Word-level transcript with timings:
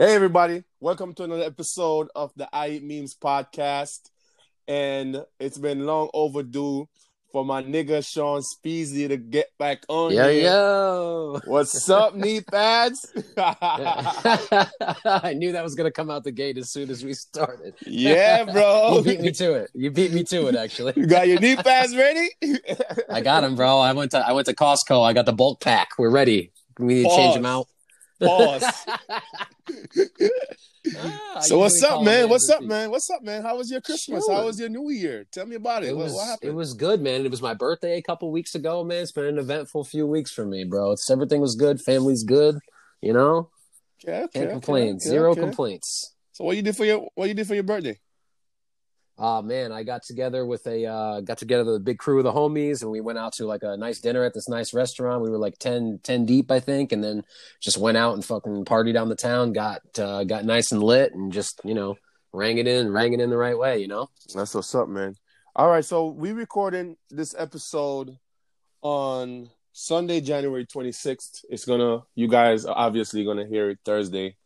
Hey, 0.00 0.14
everybody. 0.14 0.62
Welcome 0.78 1.12
to 1.14 1.24
another 1.24 1.42
episode 1.42 2.06
of 2.14 2.30
the 2.36 2.48
I 2.52 2.68
Eat 2.68 2.84
Memes 2.84 3.16
podcast. 3.16 4.10
And 4.68 5.24
it's 5.40 5.58
been 5.58 5.86
long 5.86 6.08
overdue 6.14 6.88
for 7.32 7.44
my 7.44 7.64
nigga 7.64 8.06
Sean 8.08 8.40
Speezy 8.42 9.08
to 9.08 9.16
get 9.16 9.48
back 9.58 9.82
on 9.88 10.12
Yo, 10.12 10.28
here. 10.28 10.44
yo. 10.44 11.40
What's 11.46 11.90
up, 11.90 12.14
knee 12.14 12.40
pads? 12.42 13.12
I 13.36 15.34
knew 15.36 15.50
that 15.50 15.64
was 15.64 15.74
going 15.74 15.88
to 15.88 15.92
come 15.92 16.10
out 16.10 16.22
the 16.22 16.30
gate 16.30 16.58
as 16.58 16.70
soon 16.70 16.90
as 16.90 17.02
we 17.04 17.12
started. 17.12 17.74
yeah, 17.84 18.44
bro. 18.44 18.98
You 18.98 19.02
beat 19.02 19.20
me 19.20 19.32
to 19.32 19.54
it. 19.54 19.70
You 19.74 19.90
beat 19.90 20.12
me 20.12 20.22
to 20.22 20.46
it, 20.46 20.54
actually. 20.54 20.92
You 20.94 21.08
got 21.08 21.26
your 21.26 21.40
knee 21.40 21.56
pads 21.56 21.96
ready? 21.96 22.28
I 23.10 23.20
got 23.20 23.40
them, 23.40 23.56
bro. 23.56 23.78
I 23.80 23.92
went 23.94 24.12
to 24.12 24.18
I 24.18 24.30
went 24.30 24.46
to 24.46 24.54
Costco. 24.54 25.04
I 25.04 25.12
got 25.12 25.26
the 25.26 25.32
bulk 25.32 25.60
pack. 25.60 25.88
We're 25.98 26.10
ready. 26.10 26.52
We 26.78 26.94
need 26.94 27.02
to 27.02 27.16
change 27.16 27.34
them 27.34 27.46
out. 27.46 27.66
Pause. 28.20 28.64
Ah, 30.96 31.40
so 31.40 31.58
what's 31.58 31.82
up, 31.82 32.02
man? 32.02 32.28
What's 32.28 32.48
up, 32.48 32.62
man? 32.62 32.90
What's 32.90 33.10
up, 33.10 33.22
man? 33.22 33.42
How 33.42 33.56
was 33.56 33.70
your 33.70 33.80
Christmas? 33.80 34.24
Chilling. 34.24 34.40
How 34.40 34.46
was 34.46 34.58
your 34.58 34.68
New 34.70 34.90
Year? 34.90 35.26
Tell 35.30 35.44
me 35.44 35.56
about 35.56 35.84
it. 35.84 35.90
It 35.90 35.96
what, 35.96 36.04
was 36.04 36.14
what 36.14 36.26
happened? 36.26 36.50
it 36.50 36.54
was 36.54 36.72
good, 36.72 37.02
man. 37.02 37.24
It 37.26 37.30
was 37.30 37.42
my 37.42 37.52
birthday 37.52 37.98
a 37.98 38.02
couple 38.02 38.30
weeks 38.30 38.54
ago, 38.54 38.82
man. 38.84 39.02
It's 39.02 39.12
been 39.12 39.26
an 39.26 39.38
eventful 39.38 39.84
few 39.84 40.06
weeks 40.06 40.30
for 40.30 40.46
me, 40.46 40.64
bro. 40.64 40.92
It's 40.92 41.10
everything 41.10 41.40
was 41.40 41.56
good. 41.56 41.80
Family's 41.80 42.24
good. 42.24 42.58
You 43.02 43.12
know, 43.12 43.50
okay, 44.02 44.22
okay, 44.22 44.28
can't 44.32 44.44
okay, 44.46 44.52
complain. 44.52 44.98
Zero 44.98 45.34
complaints. 45.34 46.14
So 46.32 46.44
what 46.44 46.56
you 46.56 46.62
did 46.62 46.76
for 46.76 46.84
your 46.84 47.08
what 47.14 47.28
you 47.28 47.34
did 47.34 47.46
for 47.46 47.54
your 47.54 47.64
birthday? 47.64 47.98
Oh 49.20 49.42
man, 49.42 49.72
I 49.72 49.82
got 49.82 50.04
together 50.04 50.46
with 50.46 50.64
a 50.68 50.86
uh, 50.86 51.20
got 51.22 51.38
together 51.38 51.74
a 51.74 51.80
big 51.80 51.98
crew 51.98 52.18
of 52.18 52.24
the 52.24 52.32
homies, 52.32 52.82
and 52.82 52.90
we 52.90 53.00
went 53.00 53.18
out 53.18 53.32
to 53.34 53.46
like 53.46 53.64
a 53.64 53.76
nice 53.76 53.98
dinner 53.98 54.22
at 54.22 54.32
this 54.32 54.48
nice 54.48 54.72
restaurant. 54.72 55.24
We 55.24 55.30
were 55.30 55.38
like 55.38 55.58
10, 55.58 56.00
10 56.04 56.24
deep, 56.24 56.52
I 56.52 56.60
think, 56.60 56.92
and 56.92 57.02
then 57.02 57.24
just 57.60 57.78
went 57.78 57.96
out 57.96 58.14
and 58.14 58.24
fucking 58.24 58.64
partied 58.64 58.94
down 58.94 59.08
the 59.08 59.16
town. 59.16 59.52
Got 59.52 59.82
uh, 59.98 60.22
got 60.22 60.44
nice 60.44 60.70
and 60.70 60.80
lit, 60.80 61.12
and 61.14 61.32
just 61.32 61.60
you 61.64 61.74
know 61.74 61.96
rang 62.32 62.58
it 62.58 62.68
in, 62.68 62.92
rang 62.92 63.12
it 63.12 63.18
in 63.20 63.28
the 63.28 63.36
right 63.36 63.58
way. 63.58 63.80
You 63.80 63.88
know. 63.88 64.08
That's 64.34 64.54
what's 64.54 64.74
up, 64.76 64.88
man. 64.88 65.16
All 65.56 65.68
right, 65.68 65.84
so 65.84 66.06
we 66.06 66.30
recording 66.30 66.96
this 67.10 67.34
episode 67.36 68.16
on 68.82 69.50
Sunday, 69.72 70.20
January 70.20 70.64
26th. 70.64 71.44
It's 71.50 71.64
gonna 71.64 72.02
you 72.14 72.28
guys 72.28 72.64
are 72.66 72.78
obviously 72.78 73.24
gonna 73.24 73.46
hear 73.46 73.70
it 73.70 73.78
Thursday. 73.84 74.36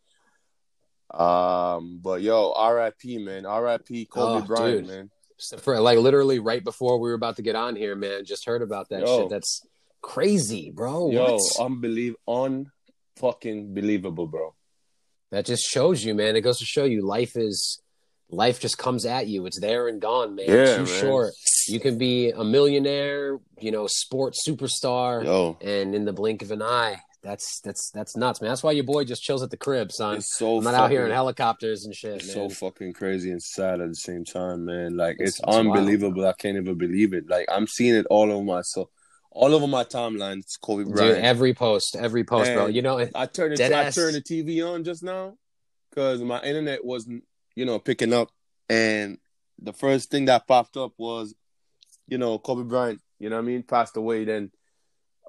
Um, 1.13 1.99
but 2.01 2.21
yo, 2.21 2.53
RIP, 2.53 3.21
man. 3.21 3.43
RIP 3.45 4.09
Kobe 4.09 4.41
Oh, 4.43 4.47
Bryant, 4.47 4.87
dude. 4.87 4.87
man. 4.87 5.09
For 5.59 5.79
like 5.79 5.99
literally 5.99 6.39
right 6.39 6.63
before 6.63 6.99
we 6.99 7.09
were 7.09 7.15
about 7.15 7.35
to 7.35 7.41
get 7.41 7.55
on 7.55 7.75
here, 7.75 7.95
man, 7.95 8.23
just 8.25 8.45
heard 8.45 8.61
about 8.61 8.89
that 8.89 9.01
Yo. 9.01 9.21
shit. 9.21 9.29
That's 9.29 9.61
crazy, 10.01 10.71
bro. 10.73 11.11
Yo, 11.11 11.37
unbelievable, 11.59 12.19
unfucking 13.21 13.73
believable, 13.73 14.27
bro. 14.27 14.53
that 15.31 15.45
just 15.45 15.63
shows 15.63 16.03
you, 16.03 16.13
man. 16.13 16.35
It 16.35 16.41
goes 16.41 16.59
to 16.59 16.65
show 16.65 16.85
you 16.85 17.05
life 17.05 17.35
is 17.35 17.81
life 18.29 18.59
just 18.59 18.77
comes 18.77 19.05
at 19.05 19.27
you. 19.27 19.45
It's 19.45 19.59
there 19.59 19.87
and 19.87 20.01
gone, 20.01 20.35
man. 20.35 20.45
Yeah, 20.47 20.77
Too 20.77 20.83
man. 20.85 21.01
short. 21.01 21.33
You 21.67 21.79
can 21.79 21.97
be 21.97 22.29
a 22.31 22.43
millionaire, 22.43 23.39
you 23.59 23.71
know, 23.71 23.87
sports 23.87 24.47
superstar, 24.47 25.23
Yo, 25.25 25.57
and 25.61 25.93
in 25.95 26.05
the 26.05 26.13
blink 26.13 26.41
of 26.41 26.51
an 26.51 26.61
eye, 26.61 26.97
that's 27.23 27.59
that's 27.61 27.89
that's 27.91 28.17
nuts, 28.17 28.41
man. 28.41 28.49
That's 28.49 28.63
why 28.63 28.71
your 28.71 28.83
boy 28.83 29.05
just 29.05 29.23
chills 29.23 29.41
at 29.43 29.49
the 29.49 29.57
crib, 29.57 29.91
son. 29.91 30.17
it's 30.17 30.37
so 30.37 30.57
I'm 30.57 30.63
not 30.63 30.73
out 30.73 30.91
here 30.91 31.05
in 31.05 31.11
helicopters 31.11 31.85
and 31.85 31.95
shit, 31.95 32.21
so 32.21 32.49
fucking 32.49 32.93
crazy 32.93 33.31
and 33.31 33.41
sad 33.41 33.79
at 33.81 33.87
the 33.89 33.95
same 33.95 34.25
time, 34.25 34.65
man. 34.65 34.97
Like 34.97 35.17
it's, 35.19 35.39
It's- 35.39 35.39
it's 35.39 35.47
wild. 35.47 35.67
unbelievable. 35.67 36.27
I 36.27 36.33
can't 36.33 36.57
even 36.57 36.77
believe 36.77 37.13
it. 37.13 37.27
Like 37.29 37.45
I'm 37.51 37.65
seeing 37.67 37.95
it 37.95 38.05
all 38.09 38.31
over 38.31 38.43
my 38.43 38.61
so 38.61 38.89
all 39.31 39.55
over 39.55 39.65
my 39.67 39.83
timeline. 39.83 40.39
It's 40.39 40.57
Kobe 40.57 40.83
Dude, 40.83 40.93
Bryant. 40.93 41.23
every 41.23 41.53
post, 41.53 41.95
every 41.95 42.23
post, 42.23 42.53
bro. 42.53 42.67
You 42.67 42.81
know, 42.81 42.99
I 43.15 43.25
turned 43.25 43.53
it, 43.59 43.73
I 43.73 43.89
turned 43.89 44.15
the 44.15 44.21
TV 44.21 44.61
on 44.67 44.83
just 44.83 45.01
now 45.01 45.35
because 45.89 46.21
my 46.21 46.41
internet 46.41 46.83
wasn't, 46.85 47.23
you 47.55 47.65
know, 47.65 47.79
picking 47.79 48.13
up, 48.13 48.29
and 48.69 49.17
the 49.61 49.73
first 49.73 50.11
thing 50.11 50.25
that 50.25 50.45
popped 50.47 50.75
up 50.77 50.91
was, 50.97 51.33
you 52.07 52.17
know, 52.17 52.37
Kobe 52.37 52.63
Bryant. 52.63 52.99
You 53.19 53.29
know 53.29 53.37
what 53.37 53.43
I 53.43 53.45
mean? 53.45 53.63
Passed 53.63 53.95
away. 53.95 54.25
Then, 54.25 54.51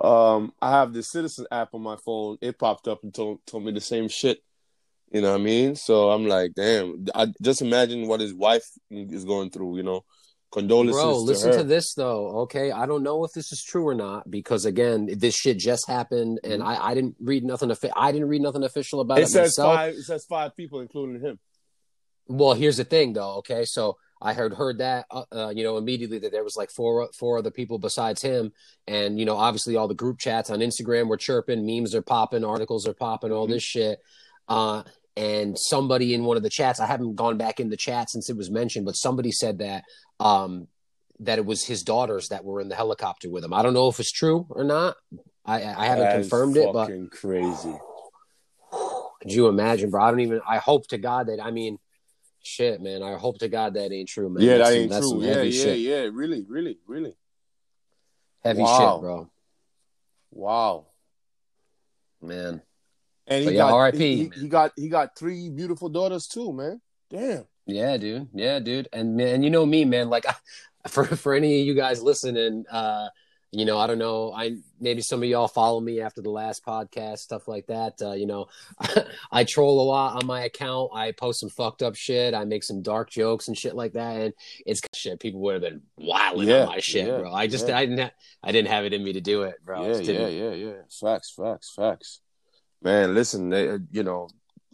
um, 0.00 0.52
I 0.60 0.70
have 0.70 0.92
the 0.92 1.02
Citizen 1.02 1.46
app 1.50 1.74
on 1.74 1.82
my 1.82 1.96
phone. 1.96 2.38
It 2.40 2.58
popped 2.58 2.88
up 2.88 3.02
and 3.02 3.14
told 3.14 3.44
told 3.46 3.64
me 3.64 3.72
the 3.72 3.80
same 3.80 4.08
shit. 4.08 4.38
You 5.12 5.20
know 5.20 5.32
what 5.32 5.40
I 5.40 5.44
mean? 5.44 5.76
So 5.76 6.10
I'm 6.10 6.26
like, 6.26 6.54
damn. 6.54 7.06
I 7.14 7.28
just 7.40 7.62
imagine 7.62 8.08
what 8.08 8.20
his 8.20 8.34
wife 8.34 8.66
is 8.90 9.24
going 9.24 9.50
through. 9.50 9.76
You 9.76 9.84
know, 9.84 10.04
condolences 10.50 11.02
Bro, 11.02 11.12
to 11.12 11.18
listen 11.18 11.52
her. 11.52 11.58
to 11.58 11.64
this 11.64 11.94
though, 11.94 12.40
okay? 12.42 12.72
I 12.72 12.86
don't 12.86 13.02
know 13.02 13.24
if 13.24 13.32
this 13.32 13.52
is 13.52 13.62
true 13.62 13.86
or 13.86 13.94
not 13.94 14.28
because 14.30 14.64
again, 14.64 15.08
this 15.16 15.36
shit 15.36 15.58
just 15.58 15.86
happened, 15.86 16.40
and 16.42 16.62
I, 16.62 16.88
I 16.88 16.94
didn't 16.94 17.16
read 17.20 17.44
nothing. 17.44 17.72
I 17.94 18.12
didn't 18.12 18.28
read 18.28 18.42
nothing 18.42 18.64
official 18.64 19.00
about 19.00 19.18
it, 19.18 19.22
It 19.22 19.28
says 19.28 19.58
myself. 19.58 19.74
five. 19.74 19.94
It 19.94 20.02
says 20.02 20.24
five 20.24 20.56
people, 20.56 20.80
including 20.80 21.20
him. 21.20 21.38
Well, 22.26 22.54
here's 22.54 22.78
the 22.78 22.84
thing 22.84 23.12
though, 23.12 23.36
okay? 23.36 23.64
So 23.64 23.98
I 24.24 24.32
heard 24.32 24.54
heard 24.54 24.78
that, 24.78 25.04
uh, 25.10 25.24
uh, 25.30 25.52
you 25.54 25.62
know, 25.62 25.76
immediately 25.76 26.18
that 26.20 26.32
there 26.32 26.42
was 26.42 26.56
like 26.56 26.70
four 26.70 27.10
four 27.16 27.38
other 27.38 27.50
people 27.50 27.78
besides 27.78 28.22
him, 28.22 28.52
and 28.86 29.18
you 29.18 29.26
know, 29.26 29.36
obviously 29.36 29.76
all 29.76 29.86
the 29.86 29.94
group 29.94 30.18
chats 30.18 30.48
on 30.48 30.60
Instagram 30.60 31.08
were 31.08 31.18
chirping, 31.18 31.66
memes 31.66 31.94
are 31.94 32.02
popping, 32.02 32.42
articles 32.42 32.88
are 32.88 32.94
popping, 32.94 33.30
all 33.32 33.46
Mhm. 33.46 33.50
this 33.50 33.62
shit. 33.62 34.00
Uh, 34.48 34.82
and 35.16 35.58
somebody 35.58 36.14
in 36.14 36.24
one 36.24 36.38
of 36.38 36.42
the 36.42 36.50
chats, 36.50 36.80
I 36.80 36.86
haven't 36.86 37.14
gone 37.16 37.36
back 37.36 37.60
in 37.60 37.68
the 37.68 37.76
chat 37.76 38.10
since 38.10 38.30
it 38.30 38.36
was 38.36 38.50
mentioned, 38.50 38.86
but 38.86 38.92
somebody 38.96 39.30
said 39.30 39.58
that 39.58 39.84
um, 40.20 40.68
that 41.20 41.38
it 41.38 41.44
was 41.44 41.64
his 41.64 41.82
daughters 41.82 42.28
that 42.28 42.44
were 42.44 42.60
in 42.62 42.68
the 42.68 42.74
helicopter 42.74 43.30
with 43.30 43.44
him. 43.44 43.52
I 43.52 43.62
don't 43.62 43.74
know 43.74 43.88
if 43.88 44.00
it's 44.00 44.10
true 44.10 44.46
or 44.48 44.64
not. 44.64 44.96
I, 45.44 45.56
I 45.56 45.86
haven't 45.86 46.04
That 46.06 46.20
is 46.20 46.28
confirmed 46.30 46.56
it, 46.56 46.72
but 46.72 46.86
fucking 46.86 47.10
crazy. 47.10 47.76
could 49.20 49.32
you 49.32 49.48
imagine, 49.48 49.90
bro? 49.90 50.02
I 50.02 50.10
don't 50.10 50.20
even. 50.20 50.40
I 50.48 50.58
hope 50.58 50.86
to 50.88 50.98
God 50.98 51.26
that. 51.26 51.40
I 51.42 51.50
mean, 51.50 51.78
shit, 52.46 52.80
man. 52.80 53.02
I 53.02 53.16
hope 53.16 53.38
to 53.38 53.48
God 53.48 53.74
that 53.74 53.92
ain't 53.92 54.08
true, 54.08 54.28
man. 54.28 54.42
yeah, 54.44 54.58
that 54.58 54.72
ain't 54.72 54.90
that's 54.90 55.08
true. 55.10 55.22
Yeah, 55.22 55.42
yeah, 55.42 55.50
shit. 55.50 55.78
yeah. 55.80 56.08
Really, 56.12 56.42
really, 56.48 56.78
really. 56.86 57.16
Heavy 58.42 58.62
Wow. 58.62 58.78
shit, 58.94 59.00
bro. 59.00 59.30
Wow. 60.30 60.86
Man, 62.20 62.62
And 63.26 63.40
he 63.40 63.46
But 63.46 63.54
yeah, 63.54 63.70
got 63.70 63.76
RIP, 63.78 63.94
He, 63.96 64.30
he- 64.34 64.48
got 64.48 64.72
he 64.76 64.88
got 64.88 65.16
three 65.16 65.50
beautiful 65.50 65.88
daughters 65.88 66.26
too, 66.26 66.52
man. 66.52 66.80
Damn. 67.10 67.44
yeah, 67.66 67.96
dude. 67.96 68.28
Yeah, 68.32 68.58
dude. 68.60 68.88
And 68.92 69.16
man, 69.16 69.42
you 69.42 69.50
know 69.50 69.66
me, 69.66 69.84
man. 69.84 70.08
Like, 70.08 70.24
for 70.88 71.04
for 71.04 71.34
any 71.34 71.60
of 71.60 71.66
you 71.66 71.74
guys 71.74 72.02
listening, 72.02 72.64
uh, 72.70 73.08
you 73.54 73.64
know, 73.64 73.78
I 73.78 73.86
don't 73.86 73.98
know. 73.98 74.32
I 74.32 74.56
maybe 74.80 75.00
some 75.00 75.22
of 75.22 75.28
y'all 75.28 75.46
follow 75.48 75.80
me 75.80 76.00
after 76.00 76.20
the 76.20 76.30
last 76.30 76.64
podcast, 76.64 77.18
stuff 77.18 77.46
like 77.46 77.66
that. 77.68 77.94
Uh, 78.02 78.12
you 78.12 78.26
know, 78.26 78.48
I 79.32 79.44
troll 79.44 79.80
a 79.80 79.86
lot 79.88 80.16
on 80.20 80.26
my 80.26 80.42
account. 80.44 80.90
I 80.92 81.12
post 81.12 81.40
some 81.40 81.48
fucked 81.50 81.82
up 81.82 81.94
shit. 81.94 82.34
I 82.34 82.44
make 82.44 82.64
some 82.64 82.82
dark 82.82 83.10
jokes 83.10 83.48
and 83.48 83.56
shit 83.56 83.74
like 83.76 83.92
that. 83.92 84.16
And 84.20 84.34
it's 84.66 84.80
shit. 84.94 85.20
People 85.20 85.40
would 85.42 85.54
have 85.54 85.62
been 85.62 85.82
wilding 85.96 86.48
Yeah, 86.48 86.62
on 86.62 86.68
my 86.68 86.80
shit, 86.80 87.06
yeah, 87.06 87.18
bro. 87.18 87.32
I 87.32 87.46
just 87.46 87.68
yeah. 87.68 87.78
I 87.78 87.86
didn't 87.86 88.00
ha- 88.00 88.10
I 88.42 88.52
didn't 88.52 88.68
have 88.68 88.84
it 88.84 88.92
in 88.92 89.04
me 89.04 89.12
to 89.12 89.20
do 89.20 89.42
it, 89.44 89.54
bro. 89.64 89.86
Yeah, 89.86 89.98
yeah, 90.00 90.26
yeah, 90.26 90.50
yeah. 90.50 90.72
Facts, 90.90 91.30
facts, 91.30 91.72
facts. 91.74 92.20
Man, 92.82 93.14
listen, 93.14 93.48
they, 93.50 93.68
uh, 93.68 93.78
you 93.92 94.02
know, 94.02 94.28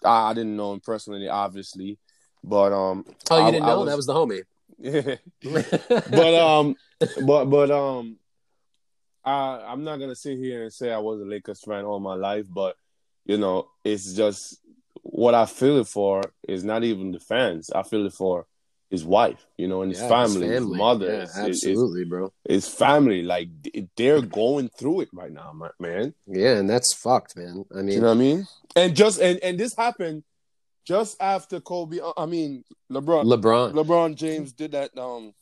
I, 0.04 0.30
I 0.30 0.34
didn't 0.34 0.56
know 0.56 0.72
him 0.72 0.80
personally, 0.80 1.28
obviously, 1.28 1.98
but 2.42 2.72
um, 2.72 3.04
Oh, 3.30 3.38
you 3.38 3.44
I- 3.44 3.50
didn't 3.50 3.66
know 3.66 3.80
was- 3.80 3.88
that 3.88 3.96
was 3.96 4.06
the 4.06 4.14
homie. 4.14 4.42
but 6.10 6.34
um, 6.34 6.74
but 7.26 7.44
but 7.46 7.70
um, 7.70 8.16
I 9.24 9.64
I'm 9.66 9.84
not 9.84 9.98
gonna 9.98 10.14
sit 10.16 10.38
here 10.38 10.62
and 10.62 10.72
say 10.72 10.92
I 10.92 10.98
was 10.98 11.20
a 11.20 11.24
Lakers 11.24 11.60
fan 11.64 11.84
all 11.84 12.00
my 12.00 12.14
life, 12.14 12.46
but 12.48 12.76
you 13.24 13.38
know, 13.38 13.68
it's 13.84 14.14
just 14.14 14.58
what 15.02 15.34
I 15.34 15.46
feel 15.46 15.78
it 15.78 15.86
for 15.88 16.22
is 16.48 16.64
not 16.64 16.84
even 16.84 17.12
the 17.12 17.20
fans. 17.20 17.70
I 17.74 17.82
feel 17.82 18.06
it 18.06 18.12
for 18.12 18.46
his 18.90 19.04
wife, 19.04 19.46
you 19.56 19.68
know, 19.68 19.82
and 19.82 19.92
his 19.92 20.00
Yeah, 20.00 20.08
family, 20.08 20.48
his, 20.48 20.66
mother, 20.66 21.06
Yeah, 21.06 21.20
his, 21.20 21.36
his, 21.36 21.46
his, 21.46 21.66
absolutely, 21.70 22.04
bro. 22.04 22.32
his 22.48 22.66
family. 22.68 23.22
Like 23.22 23.48
they're 23.96 24.20
going 24.22 24.68
through 24.68 25.02
it 25.02 25.08
right 25.12 25.30
now, 25.30 25.52
man. 25.78 26.14
Yeah, 26.26 26.56
and 26.56 26.68
that's 26.68 26.92
fucked, 26.94 27.36
man. 27.36 27.64
I 27.72 27.82
mean, 27.82 27.94
You 27.94 28.00
know 28.00 28.08
what 28.08 28.14
I 28.14 28.18
mean? 28.18 28.46
And 28.74 28.96
just 28.96 29.20
and 29.20 29.38
and 29.40 29.58
this 29.58 29.74
happened 29.76 30.24
just 30.84 31.20
after 31.20 31.60
Kobe. 31.60 31.98
I 32.16 32.26
mean, 32.26 32.64
LeBron. 32.90 33.24
LeBron. 33.26 33.72
LeBron 33.74 34.16
James 34.16 34.52
did 34.52 34.72
that. 34.72 34.96
Um, 34.98 35.34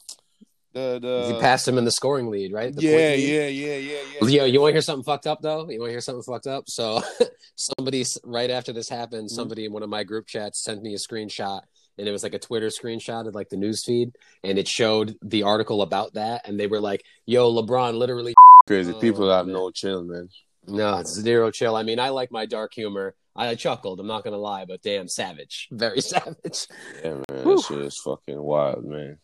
the 0.72 0.98
the 1.00 1.32
he 1.34 1.40
passed 1.40 1.66
him 1.66 1.78
in 1.78 1.84
the 1.84 1.90
scoring 1.90 2.28
lead, 2.30 2.52
right? 2.52 2.74
The 2.74 2.82
yeah, 2.82 2.90
point 2.90 3.02
lead? 3.02 3.28
yeah, 3.28 3.46
yeah, 3.46 3.76
yeah, 3.76 3.98
yeah. 4.22 4.28
Yo, 4.28 4.44
you 4.44 4.60
want 4.60 4.70
to 4.70 4.74
hear 4.74 4.82
something 4.82 5.04
fucked 5.04 5.26
up 5.26 5.40
though? 5.42 5.68
You 5.68 5.80
want 5.80 5.88
to 5.88 5.92
hear 5.92 6.00
something 6.00 6.22
fucked 6.22 6.46
up? 6.46 6.64
So, 6.68 7.02
somebody 7.56 8.04
right 8.24 8.50
after 8.50 8.72
this 8.72 8.88
happened, 8.88 9.28
Mhm. 9.28 9.34
somebody 9.34 9.64
in 9.64 9.72
one 9.72 9.82
of 9.82 9.88
my 9.90 10.04
group 10.04 10.26
chats 10.26 10.62
sent 10.62 10.82
me 10.82 10.94
a 10.94 10.98
screenshot, 10.98 11.62
and 11.96 12.06
it 12.08 12.12
was 12.12 12.22
like 12.22 12.34
a 12.34 12.38
Twitter 12.38 12.68
screenshot 12.68 13.26
of 13.26 13.34
like 13.34 13.48
the 13.48 13.56
news 13.56 13.84
feed, 13.84 14.10
and 14.44 14.58
it 14.58 14.68
showed 14.68 15.16
the 15.22 15.42
article 15.42 15.82
about 15.82 16.14
that, 16.14 16.46
and 16.46 16.58
they 16.60 16.66
were 16.66 16.80
like, 16.80 17.02
"Yo, 17.26 17.50
LeBron 17.52 17.94
literally." 17.98 18.34
Crazy 18.66 18.92
Oh, 18.92 19.00
people 19.00 19.30
have 19.30 19.46
man. 19.46 19.54
no 19.54 19.70
chill, 19.70 20.04
man. 20.04 20.28
No, 20.66 20.98
it's 20.98 21.14
zero 21.14 21.50
chill. 21.50 21.74
I 21.76 21.82
mean, 21.82 21.98
I 21.98 22.10
like 22.10 22.30
my 22.30 22.44
dark 22.44 22.74
humor. 22.74 23.14
I 23.34 23.54
chuckled. 23.54 24.00
I'm 24.00 24.06
not 24.06 24.24
gonna 24.24 24.36
lie, 24.36 24.64
but 24.66 24.82
damn, 24.82 25.08
savage, 25.08 25.68
very 25.70 26.00
savage. 26.12 26.66
Yeah, 27.02 27.14
man, 27.30 27.44
Whew. 27.44 27.56
that 27.56 27.64
shit 27.66 27.78
is 27.78 27.98
fucking 28.04 28.40
wild, 28.42 28.84
man. 28.84 29.18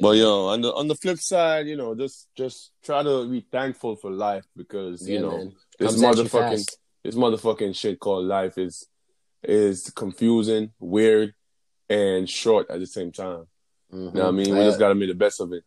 But 0.00 0.16
yo, 0.16 0.46
on 0.46 0.60
the 0.62 0.72
on 0.72 0.88
the 0.88 0.94
flip 0.94 1.18
side, 1.18 1.66
you 1.66 1.76
know, 1.76 1.94
just 1.94 2.28
just 2.36 2.70
try 2.82 3.02
to 3.02 3.28
be 3.28 3.44
thankful 3.50 3.96
for 3.96 4.10
life 4.10 4.44
because 4.56 5.06
you 5.08 5.20
know 5.20 5.36
man. 5.36 5.52
this 5.78 6.00
Comes 6.00 6.18
motherfucking 6.18 6.68
this 7.04 7.14
motherfucking 7.14 7.76
shit 7.76 8.00
called 8.00 8.26
life 8.26 8.56
is 8.56 8.86
is 9.42 9.90
confusing, 9.90 10.72
weird, 10.78 11.34
and 11.90 12.28
short 12.30 12.70
at 12.70 12.78
the 12.80 12.86
same 12.86 13.12
time. 13.12 13.46
Mhm. 13.92 13.98
You 13.98 13.98
know 13.98 14.10
what 14.10 14.28
I 14.28 14.30
mean? 14.30 14.54
We 14.56 14.60
just 14.64 14.78
gotta 14.78 14.94
make 14.94 15.08
the 15.08 15.14
best 15.14 15.40
of 15.40 15.52
it. 15.52 15.64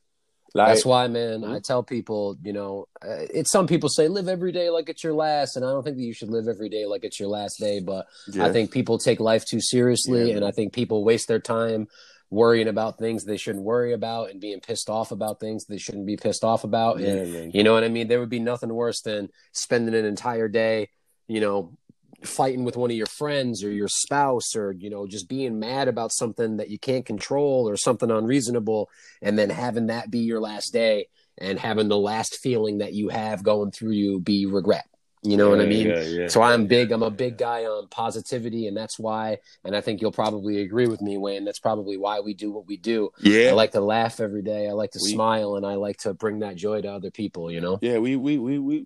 Like, 0.53 0.67
That's 0.69 0.85
why, 0.85 1.07
man, 1.07 1.41
Mhm. 1.41 1.53
I 1.53 1.59
tell 1.59 1.83
people, 1.83 2.37
you 2.41 2.53
know, 2.53 2.87
uh, 3.05 3.27
it's 3.33 3.51
some 3.51 3.67
people 3.67 3.89
say 3.89 4.07
live 4.07 4.29
every 4.29 4.53
day 4.53 4.69
like 4.69 4.87
it's 4.87 5.03
your 5.03 5.13
last, 5.13 5.57
and 5.57 5.65
I 5.65 5.69
don't 5.71 5.83
think 5.83 5.97
that 5.97 6.03
you 6.03 6.13
should 6.13 6.29
live 6.31 6.47
every 6.47 6.69
day 6.69 6.85
like 6.85 7.03
it's 7.03 7.19
your 7.19 7.27
last 7.27 7.59
day. 7.59 7.81
But 7.81 8.07
yeah. 8.31 8.45
I 8.45 8.53
think 8.53 8.71
people 8.71 8.97
take 8.97 9.19
life 9.19 9.43
too 9.45 9.59
seriously, 9.59 10.29
Yeah, 10.29 10.37
and. 10.37 10.45
I 10.45 10.51
think 10.51 10.71
people 10.71 11.03
waste 11.03 11.27
their 11.27 11.41
time 11.41 11.89
worrying 12.29 12.67
about 12.67 12.97
things 12.97 13.23
they 13.23 13.37
shouldn't 13.37 13.63
worry 13.63 13.93
about 13.93 14.31
and 14.31 14.41
being 14.41 14.59
pissed 14.59 14.89
off 14.89 15.11
about 15.11 15.39
things 15.39 15.65
they 15.65 15.77
shouldn't 15.77 16.05
be 16.05 16.17
pissed 16.17 16.43
off 16.43 16.63
about. 16.63 16.99
And 16.99 17.33
yeah, 17.33 17.49
you 17.53 17.63
know 17.63 17.73
what 17.73 17.83
I 17.83 17.89
mean? 17.89 18.07
There 18.07 18.19
would 18.19 18.29
be 18.29 18.39
nothing 18.39 18.73
worse 18.73 19.01
than 19.01 19.29
spending 19.51 19.95
an 19.95 20.05
entire 20.05 20.47
day, 20.47 20.89
you 21.27 21.39
know, 21.39 21.77
fighting 22.23 22.63
with 22.63 22.77
one 22.77 22.89
of 22.89 22.97
your 22.97 23.05
friends 23.05 23.63
or 23.63 23.71
your 23.71 23.87
spouse 23.87 24.55
or, 24.55 24.71
you 24.71 24.89
know, 24.89 25.05
just 25.05 25.29
being 25.29 25.59
mad 25.59 25.87
about 25.87 26.11
something 26.11 26.57
that 26.57 26.69
you 26.69 26.79
can't 26.79 27.05
control 27.05 27.69
or 27.69 27.77
something 27.77 28.09
unreasonable 28.09 28.89
and 29.21 29.37
then 29.37 29.49
having 29.49 29.87
that 29.87 30.09
be 30.09 30.19
your 30.19 30.39
last 30.39 30.73
day 30.73 31.07
and 31.37 31.59
having 31.59 31.87
the 31.87 31.97
last 31.97 32.37
feeling 32.37 32.79
that 32.79 32.93
you 32.93 33.09
have 33.09 33.43
going 33.43 33.71
through 33.71 33.91
you 33.91 34.19
be 34.19 34.45
regret. 34.45 34.87
You 35.25 35.37
know 35.37 35.49
what 35.49 35.59
I 35.59 35.65
mean? 35.65 35.87
Yeah, 35.87 36.01
yeah. 36.01 36.27
So 36.27 36.41
I'm 36.41 36.67
big. 36.67 36.91
I'm 36.91 37.03
a 37.03 37.09
big 37.09 37.37
guy 37.37 37.65
on 37.65 37.87
positivity, 37.87 38.67
and 38.67 38.77
that's 38.77 38.99
why. 38.99 39.39
And 39.63 39.75
I 39.75 39.81
think 39.81 40.01
you'll 40.01 40.11
probably 40.11 40.61
agree 40.61 40.87
with 40.87 41.01
me, 41.01 41.17
Wayne. 41.17 41.45
That's 41.45 41.59
probably 41.59 41.97
why 41.97 42.19
we 42.19 42.33
do 42.33 42.51
what 42.51 42.67
we 42.67 42.77
do. 42.77 43.11
yeah. 43.21 43.49
I 43.49 43.51
like 43.53 43.71
to 43.71 43.81
laugh 43.81 44.19
every 44.19 44.41
day. 44.41 44.67
I 44.67 44.73
like 44.73 44.91
to 44.91 44.99
We- 45.01 45.11
smile, 45.13 45.55
and 45.55 45.65
I 45.65 45.75
like 45.75 45.97
to 45.99 46.13
bring 46.13 46.39
that 46.39 46.55
joy 46.55 46.81
to 46.81 46.91
other 46.91 47.11
people. 47.11 47.51
You 47.51 47.61
know. 47.61 47.79
Yeah, 47.81 47.97
we 47.97 48.15
we 48.15 48.37
we 48.37 48.59
we 48.59 48.85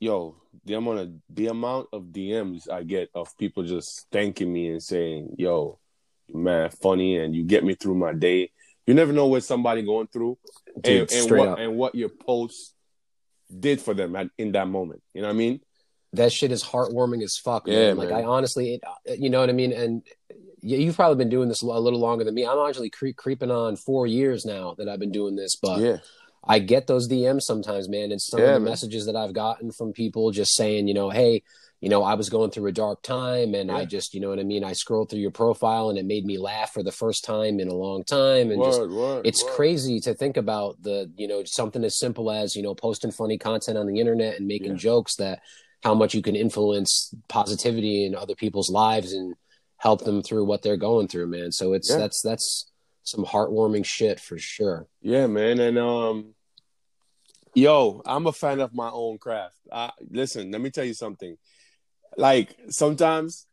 yo, 0.00 0.36
the 0.64 0.74
amount 0.74 0.98
of 1.00 1.12
the 1.30 1.46
amount 1.48 1.88
of 1.92 2.04
DMs 2.04 2.70
I 2.70 2.82
get 2.84 3.10
of 3.14 3.36
people 3.38 3.62
just 3.64 4.06
thanking 4.12 4.52
me 4.52 4.68
and 4.70 4.82
saying, 4.82 5.34
"Yo, 5.38 5.78
man, 6.32 6.70
funny," 6.70 7.16
and 7.18 7.34
you 7.34 7.44
get 7.44 7.64
me 7.64 7.74
through 7.74 7.96
my 7.96 8.12
day. 8.12 8.50
You 8.86 8.94
never 8.94 9.12
know 9.12 9.26
what 9.26 9.44
somebody 9.44 9.82
going 9.82 10.06
through, 10.06 10.38
Dude, 10.80 11.12
and, 11.12 11.30
and 11.30 11.30
what 11.38 11.48
up. 11.48 11.58
and 11.58 11.76
what 11.76 11.94
your 11.94 12.08
post 12.08 12.74
did 13.56 13.80
for 13.80 13.94
them 13.94 14.14
at, 14.16 14.28
in 14.38 14.52
that 14.52 14.68
moment. 14.68 15.02
You 15.14 15.22
know 15.22 15.28
what 15.28 15.34
I 15.34 15.38
mean? 15.38 15.60
that 16.14 16.32
shit 16.32 16.50
is 16.50 16.64
heartwarming 16.64 17.22
as 17.22 17.36
fuck. 17.36 17.66
Man. 17.66 17.76
Yeah, 17.76 17.92
like 17.92 18.08
man. 18.08 18.20
I 18.20 18.24
honestly, 18.24 18.72
it, 18.74 18.80
uh, 18.82 19.12
you 19.12 19.28
know 19.28 19.40
what 19.40 19.50
I 19.50 19.52
mean. 19.52 19.72
And 19.74 20.02
you- 20.62 20.78
you've 20.78 20.96
probably 20.96 21.16
been 21.22 21.28
doing 21.28 21.50
this 21.50 21.60
a 21.60 21.66
little 21.66 22.00
longer 22.00 22.24
than 22.24 22.34
me. 22.34 22.46
I'm 22.46 22.66
actually 22.66 22.88
cre- 22.88 23.10
creeping 23.14 23.50
on 23.50 23.76
four 23.76 24.06
years 24.06 24.46
now 24.46 24.74
that 24.78 24.88
I've 24.88 24.98
been 24.98 25.12
doing 25.12 25.36
this, 25.36 25.54
but 25.56 25.82
yeah, 25.82 25.98
I 26.42 26.60
get 26.60 26.86
those 26.86 27.08
DMs 27.08 27.42
sometimes, 27.42 27.90
man. 27.90 28.10
And 28.10 28.22
some 28.22 28.40
Yeah, 28.40 28.46
of 28.46 28.52
the 28.54 28.60
man. 28.60 28.70
messages 28.70 29.04
that 29.04 29.16
I've 29.16 29.34
gotten 29.34 29.70
from 29.70 29.92
people 29.92 30.30
just 30.30 30.54
saying, 30.56 30.88
you 30.88 30.94
know, 30.94 31.10
hey, 31.10 31.42
you 31.80 31.88
know, 31.88 32.02
I 32.02 32.14
was 32.14 32.28
going 32.28 32.50
through 32.50 32.66
a 32.66 32.72
dark 32.72 33.02
time 33.02 33.54
and 33.54 33.70
I 33.70 33.84
just, 33.84 34.12
you 34.12 34.20
know 34.20 34.28
what 34.30 34.40
I 34.40 34.42
mean? 34.42 34.64
I 34.64 34.72
scrolled 34.72 35.10
through 35.10 35.20
your 35.20 35.30
profile 35.30 35.90
and 35.90 35.98
it 35.98 36.06
made 36.06 36.24
me 36.24 36.36
laugh 36.36 36.72
for 36.72 36.82
the 36.82 36.90
first 36.90 37.24
time 37.24 37.60
in 37.60 37.68
a 37.68 37.74
long 37.74 38.02
time. 38.02 38.50
And 38.50 38.64
just, 38.64 38.80
word, 38.80 38.90
word. 38.90 39.26
it's 39.26 39.44
word. 39.44 39.52
crazy 39.52 40.00
to 40.00 40.12
think 40.14 40.36
about 40.36 40.82
the, 40.82 41.08
you 41.16 41.28
know, 41.28 41.44
something 41.44 41.84
as 41.84 41.96
simple 41.96 42.32
as, 42.32 42.56
you 42.56 42.62
know, 42.62 42.74
posting 42.74 43.12
funny 43.12 43.38
content 43.38 43.78
on 43.78 43.86
the 43.86 44.00
internet 44.00 44.38
and 44.38 44.48
making 44.48 44.72
Yeah. 44.72 44.78
jokes 44.78 45.14
that 45.16 45.38
how 45.84 45.94
much 45.94 46.14
you 46.14 46.22
can 46.22 46.34
influence 46.34 47.14
positivity 47.28 48.04
in 48.06 48.16
other 48.16 48.34
people's 48.34 48.70
lives 48.70 49.12
and 49.12 49.36
help 49.76 50.02
them 50.04 50.20
through 50.20 50.44
what 50.46 50.62
they're 50.62 50.76
going 50.76 51.06
through, 51.06 51.28
man. 51.28 51.52
So 51.52 51.74
it's, 51.74 51.88
Yeah. 51.88 51.98
that's, 51.98 52.20
that's 52.22 52.72
some 53.04 53.24
heartwarming 53.24 53.84
shit 53.84 54.18
for 54.18 54.36
sure. 54.36 54.88
Yeah, 55.00 55.28
man, 55.28 55.60
and 55.60 55.78
um, 55.78 56.34
yo, 57.54 58.02
I'm 58.04 58.26
a 58.26 58.32
fan 58.32 58.58
of 58.58 58.74
my 58.74 58.90
own 58.90 59.18
craft. 59.18 59.54
I, 59.72 59.92
listen, 60.10 60.50
let 60.50 60.60
me 60.60 60.70
tell 60.70 60.84
you 60.84 60.94
something. 60.94 61.36
Like 62.18 62.56
sometimes 62.68 63.46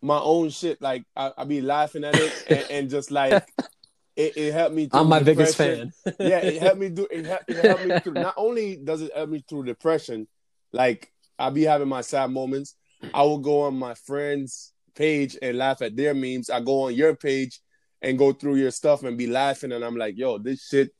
my 0.00 0.18
own 0.18 0.48
shit, 0.48 0.80
like 0.80 1.04
I, 1.14 1.32
I 1.36 1.44
be 1.44 1.60
laughing 1.60 2.02
at 2.02 2.16
it, 2.16 2.32
and, 2.48 2.70
and 2.70 2.90
just 2.90 3.10
like 3.10 3.46
it, 4.16 4.36
it 4.36 4.52
helped 4.54 4.74
me. 4.74 4.88
I'm 4.90 5.06
my 5.06 5.20
biggest 5.20 5.56
fan. 5.56 5.92
yeah, 6.18 6.38
it 6.38 6.62
helped 6.62 6.78
me 6.78 6.88
do. 6.88 7.06
It 7.10 7.26
helped, 7.26 7.44
it 7.48 7.62
helped 7.62 7.84
me 7.84 8.00
through. 8.00 8.14
Not 8.14 8.34
only 8.38 8.76
does 8.76 9.02
it 9.02 9.14
help 9.14 9.28
me 9.28 9.44
through 9.46 9.64
depression, 9.64 10.26
like 10.72 11.12
I 11.38 11.50
be 11.50 11.64
having 11.64 11.88
my 11.88 12.00
sad 12.00 12.30
moments. 12.30 12.74
I 13.12 13.22
will 13.22 13.38
go 13.38 13.62
on 13.62 13.78
my 13.78 13.92
friend's 13.92 14.72
page 14.94 15.36
and 15.42 15.58
laugh 15.58 15.82
at 15.82 15.94
their 15.94 16.14
memes. 16.14 16.48
I 16.48 16.60
go 16.60 16.84
on 16.84 16.94
your 16.94 17.14
page 17.14 17.60
and 18.00 18.16
go 18.16 18.32
through 18.32 18.56
your 18.56 18.70
stuff 18.70 19.02
and 19.02 19.18
be 19.18 19.26
laughing, 19.26 19.72
and 19.72 19.84
I'm 19.84 19.96
like, 19.96 20.16
yo, 20.16 20.38
this 20.38 20.66
shit 20.66 20.90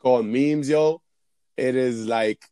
called 0.00 0.26
memes, 0.26 0.68
yo. 0.68 1.00
It 1.56 1.76
is 1.76 2.04
like 2.04 2.42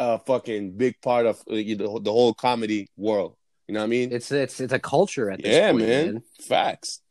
a 0.00 0.18
fucking 0.18 0.72
big 0.72 1.00
part 1.02 1.26
of 1.26 1.42
you 1.46 1.76
know, 1.76 1.98
the 1.98 2.10
whole 2.10 2.32
comedy 2.32 2.88
world. 2.96 3.36
You 3.68 3.74
know 3.74 3.80
what 3.80 3.84
I 3.84 3.88
mean? 3.88 4.12
It's 4.12 4.32
it's 4.32 4.58
it's 4.58 4.72
a 4.72 4.78
culture 4.78 5.30
at 5.30 5.42
this 5.42 5.54
yeah, 5.54 5.70
point, 5.70 5.86
man. 5.86 6.06
man. 6.06 6.22
Facts. 6.40 7.02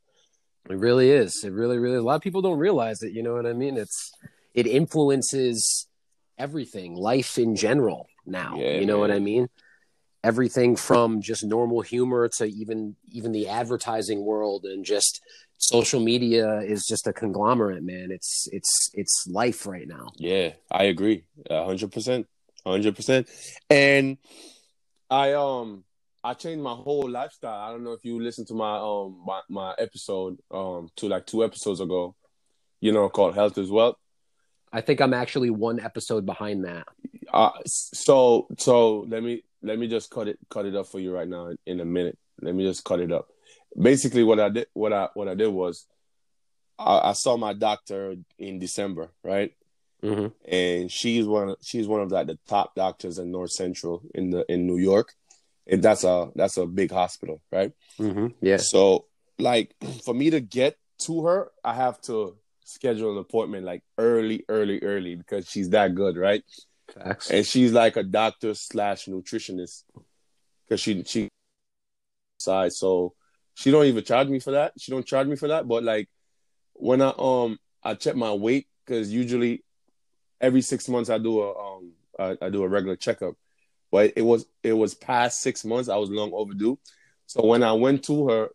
It 0.70 0.78
really 0.78 1.10
is. 1.10 1.44
It 1.44 1.52
really, 1.52 1.78
really. 1.78 1.96
A 1.96 2.02
lot 2.02 2.16
of 2.16 2.22
people 2.22 2.42
don't 2.42 2.58
realize 2.58 3.02
it. 3.02 3.14
You 3.14 3.24
know 3.24 3.34
what 3.34 3.46
I 3.46 3.54
mean? 3.54 3.78
It's 3.78 4.12
it 4.54 4.68
influences 4.68 5.88
everything, 6.38 6.96
life 6.96 7.38
in 7.38 7.56
general. 7.56 8.08
Now, 8.26 8.58
Yeah, 8.58 8.80
you 8.80 8.86
know 8.86 9.00
what. 9.00 9.12
I 9.12 9.20
mean? 9.20 9.48
Everything 10.24 10.76
from 10.76 11.22
just 11.22 11.46
normal 11.46 11.82
humor 11.82 12.28
to 12.38 12.46
even 12.46 12.96
even 13.12 13.32
the 13.32 13.48
advertising 13.48 14.26
world 14.26 14.66
and 14.66 14.84
just 14.84 15.22
social 15.58 16.00
media 16.02 16.60
is 16.60 16.86
just 16.86 17.08
a 17.08 17.14
conglomerate, 17.14 17.84
man. 17.84 18.10
It's 18.12 18.50
it's 18.52 18.90
it's 18.94 19.28
life 19.30 19.66
right 19.66 19.88
now. 19.88 20.12
Yeah, 20.18 20.54
I 20.72 20.86
agree. 20.86 21.24
A 21.50 21.64
hundred 21.64 21.92
percent. 21.92 22.28
Hundred 22.66 22.96
percent. 22.96 23.28
And 23.70 24.18
I 25.10 25.34
um 25.34 25.84
I 26.24 26.34
changed 26.34 26.64
my 26.64 26.74
whole 26.74 27.10
lifestyle. 27.10 27.60
I 27.60 27.72
don't 27.72 27.84
know 27.84 27.94
if 27.94 28.04
you 28.04 28.22
listened 28.22 28.48
to 28.48 28.54
my 28.54 28.78
um 28.78 29.22
my, 29.26 29.42
my 29.50 29.74
episode 29.78 30.38
um 30.52 30.90
to 30.98 31.08
like 31.08 31.26
two 31.26 31.44
episodes 31.44 31.80
ago, 31.80 32.16
you 32.82 32.92
know, 32.92 33.10
called 33.10 33.36
Health 33.36 33.58
as 33.58 33.70
Wealth. 33.70 33.96
I 34.72 34.82
think 34.82 35.02
I'm 35.02 35.14
actually 35.14 35.50
one 35.50 35.80
episode 35.80 36.26
behind 36.26 36.66
that. 36.66 36.88
Uh 37.34 37.52
so 37.66 38.48
so 38.58 39.02
let 39.08 39.24
me 39.24 39.44
let 39.62 39.80
me 39.80 39.88
just 39.88 40.10
cut 40.10 40.28
it 40.28 40.38
cut 40.50 40.66
it 40.66 40.76
up 40.76 40.88
for 40.88 41.00
you 41.00 41.14
right 41.14 41.28
now 41.28 41.52
in 41.66 41.80
a 41.80 41.86
minute. 41.86 42.18
Let 42.42 42.56
me 42.56 42.66
just 42.66 42.84
cut 42.84 43.00
it 43.00 43.12
up. 43.12 43.28
Basically 43.80 44.24
what 44.24 44.40
I 44.40 44.50
did 44.50 44.68
what 44.74 44.94
I 44.94 45.10
what 45.14 45.28
I 45.28 45.36
did 45.36 45.50
was 45.50 45.86
I, 46.78 47.10
I 47.10 47.14
saw 47.14 47.38
my 47.38 47.54
doctor 47.54 48.16
in 48.38 48.60
December, 48.60 49.12
right? 49.24 49.54
Mm-hmm. 50.04 50.28
and 50.50 50.90
she's 50.90 51.26
one 51.26 51.56
she's 51.62 51.86
one 51.86 52.00
of 52.02 52.10
like 52.10 52.28
the 52.28 52.40
top 52.48 52.74
doctors 52.74 53.18
in 53.20 53.32
North 53.32 53.52
Central 53.52 54.02
in 54.16 54.30
the 54.30 54.46
in 54.52 54.66
New 54.66 54.78
York. 54.78 55.14
And 55.68 55.84
that's 55.84 56.04
a 56.04 56.32
that's 56.36 56.58
a 56.58 56.66
big 56.66 56.92
hospital, 56.92 57.42
right? 57.52 57.74
Mm-hmm. 58.00 58.28
Yeah. 58.42 58.58
So 58.58 59.06
like 59.38 59.76
for 60.06 60.14
me 60.14 60.30
to 60.30 60.40
get 60.40 60.78
to 61.00 61.24
her, 61.24 61.52
I 61.64 61.74
have 61.74 62.00
to 62.02 62.38
schedule 62.64 63.12
an 63.12 63.18
appointment 63.18 63.66
like 63.66 63.84
early, 63.98 64.46
early, 64.48 64.80
early 64.84 65.16
because 65.16 65.48
she's 65.50 65.70
that 65.70 65.96
good, 65.96 66.18
right? 66.18 66.44
Facts. 66.94 67.30
And 67.30 67.46
she's 67.46 67.72
like 67.72 67.98
a 67.98 68.04
doctor 68.04 68.54
slash 68.54 69.06
nutritionist 69.06 69.84
because 70.68 70.82
she 70.82 71.04
she 71.04 71.30
side. 72.40 72.74
So 72.74 73.14
she 73.54 73.72
don't 73.72 73.86
even 73.86 74.04
charge 74.04 74.28
me 74.30 74.40
for 74.40 74.52
that. 74.52 74.74
She 74.80 74.92
don't 74.92 75.06
charge 75.06 75.28
me 75.28 75.36
for 75.36 75.50
that. 75.50 75.68
But 75.68 75.84
like 75.84 76.10
when 76.74 77.02
I 77.02 77.14
um 77.18 77.60
I 77.84 77.94
check 77.94 78.16
my 78.16 78.32
weight 78.32 78.68
because 78.86 79.12
usually 79.12 79.64
every 80.42 80.62
six 80.62 80.88
months 80.88 81.10
I 81.10 81.18
do 81.18 81.42
a 81.42 81.76
um 81.76 81.92
I, 82.18 82.38
I 82.42 82.50
do 82.50 82.64
a 82.64 82.68
regular 82.68 82.96
checkup. 82.96 83.36
But 83.92 84.14
it 84.16 84.22
was 84.22 84.46
it 84.64 84.74
was 84.74 84.94
past 84.94 85.42
six 85.42 85.66
months. 85.66 85.90
I 85.90 85.98
was 85.98 86.10
long 86.10 86.32
overdue. 86.34 86.78
So 87.26 87.46
when 87.46 87.64
I 87.64 87.74
went 87.74 88.04
to 88.06 88.28
her 88.30 88.50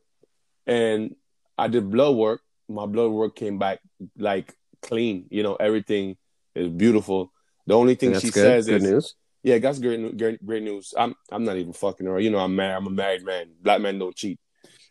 and 0.66 1.16
I 1.56 1.68
did 1.68 1.90
blood 1.90 2.16
work, 2.16 2.42
my 2.68 2.86
blood 2.86 3.10
work 3.10 3.36
came 3.36 3.58
back 3.58 3.80
like 4.16 4.54
clean. 4.82 5.26
You 5.30 5.42
know, 5.42 5.56
everything 5.56 6.16
is 6.54 6.68
beautiful. 6.68 7.32
The 7.66 7.74
only 7.74 7.94
thing 7.94 8.14
she 8.14 8.28
good. 8.28 8.32
says 8.32 8.66
good 8.66 8.82
is 8.82 8.90
news. 8.90 9.14
yeah, 9.42 9.58
that's 9.58 9.78
great, 9.78 10.16
great, 10.16 10.44
great 10.44 10.62
news. 10.62 10.94
I'm, 10.96 11.14
I'm 11.30 11.44
not 11.44 11.56
even 11.56 11.72
fucking 11.72 12.06
her. 12.06 12.20
You 12.20 12.30
know, 12.30 12.38
I'm 12.38 12.54
married. 12.54 12.76
I'm 12.76 12.86
a 12.86 12.90
married 12.90 13.24
man. 13.24 13.50
Black 13.62 13.80
men 13.80 13.98
don't 13.98 14.14
cheat. 14.14 14.38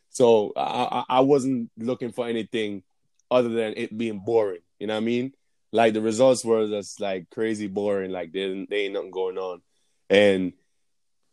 So 0.10 0.54
I, 0.56 1.04
I, 1.10 1.18
I 1.18 1.20
wasn't 1.22 1.72
looking 1.78 2.12
for 2.12 2.28
anything 2.28 2.84
other 3.30 3.50
than 3.50 3.74
it 3.78 3.98
being 3.98 4.20
boring. 4.20 4.62
You 4.80 4.88
know 4.88 4.94
what 4.94 5.02
I 5.02 5.06
mean? 5.06 5.34
Like 5.74 5.94
the 5.94 6.01
results 6.01 6.46
were 6.46 6.68
just 6.68 7.01
like 7.01 7.32
crazy 7.32 7.68
boring. 7.68 8.12
Like 8.12 8.32
there, 8.32 8.65
there 8.70 8.80
ain't 8.80 8.94
nothing 8.94 9.12
going 9.12 9.39
on. 9.39 9.62
And 10.08 10.53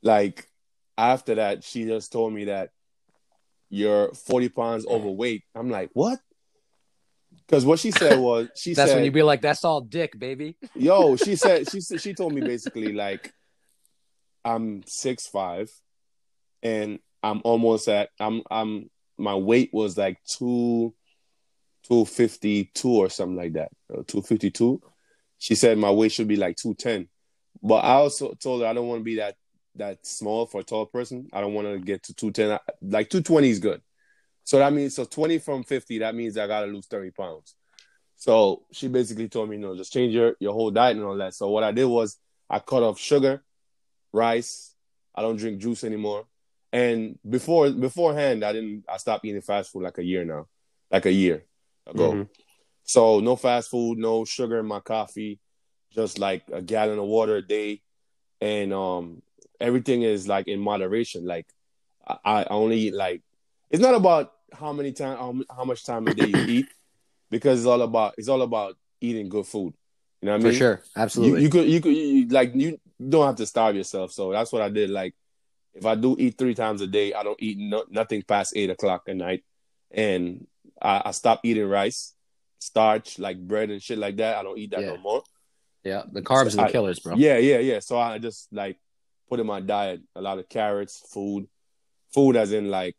like 0.03 0.49
after 0.97 1.35
that, 1.37 1.63
she 1.63 1.85
just 1.85 2.11
told 2.11 2.33
me 2.33 2.47
that 2.47 2.71
you're 3.69 4.13
40 4.15 4.49
pounds 4.49 4.87
overweight. 4.87 5.45
I'm 5.55 5.69
like, 5.71 5.91
what? 5.93 6.19
Because 7.47 7.67
what 7.67 7.81
she 7.81 7.91
said 7.91 8.19
was, 8.19 8.49
she 8.57 8.73
That's 8.73 8.91
said, 8.91 8.97
when 8.97 9.05
you 9.05 9.11
be 9.11 9.23
like, 9.23 9.43
"That's 9.43 9.63
all 9.65 9.83
dick, 9.83 10.19
baby." 10.19 10.57
Yo, 10.75 11.17
she 11.25 11.37
said 11.37 11.69
she 11.71 11.81
she 11.81 12.15
told 12.15 12.33
me 12.33 12.41
basically 12.41 12.93
like 12.93 13.33
I'm 14.43 14.83
six 14.87 15.27
five 15.27 15.71
and 16.63 16.99
I'm 17.23 17.43
almost 17.45 17.89
at 17.89 18.09
I'm 18.19 18.43
I'm 18.51 18.89
my 19.19 19.35
weight 19.35 19.69
was 19.73 19.99
like 19.99 20.17
two 20.25 20.95
two 21.91 22.05
fifty 22.05 22.71
two 22.73 22.91
or 22.91 23.11
something 23.11 23.37
like 23.37 23.55
that. 23.55 23.71
Fifty 24.25 24.51
two. 24.51 24.81
She 25.39 25.55
said 25.55 25.77
my 25.79 25.91
weight 25.91 26.13
should 26.13 26.29
be 26.29 26.37
like 26.37 26.57
two 26.57 26.75
ten. 26.75 27.09
But 27.63 27.85
I 27.85 27.95
also 27.95 28.35
told 28.35 28.63
her 28.63 28.69
I 28.69 28.73
don't 28.73 28.87
want 28.87 29.01
to 29.01 29.05
be 29.05 29.17
that 29.17 29.37
that's 29.75 30.11
small 30.11 30.47
for 30.47 30.61
a 30.61 30.65
tall 30.65 30.87
person. 30.87 31.29
I 31.33 31.41
don't 31.41 31.55
want 31.55 31.67
to 31.67 31.79
get 31.79 32.05
to 32.05 32.15
two 32.15 32.31
ten. 32.31 32.59
Like 32.81 33.11
two 33.11 33.23
twenty 33.23 33.51
is 33.51 33.59
good. 33.59 33.83
So 34.45 34.59
that 34.59 34.73
means 34.73 34.95
so 34.95 35.05
twenty 35.05 35.39
from 35.39 35.65
fifty. 35.65 35.99
That 35.99 36.15
means 36.15 36.39
I 36.39 36.47
gotta 36.47 36.67
lose 36.67 36.87
thirty 36.87 37.11
pounds. 37.11 37.57
So 38.17 38.65
she 38.71 38.87
basically 38.87 39.29
told 39.29 39.49
me, 39.49 39.57
know, 39.57 39.77
just 39.77 39.93
change 39.93 40.15
your 40.15 40.37
your 40.39 40.53
whole 40.53 40.71
diet 40.71 40.97
and 40.97 41.05
all 41.05 41.17
that. 41.17 41.35
So 41.35 41.51
what 41.51 41.65
I 41.65 41.73
did 41.73 41.87
was 41.87 42.19
I 42.49 42.61
cut 42.61 42.83
off 42.83 43.01
sugar, 43.01 43.43
rice. 44.13 44.75
I 45.15 45.23
don't 45.23 45.37
drink 45.37 45.61
juice 45.61 45.83
anymore. 45.83 46.27
And 46.73 47.19
before 47.29 47.71
beforehand, 47.71 48.45
I 48.45 48.53
didn't. 48.53 48.85
I 48.89 48.99
stopped 48.99 49.25
eating 49.25 49.41
fast 49.41 49.73
food 49.73 49.83
like 49.83 49.99
a 49.99 50.05
year 50.05 50.25
now, 50.25 50.47
like 50.91 51.07
a 51.07 51.13
year 51.13 51.47
ago. 51.91 52.13
Mm-hmm. 52.13 52.23
So 52.85 53.21
no 53.21 53.37
fast 53.37 53.71
food, 53.71 53.99
no 53.99 54.25
sugar 54.25 54.59
in 54.59 54.67
my 54.67 54.81
coffee, 54.81 55.39
just 55.93 56.19
like 56.19 56.43
a 56.53 56.63
gallon 56.63 56.99
of 56.99 57.05
water 57.05 57.37
a 57.37 57.43
day, 57.43 57.83
and 58.41 58.73
um 58.73 59.23
everything 59.61 60.03
is 60.03 60.27
like 60.27 60.49
in 60.49 60.61
moderation. 60.61 61.25
Like 61.27 61.47
I, 62.07 62.19
I 62.25 62.45
only 62.51 62.79
eat 62.79 62.95
like 62.95 63.23
it's 63.71 63.83
not 63.83 63.95
about 63.95 64.33
how 64.53 64.73
many 64.73 64.93
time 64.93 65.17
how, 65.17 65.57
how 65.57 65.65
much 65.65 65.85
time 65.85 66.09
a 66.09 66.15
day 66.15 66.27
you 66.27 66.45
eat 66.49 66.69
because 67.31 67.61
it's 67.61 67.67
all 67.67 67.83
about 67.83 68.15
it's 68.19 68.29
all 68.29 68.43
about 68.43 68.77
eating 69.01 69.29
good 69.29 69.47
food. 69.47 69.75
You 70.21 70.27
know 70.27 70.33
what 70.33 70.41
I 70.41 70.45
mean? 70.45 70.53
For 70.53 70.59
sure, 70.59 70.83
You, 70.85 71.03
absolutely. 71.03 71.43
you 71.43 71.51
could 71.51 71.69
you 71.69 71.81
could 71.81 71.97
you, 71.97 72.29
like 72.29 72.55
you 72.55 72.79
don't 73.09 73.27
have 73.27 73.37
to 73.37 73.47
starve 73.47 73.77
yourself. 73.77 74.13
So 74.13 74.33
that's 74.33 74.53
what 74.53 74.63
I 74.63 74.69
did. 74.69 74.91
Like 74.91 75.15
if 75.75 75.87
I 75.87 75.95
do 75.95 76.17
eat 76.19 76.37
three 76.37 76.55
times 76.55 76.81
a 76.81 76.87
day, 76.87 77.15
I 77.15 77.23
don't 77.23 77.41
eat 77.41 77.59
no, 77.59 77.85
nothing 77.89 78.23
past 78.23 78.55
eight 78.57 78.71
o'clock 78.71 79.03
at 79.09 79.17
night, 79.17 79.45
and 79.91 80.47
I, 80.83 81.03
I 81.07 81.11
stop 81.13 81.41
eating 81.45 81.69
rice, 81.69 82.15
starch 82.59 83.19
like 83.19 83.39
bread 83.39 83.71
and 83.71 83.83
shit 83.83 83.99
like 83.99 84.17
that. 84.17 84.37
I 84.37 84.43
don't 84.43 84.59
eat 84.59 84.71
that 84.73 84.81
Yeah. 84.81 84.89
no 84.89 84.97
more. 84.99 85.23
yeah, 85.85 86.03
the 86.11 86.23
carbs 86.23 86.53
So 86.53 86.61
are 86.63 86.67
the 86.67 86.73
killers, 86.73 87.01
bro. 87.01 87.15
Yeah, 87.17 87.39
yeah, 87.39 87.59
yeah. 87.59 87.79
So 87.81 87.99
I 87.99 88.19
just 88.19 88.49
like 88.53 88.79
put 89.29 89.41
in 89.41 89.47
my 89.47 89.61
diet 89.61 90.01
a 90.15 90.21
lot 90.21 90.39
of 90.39 90.49
carrots, 90.49 91.03
food, 91.13 91.49
food 92.13 92.37
as 92.37 92.53
in 92.53 92.71
like, 92.71 92.97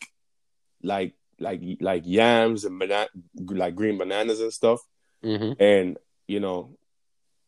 like, 0.82 1.14
like, 1.40 1.62
like 1.80 2.04
yams 2.06 2.66
and 2.66 2.80
banana, 2.80 3.08
like 3.36 3.76
green 3.76 3.98
bananas 3.98 4.40
and 4.42 4.54
stuff. 4.54 4.80
hmm 5.24 5.54
And 5.60 5.98
you 6.28 6.40
know, 6.40 6.78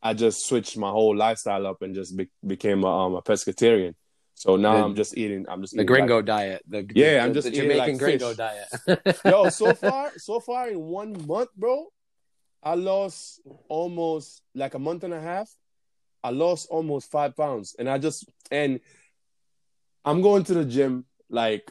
I 0.01 0.13
just 0.13 0.45
switched 0.45 0.77
my 0.77 0.89
whole 0.89 1.15
lifestyle 1.15 1.65
up 1.65 1.81
and 1.81 1.95
just 1.95 2.15
be- 2.17 2.29
became 2.45 2.83
a, 2.83 2.87
um, 3.05 3.15
a 3.15 3.21
pescatarian. 3.21 3.95
So 4.35 4.55
now 4.55 4.77
The- 4.77 4.83
I'm 4.83 4.95
just 4.95 5.17
eating. 5.17 5.45
I'm 5.47 5.61
just 5.61 5.73
The 5.73 5.79
eating, 5.81 5.87
gringo 5.87 6.17
like- 6.17 6.25
diet. 6.25 6.61
The, 6.67 6.87
Yeah, 6.95 7.13
the- 7.13 7.19
I'm 7.21 7.33
just 7.33 7.47
the 7.47 7.53
eating, 7.55 7.69
Jamaican 7.69 7.93
like, 7.93 7.99
gringo 7.99 8.27
fish. 8.29 8.37
diet. 8.37 9.21
Yo, 9.25 9.49
so 9.61 9.73
far, 9.73 10.11
so 10.17 10.39
far 10.39 10.69
in 10.69 10.79
one 10.79 11.25
month, 11.27 11.49
bro, 11.55 11.87
I 12.61 12.75
lost 12.75 13.41
almost 13.69 14.41
like 14.55 14.73
a 14.73 14.79
month 14.79 15.03
and 15.03 15.13
a 15.13 15.21
half. 15.21 15.49
I 16.23 16.29
lost 16.29 16.67
almost 16.69 17.11
five 17.11 17.35
pounds, 17.35 17.75
and 17.77 17.89
I 17.89 17.97
just 17.97 18.25
and 18.49 18.79
I'm 20.05 20.21
going 20.21 20.43
to 20.45 20.53
the 20.53 20.65
gym 20.65 21.05
like 21.29 21.69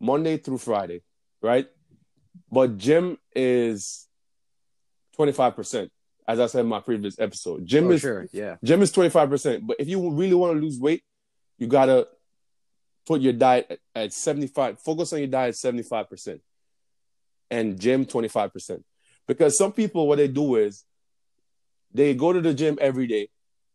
Monday 0.00 0.38
through 0.38 0.58
Friday, 0.58 1.02
right? 1.42 1.66
But 2.50 2.78
gym 2.78 3.18
is 3.36 4.06
twenty 5.14 5.32
five 5.32 5.54
percent, 5.56 5.90
as 6.26 6.40
I 6.40 6.46
said 6.46 6.60
in 6.60 6.66
my 6.68 6.80
previous 6.80 7.18
episode. 7.18 7.66
Gym 7.66 7.88
oh, 7.88 7.90
is 7.92 8.00
sure, 8.00 8.26
yeah. 8.32 8.56
Gym 8.64 8.80
is 8.82 8.92
25%. 8.92 9.66
But 9.66 9.76
if 9.78 9.88
you 9.88 10.10
really 10.10 10.34
want 10.34 10.54
to 10.56 10.60
lose 10.60 10.78
weight, 10.78 11.02
you 11.62 11.68
got 11.68 11.86
to 11.86 12.08
put 13.06 13.20
your 13.20 13.32
diet 13.34 13.66
at, 13.70 13.78
at 13.94 14.12
75. 14.12 14.80
Focus 14.80 15.12
on 15.12 15.20
your 15.20 15.28
diet 15.28 15.54
75%. 15.54 16.40
And 17.52 17.78
gym 17.78 18.04
25%. 18.04 18.82
Because 19.28 19.56
some 19.56 19.72
people, 19.72 20.08
what 20.08 20.16
they 20.18 20.26
do 20.26 20.56
is 20.56 20.84
they 21.94 22.14
go 22.14 22.32
to 22.32 22.40
the 22.40 22.52
gym 22.52 22.78
every 22.80 23.06
day. 23.06 23.28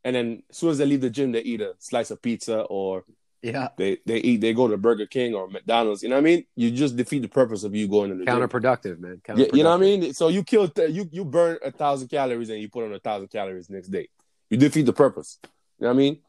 And 0.03 0.15
then 0.17 0.44
as 0.50 0.58
soon 0.58 0.72
as 0.72 0.79
they 0.79 0.86
leave 0.86 1.00
the 1.00 1.10
gym, 1.10 1.32
they 1.32 1.41
eat 1.41 1.62
a 1.62 1.75
slice 1.79 2.12
of 2.12 2.22
pizza 2.22 2.62
or 2.63 3.06
Yeah. 3.41 3.70
they, 3.77 4.00
they 4.06 4.17
eat, 4.17 4.41
they 4.41 4.53
go 4.53 4.67
to 4.67 4.75
Burger 4.75 5.06
King 5.06 5.34
or 5.34 5.48
McDonald's. 5.48 6.03
You 6.03 6.10
know 6.10 6.15
what 6.15 6.22
I 6.27 6.32
mean? 6.32 6.46
You 6.58 6.72
just 6.72 6.98
defeat 6.98 7.22
the 7.22 7.29
purpose 7.29 7.63
of 7.63 7.74
you 7.74 7.88
going 7.88 8.10
to 8.10 8.17
the 8.17 8.25
gym. 8.25 8.36
Counterproductive, 8.36 9.00
man. 9.00 9.22
Yeah, 9.34 9.46
you 9.53 9.63
know 9.63 9.70
what 9.70 9.77
I 9.77 9.98
mean? 9.98 10.13
So 10.13 10.27
you 10.27 10.44
kill 10.44 10.70
you 10.89 11.08
you 11.10 11.24
burn 11.24 11.58
a 11.63 11.72
thousand 11.72 12.10
calories 12.10 12.50
and 12.50 12.60
you 12.60 12.67
put 12.67 12.84
on 12.84 12.94
a 12.94 13.00
thousand 13.00 13.29
calories 13.29 13.70
next 13.70 13.88
day. 13.88 14.10
You 14.50 14.58
defeat 14.58 14.86
the 14.86 14.94
purpose. 14.94 15.39
You 15.44 15.50
know 15.79 15.88
what 15.88 15.94
I 15.94 15.98
mean? 15.98 16.20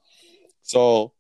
So 0.63 1.15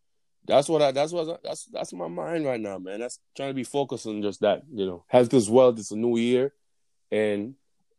that's 0.49 0.69
what 0.69 0.83
I 0.83 0.91
that's 0.93 1.13
what 1.13 1.43
that's 1.45 1.67
that's 1.67 1.93
my 1.93 2.09
mind 2.09 2.47
right 2.47 2.61
now, 2.61 2.79
man. 2.79 3.01
That's 3.01 3.21
trying 3.37 3.51
to 3.51 3.55
be 3.55 3.65
focused 3.65 4.07
on 4.07 4.23
just 4.23 4.41
that. 4.41 4.63
You 4.73 4.87
know, 4.87 5.05
health 5.09 5.33
is 5.35 5.51
wealth. 5.51 5.79
It's 5.79 5.91
a 5.91 5.97
new 5.97 6.17
year, 6.17 6.53
and 7.13 7.55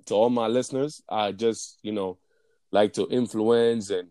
to 0.07 0.15
all 0.15 0.29
my 0.29 0.47
listeners, 0.47 1.01
I 1.07 1.31
just 1.31 1.77
you 1.83 1.91
know 1.91 2.17
like 2.71 2.93
to 2.93 3.07
influence 3.09 3.89
and 3.91 4.09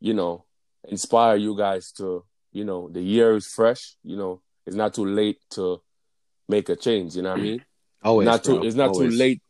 you 0.00 0.12
know 0.14 0.44
inspire 0.88 1.36
you 1.36 1.56
guys 1.56 1.92
to 1.92 2.24
you 2.52 2.64
know 2.64 2.88
the 2.90 3.00
year 3.00 3.36
is 3.36 3.46
fresh. 3.46 3.94
You 4.02 4.16
know, 4.16 4.42
it's 4.66 4.76
not 4.76 4.94
too 4.94 5.06
late 5.06 5.38
to 5.50 5.80
make 6.48 6.68
a 6.68 6.76
change. 6.76 7.14
You 7.16 7.22
know 7.22 7.30
what 7.30 7.40
I 7.40 7.42
mean? 7.42 7.64
Always, 8.02 8.26
not 8.26 8.44
too 8.44 8.56
bro. 8.56 8.64
it's 8.64 8.76
not 8.76 8.90
Always. 8.90 9.12
too 9.12 9.18
late 9.18 9.42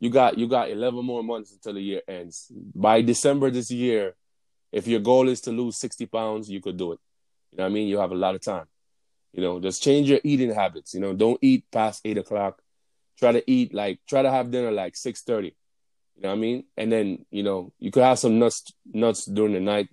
you 0.00 0.10
got 0.10 0.38
you 0.38 0.46
got 0.46 0.70
11 0.70 1.04
more 1.04 1.22
months 1.22 1.52
until 1.52 1.74
the 1.74 1.80
year 1.80 2.02
ends 2.06 2.52
by 2.74 3.00
december 3.00 3.50
this 3.50 3.70
year 3.70 4.14
if 4.72 4.86
your 4.86 5.00
goal 5.00 5.28
is 5.28 5.40
to 5.40 5.50
lose 5.50 5.78
60 5.78 6.06
pounds 6.06 6.50
you 6.50 6.60
could 6.60 6.76
do 6.76 6.92
it 6.92 6.98
you 7.56 7.62
know 7.62 7.64
what 7.64 7.70
i 7.70 7.74
mean 7.74 7.88
you 7.88 7.98
have 7.98 8.12
a 8.12 8.14
lot 8.14 8.34
of 8.34 8.42
time 8.42 8.66
you 9.32 9.42
know 9.42 9.58
just 9.60 9.82
change 9.82 10.08
your 10.10 10.20
eating 10.24 10.52
habits 10.52 10.92
you 10.92 11.00
know 11.00 11.14
don't 11.14 11.38
eat 11.40 11.64
past 11.72 12.02
8 12.04 12.18
o'clock 12.18 12.60
try 13.18 13.32
to 13.32 13.50
eat 13.50 13.72
like 13.72 13.98
try 14.06 14.20
to 14.20 14.30
have 14.30 14.50
dinner 14.50 14.70
like 14.70 14.94
6.30 14.94 15.44
you 15.44 15.52
know 16.22 16.28
what 16.28 16.34
i 16.34 16.36
mean 16.36 16.64
and 16.76 16.92
then 16.92 17.24
you 17.30 17.42
know 17.42 17.72
you 17.78 17.90
could 17.90 18.02
have 18.02 18.18
some 18.18 18.38
nuts 18.38 18.72
nuts 18.84 19.24
during 19.24 19.54
the 19.54 19.60
night 19.60 19.88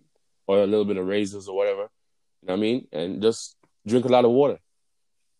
or 0.45 0.57
a 0.61 0.67
little 0.67 0.85
bit 0.85 0.97
of 0.97 1.07
raisins 1.07 1.47
or 1.47 1.55
whatever 1.55 1.83
you 2.41 2.47
know 2.47 2.53
what 2.53 2.57
i 2.57 2.61
mean 2.61 2.87
and 2.91 3.21
just 3.21 3.55
drink 3.87 4.05
a 4.05 4.09
lot 4.09 4.25
of 4.25 4.31
water 4.31 4.59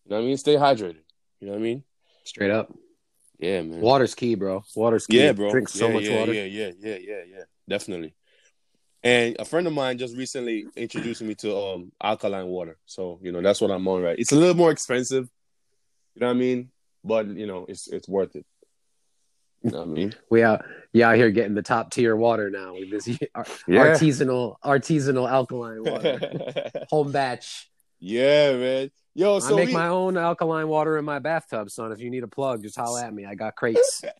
you 0.04 0.10
know 0.10 0.16
what 0.16 0.22
i 0.22 0.26
mean 0.26 0.36
stay 0.38 0.54
hydrated 0.54 1.04
you 1.40 1.46
know 1.46 1.52
what 1.52 1.58
i 1.58 1.62
mean 1.62 1.84
Straight 2.24 2.50
up. 2.50 2.72
yeah 3.38 3.60
man 3.60 3.80
Water's 3.80 4.14
key, 4.14 4.34
bro. 4.34 4.64
Water's 4.74 5.06
key. 5.06 5.22
yeah, 5.22 5.32
bro. 5.32 5.50
Drink 5.50 5.68
so 5.68 5.88
yeah, 5.88 5.92
much 5.92 6.04
yeah, 6.04 6.18
water. 6.18 6.32
Yeah, 6.32 6.44
yeah, 6.44 6.70
yeah, 6.80 6.96
yeah, 6.96 7.22
yeah. 7.28 7.42
Definitely. 7.68 8.14
And 9.04 9.36
a 9.38 9.44
friend 9.44 9.66
of 9.66 9.74
mine 9.74 9.98
just 9.98 10.16
recently 10.16 10.64
introduced 10.76 11.20
me 11.22 11.34
to 11.36 11.54
um 11.56 11.92
alkaline 12.02 12.46
water. 12.46 12.78
So, 12.86 13.18
you 13.22 13.30
know, 13.32 13.42
that's 13.42 13.60
what 13.60 13.70
I'm 13.70 13.86
on 13.86 14.02
right. 14.02 14.18
It's 14.18 14.32
a 14.32 14.36
little 14.36 14.54
more 14.56 14.70
expensive. 14.70 15.28
You 16.14 16.20
know 16.20 16.28
what 16.28 16.36
I 16.36 16.38
mean? 16.38 16.70
But 17.04 17.26
you 17.28 17.46
know, 17.46 17.66
it's 17.68 17.86
it's 17.86 18.08
worth 18.08 18.34
it. 18.34 18.46
You 19.62 19.70
know 19.72 19.78
what 19.80 19.88
I 19.88 19.90
mean? 19.90 20.14
We 20.30 20.42
out, 20.42 20.64
yeah, 20.92 21.10
out 21.10 21.16
here 21.16 21.30
getting 21.30 21.54
the 21.54 21.62
top 21.62 21.90
tier 21.90 22.16
water 22.16 22.50
now. 22.50 22.74
With 22.74 22.90
this 22.90 23.08
ar- 23.34 23.46
Yeah. 23.66 23.92
artisanal, 23.94 24.56
artisanal 24.64 25.30
alkaline 25.30 25.82
water, 25.90 26.70
home 26.88 27.12
batch. 27.12 27.70
yeah, 27.98 28.52
man. 28.56 28.90
Yo, 29.14 29.38
so 29.38 29.54
I 29.54 29.56
make 29.56 29.68
we, 29.68 29.74
my 29.74 29.88
own 29.88 30.16
alkaline 30.16 30.66
water 30.68 30.98
in 30.98 31.04
my 31.04 31.18
bathtub, 31.18 31.70
son. 31.70 31.92
If 31.92 32.00
you 32.00 32.10
need 32.10 32.24
a 32.24 32.28
plug, 32.28 32.62
just 32.62 32.76
holler 32.76 33.00
at 33.04 33.14
me. 33.14 33.26
I 33.26 33.34
got 33.34 33.54
crates. 33.54 34.02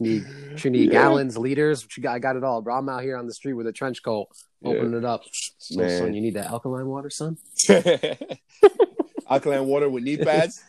need, 0.00 0.26
you 0.64 0.70
need 0.70 0.86
Yeah. 0.86 1.00
gallons, 1.00 1.36
liters. 1.38 1.86
I 2.08 2.18
got 2.18 2.36
it 2.36 2.44
all, 2.44 2.62
bro. 2.62 2.76
I'm 2.76 2.88
out 2.88 3.02
here 3.02 3.16
on 3.16 3.26
the 3.26 3.34
street 3.34 3.52
with 3.52 3.66
a 3.66 3.72
trench 3.72 4.02
coat, 4.02 4.28
opening 4.64 4.94
it 4.94 5.04
up. 5.04 5.22
Man. 5.72 5.98
son, 5.98 6.14
you 6.14 6.20
need 6.20 6.34
that 6.34 6.46
alkaline 6.46 6.86
water, 6.86 7.10
son. 7.10 7.36
alkaline 9.30 9.66
water 9.66 9.88
with 9.88 10.02
knee 10.02 10.16
pads. 10.16 10.62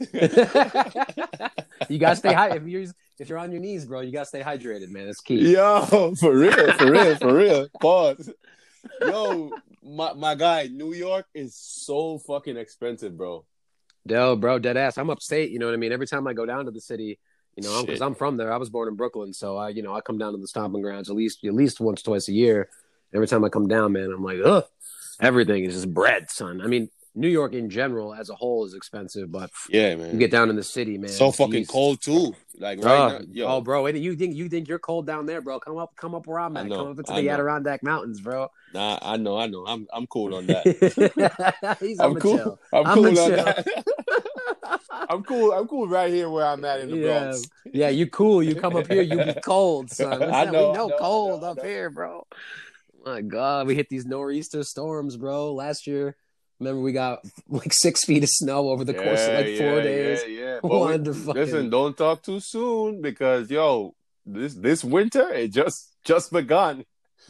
you 1.89 1.97
gotta 1.97 2.15
stay 2.15 2.33
high. 2.33 2.55
If 2.55 2.67
you're 2.67 2.85
if 3.19 3.29
you're 3.29 3.37
on 3.37 3.51
your 3.51 3.61
knees, 3.61 3.85
bro, 3.85 4.01
you 4.01 4.11
gotta 4.11 4.25
stay 4.25 4.41
hydrated, 4.41 4.89
man. 4.89 5.05
That's 5.07 5.21
key. 5.21 5.53
Yo, 5.53 6.13
for 6.19 6.35
real, 6.35 6.73
for 6.73 6.91
real, 6.91 7.15
for 7.17 7.35
real. 7.35 7.67
Pause. 7.81 8.31
Yo, 9.01 9.51
my 9.83 10.13
my 10.13 10.35
guy, 10.35 10.67
New 10.67 10.93
York 10.93 11.25
is 11.33 11.55
so 11.55 12.17
fucking 12.19 12.57
expensive, 12.57 13.17
bro. 13.17 13.45
Yo, 14.05 14.35
bro, 14.35 14.59
dead 14.59 14.77
ass. 14.77 14.97
I'm 14.97 15.09
upstate. 15.09 15.51
You 15.51 15.59
know 15.59 15.67
what 15.67 15.73
I 15.73 15.77
mean. 15.77 15.91
Every 15.91 16.07
time 16.07 16.27
I 16.27 16.33
go 16.33 16.45
down 16.45 16.65
to 16.65 16.71
the 16.71 16.81
city, 16.81 17.19
you 17.55 17.63
know, 17.63 17.83
because. 17.85 18.01
I'm 18.01 18.15
from 18.15 18.37
there. 18.37 18.51
I 18.51 18.57
was 18.57 18.69
born 18.69 18.87
in 18.87 18.95
Brooklyn, 18.95 19.33
so 19.33 19.57
I, 19.57 19.69
you 19.69 19.81
know, 19.83 19.93
I 19.93 20.01
come 20.01 20.17
down 20.17 20.33
to 20.33 20.37
the 20.39 20.47
stomping 20.47 20.81
grounds 20.81 21.09
at 21.09 21.15
least 21.15 21.43
at 21.45 21.53
least 21.53 21.79
once, 21.79 22.01
twice 22.01 22.27
a 22.27 22.33
year. 22.33 22.69
Every 23.13 23.27
time 23.27 23.43
I 23.43 23.49
come 23.49 23.67
down, 23.67 23.91
man, 23.91 24.11
I'm 24.11 24.23
like, 24.23 24.39
ugh, 24.43 24.63
everything 25.19 25.65
is 25.65 25.73
just 25.73 25.93
bread, 25.93 26.29
son. 26.31 26.61
I 26.61 26.67
mean, 26.67 26.89
New 27.13 27.27
York 27.27 27.53
in 27.53 27.69
general 27.69 28.13
as 28.13 28.29
a 28.29 28.35
whole 28.35 28.65
is 28.65 28.73
expensive, 28.73 29.31
but 29.31 29.49
Yeah, 29.69 29.95
man, 29.95 30.13
you 30.13 30.19
get 30.19 30.31
down 30.31 30.49
in 30.49 30.55
the 30.55 30.63
city, 30.63 30.97
man. 30.97 31.09
so 31.09 31.31
fucking 31.31 31.65
cold 31.65 32.01
too. 32.01 32.33
Like 32.57 32.81
right 32.83 33.19
now, 33.19 33.25
yo. 33.31 33.47
oh, 33.47 33.61
bro, 33.61 33.85
and 33.87 33.97
you 33.97 34.15
think 34.15 34.35
you 34.35 34.47
think 34.47 34.69
you're 34.69 34.79
cold 34.79 35.07
down 35.07 35.25
there, 35.25 35.41
bro? 35.41 35.59
Come 35.59 35.77
up, 35.77 35.93
come 35.97 36.15
up 36.15 36.25
where 36.25 36.39
I'm 36.39 36.55
at. 36.55 36.67
know, 36.67 36.77
come 36.77 36.87
up 36.91 36.99
into 36.99 37.11
I 37.11 37.21
the 37.21 37.27
know. 37.27 37.33
Adirondack 37.33 37.83
Mountains, 37.83 38.21
bro. 38.21 38.49
Nah, 38.73 38.97
I 39.01 39.17
know, 39.17 39.37
I 39.37 39.47
know. 39.47 39.65
I'm 39.67 39.87
I'm 39.91 40.07
cool 40.07 40.35
on 40.35 40.47
that. 40.47 40.63
I'm 41.99 42.15
cool. 42.15 42.37
chill. 42.37 42.59
I'm 42.71 42.87
I'm 42.87 42.95
cool 42.95 43.07
on 43.07 43.13
chill. 43.13 43.45
that. 43.45 43.83
I'm 44.91 45.23
cool. 45.23 45.51
I'm 45.53 45.67
cool 45.67 45.87
right 45.87 46.11
here 46.11 46.29
where 46.29 46.45
I'm 46.45 46.63
at 46.65 46.81
in 46.81 46.91
the 46.91 46.97
Yeah. 46.97 47.19
Bronx. 47.23 47.43
Yeah, 47.65 47.89
you 47.89 48.07
cool. 48.07 48.43
You 48.43 48.55
come 48.55 48.75
up 48.75 48.87
here, 48.87 49.01
you 49.01 49.17
be 49.23 49.33
cold, 49.43 49.89
son. 49.91 50.19
What's 50.19 50.31
I 50.31 50.45
that? 50.45 50.51
know, 50.53 50.71
we 50.71 50.77
know 50.77 50.91
I 50.93 50.97
cold 50.99 51.43
up 51.43 51.61
here, 51.61 51.89
bro. 51.89 52.25
My 53.05 53.21
God, 53.21 53.67
we 53.67 53.75
hit 53.75 53.89
these 53.89 54.05
nor'easter 54.05 54.63
storms, 54.63 55.17
bro. 55.17 55.53
Last 55.53 55.87
year, 55.87 56.15
remember 56.59 56.81
we 56.81 56.91
got 56.91 57.19
like 57.49 57.73
six 57.73 58.03
feet 58.05 58.23
of 58.23 58.29
snow 58.29 58.69
over 58.69 58.83
the 58.83 58.93
course 58.93 59.25
of 59.27 59.33
like 59.33 59.57
four 59.57 59.77
yeah, 59.77 59.81
days. 59.81 60.21
Yeah, 60.27 60.39
yeah. 60.45 60.59
But 60.61 61.01
we- 61.07 61.13
fucking- 61.13 61.33
listen, 61.41 61.69
don't 61.69 61.97
talk 61.97 62.21
too 62.21 62.39
soon 62.39 63.01
because 63.01 63.49
yo, 63.49 63.95
this 64.25 64.53
this 64.53 64.83
winter 64.83 65.33
it 65.33 65.51
just 65.51 65.95
just 66.03 66.31
begun. 66.31 66.85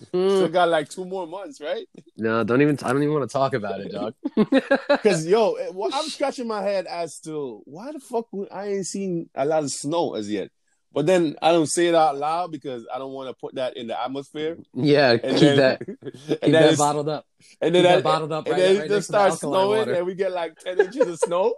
Still 0.07 0.47
mm. 0.47 0.51
got 0.51 0.69
like 0.69 0.89
two 0.89 1.05
more 1.05 1.27
months, 1.27 1.61
right? 1.61 1.85
No, 2.17 2.43
don't 2.43 2.61
even. 2.61 2.77
I 2.83 2.93
don't 2.93 3.03
even 3.03 3.13
want 3.13 3.29
to 3.29 3.33
talk 3.33 3.53
about 3.53 3.81
it, 3.81 3.91
dog. 3.91 4.13
Because 4.89 5.25
yo, 5.27 5.55
well, 5.73 5.89
I'm 5.93 6.09
scratching 6.09 6.47
my 6.47 6.61
head 6.61 6.85
as 6.87 7.19
to 7.21 7.61
why 7.65 7.91
the 7.91 7.99
fuck 7.99 8.27
I 8.51 8.67
ain't 8.67 8.87
seen 8.87 9.29
a 9.35 9.45
lot 9.45 9.63
of 9.63 9.71
snow 9.71 10.15
as 10.15 10.29
yet. 10.29 10.49
But 10.93 11.05
then 11.05 11.35
I 11.41 11.51
don't 11.51 11.67
say 11.67 11.87
it 11.87 11.95
out 11.95 12.17
loud 12.17 12.51
because 12.51 12.85
I 12.93 12.97
don't 12.97 13.13
want 13.13 13.29
to 13.29 13.33
put 13.33 13.55
that 13.55 13.77
in 13.77 13.87
the 13.87 13.99
atmosphere. 14.01 14.57
Yeah, 14.73 15.11
And 15.11 15.37
keep 15.37 15.55
then, 15.55 15.57
that, 15.57 15.81
and 15.87 16.07
keep 16.41 16.51
that 16.51 16.77
bottled 16.77 17.07
up. 17.07 17.25
and 17.61 17.73
then 17.73 17.83
keep 17.83 17.89
that 17.89 17.95
that- 17.97 18.03
bottled 18.03 18.31
up 18.33 18.45
and 18.45 18.53
right- 18.53 18.59
then 18.59 18.75
right 18.77 18.85
it 18.85 18.89
next 18.89 18.93
just 18.93 19.07
starts 19.07 19.35
alkaline 19.35 19.61
snowing, 19.61 19.79
water. 19.79 19.93
and 19.93 20.05
we 20.05 20.15
get 20.15 20.31
like 20.33 20.57
ten 20.57 20.79
inches 20.81 21.07
of 21.07 21.19
snow. 21.19 21.53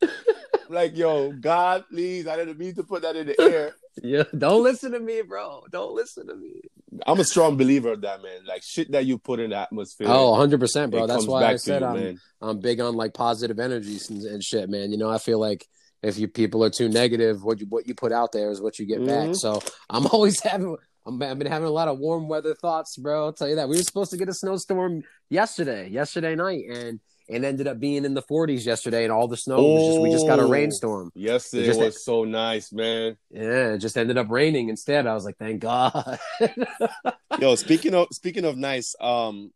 like, 0.70 0.96
yo, 0.96 1.32
God, 1.32 1.84
please, 1.90 2.26
I 2.26 2.36
didn't 2.36 2.58
mean 2.58 2.74
to 2.76 2.82
put 2.84 3.02
that 3.02 3.16
in 3.16 3.26
the 3.26 3.40
air. 3.40 3.74
Yeah, 4.02 4.24
don't 4.36 4.62
listen 4.62 4.92
to 4.92 5.00
me, 5.00 5.22
bro. 5.22 5.64
Don't 5.70 5.94
listen 5.94 6.26
to 6.28 6.34
me. 6.36 6.60
I'm 7.06 7.20
a 7.20 7.24
strong 7.24 7.56
believer 7.56 7.92
of 7.92 8.00
that, 8.02 8.22
man. 8.22 8.40
Like 8.46 8.62
shit 8.62 8.90
that 8.92 9.06
you 9.06 9.18
put 9.18 9.40
in 9.40 9.50
the 9.50 9.56
atmosphere. 9.56 10.06
Oh, 10.10 10.30
100 10.32 10.60
percent, 10.60 10.90
bro. 10.90 11.06
That's 11.06 11.26
why 11.26 11.44
I 11.44 11.56
said 11.56 11.82
you, 11.82 11.88
I'm 11.88 11.94
man. 11.94 12.20
I'm 12.40 12.60
big 12.60 12.80
on 12.80 12.94
like 12.94 13.14
positive 13.14 13.58
energies 13.58 14.10
and, 14.10 14.22
and 14.24 14.42
shit, 14.42 14.68
man. 14.68 14.90
You 14.92 14.98
know, 14.98 15.10
I 15.10 15.18
feel 15.18 15.38
like 15.38 15.66
if 16.02 16.18
you 16.18 16.28
people 16.28 16.64
are 16.64 16.70
too 16.70 16.88
negative, 16.88 17.42
what 17.42 17.60
you 17.60 17.66
what 17.66 17.86
you 17.86 17.94
put 17.94 18.12
out 18.12 18.32
there 18.32 18.50
is 18.50 18.60
what 18.60 18.78
you 18.78 18.86
get 18.86 19.04
back. 19.04 19.28
Mhm. 19.30 19.36
So 19.36 19.60
I'm 19.90 20.06
always 20.12 20.40
having. 20.40 20.76
I'm, 21.06 21.22
I've 21.22 21.38
been 21.38 21.46
having 21.50 21.68
a 21.68 21.72
lot 21.72 21.88
of 21.88 21.98
warm 21.98 22.28
weather 22.28 22.54
thoughts, 22.54 22.96
bro. 22.96 23.26
I'll 23.26 23.32
tell 23.32 23.48
you 23.48 23.56
that. 23.56 23.68
We 23.68 23.76
were 23.76 23.82
supposed 23.82 24.10
to 24.10 24.18
get 24.18 24.28
a 24.28 24.34
snowstorm 24.34 25.04
yesterday, 25.30 25.88
yesterday 25.88 26.34
night, 26.34 26.64
and 26.70 27.00
it 27.28 27.44
ended 27.44 27.66
up 27.66 27.78
being 27.78 28.04
in 28.04 28.14
the 28.14 28.22
40s 28.22 28.64
yesterday, 28.64 29.04
and 29.04 29.12
all 29.12 29.28
the 29.28 29.36
snow 29.36 29.62
was 29.62 29.86
just 29.88 30.00
we 30.00 30.10
just 30.10 30.26
got 30.26 30.38
a 30.38 30.42
Oh. 30.44 30.48
rainstorm. 30.48 31.10
Yesterday 31.14 31.64
It 31.64 31.66
just- 31.66 31.80
was 31.80 32.04
so 32.04 32.24
nice, 32.24 32.72
man. 32.72 33.16
Yeah, 33.30 33.74
it 33.74 33.78
just 33.78 33.96
ended 33.98 34.16
up 34.16 34.30
raining 34.30 34.68
instead. 34.70 35.06
I 35.06 35.14
was 35.14 35.24
like, 35.24 35.36
thank 35.36 35.60
God. 35.60 36.18
Yo, 37.40 37.54
speaking 37.54 37.94
of 37.94 38.08
speaking 38.12 38.44
of 38.44 38.56
nice, 38.56 38.94
um, 39.00 39.52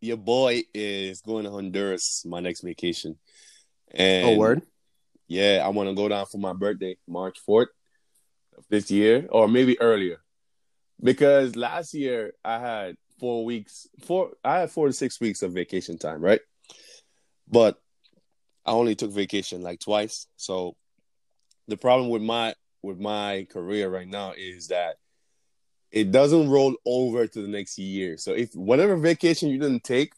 your 0.00 0.16
boy 0.16 0.62
is 0.74 1.20
going 1.20 1.44
to 1.44 1.50
Honduras 1.50 2.24
my 2.26 2.40
next 2.40 2.62
vacation. 2.62 3.18
And 3.92 4.30
oh, 4.30 4.36
word. 4.36 4.62
Yeah, 5.28 5.62
I 5.64 5.68
want 5.68 5.88
to 5.88 5.94
go 5.94 6.08
down 6.08 6.26
for 6.26 6.38
my 6.38 6.52
birthday, 6.54 6.96
March 7.06 7.38
fourth 7.38 7.68
of 8.56 8.64
this 8.68 8.90
year, 8.90 9.26
or 9.30 9.46
maybe 9.46 9.80
earlier, 9.80 10.20
because 11.02 11.54
last 11.54 11.92
year 11.94 12.32
I 12.44 12.58
had 12.58 12.96
four 13.20 13.44
weeks, 13.44 13.86
four 14.00 14.30
I 14.44 14.60
had 14.60 14.70
four 14.70 14.86
to 14.86 14.92
six 14.92 15.20
weeks 15.20 15.42
of 15.42 15.52
vacation 15.52 15.98
time, 15.98 16.20
right? 16.20 16.40
But 17.50 17.80
I 18.64 18.72
only 18.72 18.94
took 18.94 19.10
vacation 19.10 19.62
like 19.62 19.80
twice. 19.80 20.26
So 20.36 20.76
the 21.68 21.76
problem 21.76 22.10
with 22.10 22.22
my 22.22 22.54
with 22.82 22.98
my 22.98 23.46
career 23.50 23.88
right 23.88 24.08
now 24.08 24.32
is 24.36 24.68
that 24.68 24.96
it 25.90 26.12
doesn't 26.12 26.48
roll 26.48 26.76
over 26.86 27.26
to 27.26 27.42
the 27.42 27.48
next 27.48 27.78
year. 27.78 28.16
So 28.16 28.32
if 28.32 28.54
whatever 28.54 28.96
vacation 28.96 29.48
you 29.48 29.58
didn't 29.58 29.84
take, 29.84 30.12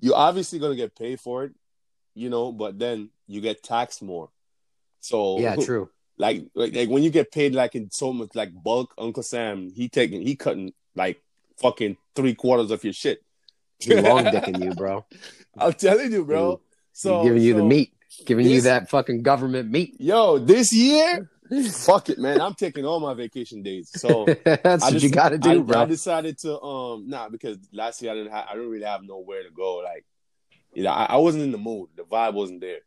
you're 0.00 0.16
obviously 0.16 0.58
gonna 0.58 0.76
get 0.76 0.96
paid 0.96 1.20
for 1.20 1.44
it, 1.44 1.52
you 2.14 2.30
know, 2.30 2.52
but 2.52 2.78
then 2.78 3.10
you 3.26 3.40
get 3.40 3.62
taxed 3.62 4.02
more. 4.02 4.30
So 5.00 5.38
Yeah, 5.38 5.56
true. 5.64 5.90
like, 6.16 6.46
like 6.54 6.74
like 6.74 6.88
when 6.88 7.02
you 7.02 7.10
get 7.10 7.32
paid 7.32 7.54
like 7.54 7.74
in 7.74 7.90
so 7.90 8.12
much 8.12 8.30
like 8.34 8.50
bulk, 8.52 8.94
Uncle 8.96 9.22
Sam, 9.22 9.70
he 9.70 9.88
taking 9.88 10.22
he 10.22 10.36
cutting 10.36 10.72
like 10.94 11.22
fucking 11.58 11.96
three 12.14 12.34
quarters 12.34 12.70
of 12.70 12.82
your 12.84 12.92
shit. 12.92 13.22
He 13.78 13.94
long 14.00 14.24
dicking 14.24 14.62
you, 14.64 14.74
bro. 14.74 15.04
I'm 15.56 15.72
telling 15.72 16.12
you, 16.12 16.24
bro. 16.24 16.60
So 16.92 17.20
He's 17.22 17.28
giving 17.28 17.42
you 17.42 17.54
the 17.54 17.62
meat, 17.64 17.92
giving 18.26 18.46
you 18.46 18.60
that 18.62 18.90
fucking 18.90 19.22
government 19.22 19.70
meat. 19.70 19.96
Yo, 20.00 20.38
this 20.38 20.72
year, 20.72 21.30
fuck 21.72 22.08
it, 22.10 22.18
man. 22.18 22.40
I'm 22.40 22.54
taking 22.54 22.84
all 22.84 22.98
my 23.00 23.14
vacation 23.14 23.62
days. 23.62 23.90
So 23.94 24.26
That's 24.44 24.82
I 24.82 24.86
what 24.86 24.92
just- 24.94 25.04
you 25.04 25.10
got 25.10 25.28
to 25.30 25.38
do, 25.38 25.50
I, 25.50 25.58
bro. 25.62 25.80
I 25.82 25.84
decided 25.84 26.38
to 26.38 26.60
um 26.60 27.08
nah 27.08 27.28
because 27.28 27.56
last 27.72 28.02
year 28.02 28.12
I 28.12 28.14
didn't 28.14 28.32
have 28.32 28.46
I 28.50 28.54
didn't 28.54 28.70
really 28.70 28.84
have 28.84 29.02
nowhere 29.02 29.42
to 29.44 29.50
go. 29.50 29.76
Like, 29.76 30.04
you 30.74 30.82
know, 30.82 30.90
I, 30.90 31.04
I 31.10 31.16
wasn't 31.16 31.44
in 31.44 31.52
the 31.52 31.58
mood. 31.58 31.90
The 31.96 32.02
vibe 32.02 32.34
wasn't 32.34 32.60
there. 32.60 32.80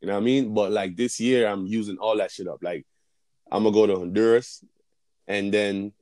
You 0.00 0.08
know 0.08 0.14
what 0.14 0.20
I 0.20 0.24
mean? 0.24 0.52
But 0.52 0.70
like 0.72 0.96
this 0.96 1.18
year 1.20 1.48
I'm 1.48 1.66
using 1.66 1.96
all 1.96 2.18
that 2.18 2.30
shit 2.30 2.46
up. 2.48 2.58
Like 2.62 2.86
I'm 3.50 3.62
gonna 3.62 3.72
go 3.74 3.86
to 3.86 3.96
Honduras 3.96 4.62
and 5.26 5.52
then 5.52 5.92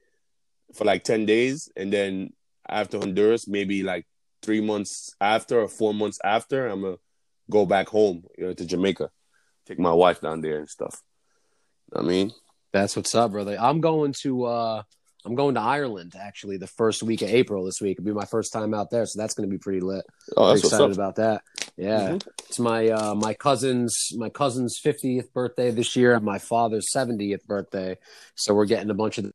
for 0.74 0.85
like 0.85 1.05
10 1.05 1.26
days 1.26 1.70
and 1.76 1.92
then 1.92 2.33
after 2.68 2.98
Honduras, 2.98 3.46
maybe 3.46 3.83
like 3.85 4.07
three 4.42 4.61
months 4.61 5.14
after 5.20 5.61
or 5.61 5.68
four 5.68 5.94
months 5.94 6.18
after, 6.24 6.66
I'm 6.66 6.83
gonna 6.83 6.96
go 7.50 7.66
back 7.66 7.88
home, 7.88 8.24
you 8.37 8.46
know, 8.46 8.52
to 8.55 8.64
Jamaica. 8.66 9.11
Take 9.66 9.78
my 9.78 9.92
wife 9.92 10.20
down 10.20 10.40
there 10.40 10.59
and 10.59 10.68
stuff. 10.68 11.00
You 11.92 12.00
know 12.00 12.05
what 12.05 12.11
I 12.11 12.14
mean? 12.14 12.33
That's 12.72 12.96
what's 12.96 13.14
up, 13.14 13.33
brother. 13.33 13.57
I'm 13.61 13.81
going 13.81 14.14
to 14.22 14.44
uh 14.44 14.83
I'm 15.24 15.37
going 15.37 15.55
to 15.55 15.61
Ireland 15.61 16.14
actually 16.18 16.57
the 16.57 16.66
first 16.66 17.00
week 17.05 17.22
of 17.22 17.28
April 17.28 17.64
this 17.64 17.81
week. 17.81 17.92
It'll 17.98 18.05
be 18.07 18.12
my 18.12 18.24
first 18.24 18.52
time 18.52 18.74
out 18.74 18.90
there, 18.90 19.07
so 19.07 19.20
that's 19.20 19.35
going 19.35 19.48
to 19.48 19.52
be 19.55 19.59
pretty 19.59 19.78
lit. 19.78 20.05
Oh, 20.37 20.46
Pretty 20.50 20.62
that's 20.62 20.64
what's 20.64 20.72
excited 20.72 20.96
about 20.96 21.14
that. 21.16 21.42
Yeah, 21.76 22.14
Mhm. 22.14 22.26
it's 22.48 22.59
my 22.59 22.88
uh 22.88 23.14
my 23.14 23.35
cousin's 23.35 23.94
my 24.16 24.31
cousin's 24.31 24.81
50th 24.85 25.33
birthday 25.33 25.70
this 25.70 25.94
year, 25.94 26.14
and 26.14 26.24
my 26.24 26.38
father's 26.38 26.90
70th 26.92 27.44
birthday. 27.46 27.98
So 28.35 28.52
we're 28.52 28.66
getting 28.66 28.90
a 28.90 28.94
bunch 28.94 29.18
of 29.18 29.33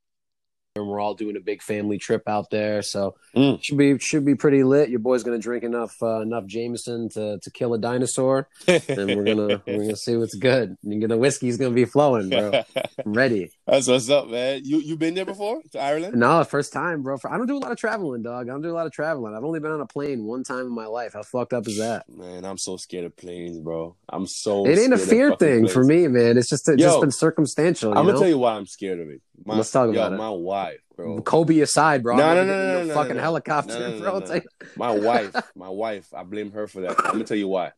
and 0.82 0.90
we're 0.90 1.00
all 1.00 1.14
doing 1.14 1.36
a 1.36 1.40
big 1.40 1.62
family 1.62 1.98
trip 1.98 2.24
out 2.28 2.50
there. 2.50 2.82
So 2.82 3.16
Mm. 3.36 3.60
should 3.64 3.78
be 3.78 4.00
should 4.00 4.26
be 4.26 4.36
pretty 4.36 4.64
lit. 4.64 4.90
Your 4.90 5.00
boy's 5.00 5.24
gonna 5.24 5.38
drink 5.38 5.64
enough 5.64 5.96
uh, 6.02 6.22
enough 6.22 6.46
Jameson 6.46 7.10
to 7.10 7.38
to 7.42 7.52
kill 7.52 7.74
a 7.74 7.78
dinosaur, 7.78 8.48
and 8.68 9.16
we're 9.16 9.26
gonna 9.26 9.62
we're 9.68 9.84
gonna 9.84 9.96
see 9.96 10.16
what's 10.16 10.36
good. 10.36 10.78
And 10.84 11.02
the 11.04 11.18
whiskey's 11.18 11.58
gonna 11.58 11.76
be 11.76 11.86
flowing, 11.86 12.30
bro. 12.30 12.64
I'm 13.06 13.14
ready. 13.14 13.52
That's 13.68 13.86
what's 13.86 14.10
up, 14.10 14.30
man. 14.30 14.62
You 14.64 14.80
you 14.80 14.96
been 14.96 15.14
there 15.14 15.26
before 15.26 15.62
to 15.74 15.80
Ireland? 15.80 16.16
No, 16.16 16.42
first 16.46 16.72
time, 16.72 17.04
bro. 17.04 17.18
I 17.30 17.38
don't 17.38 17.48
do 17.48 17.58
a 17.58 17.60
lot 17.60 17.74
of 17.74 17.78
traveling, 17.78 18.24
dog. 18.24 18.48
I 18.48 18.52
don't 18.54 18.62
do 18.62 18.72
a 18.72 18.74
lot 18.74 18.86
of 18.86 18.94
traveling. 18.94 19.36
I've 19.36 19.44
only 19.44 19.60
been 19.60 19.72
on 19.74 19.82
a 19.82 19.86
plane 19.86 20.24
one 20.24 20.46
time 20.46 20.62
in 20.62 20.72
my 20.72 20.86
life. 20.86 21.14
How 21.14 21.24
fucked 21.24 21.52
up 21.52 21.68
is 21.68 21.78
that? 21.78 22.08
Man, 22.08 22.46
I'm 22.46 22.58
so 22.58 22.78
scared 22.78 23.04
of 23.04 23.18
planes, 23.18 23.60
bro. 23.60 23.98
I'm 24.08 24.26
so. 24.26 24.66
It 24.66 24.80
ain't 24.80 24.94
a 24.94 24.98
fear 24.98 25.36
thing 25.36 25.68
for 25.68 25.84
me, 25.84 26.08
man. 26.08 26.38
It's 26.38 26.48
just 26.48 26.70
it's 26.70 26.82
Yo, 26.82 26.88
just 26.88 27.02
been 27.02 27.12
circumstantial. 27.12 27.92
You 27.92 27.98
I'm 27.98 28.06
know? 28.06 28.14
gonna 28.14 28.24
tell 28.24 28.30
you 28.30 28.38
why 28.38 28.54
I'm 28.54 28.68
scared 28.68 29.02
of 29.02 29.10
it. 29.10 29.22
My, 29.44 29.58
Let's 29.58 29.70
talk 29.70 29.88
yo, 29.88 30.00
about 30.00 30.14
it. 30.14 30.16
My 30.18 30.30
wife, 30.30 30.80
bro. 30.96 31.20
Kobe 31.22 31.60
aside, 31.60 32.04
bro. 32.04 32.16
No, 32.16 32.36
no, 32.36 32.46
no, 32.46 32.74
no, 32.74 32.84
no, 32.86 32.94
fucking 32.94 33.18
no. 33.18 33.22
helicopter, 33.22 33.78
No, 33.78 34.00
no, 34.00 34.22
bro. 34.22 34.36
no. 34.36 34.42
My 34.78 34.92
wife, 34.92 35.36
my 35.58 35.70
wife. 35.70 36.14
I 36.14 36.24
blame 36.24 36.52
her 36.52 36.68
for 36.68 36.82
that. 36.82 36.98
I'm 37.00 37.12
gonna 37.12 37.26
tell 37.26 37.36
you 37.36 37.50
why. 37.50 37.74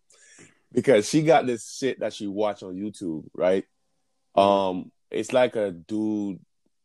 Because 0.71 1.09
she 1.09 1.23
got 1.23 1.47
this 1.47 1.75
shit 1.79 2.01
that 2.01 2.13
she 2.13 2.27
watch 2.27 2.61
on 2.61 2.75
YouTube, 2.75 3.23
right? 3.33 3.65
Um, 4.35 4.91
it's 5.11 5.33
like 5.33 5.55
a 5.55 5.71
dude. 5.71 6.39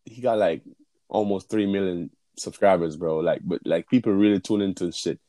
He 0.05 0.21
got 0.21 0.39
like 0.39 0.63
almost 1.09 1.49
three 1.49 1.67
million 1.67 2.11
subscribers, 2.37 2.97
bro. 2.97 3.19
Like, 3.19 3.41
but 3.45 3.61
like 3.65 3.89
people 3.89 4.13
really 4.13 4.41
tune 4.41 4.63
into 4.63 4.93
shit. 4.93 5.21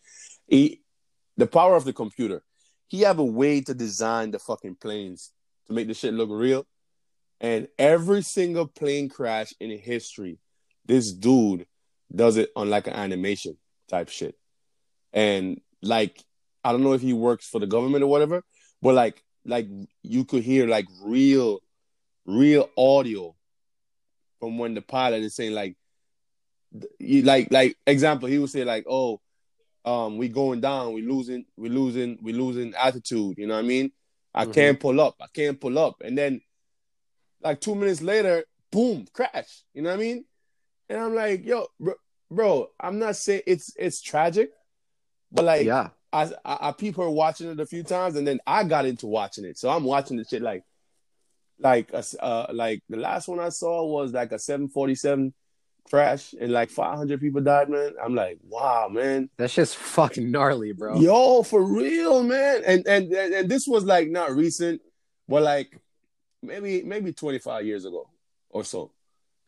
He, 0.48 0.82
the 1.38 1.48
power 1.48 1.76
of 1.76 1.86
the 1.86 1.94
computer. 1.94 2.44
He 2.88 3.02
have 3.02 3.20
a 3.20 3.26
way 3.26 3.62
to 3.62 3.74
design 3.74 4.32
the 4.32 4.40
fucking 4.40 4.76
planes 4.76 5.32
to 5.68 5.74
make 5.74 5.88
the 5.88 5.94
shit 5.94 6.14
look 6.14 6.30
real. 6.32 6.66
And 7.42 7.68
every 7.78 8.22
single 8.22 8.68
plane 8.68 9.10
crash 9.10 9.54
in 9.60 9.70
history, 9.78 10.40
this 10.86 11.12
dude 11.12 11.66
does 12.14 12.38
it 12.38 12.52
on 12.56 12.70
like 12.70 12.88
an 12.88 12.94
animation 12.94 13.58
type 13.90 14.10
shit. 14.10 14.36
And 15.12 15.60
like, 15.82 16.24
I 16.64 16.72
don't 16.72 16.84
know 16.84 16.94
if 16.94 17.02
he 17.02 17.14
works 17.14 17.48
for 17.48 17.60
the 17.60 17.68
government 17.68 18.04
or 18.04 18.08
whatever, 18.08 18.44
but 18.82 18.94
like, 18.94 19.22
like 19.46 19.68
you 20.04 20.26
could 20.26 20.44
hear 20.44 20.68
like 20.68 20.86
real, 21.04 21.60
real 22.26 22.70
audio 22.78 23.36
from 24.40 24.58
when 24.58 24.74
the 24.74 24.82
pilot 24.82 25.22
is 25.24 25.36
saying 25.36 25.54
like, 25.54 25.76
you 27.00 27.22
like 27.22 27.48
like 27.52 27.78
example, 27.88 28.28
he 28.28 28.38
would 28.38 28.50
say 28.50 28.64
like, 28.64 28.86
oh, 28.90 29.22
um, 29.86 30.18
we 30.18 30.28
going 30.28 30.60
down, 30.62 30.94
we 30.94 31.02
losing, 31.02 31.46
we 31.56 31.70
losing, 31.70 32.18
we 32.22 32.34
losing 32.34 32.74
altitude. 32.76 33.38
You 33.38 33.48
know 33.48 33.54
what 33.54 33.64
I 33.64 33.68
mean? 33.68 33.92
I 34.34 34.46
Mhm. 34.46 34.54
can't 34.54 34.80
pull 34.80 35.00
up, 35.00 35.16
I 35.22 35.28
can't 35.34 35.60
pull 35.60 35.78
up, 35.80 36.02
and 36.04 36.18
then 36.18 36.42
like 37.42 37.62
two 37.62 37.76
minutes 37.76 38.02
later, 38.02 38.44
boom, 38.72 39.08
crash. 39.14 39.64
You 39.74 39.84
know 39.84 39.90
what 39.90 40.00
I 40.00 40.02
mean? 40.02 40.26
And 40.90 41.00
I'm 41.00 41.16
like, 41.16 41.46
yo, 41.46 41.68
bro, 41.80 41.94
bro 42.30 42.72
I'm 42.80 43.00
not 43.00 43.16
saying 43.16 43.44
it's 43.48 43.74
it's 43.78 44.02
tragic, 44.02 44.52
but 45.32 45.46
like, 45.46 45.66
yeah, 45.66 45.90
I, 46.12 46.24
I 46.44 46.58
I 46.70 46.72
peep 46.72 46.98
her 46.98 47.10
watching 47.10 47.50
it 47.50 47.60
a 47.60 47.66
few 47.66 47.84
times, 47.84 48.16
and 48.16 48.28
then 48.28 48.40
I 48.46 48.64
got 48.64 48.86
into 48.86 49.08
watching 49.08 49.46
it. 49.46 49.58
So 49.58 49.70
I'm 49.70 49.84
watching 49.84 50.18
the 50.18 50.26
shit 50.26 50.42
like, 50.42 50.64
like 51.60 51.92
a, 51.94 52.04
uh, 52.22 52.48
like 52.54 52.82
the 52.90 52.98
last 52.98 53.28
one 53.28 53.40
I 53.40 53.50
saw 53.50 53.86
was 53.86 54.14
like 54.14 54.32
a 54.32 54.40
747 54.40 55.34
crash, 55.90 56.34
and 56.40 56.52
like 56.52 56.70
500 56.70 57.20
people 57.20 57.42
died. 57.42 57.70
Man, 57.70 57.94
I'm 58.04 58.16
like, 58.16 58.40
wow, 58.48 58.88
man, 58.92 59.30
that's 59.38 59.54
just 59.54 59.76
fucking 59.78 60.32
gnarly, 60.32 60.74
bro. 60.74 61.00
yo, 61.00 61.44
for 61.44 61.64
real, 61.64 62.24
man. 62.24 62.64
And 62.66 62.88
and 62.88 63.12
and, 63.14 63.50
this 63.50 63.68
was 63.68 63.84
like 63.86 64.10
not 64.10 64.32
recent, 64.36 64.82
but 65.28 65.44
like 65.44 65.80
maybe 66.42 66.84
maybe 66.84 67.12
25 67.14 67.66
years 67.66 67.86
ago 67.86 68.10
or 68.50 68.64
so, 68.64 68.92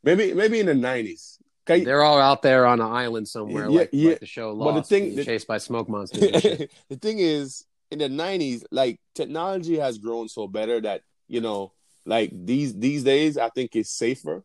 maybe 0.03 0.33
maybe 0.33 0.59
in 0.59 0.65
the 0.67 0.73
90s. 0.73 1.37
Okay, 1.69 1.83
They're 1.83 2.03
all 2.03 2.21
out 2.21 2.41
there 2.43 2.65
on 2.65 2.79
an 2.79 2.87
island 2.87 3.27
somewhere, 3.27 3.69
Yeah, 3.69 3.79
like, 3.79 3.89
yeah. 3.91 4.09
like 4.11 4.19
the 4.21 4.25
show 4.25 4.53
Lost, 4.53 4.73
But 4.73 4.79
the 4.81 4.87
thing- 4.87 5.15
the- 5.17 5.25
chased 5.25 5.47
by 5.47 5.57
smoke 5.57 5.89
monsters. 5.89 6.21
The 6.89 6.95
thing 6.95 7.19
is, 7.19 7.65
in 7.91 7.99
the 7.99 8.07
nineties, 8.07 8.63
like 8.71 9.01
technology 9.13 9.77
has 9.77 9.97
grown 9.97 10.29
so 10.29 10.47
better 10.47 10.79
that 10.81 11.01
you 11.27 11.41
know, 11.41 11.73
like 12.07 12.31
these 12.33 12.73
these 12.73 13.03
days, 13.03 13.37
I 13.37 13.49
think 13.49 13.75
it's 13.75 13.91
safer 13.97 14.43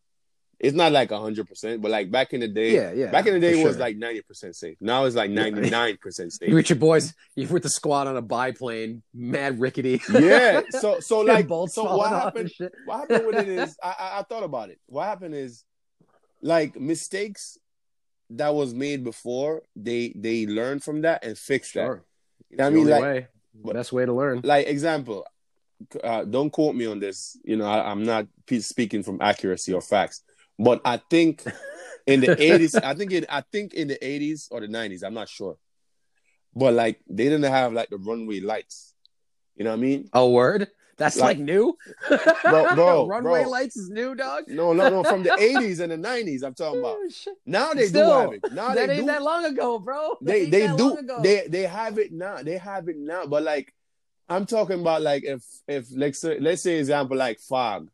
It's 0.59 0.77
not 0.77 0.93
like 0.93 1.11
hundred 1.11 1.49
percent, 1.49 1.83
but 1.83 1.91
like 1.91 2.11
back 2.11 2.33
in 2.35 2.41
the 2.41 2.49
day, 2.49 2.71
Yeah, 2.75 2.93
yeah. 2.93 3.11
back 3.11 3.27
in 3.27 3.35
the 3.35 3.41
day, 3.41 3.61
it 3.61 3.65
was 3.65 3.79
like 3.79 3.97
ninety 3.97 4.23
percent 4.23 4.55
safe. 4.55 4.77
Now 4.81 5.05
it's 5.07 5.17
like 5.17 5.31
ninety 5.43 5.71
nine 5.71 5.97
percent 6.01 6.33
safe. 6.33 6.49
you 6.51 6.55
with 6.55 6.71
your 6.71 6.79
boys, 6.79 7.15
you 7.35 7.49
with 7.49 7.65
the 7.65 7.71
squad 7.71 8.07
on 8.07 8.17
a 8.17 8.23
biplane, 8.23 9.03
mad 9.15 9.59
rickety. 9.59 10.01
yeah. 10.13 10.61
So 10.83 11.01
so 11.01 11.21
like 11.21 11.49
so 11.69 11.83
what 11.97 12.11
happened? 12.11 12.51
What 12.87 12.97
happened 13.01 13.27
with 13.27 13.39
it 13.45 13.49
is 13.65 13.77
I, 13.83 13.95
I 14.07 14.09
I 14.21 14.23
thought 14.29 14.45
about 14.45 14.71
it. 14.71 14.79
What 14.87 15.05
happened 15.07 15.35
is 15.35 15.65
like 16.43 16.79
mistakes 16.79 17.59
that 18.31 18.55
was 18.55 18.73
made 18.75 19.03
before 19.05 19.63
they 19.77 20.13
they 20.17 20.47
learn 20.47 20.79
from 20.81 21.03
that 21.03 21.25
and 21.25 21.37
fix 21.37 21.73
that. 21.73 21.87
Sure. 21.87 22.05
You 22.51 22.57
know 22.59 22.67
I 22.67 22.71
mean, 22.71 22.89
like 22.89 23.03
way. 23.03 23.27
best 23.79 23.93
way 23.93 24.05
to 24.07 24.13
learn. 24.13 24.41
like 24.45 24.67
example. 24.69 25.27
Uh, 26.03 26.25
don't 26.25 26.51
quote 26.51 26.75
me 26.75 26.87
on 26.87 26.99
this. 27.01 27.37
You 27.45 27.57
know, 27.57 27.67
I, 27.67 27.91
I'm 27.91 28.05
not 28.05 28.27
pe- 28.47 28.61
speaking 28.61 29.03
from 29.03 29.21
accuracy 29.21 29.73
or 29.73 29.81
facts, 29.81 30.23
but 30.59 30.81
I 30.85 30.97
think 31.11 31.43
in 32.07 32.21
the 32.21 32.27
80s, 32.37 32.83
I 32.83 32.95
think 32.95 33.13
it, 33.13 33.25
I 33.29 33.43
think 33.53 33.75
in 33.75 33.89
the 33.89 33.99
80s 34.03 34.49
or 34.51 34.61
the 34.61 34.69
90s, 34.69 35.03
I'm 35.05 35.15
not 35.15 35.29
sure, 35.29 35.57
but 36.55 36.75
like 36.75 37.01
they 37.09 37.25
didn't 37.25 37.43
have 37.45 37.73
like 37.73 37.91
the 37.91 37.99
runway 37.99 38.41
lights. 38.41 38.95
You 39.57 39.65
know 39.65 39.71
what 39.71 39.77
I 39.79 39.83
mean? 39.83 40.09
A 40.13 40.27
word. 40.29 40.69
That's 40.99 41.17
like, 41.17 41.39
Like- 41.39 41.39
new. 41.39 41.77
Bro- 42.09 42.29
bro, 42.75 43.07
runway 43.07 43.43
bro. 43.43 43.51
lights 43.51 43.77
is 43.77 43.89
new, 43.89 44.15
dog. 44.15 44.45
No, 44.47 44.73
no, 44.73 44.89
no. 44.91 45.03
From 45.03 45.23
the 45.23 45.31
80s 45.31 45.81
and 45.81 45.91
the 45.91 45.97
90s, 46.09 46.43
I'm 46.45 46.55
talking 46.55 46.81
about. 46.81 46.99
Oh. 47.01 47.35
Now 47.47 47.73
they 47.73 47.87
Still, 47.87 48.07
do 48.09 48.21
have 48.21 48.33
it. 48.35 48.53
Now 48.53 48.75
that 48.75 48.87
they 48.89 48.93
ain't 48.95 49.03
do. 49.03 49.07
that 49.07 49.23
long 49.23 49.45
ago, 49.47 49.79
bro. 49.79 50.17
That 50.21 50.27
they 50.27 50.45
they 50.51 50.67
do 50.77 50.99
they 51.23 51.47
they 51.49 51.63
have 51.63 51.99
it 51.99 52.13
now 52.13 52.43
they 52.43 52.57
have 52.59 52.89
it 52.89 52.97
now 52.99 53.27
but 53.27 53.43
like 53.43 53.73
i'm 54.33 54.47
talking 54.47 54.81
about 54.81 55.03
like 55.03 55.25
if 55.25 55.43
if 55.69 55.87
let's 55.95 56.21
say 56.21 56.39
let's 56.39 56.63
say 56.63 56.79
example 56.79 57.17
like 57.17 57.39
fog. 57.41 57.91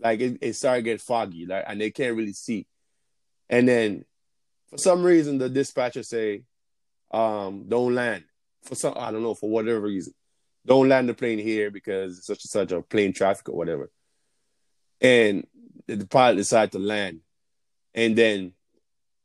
Like 0.00 0.20
it, 0.20 0.38
it 0.40 0.54
started 0.54 0.82
get 0.82 1.00
foggy 1.00 1.46
like 1.46 1.64
and 1.66 1.80
they 1.80 1.90
can't 1.90 2.16
really 2.16 2.32
see. 2.32 2.66
And 3.48 3.68
then 3.68 4.04
for 4.68 4.78
some 4.78 5.04
reason 5.04 5.38
the 5.38 5.48
dispatcher 5.48 6.02
say 6.02 6.42
um 7.12 7.66
don't 7.68 7.94
land. 7.94 8.24
For 8.64 8.74
some 8.74 8.94
i 8.96 9.10
don't 9.10 9.22
know 9.22 9.34
for 9.34 9.50
whatever 9.50 9.80
reason. 9.80 10.14
Don't 10.66 10.88
land 10.88 11.08
the 11.08 11.14
plane 11.14 11.38
here 11.38 11.70
because 11.70 12.24
such 12.26 12.44
and 12.44 12.50
such 12.50 12.72
a 12.72 12.82
plane 12.82 13.12
traffic 13.12 13.48
or 13.48 13.56
whatever. 13.56 13.90
And 15.00 15.46
the 15.86 16.06
pilot 16.06 16.36
decide 16.36 16.72
to 16.72 16.78
land. 16.78 17.20
And 17.94 18.16
then 18.16 18.52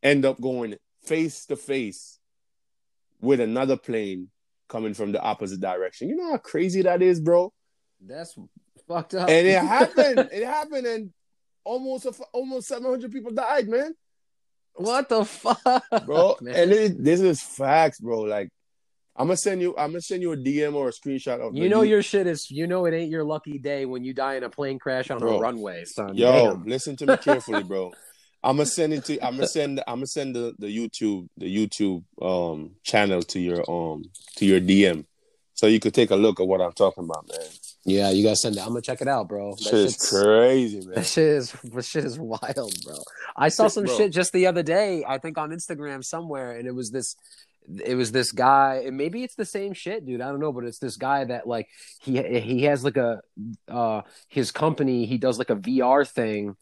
end 0.04 0.26
up 0.26 0.42
going 0.42 0.76
face 1.06 1.46
to 1.48 1.56
face 1.56 2.20
with 3.22 3.40
another 3.40 3.78
plane 3.78 4.30
coming 4.68 4.94
from 4.94 5.12
the 5.12 5.22
opposite 5.22 5.60
direction. 5.60 6.10
You 6.10 6.16
know 6.16 6.32
how 6.32 6.38
crazy 6.38 6.82
that 6.84 7.02
is, 7.02 7.20
bro. 7.20 7.52
That's 8.06 8.38
fucked 8.88 9.16
up. 9.16 9.30
And 9.30 9.48
it 9.48 9.62
happened. 9.64 10.30
It 10.32 10.46
happened, 10.46 10.86
and 10.88 11.14
almost 11.64 12.06
a, 12.06 12.14
almost 12.34 12.68
seven 12.68 12.90
hundred 12.90 13.12
people 13.12 13.32
died, 13.32 13.68
man, 13.68 13.94
what 14.76 15.10
the 15.10 15.26
fuck, 15.26 15.84
bro. 16.06 16.38
man? 16.42 16.56
and 16.56 16.72
it, 16.72 17.04
this 17.04 17.20
is 17.20 17.42
facts, 17.42 18.00
bro. 18.00 18.22
Like, 18.22 18.50
I'm 19.16 19.28
gonna 19.28 19.38
send 19.38 19.62
you. 19.62 19.76
I'm 19.78 19.92
gonna 19.92 20.02
send 20.02 20.22
you 20.22 20.34
a 20.34 20.38
DM 20.38 20.76
or 20.76 20.90
a 20.90 20.92
screenshot 20.92 21.40
of. 21.40 21.56
you 21.56 21.70
know 21.70 21.82
your 21.82 22.04
shit 22.04 22.28
is. 22.28 22.52
You 22.52 22.68
know 22.68 22.86
it 22.86 22.94
ain't 22.94 23.10
your 23.10 23.24
lucky 23.24 23.58
day 23.58 23.86
when 23.86 24.04
you 24.04 24.14
die 24.14 24.36
in 24.36 24.44
a 24.44 24.50
plane 24.50 24.78
crash 24.78 25.10
on 25.10 25.20
Bro. 25.20 25.38
a 25.38 25.40
runway, 25.40 25.86
son. 25.86 26.16
Yo, 26.16 26.54
Damn. 26.54 26.66
listen 26.66 26.96
to 26.98 27.08
me 27.08 27.18
carefully, 27.18 27.64
bro. 27.64 27.92
I'm 28.44 28.58
gonna 28.58 28.66
send 28.68 28.94
it 28.94 29.06
to. 29.06 29.20
I'm 29.26 29.36
gonna 29.36 29.48
send. 29.48 29.80
I'm 29.88 29.96
gonna 29.98 30.08
send 30.08 30.36
the, 30.36 30.54
the 30.60 30.68
YouTube 30.68 31.28
the 31.38 31.48
YouTube 31.68 32.04
um 32.22 32.72
channel 32.84 33.22
to 33.24 33.40
your 33.40 33.70
um 33.70 34.04
to 34.38 34.46
your 34.46 34.60
DM, 34.62 35.06
so 35.54 35.68
you 35.68 35.80
could 35.80 35.94
take 35.94 36.12
a 36.12 36.16
look 36.16 36.40
at 36.40 36.48
what 36.48 36.62
I'm 36.62 36.72
talking 36.74 37.04
about, 37.04 37.28
man. 37.28 37.48
Yeah, 37.84 38.10
you 38.12 38.24
gotta 38.24 38.36
send 38.36 38.56
it. 38.58 38.62
I'm 38.62 38.70
gonna 38.70 38.82
check 38.82 39.02
it 39.02 39.08
out, 39.08 39.28
bro. 39.28 39.52
That 39.56 39.64
Shit 39.64 39.74
is 39.74 39.94
shit's- 39.94 40.10
crazy, 40.12 40.80
man. 40.86 40.96
That 40.96 41.06
shit 41.06 41.24
is 41.28 41.52
that 41.52 41.86
shit 41.86 42.06
is 42.06 42.20
wild, 42.20 42.74
bro. 42.86 42.96
I 43.36 43.50
saw 43.50 43.68
some 43.70 43.86
Bro. 43.86 43.98
shit 43.98 44.12
just 44.14 44.34
the 44.34 44.48
other 44.48 44.64
day, 44.64 45.04
I 45.08 45.18
think 45.18 45.38
on 45.38 45.50
Instagram 45.52 46.04
somewhere, 46.04 46.52
and 46.58 46.68
it 46.68 46.76
was 46.76 46.92
this 46.92 47.16
it 47.84 47.96
was 47.96 48.12
this 48.14 48.32
guy, 48.32 48.84
and 48.86 48.96
maybe 48.98 49.24
it's 49.24 49.36
the 49.36 49.46
same 49.46 49.74
shit, 49.74 50.06
dude. 50.06 50.22
I 50.22 50.28
don't 50.30 50.40
know, 50.40 50.54
but 50.54 50.64
it's 50.64 50.80
this 50.80 50.96
guy 50.96 51.26
that 51.26 51.48
like 51.48 51.68
he 52.02 52.22
he 52.40 52.64
has 52.64 52.84
like 52.84 52.98
a 52.98 53.20
uh 53.68 54.02
his 54.30 54.52
company, 54.52 55.06
he 55.06 55.18
does 55.18 55.38
like 55.40 55.50
a 55.50 55.56
VR 55.56 56.08
thing 56.08 56.56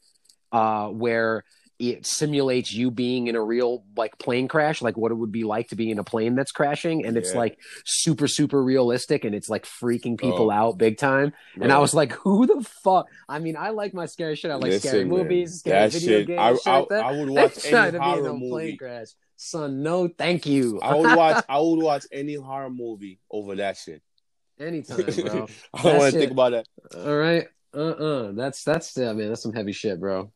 uh 0.51 0.87
where 0.87 1.43
it 1.77 2.05
simulates 2.05 2.73
you 2.73 2.89
being 2.89 3.27
in 3.27 3.35
a 3.35 3.41
real 3.43 3.83
like 3.97 4.17
plane 4.17 4.47
crash, 4.47 4.81
like 4.81 4.95
what 4.97 5.11
it 5.11 5.15
would 5.15 5.31
be 5.31 5.43
like 5.43 5.67
to 5.69 5.75
be 5.75 5.91
in 5.91 5.99
a 5.99 6.03
plane 6.03 6.35
that's 6.35 6.51
crashing, 6.51 7.05
and 7.05 7.17
it's 7.17 7.33
like 7.35 7.59
super 7.85 8.27
super 8.27 8.63
realistic, 8.63 9.25
and 9.25 9.35
it's 9.35 9.49
like 9.49 9.65
freaking 9.65 10.17
people 10.19 10.47
Oh. 10.49 10.51
out 10.51 10.77
big 10.77 10.97
time. 10.97 11.33
And 11.59 11.71
I 11.71 11.79
was 11.79 11.93
like, 11.93 12.13
who 12.13 12.45
the 12.47 12.63
fuck? 12.83 13.07
I 13.27 13.39
mean, 13.39 13.57
I 13.57 13.71
like 13.71 13.93
my 13.93 14.05
scary 14.05 14.35
shit. 14.35 14.51
I 14.51 14.55
like 14.55 14.73
scary 14.73 14.99
Listen, 15.03 15.09
man, 15.09 15.17
movies, 15.19 15.59
scary 15.59 15.79
that 15.79 15.91
video 15.91 16.17
shit. 16.19 16.27
games, 16.27 16.39
I, 16.39 16.53
shit 16.53 16.67
I, 16.67 16.77
like 16.79 16.89
that. 16.89 17.05
I 17.05 17.11
would 17.11 17.29
watch 17.41 17.65
any 17.65 17.71
to 17.71 17.91
be 17.91 17.95
in 17.97 18.01
horror 18.01 18.19
a 18.27 18.31
plane 18.31 18.39
movie. 18.49 18.77
crash. 18.77 19.07
Son, 19.37 19.83
no, 19.83 20.07
thank 20.07 20.45
you. 20.45 20.79
I 20.81 20.95
would 20.95 21.15
watch. 21.15 21.43
I 21.49 21.59
would 21.59 21.83
watch 21.83 22.05
any 22.11 22.35
horror 22.35 22.69
movie 22.69 23.19
over 23.29 23.55
that 23.57 23.75
shit. 23.77 24.01
Anytime, 24.57 24.97
bro. 25.03 25.47
I 25.73 25.81
don't 25.83 25.97
want 25.97 26.13
to 26.13 26.19
think 26.19 26.31
about 26.31 26.51
that. 26.53 26.67
All 26.97 27.15
right. 27.17 27.47
Uh-uh. 27.73 28.31
That's 28.31 28.63
that's 28.63 28.95
yeah, 28.95 29.11
man. 29.11 29.27
That's 29.27 29.41
some 29.43 29.51
heavy 29.51 29.73
shit, 29.73 29.99
bro. 29.99 30.31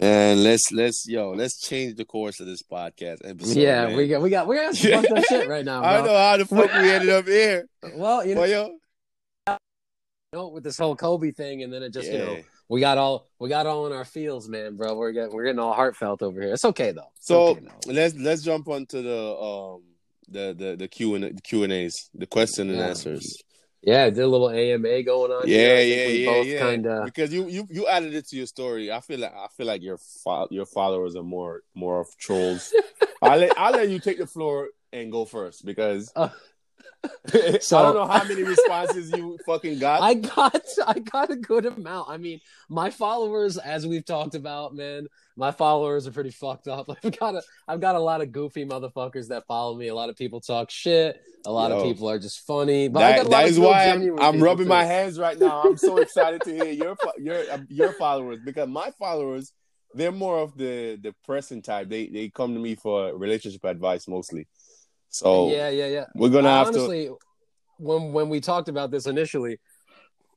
And 0.00 0.42
let's 0.44 0.70
let's 0.70 1.06
yo 1.08 1.30
let's 1.30 1.58
change 1.60 1.96
the 1.96 2.04
course 2.04 2.40
of 2.40 2.46
this 2.46 2.62
podcast 2.62 3.18
episode. 3.24 3.56
yeah, 3.56 3.86
man. 3.86 3.96
we 3.96 4.06
got 4.08 4.20
we 4.20 4.28
got 4.30 4.46
we 4.46 4.56
got 4.56 4.74
some 4.74 4.90
fucked 5.02 5.10
up 5.10 5.24
shit 5.24 5.48
right 5.48 5.64
now, 5.64 5.82
I 5.84 5.96
don't 5.96 6.06
know 6.06 6.16
how 6.16 6.36
the 6.36 6.44
fuck 6.44 6.72
we 6.74 6.90
ended 6.90 7.08
up 7.08 7.26
here. 7.26 7.66
Well, 7.94 8.24
you 8.26 8.34
know, 8.34 8.42
But 8.42 8.50
yo, 8.50 8.66
you 9.48 9.56
know, 10.34 10.48
with 10.48 10.62
this 10.62 10.76
whole 10.76 10.94
Kobe 10.94 11.30
thing, 11.30 11.62
and 11.62 11.72
then 11.72 11.82
it 11.82 11.92
just 11.92 12.12
you 12.12 12.18
know 12.18 12.36
we 12.68 12.80
got 12.80 12.98
all 12.98 13.26
we 13.38 13.48
got 13.48 13.66
all 13.66 13.86
in 13.86 13.92
our 13.94 14.04
feels, 14.04 14.46
man, 14.48 14.76
bro. 14.76 14.94
We're 14.94 15.12
getting 15.12 15.32
we're 15.32 15.44
getting 15.44 15.58
all 15.58 15.72
heartfelt 15.72 16.22
over 16.22 16.40
here. 16.40 16.52
It's 16.52 16.66
okay 16.66 16.92
though. 16.92 17.10
It's 17.16 17.26
So 17.26 17.46
okay, 17.48 17.60
though. 17.64 17.92
let's 17.92 18.14
let's 18.14 18.42
jump 18.42 18.68
onto 18.68 19.02
the 19.02 19.36
um 19.36 19.82
the 20.28 20.54
the 20.56 20.76
the 20.76 20.88
Q 20.88 21.14
and 21.14 21.42
Q 21.42 21.62
and 21.64 21.72
A's, 21.72 22.10
the 22.14 22.26
question 22.26 22.68
and 22.68 22.78
Yeah. 22.78 22.88
answers. 22.88 23.42
Yeah, 23.88 24.10
did 24.10 24.18
a 24.18 24.26
little 24.26 24.50
AMA 24.50 25.02
going 25.02 25.32
on. 25.32 25.48
Yeah, 25.48 25.56
I 25.56 25.80
yeah, 25.80 26.06
yeah, 26.06 26.42
yeah. 26.42 26.58
Kind 26.58 26.86
of. 26.86 27.04
Because 27.06 27.32
you 27.32 27.48
you 27.48 27.66
you 27.70 27.86
added 27.86 28.14
it 28.14 28.28
to 28.28 28.36
your 28.36 28.46
story. 28.46 28.92
I 28.92 29.00
feel 29.00 29.20
like 29.20 29.34
I 29.34 29.46
feel 29.56 29.66
like 29.66 29.82
your 29.82 29.96
fo- 29.96 30.48
your 30.50 30.66
followers 30.66 31.16
are 31.16 31.22
more 31.22 31.62
more 31.74 32.00
of 32.00 32.16
trolls. 32.18 32.72
I'll 33.22 33.38
let 33.38 33.58
I'll 33.58 33.72
let 33.72 33.88
you 33.88 33.98
take 33.98 34.18
the 34.18 34.26
floor 34.26 34.68
and 34.92 35.10
go 35.10 35.24
first 35.24 35.64
because 35.64 36.12
Uh, 36.14 36.28
I 37.32 37.58
don't 37.70 37.94
know 37.94 38.06
how 38.06 38.24
many 38.24 38.42
responses 38.42 39.12
you 39.12 39.38
fucking 39.46 39.78
got. 39.78 40.02
I 40.02 40.14
got 40.14 40.64
I 40.86 40.98
got 40.98 41.30
a 41.30 41.36
good 41.36 41.66
amount. 41.66 42.08
I 42.08 42.16
mean, 42.16 42.40
my 42.68 42.90
followers, 42.90 43.56
as 43.56 43.86
we've 43.86 44.04
talked 44.04 44.34
about, 44.34 44.74
man, 44.74 45.06
my 45.36 45.52
followers 45.52 46.06
are 46.06 46.10
pretty 46.10 46.30
fucked 46.30 46.66
up. 46.66 46.88
I've 47.04 47.18
got 47.18 47.36
a 47.36 47.42
I've 47.68 47.80
got 47.80 47.94
a 47.94 48.00
lot 48.00 48.20
of 48.20 48.32
goofy 48.32 48.64
motherfuckers 48.64 49.28
that 49.28 49.46
follow 49.46 49.76
me. 49.76 49.88
A 49.88 49.94
lot 49.94 50.10
of 50.10 50.16
people 50.16 50.40
talk 50.40 50.70
shit. 50.70 51.20
A 51.46 51.52
lot 51.52 51.70
of 51.70 51.84
people 51.84 52.10
are 52.10 52.18
just 52.18 52.40
funny. 52.40 52.88
But 52.88 53.00
That, 53.00 53.16
got 53.16 53.26
a 53.26 53.28
lot 53.28 53.42
that 53.42 53.48
is 53.48 53.58
why 53.60 53.88
I'm, 53.88 54.18
I'm 54.18 54.42
rubbing 54.42 54.66
too. 54.66 54.70
my 54.70 54.84
hands 54.84 55.18
right 55.18 55.38
now. 55.38 55.62
I'm 55.62 55.76
so 55.76 55.96
excited 55.98 56.42
to 56.42 56.52
hear 56.52 56.70
your 56.72 56.96
your 57.18 57.38
uh, 57.50 57.58
your 57.68 57.92
followers 57.92 58.40
because 58.44 58.68
my 58.68 58.90
followers 58.98 59.52
they're 59.94 60.12
more 60.12 60.38
of 60.38 60.56
the 60.56 60.98
the 61.00 61.14
pressing 61.24 61.62
type. 61.62 61.88
They 61.88 62.08
they 62.08 62.28
come 62.28 62.54
to 62.54 62.60
me 62.60 62.74
for 62.74 63.16
relationship 63.16 63.64
advice 63.64 64.08
mostly. 64.08 64.48
So 65.10 65.50
Yeah, 65.50 65.68
yeah, 65.70 65.86
yeah. 65.86 66.04
we're 66.14 66.30
gonna 66.30 66.48
I 66.48 66.58
have 66.58 66.72
to. 66.72 66.78
honestly, 66.78 67.10
when 67.78 68.12
when 68.12 68.28
we 68.28 68.40
talked 68.40 68.68
about 68.68 68.90
this 68.90 69.06
initially, 69.06 69.58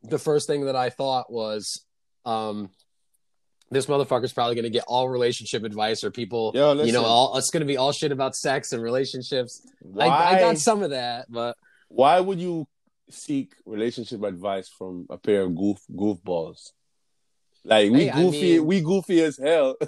the 0.04 0.20
first 0.20 0.48
thing 0.48 0.66
that 0.66 0.76
I 0.76 0.90
thought 0.90 1.32
was, 1.32 1.86
um, 2.26 2.70
this 3.70 3.86
motherfucker's 3.86 4.34
probably 4.34 4.56
going 4.56 4.64
to 4.64 4.70
get 4.70 4.84
all 4.88 5.10
relationship 5.10 5.64
advice 5.64 6.04
or 6.04 6.12
people, 6.12 6.52
Yo, 6.54 6.74
listen, 6.74 6.88
you 6.88 6.94
know, 6.94 7.06
all 7.06 7.38
it's 7.38 7.50
going 7.50 7.62
to 7.62 7.68
be 7.68 7.78
all 7.78 7.92
shit 7.92 8.12
about 8.12 8.36
sex 8.36 8.74
and 8.74 8.84
relationships. 8.84 9.66
why 9.80 10.08
I, 10.08 10.36
I 10.36 10.40
got 10.40 10.58
some 10.58 10.84
of 10.84 10.92
that, 10.92 11.28
but 11.30 11.56
why 11.88 12.20
would 12.20 12.40
you 12.40 12.68
seek 13.10 13.54
relationship 13.66 14.24
advice 14.24 14.70
from 14.70 15.06
a 15.10 15.18
pair 15.18 15.44
of 15.44 15.56
goof 15.56 15.80
goofballs? 15.92 16.72
Like 17.64 17.92
we 17.92 18.06
Hey, 18.06 18.10
I 18.10 18.16
goofy, 18.24 18.42
mean- 18.58 18.66
we 18.66 18.82
goofy 18.82 19.22
as 19.24 19.38
hell. 19.38 19.76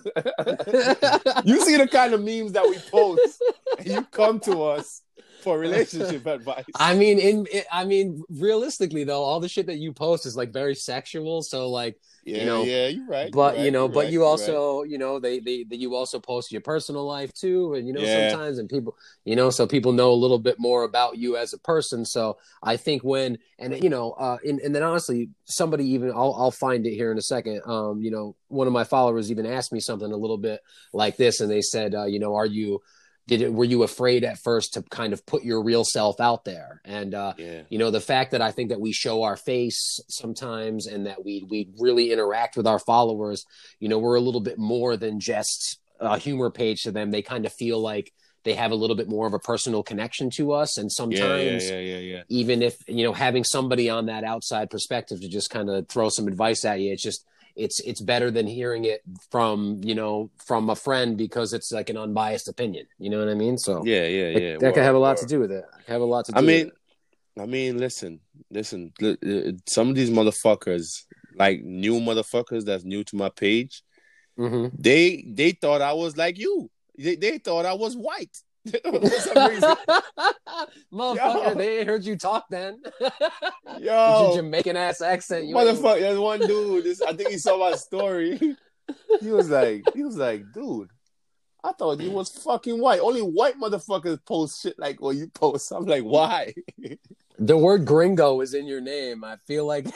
you 1.45 1.59
see 1.61 1.77
the 1.77 1.87
kind 1.91 2.13
of 2.13 2.21
memes 2.23 2.51
that 2.53 2.67
we 2.67 2.77
post, 2.91 3.41
and 3.79 3.87
you 3.93 4.03
come 4.11 4.39
to 4.41 4.63
us 4.63 5.01
for 5.41 5.57
relationship 5.59 6.25
advice. 6.25 6.65
I 6.75 6.95
mean, 6.95 7.19
in 7.19 7.47
I 7.71 7.85
mean, 7.85 8.23
realistically 8.29 9.03
though, 9.03 9.23
all 9.23 9.39
the 9.39 9.49
shit 9.49 9.65
that 9.67 9.77
you 9.77 9.91
post 9.91 10.25
is 10.25 10.35
like 10.37 10.53
very 10.53 10.75
sexual. 10.75 11.41
So 11.41 11.69
like, 11.69 11.97
yeah, 12.25 12.45
know, 12.45 12.63
yeah, 12.63 12.87
you're 12.87 13.05
right. 13.07 13.31
but 13.31 13.55
you're 13.55 13.63
right, 13.63 13.65
you 13.65 13.71
know, 13.71 13.85
you're 13.85 13.93
but 13.93 13.99
right, 14.05 14.13
you 14.13 14.19
you're 14.19 14.27
right. 14.29 14.31
also, 14.31 14.83
you 14.83 14.97
know, 14.97 15.19
they 15.19 15.39
they 15.39 15.63
they 15.63 15.75
you 15.75 15.95
also 15.95 16.19
post 16.19 16.51
your 16.51 16.61
personal 16.61 17.05
life 17.05 17.33
too, 17.33 17.73
and 17.73 17.87
you 17.87 17.93
know, 17.93 18.03
Yeah. 18.03 18.29
sometimes 18.29 18.57
and 18.59 18.69
people, 18.69 18.95
you 19.25 19.35
know, 19.35 19.49
so 19.49 19.67
people 19.67 19.91
know 19.91 20.11
a 20.11 20.15
little 20.15 20.39
bit 20.39 20.55
more 20.59 20.83
about 20.83 21.17
you 21.17 21.37
as 21.37 21.53
a 21.53 21.57
person. 21.59 22.05
So 22.05 22.37
I 22.61 22.77
think 22.77 23.03
when 23.03 23.37
and 23.59 23.81
you 23.83 23.89
know, 23.89 24.11
uh, 24.11 24.37
and, 24.45 24.59
and 24.59 24.73
then 24.75 24.83
honestly, 24.83 25.29
somebody 25.45 25.85
even 25.89 26.09
I'll 26.11 26.35
I'll 26.37 26.51
find 26.51 26.85
it 26.85 26.93
here 26.95 27.11
in 27.11 27.17
a 27.17 27.21
second. 27.21 27.61
Um, 27.65 28.01
you 28.01 28.11
know, 28.11 28.35
one 28.47 28.67
of 28.67 28.73
my 28.73 28.83
followers 28.83 29.31
even 29.31 29.45
asked 29.45 29.71
me 29.73 29.79
something 29.79 30.11
a 30.11 30.17
little 30.17 30.37
bit 30.37 30.61
like 30.93 31.17
this, 31.17 31.41
and 31.41 31.49
they 31.51 31.61
said, 31.61 31.95
uh, 31.95 32.05
you 32.05 32.19
know, 32.19 32.35
are 32.35 32.45
you 32.45 32.81
did 33.27 33.41
it 33.41 33.53
were 33.53 33.63
you 33.63 33.83
afraid 33.83 34.23
at 34.23 34.37
first 34.37 34.73
to 34.73 34.81
kind 34.83 35.13
of 35.13 35.25
put 35.25 35.43
your 35.43 35.63
real 35.63 35.83
self 35.85 36.19
out 36.19 36.43
there 36.45 36.81
and 36.85 37.13
uh 37.15 37.33
Yeah. 37.37 37.61
you 37.69 37.77
know 37.79 37.91
the 37.91 38.01
fact 38.01 38.31
that 38.31 38.41
i 38.41 38.51
think 38.51 38.69
that 38.69 38.81
we 38.81 38.91
show 38.91 39.23
our 39.23 39.37
face 39.37 39.99
sometimes 40.09 40.87
and 40.87 41.05
that 41.05 41.23
we 41.23 41.45
we 41.49 41.69
really 41.79 42.11
interact 42.11 42.57
with 42.57 42.67
our 42.67 42.79
followers 42.79 43.45
you 43.79 43.89
know 43.89 43.99
we're 43.99 44.15
a 44.15 44.21
little 44.21 44.41
bit 44.41 44.57
more 44.57 44.97
than 44.97 45.19
just 45.19 45.79
a 45.99 46.17
humor 46.17 46.49
page 46.49 46.81
to 46.83 46.91
them 46.91 47.11
they 47.11 47.21
kind 47.21 47.45
of 47.45 47.53
feel 47.53 47.79
like 47.79 48.11
they 48.43 48.55
have 48.55 48.71
a 48.71 48.75
little 48.75 48.97
bit 48.97 49.07
more 49.07 49.25
of 49.25 49.33
a 49.33 49.39
personal 49.39 49.83
connection 49.83 50.29
to 50.29 50.51
us 50.51 50.77
and 50.77 50.91
sometimes 50.91 51.69
yeah, 51.69 51.79
yeah. 51.79 52.23
even 52.27 52.61
if 52.61 52.75
you 52.89 53.03
know 53.05 53.13
having 53.13 53.43
somebody 53.45 53.89
on 53.89 54.07
that 54.07 54.25
outside 54.25 54.69
perspective 54.69 55.21
to 55.21 55.29
just 55.29 55.49
kind 55.49 55.69
of 55.69 55.87
throw 55.87 56.09
some 56.09 56.27
advice 56.27 56.65
at 56.65 56.81
you 56.81 56.91
it's 56.91 57.03
just 57.03 57.25
it's 57.55 57.79
it's 57.81 58.01
better 58.01 58.31
than 58.31 58.47
hearing 58.47 58.85
it 58.85 59.01
from 59.29 59.79
you 59.83 59.93
know 59.95 60.29
from 60.43 60.69
a 60.69 60.75
friend 60.75 61.17
because 61.17 61.53
it's 61.53 61.71
like 61.71 61.89
an 61.89 61.97
unbiased 61.97 62.47
opinion 62.47 62.85
you 62.97 63.09
know 63.09 63.19
what 63.19 63.29
i 63.29 63.33
mean 63.35 63.57
so 63.57 63.83
Yeah, 63.85 64.05
yeah, 64.07 64.29
yeah. 64.37 64.57
that 64.57 64.73
could 64.73 64.83
have 64.83 64.95
a 64.95 64.99
lot 64.99 65.17
to 65.17 65.25
do 65.25 65.39
with 65.39 65.51
it 65.51 65.65
have 65.87 66.01
a 66.01 66.05
lot 66.05 66.25
to 66.25 66.31
do 66.31 66.37
I 66.39 66.41
mean, 66.41 66.65
with 66.65 66.73
it. 66.73 67.41
I 67.41 67.47
mean, 67.47 67.79
listen, 67.79 68.19
listen. 68.51 68.93
Some 69.65 69.89
of 69.89 69.95
these 69.95 70.11
motherfuckers, 70.11 71.03
like 71.35 71.63
new 71.63 71.99
motherfuckers 71.99 72.63
that's 72.63 72.83
new 72.83 73.03
to 73.05 73.15
my 73.15 73.29
page, 73.29 73.81
Mhm. 74.37 74.71
they 74.77 75.25
they 75.27 75.51
thought 75.51 75.81
I 75.81 75.93
was 75.93 76.15
like 76.15 76.37
you. 76.37 76.69
They 76.97 77.15
they 77.15 77.39
thought 77.39 77.65
I 77.65 77.73
was 77.73 77.95
white. 77.97 78.37
For 78.81 79.09
some 79.09 79.49
reason. 79.49 79.75
motherfucker 80.93 81.47
Yo. 81.49 81.53
they 81.55 81.83
heard 81.83 82.05
you 82.05 82.17
talk 82.17 82.45
then 82.49 82.81
Yo, 83.01 83.11
your 83.79 83.79
Yo, 83.79 84.33
jamaican 84.35 84.77
ass 84.77 85.01
accent 85.01 85.45
you 85.47 85.55
motherfucker, 85.55 85.99
there's 85.99 86.19
one 86.19 86.39
dude. 86.39 86.83
This, 86.83 87.01
I 87.01 87.13
think 87.13 87.29
he 87.29 87.37
saw 87.37 87.57
my 87.57 87.75
story. 87.75 88.55
He 89.19 89.29
was 89.29 89.49
like, 89.49 89.83
he 89.93 90.03
was 90.03 90.17
like, 90.17 90.43
dude, 90.53 90.89
I 91.63 91.71
thought 91.73 91.99
you 92.01 92.11
was 92.11 92.29
fucking 92.29 92.79
white. 92.79 92.99
Only 92.99 93.21
white 93.21 93.59
motherfuckers 93.59 94.23
post 94.25 94.61
shit 94.61 94.77
like 94.77 95.01
what 95.01 95.15
you 95.15 95.27
post. 95.27 95.71
I'm 95.71 95.85
like, 95.85 96.03
why? 96.03 96.53
the 97.39 97.57
word 97.57 97.83
gringo 97.83 98.41
is 98.41 98.53
in 98.53 98.67
your 98.67 98.79
name 98.79 99.23
i 99.23 99.35
feel 99.47 99.65
like 99.65 99.87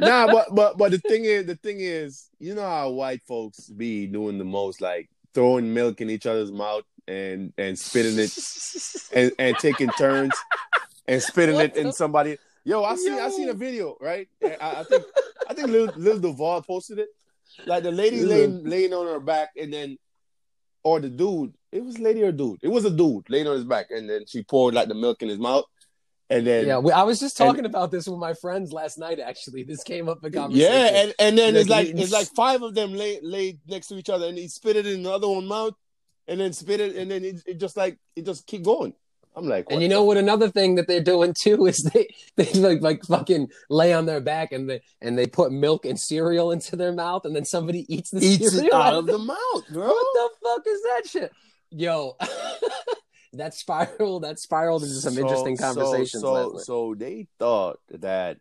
nah, 0.00 0.26
but 0.26 0.54
but 0.54 0.78
but 0.78 0.90
the 0.90 0.98
thing 0.98 1.24
is, 1.24 1.46
the 1.46 1.56
thing 1.56 1.78
is, 1.80 2.30
you 2.38 2.54
know 2.54 2.62
how 2.62 2.90
white 2.90 3.22
folks 3.26 3.68
be 3.68 4.06
doing 4.06 4.38
the 4.38 4.44
most, 4.44 4.80
like 4.80 5.10
throwing 5.34 5.72
milk 5.72 6.00
in 6.00 6.10
each 6.10 6.26
other's 6.26 6.50
mouth 6.52 6.84
and 7.08 7.52
and 7.58 7.78
spitting 7.78 8.18
it 8.18 8.30
and 9.12 9.32
and 9.38 9.56
taking 9.58 9.88
turns 9.90 10.34
and 11.06 11.22
spitting 11.22 11.54
What 11.56 11.64
it 11.66 11.76
in 11.76 11.92
somebody. 11.92 12.38
Yo, 12.64 12.84
I 12.84 12.96
seen 12.96 13.14
I 13.14 13.30
seen 13.30 13.48
a 13.48 13.54
video, 13.54 13.96
right? 14.00 14.28
I, 14.44 14.56
I 14.60 14.84
think 14.84 15.04
I 15.48 15.54
think 15.54 15.68
Lil, 15.68 15.90
Lil 15.96 16.18
Duval 16.18 16.62
posted 16.62 16.98
it. 16.98 17.08
Like 17.66 17.82
the 17.82 17.90
lady 17.90 18.20
Lil- 18.20 18.28
laying 18.28 18.64
laying 18.64 18.92
on 18.92 19.06
her 19.06 19.20
back, 19.20 19.50
and 19.56 19.72
then 19.72 19.98
or 20.82 21.00
the 21.00 21.08
dude. 21.08 21.54
It 21.72 21.84
was 21.84 21.98
lady 21.98 22.22
or 22.22 22.32
dude. 22.32 22.60
It 22.62 22.68
was 22.68 22.84
a 22.84 22.90
dude 22.90 23.28
laying 23.28 23.46
on 23.46 23.56
his 23.56 23.64
back, 23.64 23.86
and 23.90 24.08
then 24.08 24.24
she 24.26 24.42
poured 24.42 24.74
like 24.74 24.88
the 24.88 24.94
milk 24.94 25.22
in 25.22 25.28
his 25.28 25.38
mouth, 25.38 25.64
and 26.30 26.46
then 26.46 26.66
yeah 26.66 26.78
we, 26.78 26.92
i 26.92 27.02
was 27.02 27.18
just 27.20 27.40
and- 27.40 27.48
talking 27.48 27.64
about 27.64 27.90
this 27.90 28.06
with 28.06 28.18
my 28.18 28.34
friends 28.34 28.72
last 28.72 28.98
night 28.98 29.18
actually 29.18 29.62
this 29.62 29.82
came 29.82 30.08
up 30.08 30.22
in 30.24 30.32
conversation 30.32 30.70
Yeah, 30.72 31.02
and, 31.02 31.14
and 31.18 31.38
then 31.38 31.56
it's 31.56 31.68
Like, 31.68 31.86
like 31.88 31.96
he- 31.96 32.02
it's 32.02 32.12
like 32.12 32.28
five 32.28 32.60
of 32.62 32.74
them 32.74 32.92
lay 32.92 33.18
laid 33.22 33.60
next 33.66 33.88
to 33.88 33.96
each 33.96 34.10
other, 34.10 34.26
and 34.26 34.36
he 34.36 34.48
spit 34.48 34.76
it 34.76 34.86
in 34.86 35.02
the 35.02 35.10
other 35.10 35.28
one's 35.28 35.48
mouth, 35.48 35.74
and 36.28 36.38
then 36.40 36.52
spit 36.52 36.80
it, 36.80 36.96
and 36.96 37.10
then 37.10 37.24
it, 37.24 37.42
it 37.46 37.58
just 37.58 37.76
like 37.76 37.98
it 38.14 38.24
just 38.26 38.46
keep 38.46 38.62
going. 38.64 38.94
I'm 39.36 39.46
like, 39.46 39.66
And 39.70 39.80
you 39.80 39.88
know 39.88 40.02
what? 40.02 40.16
Another 40.16 40.50
thing 40.50 40.74
that 40.76 40.88
they're 40.88 41.00
doing 41.02 41.32
too 41.32 41.66
is 41.66 41.76
they 41.94 42.08
they 42.36 42.52
like 42.58 42.82
like 42.82 43.04
fucking 43.04 43.48
lay 43.70 43.92
on 43.92 44.06
their 44.06 44.20
back 44.20 44.50
and 44.52 44.68
they 44.68 44.80
and 45.00 45.16
they 45.16 45.26
put 45.26 45.52
milk 45.52 45.84
and 45.84 45.98
cereal 45.98 46.50
into 46.50 46.74
their 46.74 46.92
mouth 46.92 47.24
and 47.24 47.36
then 47.36 47.44
somebody 47.44 47.86
eats 47.92 48.10
the 48.10 48.18
eats 48.24 48.52
cereal 48.52 48.74
out 48.74 48.94
of 48.94 49.06
the 49.06 49.18
mouth, 49.18 49.64
bro. 49.70 49.86
What 49.86 50.06
the 50.14 50.30
fuck 50.42 50.66
is 50.66 50.82
that 50.82 51.02
shit, 51.06 51.32
yo? 51.70 52.16
that 53.34 53.54
spiral 53.54 54.20
that 54.20 54.40
spiraled 54.40 54.82
into 54.82 54.94
some 54.96 55.14
So- 55.14 55.20
interesting 55.20 55.56
conversations. 55.56 56.22
So, 56.22 56.50
night. 56.54 56.60
so, 56.62 56.94
they 56.96 57.28
thought 57.38 57.78
that 57.90 58.38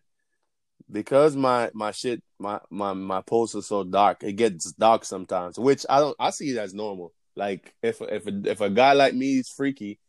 because 0.91 1.35
my 1.35 1.69
my 1.73 1.91
shit 1.91 2.23
my 2.39 2.59
my 2.71 2.93
my 2.93 3.21
posts 3.21 3.55
are 3.55 3.61
so 3.61 3.83
dark, 3.83 4.23
it 4.23 4.33
gets 4.33 4.71
dark 4.71 5.05
sometimes, 5.05 5.59
which 5.59 5.85
I 5.89 5.99
don't. 5.99 6.15
I 6.19 6.31
see 6.31 6.49
it 6.49 6.57
as 6.57 6.73
normal. 6.73 7.13
Like 7.37 7.73
if 7.83 8.01
if 8.01 8.25
a, 8.25 8.41
if 8.49 8.61
a 8.61 8.69
guy 8.69 8.93
like 8.93 9.13
me 9.13 9.39
is 9.39 9.49
freaky, 9.49 9.99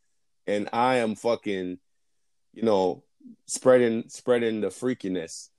and 0.47 0.69
I 0.73 0.97
am 0.97 1.15
fucking, 1.15 1.79
you 2.55 2.63
know, 2.63 3.05
spreading 3.47 4.05
spreading 4.09 4.63
the 4.63 4.69
freakiness, 4.69 5.51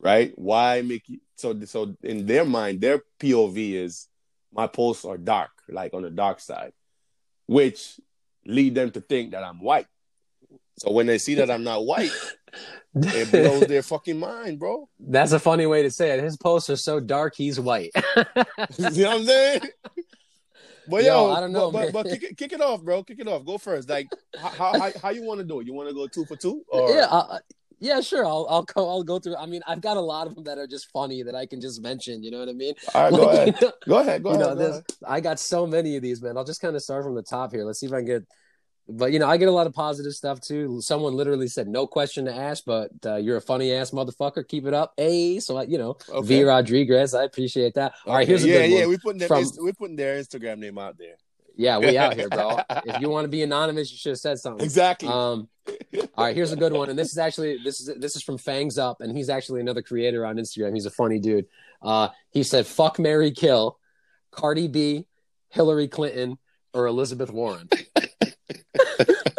right? 0.00 0.32
Why 0.36 0.80
make 0.80 1.08
you 1.08 1.20
so 1.36 1.58
so 1.66 1.94
in 2.02 2.24
their 2.26 2.46
mind, 2.46 2.80
their 2.80 3.02
POV 3.20 3.74
is 3.74 4.08
my 4.52 4.66
posts 4.66 5.04
are 5.04 5.18
dark, 5.18 5.50
like 5.68 5.92
on 5.92 6.02
the 6.02 6.10
dark 6.10 6.40
side, 6.40 6.72
which 7.46 8.00
lead 8.46 8.74
them 8.74 8.90
to 8.92 9.00
think 9.02 9.32
that 9.32 9.44
I'm 9.44 9.60
white. 9.60 9.86
So 10.78 10.92
when 10.92 11.06
they 11.06 11.18
see 11.18 11.34
that 11.34 11.50
I'm 11.50 11.62
not 11.62 11.84
white, 11.84 12.10
it 12.94 13.30
blows 13.30 13.66
their 13.66 13.82
fucking 13.82 14.18
mind, 14.18 14.58
bro. 14.58 14.88
That's 14.98 15.32
a 15.32 15.38
funny 15.38 15.66
way 15.66 15.82
to 15.82 15.90
say 15.90 16.10
it. 16.12 16.24
His 16.24 16.38
posts 16.38 16.70
are 16.70 16.76
so 16.76 17.00
dark, 17.00 17.34
he's 17.36 17.60
white. 17.60 17.90
you 18.16 18.24
know 19.02 19.10
what 19.10 19.20
I'm 19.20 19.24
saying? 19.24 19.60
But 20.88 21.04
Yo, 21.04 21.28
yo, 21.28 21.32
I 21.32 21.40
don't 21.40 21.52
know, 21.52 21.70
but, 21.70 21.92
but, 21.92 22.04
but 22.04 22.12
kick, 22.12 22.22
it, 22.22 22.36
kick 22.36 22.52
it 22.52 22.60
off, 22.60 22.82
bro. 22.82 23.02
Kick 23.04 23.20
it 23.20 23.28
off. 23.28 23.44
Go 23.44 23.58
first. 23.58 23.88
Like, 23.88 24.08
how 24.38 24.48
how, 24.78 24.90
how 25.02 25.10
you 25.10 25.22
want 25.22 25.38
to 25.40 25.44
do 25.44 25.60
it? 25.60 25.66
You 25.66 25.72
want 25.74 25.88
to 25.88 25.94
go 25.94 26.06
two 26.06 26.24
for 26.24 26.36
two? 26.36 26.62
Or 26.72 26.90
yeah, 26.90 27.06
uh, 27.06 27.38
yeah, 27.78 28.00
sure. 28.00 28.24
I'll 28.24 28.46
I'll 28.48 28.62
go. 28.62 28.88
I'll 28.88 29.02
go 29.02 29.18
through. 29.18 29.36
I 29.36 29.46
mean, 29.46 29.62
I've 29.66 29.80
got 29.80 29.96
a 29.96 30.00
lot 30.00 30.26
of 30.26 30.34
them 30.34 30.44
that 30.44 30.58
are 30.58 30.66
just 30.66 30.90
funny 30.90 31.22
that 31.22 31.34
I 31.34 31.46
can 31.46 31.60
just 31.60 31.80
mention. 31.82 32.22
You 32.22 32.30
know 32.30 32.38
what 32.40 32.48
I 32.48 32.52
mean? 32.52 32.74
all 32.94 33.02
right, 33.02 33.12
go 33.12 33.28
ahead. 33.30 33.46
you 33.48 33.52
know- 33.66 33.72
Go 33.88 33.98
ahead. 33.98 34.22
Go 34.22 34.30
you 34.30 34.40
ahead. 34.40 34.48
know, 34.58 34.64
go 34.64 34.70
ahead. 34.70 34.84
I 35.06 35.20
got 35.20 35.38
so 35.40 35.66
many 35.66 35.96
of 35.96 36.02
these, 36.02 36.22
man. 36.22 36.36
I'll 36.36 36.44
just 36.44 36.60
kind 36.60 36.74
of 36.76 36.82
start 36.82 37.04
from 37.04 37.14
the 37.14 37.22
top 37.22 37.52
here. 37.52 37.64
Let's 37.64 37.80
see 37.80 37.86
if 37.86 37.92
I 37.92 37.98
can 37.98 38.06
get. 38.06 38.22
But 38.88 39.12
you 39.12 39.18
know, 39.18 39.28
I 39.28 39.36
get 39.36 39.48
a 39.48 39.52
lot 39.52 39.66
of 39.66 39.72
positive 39.74 40.12
stuff 40.12 40.40
too. 40.40 40.80
Someone 40.80 41.14
literally 41.14 41.46
said, 41.48 41.68
"No 41.68 41.86
question 41.86 42.24
to 42.24 42.34
ask," 42.34 42.64
but 42.64 42.90
uh, 43.06 43.16
you're 43.16 43.36
a 43.36 43.40
funny 43.40 43.72
ass 43.72 43.92
motherfucker. 43.92 44.46
Keep 44.46 44.66
it 44.66 44.74
up, 44.74 44.92
hey. 44.96 45.38
So 45.38 45.56
I, 45.58 45.62
you 45.64 45.78
know, 45.78 45.96
Okay. 46.08 46.26
V 46.26 46.42
Rodriguez, 46.44 47.14
I 47.14 47.22
appreciate 47.24 47.74
that. 47.74 47.94
All 48.06 48.14
right, 48.14 48.22
Okay. 48.22 48.26
here's 48.26 48.44
a 48.44 48.48
yeah, 48.48 48.66
good 48.66 48.70
yeah. 48.70 48.80
one. 48.80 48.88
We 48.90 48.98
putting 48.98 49.18
their 49.20 49.28
From- 49.28 49.44
we 49.62 49.72
putting 49.72 49.96
their 49.96 50.20
Instagram 50.20 50.58
name 50.58 50.78
out 50.78 50.98
there. 50.98 51.14
Yeah, 51.54 51.78
we 51.78 51.96
out 51.98 52.14
here, 52.14 52.28
bro. 52.28 52.58
if 52.70 53.00
you 53.00 53.08
want 53.08 53.24
to 53.24 53.28
be 53.28 53.42
anonymous, 53.42 53.92
you 53.92 53.98
should 53.98 54.10
have 54.12 54.18
said 54.18 54.38
something. 54.38 54.64
Exactly. 54.64 55.08
Um, 55.08 55.48
all 56.16 56.24
right, 56.24 56.34
here's 56.34 56.50
a 56.50 56.56
good 56.56 56.72
one, 56.72 56.90
and 56.90 56.98
this 56.98 57.12
is 57.12 57.18
actually 57.18 57.58
this 57.62 57.80
is 57.80 57.94
this 57.98 58.16
is 58.16 58.22
from 58.22 58.36
Fangs 58.38 58.78
Up, 58.78 59.00
and 59.00 59.16
he's 59.16 59.28
actually 59.28 59.60
another 59.60 59.82
creator 59.82 60.26
on 60.26 60.36
Instagram. 60.36 60.74
He's 60.74 60.86
a 60.86 60.90
funny 60.90 61.18
dude. 61.20 61.46
Uh, 61.80 62.08
he 62.30 62.42
said, 62.42 62.66
"Fuck 62.66 62.98
Mary 62.98 63.30
Kill, 63.30 63.78
Cardi 64.32 64.66
B, 64.66 65.06
Hillary 65.50 65.88
Clinton, 65.88 66.38
or 66.74 66.86
Elizabeth 66.86 67.30
Warren." 67.30 67.68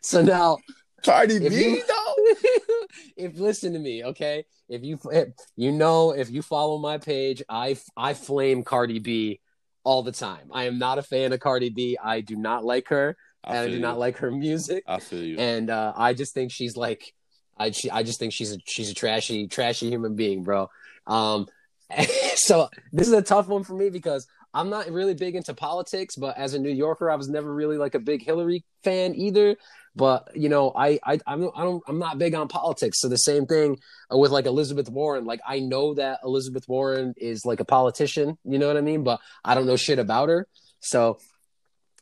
so 0.00 0.22
now, 0.22 0.58
Cardi 1.04 1.38
B, 1.38 1.48
you- 1.48 1.82
though. 1.86 2.86
if 3.16 3.38
listen 3.38 3.72
to 3.72 3.78
me, 3.78 4.04
okay, 4.04 4.44
if 4.68 4.82
you 4.82 4.98
if, 5.12 5.28
you 5.56 5.72
know 5.72 6.12
if 6.12 6.30
you 6.30 6.42
follow 6.42 6.78
my 6.78 6.98
page, 6.98 7.42
I 7.48 7.76
I 7.96 8.14
flame 8.14 8.64
Cardi 8.64 8.98
B 8.98 9.40
all 9.84 10.02
the 10.02 10.12
time. 10.12 10.50
I 10.52 10.64
am 10.64 10.78
not 10.78 10.98
a 10.98 11.02
fan 11.02 11.32
of 11.32 11.40
Cardi 11.40 11.70
B. 11.70 11.96
I 12.02 12.20
do 12.20 12.36
not 12.36 12.64
like 12.64 12.88
her, 12.88 13.16
and 13.44 13.58
I 13.58 13.66
do 13.66 13.74
you. 13.74 13.78
not 13.78 13.98
like 13.98 14.18
her 14.18 14.30
music 14.30 14.84
I 14.86 14.98
feel 14.98 15.22
you. 15.22 15.38
and 15.38 15.70
uh, 15.70 15.92
I 15.96 16.14
just 16.14 16.34
think 16.34 16.50
she's 16.50 16.76
like, 16.76 17.14
I 17.56 17.70
she, 17.70 17.90
I 17.90 18.02
just 18.02 18.18
think 18.18 18.32
she's 18.32 18.52
a 18.52 18.58
she's 18.66 18.90
a 18.90 18.94
trashy 18.94 19.46
trashy 19.46 19.88
human 19.88 20.16
being, 20.16 20.42
bro. 20.42 20.68
Um, 21.06 21.46
so 22.34 22.68
this 22.92 23.06
is 23.06 23.12
a 23.12 23.22
tough 23.22 23.48
one 23.48 23.64
for 23.64 23.74
me 23.74 23.90
because 23.90 24.26
I'm 24.56 24.70
not 24.70 24.90
really 24.90 25.14
big 25.14 25.34
into 25.36 25.52
politics, 25.54 26.16
but 26.16 26.36
as 26.38 26.54
a 26.54 26.58
New 26.58 26.70
Yorker, 26.72 27.10
I 27.10 27.16
was 27.16 27.28
never 27.28 27.52
really 27.52 27.76
like 27.78 27.94
a 27.94 27.98
big 28.00 28.24
Hillary 28.24 28.64
fan 28.84 29.14
either. 29.14 29.56
But 29.94 30.28
you 30.34 30.48
know, 30.48 30.72
I 30.76 30.98
I 31.04 31.18
I'm 31.26 31.50
I 31.54 31.62
don't 31.64 31.82
I'm 31.88 31.98
not 31.98 32.18
big 32.18 32.34
on 32.34 32.48
politics. 32.48 33.00
So 33.00 33.08
the 33.08 33.16
same 33.16 33.46
thing 33.46 33.78
with 34.10 34.30
like 34.30 34.46
Elizabeth 34.46 34.88
Warren. 34.90 35.24
Like 35.24 35.40
I 35.46 35.60
know 35.60 35.94
that 35.94 36.20
Elizabeth 36.24 36.68
Warren 36.68 37.14
is 37.16 37.44
like 37.44 37.60
a 37.60 37.64
politician, 37.64 38.36
you 38.44 38.58
know 38.58 38.66
what 38.68 38.76
I 38.76 38.82
mean? 38.82 39.04
But 39.04 39.20
I 39.44 39.54
don't 39.54 39.66
know 39.66 39.76
shit 39.76 39.98
about 39.98 40.28
her. 40.28 40.46
So 40.80 41.18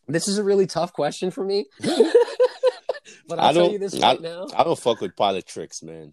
this 0.09 0.29
is 0.29 0.39
a 0.39 0.45
really 0.45 0.67
tough 0.67 0.93
question 0.93 1.31
for 1.31 1.45
me. 1.45 1.67
but 3.29 3.39
I'll 3.39 3.51
I 3.51 3.53
tell 3.53 3.63
don't- 3.65 3.73
you 3.73 3.79
this 3.79 4.01
I- 4.03 4.15
now. 4.15 4.47
I 4.57 4.65
don't 4.65 4.79
fuck 4.79 5.01
with 5.01 5.17
politics, 5.17 5.83
man. 5.83 6.13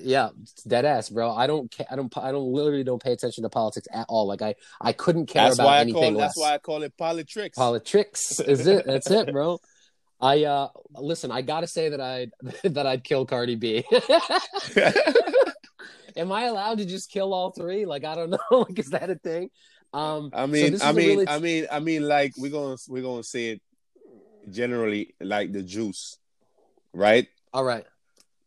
Yeah, 0.00 0.30
dead 0.66 0.84
ass, 0.84 1.08
bro. 1.10 1.30
I 1.32 1.46
don't. 1.46 1.70
Ca- 1.74 1.84
I 1.90 1.96
don't. 1.96 2.16
I 2.18 2.32
don't. 2.32 2.52
Literally, 2.52 2.84
don't 2.84 3.02
pay 3.02 3.12
attention 3.12 3.42
to 3.42 3.48
politics 3.50 3.86
at 3.92 4.06
all. 4.08 4.26
Like 4.26 4.42
I, 4.42 4.54
I 4.80 4.92
couldn't 4.92 5.26
care 5.26 5.44
That's 5.44 5.56
about 5.56 5.66
why 5.66 5.76
I 5.78 5.80
anything 5.82 6.02
call. 6.02 6.12
less. 6.12 6.28
That's 6.30 6.38
why 6.38 6.54
I 6.54 6.58
call 6.58 6.82
it 6.82 6.96
politics. 6.96 7.56
Politics 7.56 8.40
is 8.40 8.66
it. 8.66 8.86
That's 8.86 9.10
it, 9.10 9.32
bro. 9.32 9.60
I 10.20 10.44
uh 10.44 10.68
listen. 10.96 11.30
I 11.30 11.42
gotta 11.42 11.66
say 11.66 11.90
that 11.90 12.00
I 12.00 12.28
that 12.68 12.86
I'd 12.86 13.04
kill 13.04 13.26
Cardi 13.26 13.56
B. 13.56 13.84
Am 16.16 16.30
I 16.30 16.44
allowed 16.44 16.78
to 16.78 16.84
just 16.84 17.10
kill 17.10 17.34
all 17.34 17.50
three? 17.50 17.86
Like 17.86 18.04
I 18.04 18.14
don't 18.14 18.30
know. 18.30 18.38
Like 18.50 18.78
is 18.78 18.90
that 18.90 19.10
a 19.10 19.16
thing? 19.16 19.50
Um, 19.92 20.30
I 20.32 20.46
mean, 20.46 20.72
this 20.72 20.82
I 20.82 20.92
mean, 20.92 21.08
really- 21.08 21.28
I 21.28 21.38
mean, 21.38 21.66
I 21.70 21.80
mean, 21.80 22.06
like 22.08 22.32
we're 22.36 22.50
gonna 22.50 22.76
we're 22.88 23.02
gonna 23.02 23.22
say 23.24 23.50
it 23.50 23.62
generally 24.50 25.14
like 25.20 25.52
the 25.52 25.62
juice, 25.62 26.18
right? 26.92 27.26
all 27.52 27.62
right. 27.64 27.84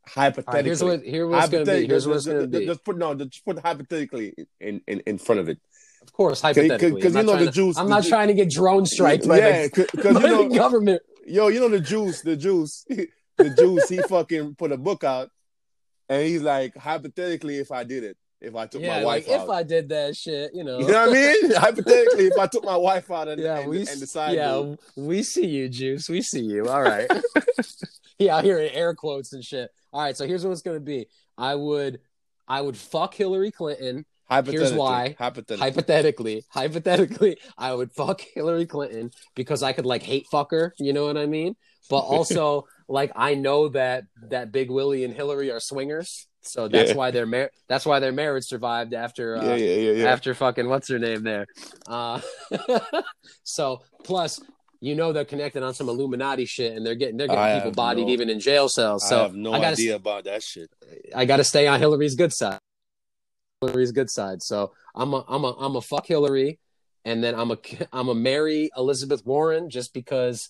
Hypothetically, 0.08 0.48
All 0.48 0.54
right. 0.56 0.66
Here's 0.66 0.84
what. 0.84 1.04
Here 1.04 1.28
what's 1.28 1.50
gonna 1.50 1.66
be. 1.66 1.86
Here's 1.88 2.08
what's 2.08 2.26
gonna 2.26 2.48
be. 2.48 2.66
Just 2.66 2.84
put 2.84 2.98
no, 2.98 3.14
just 3.16 3.44
put 3.46 3.60
hypothetically 3.60 4.34
in, 4.60 4.82
in 4.88 5.02
in 5.02 5.18
front 5.18 5.42
of 5.42 5.50
it. 5.50 5.60
Of 6.02 6.14
course, 6.14 6.42
hypothetically. 6.42 7.02
'cause 7.02 7.16
I'm 7.16 7.22
you 7.22 7.26
not 7.26 7.26
know 7.26 7.34
trying 7.34 7.46
the 7.46 7.52
to- 7.52 7.56
Jews- 7.56 7.78
I'm 7.78 7.90
not 7.90 8.04
Ju- 8.04 8.10
trying 8.10 8.28
to 8.30 8.34
get 8.34 8.50
drone 8.50 8.86
striked 8.86 9.28
by, 9.28 9.38
yeah, 9.40 9.68
the, 9.68 9.88
because 9.94 10.14
by 10.22 10.22
you 10.22 10.28
know, 10.28 10.48
the 10.50 10.56
government. 10.56 11.02
yo, 11.26 11.48
you 11.50 11.60
know 11.60 11.68
the 11.70 11.80
juice, 11.82 12.22
the 12.22 12.36
juice, 12.38 12.86
the 13.38 13.50
juice. 13.58 13.90
He 13.90 13.98
fucking 13.98 14.56
put 14.56 14.72
a 14.72 14.78
book 14.78 15.04
out, 15.04 15.30
and 16.08 16.26
he's 16.26 16.42
like, 16.42 16.76
hypothetically, 16.78 17.58
if 17.58 17.72
I 17.72 17.84
did 17.84 18.04
it, 18.06 18.18
if 18.42 18.56
I 18.56 18.68
took 18.68 18.82
Yeah, 18.82 19.00
my 19.00 19.04
like 19.04 19.28
wife 19.28 19.40
out, 19.40 19.44
if 19.44 19.50
I 19.50 19.64
did 19.64 19.90
that 19.90 20.16
shit, 20.16 20.52
you 20.54 20.64
know. 20.64 20.80
you 20.80 20.88
know 20.88 21.08
what 21.08 21.10
I 21.10 21.14
mean? 21.14 21.52
hypothetically, 21.56 22.28
if 22.28 22.38
I 22.38 22.48
took 22.48 22.64
my 22.64 22.78
wife 22.78 23.10
out 23.10 23.28
and, 23.28 23.42
yeah, 23.42 23.60
and, 23.60 23.70
we 23.70 23.80
and 23.80 24.00
decided, 24.00 24.36
yeah, 24.38 24.76
we 24.96 25.24
see 25.24 25.48
you, 25.48 25.70
Juice. 25.70 26.08
We 26.10 26.22
see 26.22 26.42
you. 26.42 26.68
All 26.68 26.82
right. 26.82 27.10
yeah, 28.20 28.42
here 28.42 28.60
in 28.60 28.70
air 28.74 28.94
quotes 28.94 29.34
and 29.34 29.44
shit. 29.44 29.72
All 29.92 30.02
right, 30.02 30.16
so 30.16 30.28
here's 30.28 30.46
what 30.46 30.52
it's 30.52 30.62
gonna 30.62 30.80
be. 30.80 31.08
I 31.38 31.56
would, 31.56 32.00
I 32.48 32.62
would 32.62 32.78
fuck 32.78 33.14
Hillary 33.14 33.52
Clinton. 33.52 34.06
hypothetically, 34.30 34.78
why. 34.78 35.16
hypothetically, 35.18 35.58
Hypothetically, 35.60 36.46
hypothetically, 36.50 37.38
I 37.58 37.74
would 37.74 37.92
fuck 37.92 38.22
Hillary 38.22 38.66
Clinton 38.66 39.12
because 39.36 39.64
I 39.64 39.74
could 39.74 39.86
like 39.86 40.04
hate 40.04 40.28
fuck 40.32 40.52
her. 40.52 40.74
You 40.78 40.94
know 40.94 41.06
what 41.06 41.18
I 41.18 41.26
mean? 41.26 41.56
But 41.90 42.00
also, 42.00 42.68
like, 42.90 43.12
I 43.16 43.34
know 43.36 43.70
that 43.70 44.04
that 44.30 44.52
Big 44.52 44.70
Willie 44.70 45.04
and 45.06 45.14
Hillary 45.14 45.52
are 45.52 45.60
swingers, 45.62 46.28
so 46.48 46.68
that's 46.68 46.92
Yeah. 46.92 46.96
why 46.96 47.12
their 47.12 47.26
mar- 47.26 47.52
that's 47.68 47.86
why 47.86 48.00
their 48.00 48.12
marriage 48.12 48.46
survived 48.46 48.94
after 48.94 49.38
uh, 49.38 49.56
yeah, 49.56 49.92
yeah, 49.92 50.10
after 50.12 50.34
fucking 50.34 50.68
what's 50.68 50.88
her 50.90 51.00
name 51.00 51.24
there. 51.24 51.46
Uh, 51.88 52.22
so 53.44 53.82
plus, 54.04 54.42
you 54.80 54.96
know 54.96 55.12
they're 55.14 55.26
connected 55.26 55.64
on 55.64 55.74
some 55.74 55.90
Illuminati 55.90 56.46
shit, 56.46 56.76
and 56.76 56.86
they're 56.86 56.96
getting 56.96 57.18
they're 57.18 57.28
getting 57.28 57.42
I 57.44 57.56
people 57.60 57.72
bodied 57.72 58.08
no- 58.08 58.14
even 58.14 58.30
in 58.30 58.40
jail 58.40 58.70
cells. 58.70 59.08
So 59.08 59.20
I 59.20 59.24
have 59.24 59.36
no 59.36 59.52
gotta, 59.52 59.68
idea 59.68 59.96
about 59.96 60.26
that 60.26 60.44
shit. 60.44 60.70
I 61.16 61.26
got 61.26 61.38
to 61.38 61.44
stay 61.44 61.68
on 61.68 61.80
Hillary's 61.80 62.16
good 62.16 62.34
side. 62.34 62.60
Hillary's 63.62 63.92
good 63.92 64.10
side. 64.10 64.42
So 64.44 64.74
I'm 64.96 65.14
a 65.14 65.24
I'm 65.28 65.44
a 65.44 65.52
I'm 65.60 65.76
a 65.76 65.82
fuck 65.82 66.06
Hillary, 66.06 66.60
and 67.06 67.24
then 67.24 67.36
I'm 67.36 67.52
a 67.52 67.58
I'm 67.92 68.10
a 68.10 68.16
marry 68.16 68.70
Elizabeth 68.78 69.26
Warren 69.26 69.70
just 69.70 69.94
because. 69.94 70.50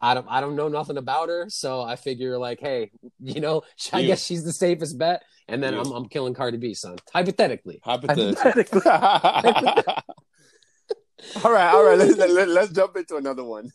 I 0.00 0.14
don't, 0.14 0.26
I 0.28 0.40
don't 0.40 0.56
know 0.56 0.68
nothing 0.68 0.96
about 0.98 1.28
her, 1.28 1.46
so 1.48 1.80
I 1.80 1.96
figure 1.96 2.36
like, 2.38 2.60
hey, 2.60 2.90
you 3.20 3.40
know, 3.40 3.62
I 3.92 4.00
Yeah. 4.00 4.08
guess 4.08 4.24
she's 4.24 4.44
the 4.44 4.52
safest 4.52 4.98
bet, 4.98 5.22
and 5.48 5.62
then 5.62 5.72
Yeah. 5.74 5.80
I'm, 5.80 5.92
I'm 5.92 6.08
killing 6.08 6.34
Cardi 6.34 6.58
B, 6.58 6.74
son. 6.74 6.96
Hypothetically, 7.12 7.80
Hypothetically. 7.82 8.34
hypothetically. 8.82 9.82
all 11.44 11.50
right, 11.52 11.72
all 11.72 11.84
right. 11.84 11.98
Let's, 11.98 12.16
let, 12.32 12.48
let's 12.48 12.72
jump 12.72 12.96
into 12.96 13.16
another 13.16 13.44
one. 13.44 13.70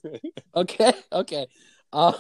okay 0.56 0.94
okay 1.12 1.48
uh, 1.94 2.14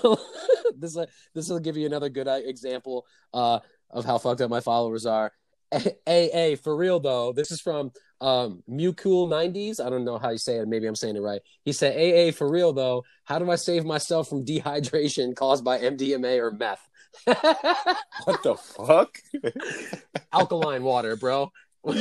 this 0.76 0.98
this 1.36 1.50
will 1.50 1.60
give 1.60 1.78
you 1.78 1.86
another 1.86 2.10
good 2.10 2.28
uh, 2.28 2.40
example 2.44 3.06
uh, 3.34 3.60
of 3.90 4.04
how 4.06 4.18
fucked 4.18 4.42
up 4.42 4.50
my 4.50 4.60
followers 4.62 5.06
are 5.06 5.32
aa 5.74 6.56
for 6.62 6.76
real 6.76 7.00
though 7.00 7.32
this 7.34 7.52
is 7.52 7.62
from 7.62 7.92
um 8.22 8.64
Mewcool 8.70 9.28
90s 9.28 9.84
i 9.84 9.90
don't 9.90 10.06
know 10.06 10.18
how 10.18 10.30
you 10.30 10.38
say 10.38 10.58
it 10.58 10.68
maybe 10.68 10.86
i'm 10.88 10.96
saying 10.96 11.16
it 11.16 11.22
right 11.22 11.42
he 11.66 11.74
said 11.74 11.96
aa 11.98 12.32
for 12.32 12.50
real 12.50 12.72
though 12.72 13.04
how 13.26 13.40
do 13.40 13.50
i 13.50 13.56
save 13.56 13.84
myself 13.84 14.30
from 14.30 14.46
dehydration 14.46 15.36
caused 15.44 15.64
by 15.66 15.80
mdma 15.80 16.38
or 16.38 16.52
meth 16.52 16.88
what 17.26 18.42
the 18.44 18.56
fuck? 18.56 19.18
alkaline 20.34 20.84
water 20.84 21.16
bro 21.18 21.52
I 21.84 21.94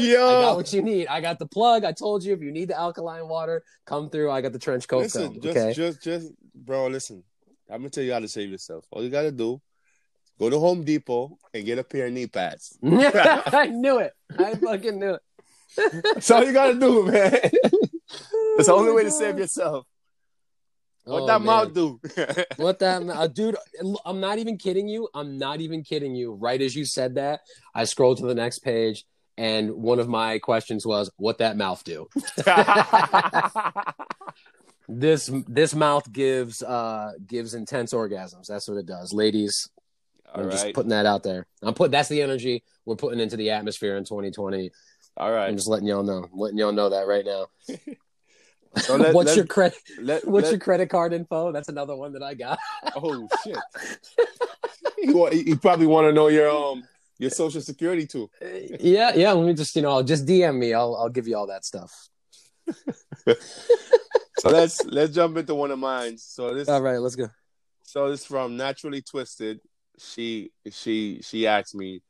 got 0.42 0.56
what 0.56 0.72
you 0.74 0.82
need. 0.82 1.06
I 1.06 1.22
got 1.22 1.38
the 1.38 1.46
plug. 1.46 1.84
I 1.84 1.92
told 1.92 2.22
you 2.22 2.34
if 2.34 2.42
you 2.42 2.52
need 2.52 2.68
the 2.68 2.78
alkaline 2.78 3.26
water, 3.28 3.62
come 3.86 4.10
through. 4.10 4.30
I 4.30 4.42
got 4.42 4.52
the 4.52 4.58
trench 4.58 4.86
coat 4.86 4.98
listen, 4.98 5.40
just, 5.40 5.56
Okay. 5.56 5.72
just, 5.72 6.02
just, 6.02 6.32
bro. 6.54 6.88
Listen, 6.88 7.24
I'm 7.70 7.78
gonna 7.78 7.88
tell 7.90 8.04
you 8.04 8.12
how 8.12 8.18
to 8.18 8.28
save 8.28 8.50
yourself. 8.50 8.84
All 8.90 9.02
you 9.02 9.08
gotta 9.08 9.32
do, 9.32 9.60
go 10.38 10.50
to 10.50 10.58
Home 10.58 10.84
Depot 10.84 11.38
and 11.54 11.64
get 11.64 11.78
a 11.78 11.84
pair 11.84 12.06
of 12.06 12.12
knee 12.12 12.26
pads. 12.26 12.76
I 12.84 13.70
knew 13.72 13.98
it. 14.00 14.12
I 14.38 14.54
fucking 14.56 14.98
knew 14.98 15.14
it. 15.14 15.22
That's 15.76 16.30
all 16.30 16.44
you 16.44 16.52
gotta 16.52 16.78
do, 16.78 17.04
man. 17.06 17.30
That's 17.32 18.66
the 18.66 18.72
Oh 18.72 18.78
only 18.78 18.92
way 18.92 19.04
to 19.04 19.10
save 19.10 19.38
yourself. 19.38 19.86
What 21.04 21.22
Oh, 21.22 21.26
that 21.26 21.40
man. 21.40 21.46
mouth 21.46 21.72
do? 21.74 22.00
What 22.56 22.78
that, 22.80 23.02
uh, 23.08 23.26
dude? 23.26 23.56
I'm 24.04 24.20
not 24.20 24.38
even 24.38 24.58
kidding 24.58 24.88
you. 24.88 25.08
I'm 25.14 25.38
not 25.38 25.60
even 25.60 25.82
kidding 25.82 26.14
you. 26.14 26.32
Right 26.34 26.60
as 26.60 26.74
you 26.76 26.84
said 26.84 27.14
that, 27.14 27.40
I 27.74 27.84
scrolled 27.84 28.18
to 28.18 28.26
the 28.26 28.34
next 28.34 28.58
page, 28.60 29.04
and 29.38 29.70
one 29.72 29.98
of 29.98 30.08
my 30.08 30.38
questions 30.38 30.84
was, 30.86 31.10
"What 31.16 31.38
that 31.38 31.56
mouth 31.56 31.82
do?" 31.84 32.08
This 34.92 35.30
this 35.46 35.72
mouth 35.74 36.10
gives 36.10 36.62
uh 36.62 37.12
gives 37.24 37.54
intense 37.54 37.92
orgasms. 37.94 38.46
That's 38.48 38.66
what 38.66 38.76
it 38.76 38.86
does, 38.86 39.12
ladies. 39.12 39.68
all 40.34 40.42
I'm 40.42 40.50
just 40.50 40.74
putting 40.74 40.90
that 40.90 41.06
out 41.06 41.22
there. 41.22 41.46
I'm 41.62 41.74
put. 41.74 41.92
That's 41.92 42.08
the 42.08 42.22
energy 42.22 42.64
we're 42.84 42.96
putting 42.96 43.20
into 43.20 43.36
the 43.36 43.50
atmosphere 43.50 43.96
in 43.96 44.04
2020. 44.04 44.70
All 45.20 45.34
I'm 45.34 45.56
just 45.56 45.68
letting 45.68 45.86
y'all 45.86 46.02
know. 46.02 46.28
I'm 46.32 46.38
letting 46.38 46.58
y'all 46.58 46.72
know 46.72 46.90
that 46.90 47.06
right 47.06 47.24
now. 47.24 47.46
So 48.76 48.94
let, 48.94 49.14
what's 49.16 49.26
let, 49.26 49.36
your 49.36 49.46
credit? 49.46 49.78
let, 50.00 50.24
What's 50.28 50.44
let- 50.44 50.52
your 50.52 50.60
credit 50.60 50.90
card 50.90 51.12
info? 51.12 51.50
That's 51.50 51.68
another 51.68 51.96
one 51.96 52.12
that 52.12 52.22
I 52.22 52.34
got. 52.34 52.56
Oh 52.94 53.28
shit! 53.42 53.58
you, 54.98 55.28
you 55.32 55.56
probably 55.56 55.86
want 55.86 56.06
to 56.06 56.12
know 56.12 56.28
your 56.28 56.48
um 56.48 56.84
your 57.18 57.30
social 57.30 57.60
security 57.60 58.06
too. 58.06 58.30
yeah, 58.78 59.12
yeah. 59.16 59.32
Let 59.32 59.44
me 59.44 59.54
just 59.54 59.74
you 59.74 59.82
know, 59.82 60.00
just 60.04 60.24
DM 60.24 60.56
me. 60.56 60.72
I'll 60.72 60.94
I'll 60.94 61.08
give 61.08 61.26
you 61.26 61.36
all 61.36 61.48
that 61.48 61.64
stuff. 61.64 61.92
So 64.40 64.48
let's 64.48 64.82
let's 64.86 65.14
jump 65.14 65.36
into 65.36 65.54
one 65.54 65.70
of 65.70 65.78
mine. 65.78 66.16
So 66.16 66.54
this 66.54 66.66
All 66.66 66.80
right, 66.80 66.96
let's 66.96 67.14
go. 67.14 67.28
so 67.82 68.08
this 68.08 68.24
from 68.24 68.56
Naturally 68.56 69.02
Twisted. 69.02 69.60
She 69.98 70.50
she 70.70 71.20
she 71.22 71.46
asked 71.46 71.74
me, 71.74 72.00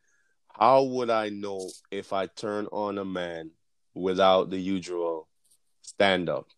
how 0.61 0.83
would 0.83 1.09
I 1.09 1.31
know 1.31 1.71
if 1.91 2.13
I 2.13 2.27
turn 2.27 2.67
on 2.67 2.99
a 2.99 3.05
man 3.05 3.53
without 3.95 4.51
the 4.51 4.59
usual 4.59 5.27
stand 5.81 6.29
up, 6.29 6.49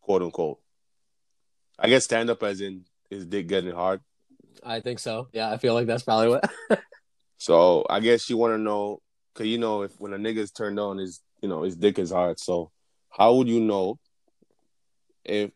quote 0.00 0.22
unquote? 0.22 0.58
I 1.78 1.88
guess 1.88 2.04
stand 2.04 2.28
up 2.28 2.42
as 2.42 2.60
in 2.60 2.84
his 3.08 3.24
dick 3.24 3.46
getting 3.46 3.72
hard. 3.72 4.00
I 4.64 4.80
think 4.80 4.98
so. 4.98 5.28
Yeah, 5.32 5.50
I 5.50 5.58
feel 5.58 5.74
like 5.74 5.86
that's 5.86 6.02
probably 6.02 6.28
what. 6.28 6.50
So 7.38 7.84
I 7.90 7.98
guess 7.98 8.30
you 8.30 8.36
want 8.36 8.52
to 8.52 8.58
know, 8.58 9.00
cause 9.34 9.48
you 9.48 9.58
know 9.58 9.82
if 9.82 9.90
when 9.98 10.12
a 10.12 10.16
nigga's 10.16 10.52
turned 10.52 10.78
on, 10.78 10.98
his 10.98 11.20
you 11.40 11.48
know 11.48 11.62
his 11.62 11.74
dick 11.74 11.98
is 11.98 12.12
hard. 12.12 12.38
So 12.38 12.70
how 13.10 13.34
would 13.34 13.48
you 13.48 13.58
know 13.58 13.98
if? 15.24 15.50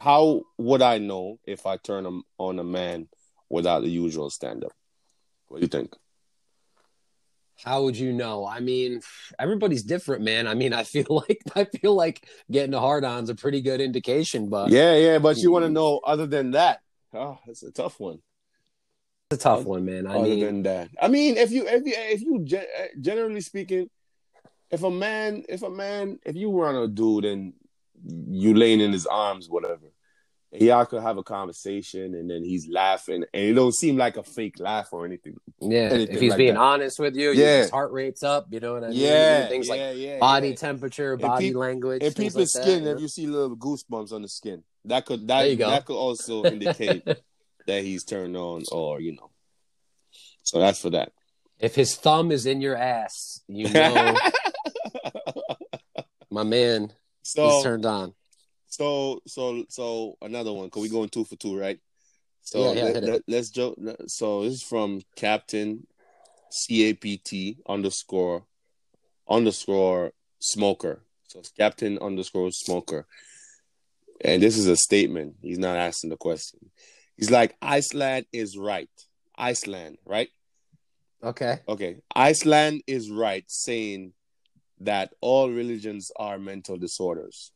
How 0.00 0.42
would 0.58 0.82
I 0.82 0.98
know 0.98 1.38
if 1.46 1.64
I 1.64 1.76
turn 1.76 2.04
him 2.04 2.24
on 2.38 2.58
a 2.58 2.64
man 2.64 3.06
without 3.48 3.82
the 3.82 3.88
usual 3.88 4.30
stand 4.30 4.64
up? 4.64 4.72
What 5.46 5.58
do 5.58 5.62
you 5.62 5.68
think? 5.68 5.94
How 7.64 7.84
would 7.84 7.96
you 7.96 8.12
know? 8.12 8.46
I 8.46 8.60
mean, 8.60 9.00
everybody's 9.38 9.82
different, 9.84 10.24
man. 10.24 10.46
I 10.46 10.54
mean, 10.54 10.72
I 10.72 10.84
feel 10.84 11.06
like 11.28 11.40
I 11.54 11.64
feel 11.64 11.94
like 11.94 12.26
getting 12.50 12.74
a 12.74 12.80
hard 12.80 13.04
on's 13.04 13.30
a 13.30 13.34
pretty 13.34 13.60
good 13.60 13.80
indication, 13.80 14.48
but 14.48 14.70
Yeah, 14.70 14.96
yeah, 14.96 15.18
but 15.18 15.36
you 15.38 15.50
want 15.52 15.64
to 15.64 15.70
mm. 15.70 15.74
know 15.74 16.00
other 16.04 16.26
than 16.26 16.52
that. 16.52 16.80
Oh, 17.14 17.38
it's 17.46 17.62
a 17.62 17.70
tough 17.70 18.00
one. 18.00 18.18
it's 19.30 19.40
a 19.40 19.42
tough 19.42 19.64
one, 19.64 19.84
man. 19.84 20.06
I 20.06 20.14
other 20.16 20.28
mean, 20.28 20.40
than 20.40 20.62
that, 20.64 20.88
I 21.00 21.08
mean, 21.08 21.36
if 21.36 21.52
you 21.52 21.66
if 21.66 21.86
you 21.86 21.94
if 21.96 22.20
you 22.22 22.46
eh, 22.58 22.88
generally 23.00 23.40
speaking, 23.40 23.88
if 24.70 24.82
a 24.82 24.90
man 24.90 25.44
if 25.48 25.62
a 25.62 25.70
man 25.70 26.18
if 26.24 26.36
you 26.36 26.50
were 26.50 26.66
on 26.66 26.76
a 26.76 26.88
dude 26.88 27.24
and 27.24 27.52
you 28.04 28.54
laying 28.54 28.80
in 28.80 28.92
his 28.92 29.06
arms, 29.06 29.48
whatever, 29.48 29.91
y'all 30.52 30.84
could 30.84 31.02
have 31.02 31.16
a 31.16 31.22
conversation 31.22 32.14
and 32.14 32.28
then 32.30 32.44
he's 32.44 32.68
laughing 32.68 33.24
and 33.32 33.42
it 33.42 33.54
don't 33.54 33.74
seem 33.74 33.96
like 33.96 34.16
a 34.18 34.22
fake 34.22 34.58
laugh 34.60 34.88
or 34.92 35.04
anything. 35.06 35.36
yeah. 35.60 35.88
anything 35.90 36.14
If 36.14 36.20
he's 36.20 36.30
like 36.30 36.38
being 36.38 36.54
that. 36.54 36.60
honest 36.60 36.98
with 36.98 37.16
you, 37.16 37.32
Yeah. 37.32 37.58
his 37.62 37.70
heart 37.70 37.92
rate's 37.92 38.22
up. 38.22 38.46
You 38.50 38.60
know 38.60 38.74
what 38.74 38.84
I 38.84 38.88
mean? 38.88 38.98
Yeah, 38.98 39.48
things 39.48 39.68
like 39.68 39.78
yeah, 39.80 39.92
yeah, 39.92 40.18
body 40.18 40.48
yeah. 40.50 40.54
temperature, 40.56 41.12
And 41.14 41.22
body 41.22 41.52
language, 41.54 42.02
and 42.02 42.14
people's 42.14 42.54
like 42.54 42.64
skin. 42.64 42.84
that, 42.84 42.96
If 42.96 43.00
you 43.00 43.08
see 43.08 43.26
little 43.26 43.56
goosebumps 43.56 44.12
on 44.12 44.22
the 44.22 44.28
skin, 44.28 44.62
that 44.84 45.06
could 45.06 45.26
that 45.28 45.42
There 45.42 45.50
you 45.50 45.56
go. 45.56 45.70
that 45.70 45.84
could 45.86 45.96
also 45.96 46.44
indicate 46.56 47.04
that 47.66 47.82
he's 47.84 48.04
turned 48.04 48.36
on 48.36 48.64
or 48.72 49.00
you 49.00 49.12
know. 49.12 49.30
So 50.42 50.58
that's 50.58 50.80
for 50.80 50.90
that. 50.90 51.12
if 51.60 51.74
his 51.76 51.94
thumb 51.96 52.30
is 52.32 52.44
in 52.46 52.60
your 52.60 52.76
ass, 52.76 53.40
you 53.48 53.68
know, 53.72 54.16
my 56.30 56.42
man, 56.42 56.92
so 57.22 57.48
he's 57.48 57.62
turned 57.62 57.86
on. 57.86 58.14
So 58.72 59.20
so 59.26 59.66
so 59.68 60.16
another 60.22 60.50
one. 60.50 60.70
Cause 60.70 60.82
we 60.82 60.88
going 60.88 61.10
two 61.10 61.26
for 61.26 61.36
two, 61.36 61.58
right? 61.58 61.78
So 62.40 62.72
Yeah, 62.72 62.72
yeah, 62.72 62.84
let, 62.84 63.02
let, 63.02 63.22
let's 63.28 63.50
joke. 63.50 63.76
So 64.06 64.44
this 64.44 64.54
is 64.54 64.62
from 64.62 65.02
Captain 65.14 65.86
C 66.50 66.88
A 66.88 66.94
P 66.94 67.18
T 67.18 67.58
underscore 67.68 68.46
underscore 69.28 70.12
smoker. 70.38 71.02
So 71.28 71.40
it's 71.40 71.50
Captain 71.50 71.98
underscore 71.98 72.50
smoker, 72.50 73.06
and 74.24 74.42
this 74.42 74.56
is 74.56 74.66
a 74.66 74.76
statement. 74.76 75.36
He's 75.42 75.58
not 75.58 75.76
asking 75.76 76.08
the 76.08 76.16
question. 76.16 76.70
He's 77.14 77.30
like 77.30 77.54
Iceland 77.60 78.24
is 78.32 78.56
right. 78.56 78.88
Iceland, 79.36 79.98
right? 80.06 80.30
Okay. 81.22 81.60
Okay. 81.68 81.96
Iceland 82.14 82.84
is 82.86 83.10
right 83.10 83.44
saying 83.48 84.14
that 84.80 85.12
all 85.20 85.50
religions 85.50 86.10
are 86.16 86.38
mental 86.38 86.78
disorders. 86.78 87.52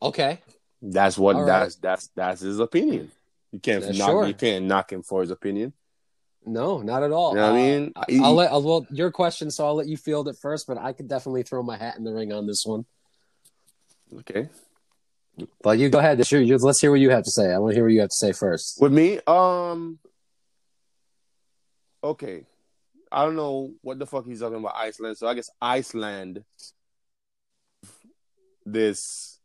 Okay. 0.00 0.40
That's 0.80 1.18
what 1.18 1.36
All 1.36 1.42
right. 1.42 1.60
that's 1.60 1.76
that's 1.76 2.08
that's 2.14 2.40
his 2.40 2.60
opinion. 2.60 3.10
You 3.52 3.58
can't 3.60 3.82
Yeah, 3.84 3.92
knock 3.92 4.08
sure. 4.10 4.26
you 4.26 4.34
can't 4.34 4.66
knock 4.66 4.92
him 4.92 5.02
for 5.02 5.22
his 5.22 5.30
opinion. 5.30 5.72
No, 6.46 6.80
not 6.82 7.02
at 7.02 7.10
all. 7.12 7.30
You 7.32 7.36
know 7.36 7.52
what 7.52 7.56
I 7.58 7.60
Uh, 7.60 7.78
mean? 7.80 7.92
I- 7.96 8.20
I'll 8.22 8.34
let 8.34 8.52
I'll, 8.52 8.62
well 8.62 8.86
your 8.90 9.10
question, 9.10 9.50
so 9.50 9.66
I'll 9.66 9.74
let 9.74 9.88
you 9.88 9.96
field 9.96 10.28
it 10.28 10.36
first. 10.40 10.66
But 10.66 10.78
I 10.78 10.92
could 10.92 11.08
definitely 11.08 11.42
throw 11.42 11.62
my 11.62 11.76
hat 11.76 11.96
in 11.96 12.04
the 12.04 12.12
ring 12.12 12.32
on 12.32 12.46
this 12.46 12.62
one. 12.64 12.86
okay. 14.20 14.48
But 15.62 15.78
you 15.78 15.88
go 15.88 15.98
ahead. 15.98 16.24
Sure, 16.26 16.40
let's 16.58 16.80
hear 16.80 16.90
what 16.90 17.00
you 17.00 17.10
have 17.10 17.22
to 17.24 17.30
say. 17.30 17.52
I 17.52 17.58
want 17.58 17.72
to 17.72 17.76
hear 17.76 17.84
what 17.84 17.92
you 17.92 18.00
have 18.00 18.08
to 18.10 18.16
say 18.16 18.32
first. 18.32 18.78
With 18.80 18.92
me, 18.92 19.20
um, 19.26 19.98
okay, 22.02 22.44
I 23.12 23.24
don't 23.24 23.36
know 23.36 23.72
what 23.82 23.98
the 24.00 24.06
fuck 24.06 24.26
he's 24.26 24.40
talking 24.40 24.58
about 24.58 24.74
Iceland. 24.76 25.16
So 25.16 25.26
I 25.28 25.34
guess 25.34 25.48
Iceland. 25.60 26.44
This, 28.66 29.37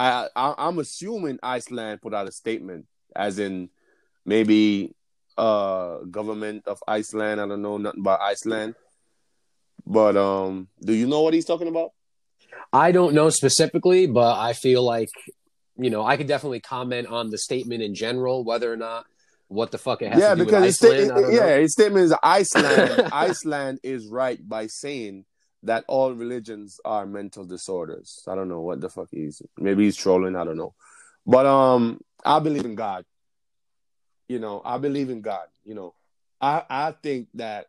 I, 0.00 0.28
I 0.34 0.54
I'm 0.56 0.78
assuming 0.78 1.38
Iceland 1.42 2.00
put 2.00 2.14
out 2.14 2.26
a 2.26 2.32
statement, 2.32 2.86
as 3.14 3.38
in 3.38 3.68
maybe 4.24 4.94
uh 5.36 5.98
government 6.10 6.66
of 6.66 6.82
Iceland. 6.88 7.40
I 7.40 7.46
don't 7.46 7.62
know 7.62 7.76
nothing 7.76 8.00
about 8.00 8.20
Iceland, 8.20 8.74
but 9.86 10.16
um, 10.16 10.68
do 10.80 10.94
you 10.94 11.06
know 11.06 11.20
what 11.20 11.34
he's 11.34 11.44
talking 11.44 11.68
about? 11.68 11.90
I 12.72 12.92
don't 12.92 13.14
know 13.14 13.28
specifically, 13.28 14.06
but 14.06 14.38
I 14.38 14.54
feel 14.54 14.82
like 14.82 15.10
you 15.76 15.90
know 15.90 16.02
I 16.04 16.16
could 16.16 16.28
definitely 16.28 16.60
comment 16.60 17.06
on 17.08 17.28
the 17.28 17.38
statement 17.38 17.82
in 17.82 17.94
general, 17.94 18.42
whether 18.42 18.72
or 18.72 18.76
not 18.76 19.04
what 19.48 19.70
the 19.70 19.78
fuck 19.78 20.00
it 20.00 20.12
has 20.12 20.20
yeah, 20.20 20.30
to 20.30 20.36
do 20.36 20.44
because 20.46 20.62
with 20.62 20.74
sta- 20.76 20.86
Iceland. 20.88 21.08
Don't 21.10 21.34
yeah, 21.34 21.40
know. 21.40 21.60
his 21.60 21.72
statement 21.72 22.04
is 22.06 22.14
Iceland. 22.22 23.08
Iceland 23.12 23.80
is 23.82 24.06
right 24.06 24.40
by 24.48 24.66
saying 24.68 25.26
that 25.62 25.84
all 25.88 26.12
religions 26.14 26.80
are 26.84 27.04
mental 27.06 27.44
disorders. 27.44 28.22
I 28.26 28.34
don't 28.34 28.48
know 28.48 28.60
what 28.60 28.80
the 28.80 28.88
fuck 28.88 29.08
he's. 29.10 29.42
Maybe 29.58 29.84
he's 29.84 29.96
trolling. 29.96 30.36
I 30.36 30.44
don't 30.44 30.56
know, 30.56 30.74
but 31.26 31.46
um, 31.46 32.00
I 32.24 32.38
believe 32.38 32.64
in 32.64 32.74
God. 32.74 33.04
You 34.28 34.38
know, 34.38 34.62
I 34.64 34.78
believe 34.78 35.10
in 35.10 35.20
God. 35.20 35.46
You 35.64 35.74
know, 35.74 35.94
I 36.40 36.62
I 36.70 36.92
think 37.02 37.28
that, 37.34 37.66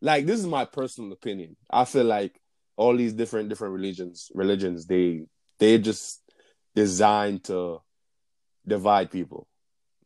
like, 0.00 0.26
this 0.26 0.40
is 0.40 0.46
my 0.46 0.64
personal 0.64 1.12
opinion. 1.12 1.56
I 1.70 1.84
feel 1.84 2.04
like 2.04 2.40
all 2.76 2.96
these 2.96 3.12
different 3.12 3.48
different 3.50 3.74
religions 3.74 4.32
religions 4.34 4.86
they 4.86 5.22
they 5.58 5.76
just 5.78 6.22
designed 6.74 7.44
to 7.44 7.78
divide 8.66 9.10
people, 9.10 9.46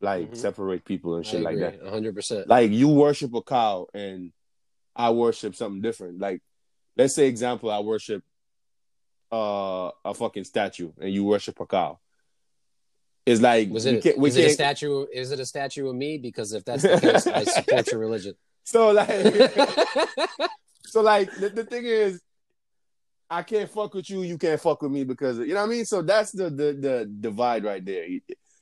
like 0.01 0.31
Mhm. 0.31 0.35
separate 0.37 0.83
people 0.83 1.15
and 1.15 1.25
shit 1.25 1.41
like 1.41 1.59
that 1.59 1.81
hundred 1.81 2.13
percent. 2.15 2.47
like 2.47 2.71
you 2.71 2.89
worship 2.89 3.33
a 3.33 3.41
cow 3.41 3.87
and 3.93 4.31
I 4.95 5.11
worship 5.11 5.55
something 5.55 5.81
different. 5.81 6.19
Like 6.19 6.41
let's 6.97 7.15
say 7.15 7.27
example, 7.27 7.71
I 7.71 7.79
worship 7.79 8.23
uh 9.31 9.89
a 10.03 10.13
fucking 10.13 10.43
statue 10.43 10.91
and 10.99 11.11
you 11.11 11.23
worship 11.23 11.59
a 11.59 11.65
cow. 11.65 11.99
It's 13.25 13.41
like 13.41 13.69
Was 13.69 13.85
we 13.85 13.91
it? 13.93 14.03
can't, 14.03 14.25
is 14.25 14.37
it 14.37 14.45
a 14.45 14.49
statue? 14.51 15.05
Is 15.11 15.31
it 15.31 15.39
a 15.39 15.45
statue 15.45 15.89
of 15.89 15.95
me? 15.95 16.17
Because 16.19 16.53
if 16.53 16.63
that's 16.63 16.83
the 16.83 16.99
case, 16.99 17.27
I 17.27 17.43
support 17.43 17.91
your 17.91 17.99
religion. 17.99 18.35
so 18.63 18.91
like 18.91 19.09
so 20.85 21.01
like 21.01 21.35
the, 21.35 21.49
the 21.49 21.63
thing 21.63 21.85
is 21.85 22.21
I 23.29 23.41
can't 23.41 23.69
fuck 23.69 23.93
with 23.95 24.09
you, 24.09 24.21
you 24.21 24.37
can't 24.37 24.61
fuck 24.61 24.81
with 24.83 24.91
me 24.91 25.03
because 25.03 25.39
you 25.39 25.49
know 25.49 25.61
what 25.61 25.63
I 25.63 25.69
mean? 25.69 25.85
So 25.85 26.01
that's 26.03 26.31
the 26.31 26.49
the 26.49 26.73
the 26.73 27.11
divide 27.19 27.63
right 27.63 27.83
there. 27.83 28.05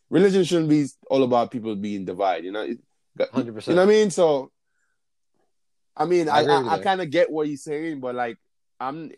Religion 0.09 0.43
shouldn't 0.43 0.69
be 0.69 0.85
all 1.09 1.23
about 1.23 1.51
people 1.51 1.75
being 1.75 2.05
divided, 2.05 2.45
you 2.45 2.51
know? 2.51 2.67
hundred 3.31 3.55
percent. 3.55 3.73
You 3.73 3.75
know 3.75 3.85
what 3.85 3.93
I 3.93 3.95
mean? 3.95 4.09
So, 4.09 4.51
I 5.95 6.05
mean, 6.05 6.29
I 6.29 6.43
I 6.43 6.59
I, 6.59 6.73
I 6.73 6.77
kind 6.79 7.01
of 7.01 7.09
get 7.09 7.31
what 7.31 7.47
he's 7.47 7.63
saying, 7.63 7.99
but 7.99 8.15
like, 8.15 8.37
I'm 8.79 9.11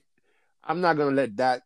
I'm 0.63 0.82
not 0.82 0.97
gonna 0.97 1.15
let 1.15 1.38
that 1.38 1.63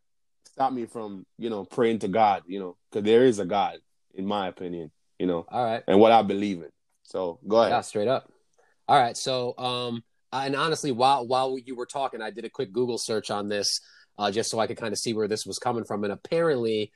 stop 0.51 0.73
me 0.73 0.85
from 0.85 1.25
you 1.37 1.49
know 1.49 1.65
praying 1.65 1.99
to 1.99 2.07
God, 2.07 2.43
you 2.47 2.59
know, 2.59 2.77
because 2.91 3.05
there 3.05 3.25
is 3.25 3.39
a 3.39 3.45
God, 3.45 3.77
in 4.13 4.25
my 4.25 4.47
opinion, 4.47 4.91
you 5.17 5.25
know, 5.25 5.45
All 5.49 5.63
right. 5.63 5.83
and 5.87 5.99
what 5.99 6.11
I 6.11 6.21
believe 6.21 6.57
in. 6.57 6.69
So 7.03 7.39
go 7.47 7.61
ahead. 7.61 7.71
Yeah, 7.71 7.81
straight 7.81 8.07
up. 8.07 8.31
All 8.87 8.99
right. 8.99 9.15
So, 9.15 9.57
um, 9.57 10.03
and 10.31 10.55
honestly, 10.55 10.91
while 10.91 11.27
while 11.27 11.57
you 11.57 11.75
were 11.75 11.85
talking, 11.85 12.21
I 12.21 12.29
did 12.29 12.45
a 12.45 12.49
quick 12.49 12.71
Google 12.71 12.97
search 12.97 13.31
on 13.31 13.47
this, 13.47 13.79
uh, 14.17 14.31
just 14.31 14.51
so 14.51 14.59
I 14.59 14.67
could 14.67 14.77
kind 14.77 14.91
of 14.91 14.99
see 14.99 15.13
where 15.13 15.27
this 15.27 15.45
was 15.45 15.59
coming 15.59 15.85
from. 15.85 16.03
And 16.03 16.13
apparently, 16.13 16.91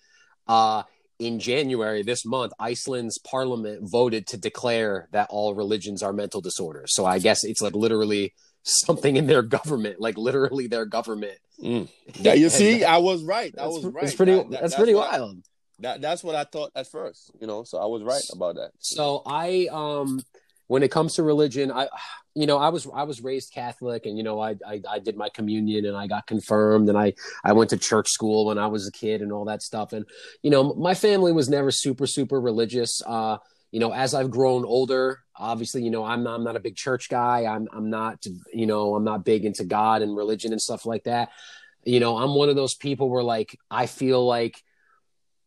uh, 0.47 0.83
in 1.25 1.39
January 1.39 2.03
this 2.03 2.25
month, 2.25 2.53
Iceland's 2.59 3.17
parliament 3.19 3.79
voted 3.89 4.27
to 4.27 4.37
declare 4.37 5.07
that 5.11 5.27
all 5.29 5.53
religions 5.55 6.03
are 6.03 6.13
mental 6.13 6.41
disorders. 6.41 6.93
So 6.93 7.05
I 7.05 7.19
guess 7.19 7.43
it's 7.43 7.61
like 7.61 7.75
literally 7.75 8.33
something 8.63 9.15
in 9.15 9.27
their 9.27 9.41
government, 9.41 9.99
like 9.99 10.17
literally 10.17 10.67
their 10.67 10.85
government. 10.85 11.37
Mm. 11.61 11.87
Yeah, 12.15 12.33
you 12.33 12.49
see, 12.49 12.83
I 12.83 12.97
was 12.97 13.23
right. 13.23 13.53
I 13.57 13.63
That's, 13.63 13.75
was 13.75 13.85
right. 13.85 14.03
that's 14.03 14.15
pretty. 14.15 14.35
That- 14.35 14.49
that- 14.51 14.61
that's, 14.61 14.75
pretty 14.75 14.93
what 14.95 15.13
I- 15.13 15.19
wild. 15.19 15.37
that 15.79 16.01
that's 16.01 16.23
what 16.23 16.35
I 16.35 16.43
thought 16.45 16.71
at 16.75 16.87
first, 16.87 17.31
you 17.41 17.47
know. 17.47 17.63
So 17.63 17.77
I 17.77 17.85
was 17.85 18.01
right 18.03 18.23
about 18.31 18.55
that. 18.55 18.71
So 18.79 19.21
I 19.25 19.67
um 19.71 20.21
when 20.67 20.81
it 20.83 20.91
comes 20.91 21.15
to 21.15 21.23
religion, 21.23 21.71
I 21.71 21.87
you 22.35 22.47
know, 22.47 22.57
I 22.57 22.69
was 22.69 22.87
I 22.93 23.03
was 23.03 23.21
raised 23.21 23.53
Catholic 23.53 24.05
and 24.05 24.17
you 24.17 24.23
know, 24.23 24.39
I 24.39 24.55
I, 24.67 24.81
I 24.89 24.99
did 24.99 25.15
my 25.15 25.29
communion 25.29 25.85
and 25.85 25.95
I 25.95 26.07
got 26.07 26.25
confirmed 26.27 26.89
and 26.89 26.97
I 26.97 27.13
I 27.43 27.53
went 27.53 27.69
to 27.71 27.77
church 27.77 28.09
school 28.09 28.47
when 28.47 28.57
I 28.57 28.67
was 28.67 28.87
a 28.87 28.91
kid 28.91 29.21
and 29.21 29.31
all 29.31 29.45
that 29.45 29.61
stuff 29.61 29.93
and 29.93 30.05
you 30.41 30.49
know, 30.49 30.73
my 30.73 30.93
family 30.95 31.31
was 31.31 31.49
never 31.49 31.71
super 31.71 32.07
super 32.07 32.39
religious. 32.41 33.01
Uh 33.05 33.37
you 33.71 33.79
know, 33.79 33.91
as 33.91 34.13
I've 34.13 34.29
grown 34.29 34.65
older, 34.65 35.23
obviously, 35.35 35.83
you 35.83 35.89
know, 35.89 36.03
I'm 36.03 36.21
not, 36.21 36.35
I'm 36.35 36.43
not 36.43 36.55
a 36.55 36.59
big 36.59 36.75
church 36.75 37.09
guy. 37.09 37.45
I'm 37.45 37.67
I'm 37.73 37.89
not, 37.89 38.23
you 38.53 38.67
know, 38.67 38.95
I'm 38.95 39.03
not 39.03 39.25
big 39.25 39.45
into 39.45 39.63
God 39.63 40.01
and 40.01 40.15
religion 40.15 40.51
and 40.51 40.61
stuff 40.61 40.85
like 40.85 41.05
that. 41.05 41.29
You 41.83 41.99
know, 41.99 42.17
I'm 42.17 42.35
one 42.35 42.49
of 42.49 42.55
those 42.55 42.75
people 42.75 43.09
where 43.09 43.23
like 43.23 43.57
I 43.69 43.87
feel 43.87 44.25
like 44.25 44.63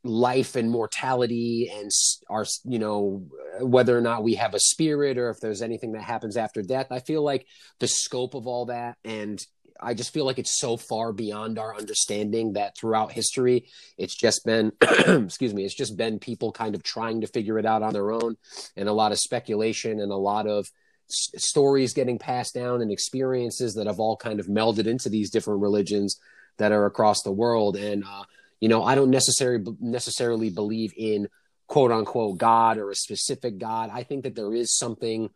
life 0.04 0.56
and 0.56 0.70
mortality 0.70 1.70
and 1.74 1.90
our 2.28 2.44
you 2.64 2.78
know 2.78 3.26
whether 3.60 3.96
or 3.96 4.00
not 4.00 4.22
we 4.22 4.34
have 4.34 4.54
a 4.54 4.60
spirit 4.60 5.18
or 5.18 5.30
if 5.30 5.40
there's 5.40 5.62
anything 5.62 5.92
that 5.92 6.02
happens 6.02 6.36
after 6.36 6.62
death. 6.62 6.88
I 6.90 7.00
feel 7.00 7.22
like 7.22 7.46
the 7.80 7.88
scope 7.88 8.34
of 8.34 8.46
all 8.46 8.66
that 8.66 8.96
and 9.04 9.44
i 9.78 9.92
just 9.92 10.14
feel 10.14 10.24
like 10.24 10.38
it's 10.38 10.58
so 10.58 10.78
far 10.78 11.12
beyond 11.12 11.58
our 11.58 11.76
understanding 11.76 12.54
that 12.54 12.74
throughout 12.78 13.12
history 13.12 13.66
it's 13.98 14.14
just 14.14 14.40
been 14.46 14.72
excuse 14.80 15.52
me 15.52 15.64
it's 15.66 15.74
just 15.74 15.98
been 15.98 16.18
people 16.18 16.50
kind 16.50 16.74
of 16.74 16.82
trying 16.82 17.20
to 17.20 17.26
figure 17.26 17.58
it 17.58 17.66
out 17.66 17.82
on 17.82 17.92
their 17.92 18.10
own 18.10 18.36
and 18.74 18.88
a 18.88 18.92
lot 18.92 19.12
of 19.12 19.18
speculation 19.18 20.00
and 20.00 20.10
a 20.10 20.16
lot 20.16 20.46
of 20.46 20.66
s- 21.10 21.30
stories 21.36 21.92
getting 21.92 22.18
passed 22.18 22.54
down 22.54 22.82
and 22.82 22.90
experiences 22.90 23.74
that 23.74 23.86
have 23.86 24.00
all 24.00 24.16
kind 24.16 24.40
of 24.40 24.46
melded 24.46 24.86
into 24.86 25.08
these 25.08 25.30
different 25.30 25.60
religions 25.60 26.18
that 26.58 26.72
are 26.72 26.86
across 26.86 27.22
the 27.22 27.32
world. 27.32 27.76
And 27.76 28.04
uh 28.04 28.24
you 28.60 28.68
know, 28.68 28.82
I 28.84 28.94
don't 28.94 29.10
necessarily 29.10 29.64
necessarily 29.80 30.50
believe 30.50 30.92
in 30.96 31.28
quote 31.68 31.92
unquote 31.92 32.38
God 32.38 32.78
or 32.78 32.90
a 32.90 32.94
specific 32.94 33.58
God. 33.58 33.90
I 33.92 34.02
think 34.02 34.24
that 34.24 34.34
there 34.34 34.54
is 34.54 34.76
something 34.76 35.30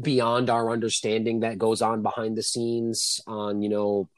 beyond 0.00 0.50
our 0.50 0.70
understanding 0.70 1.40
that 1.40 1.58
goes 1.58 1.80
on 1.80 2.02
behind 2.02 2.36
the 2.36 2.42
scenes 2.42 3.20
on, 3.26 3.62
you 3.62 3.68
know, 3.68 4.08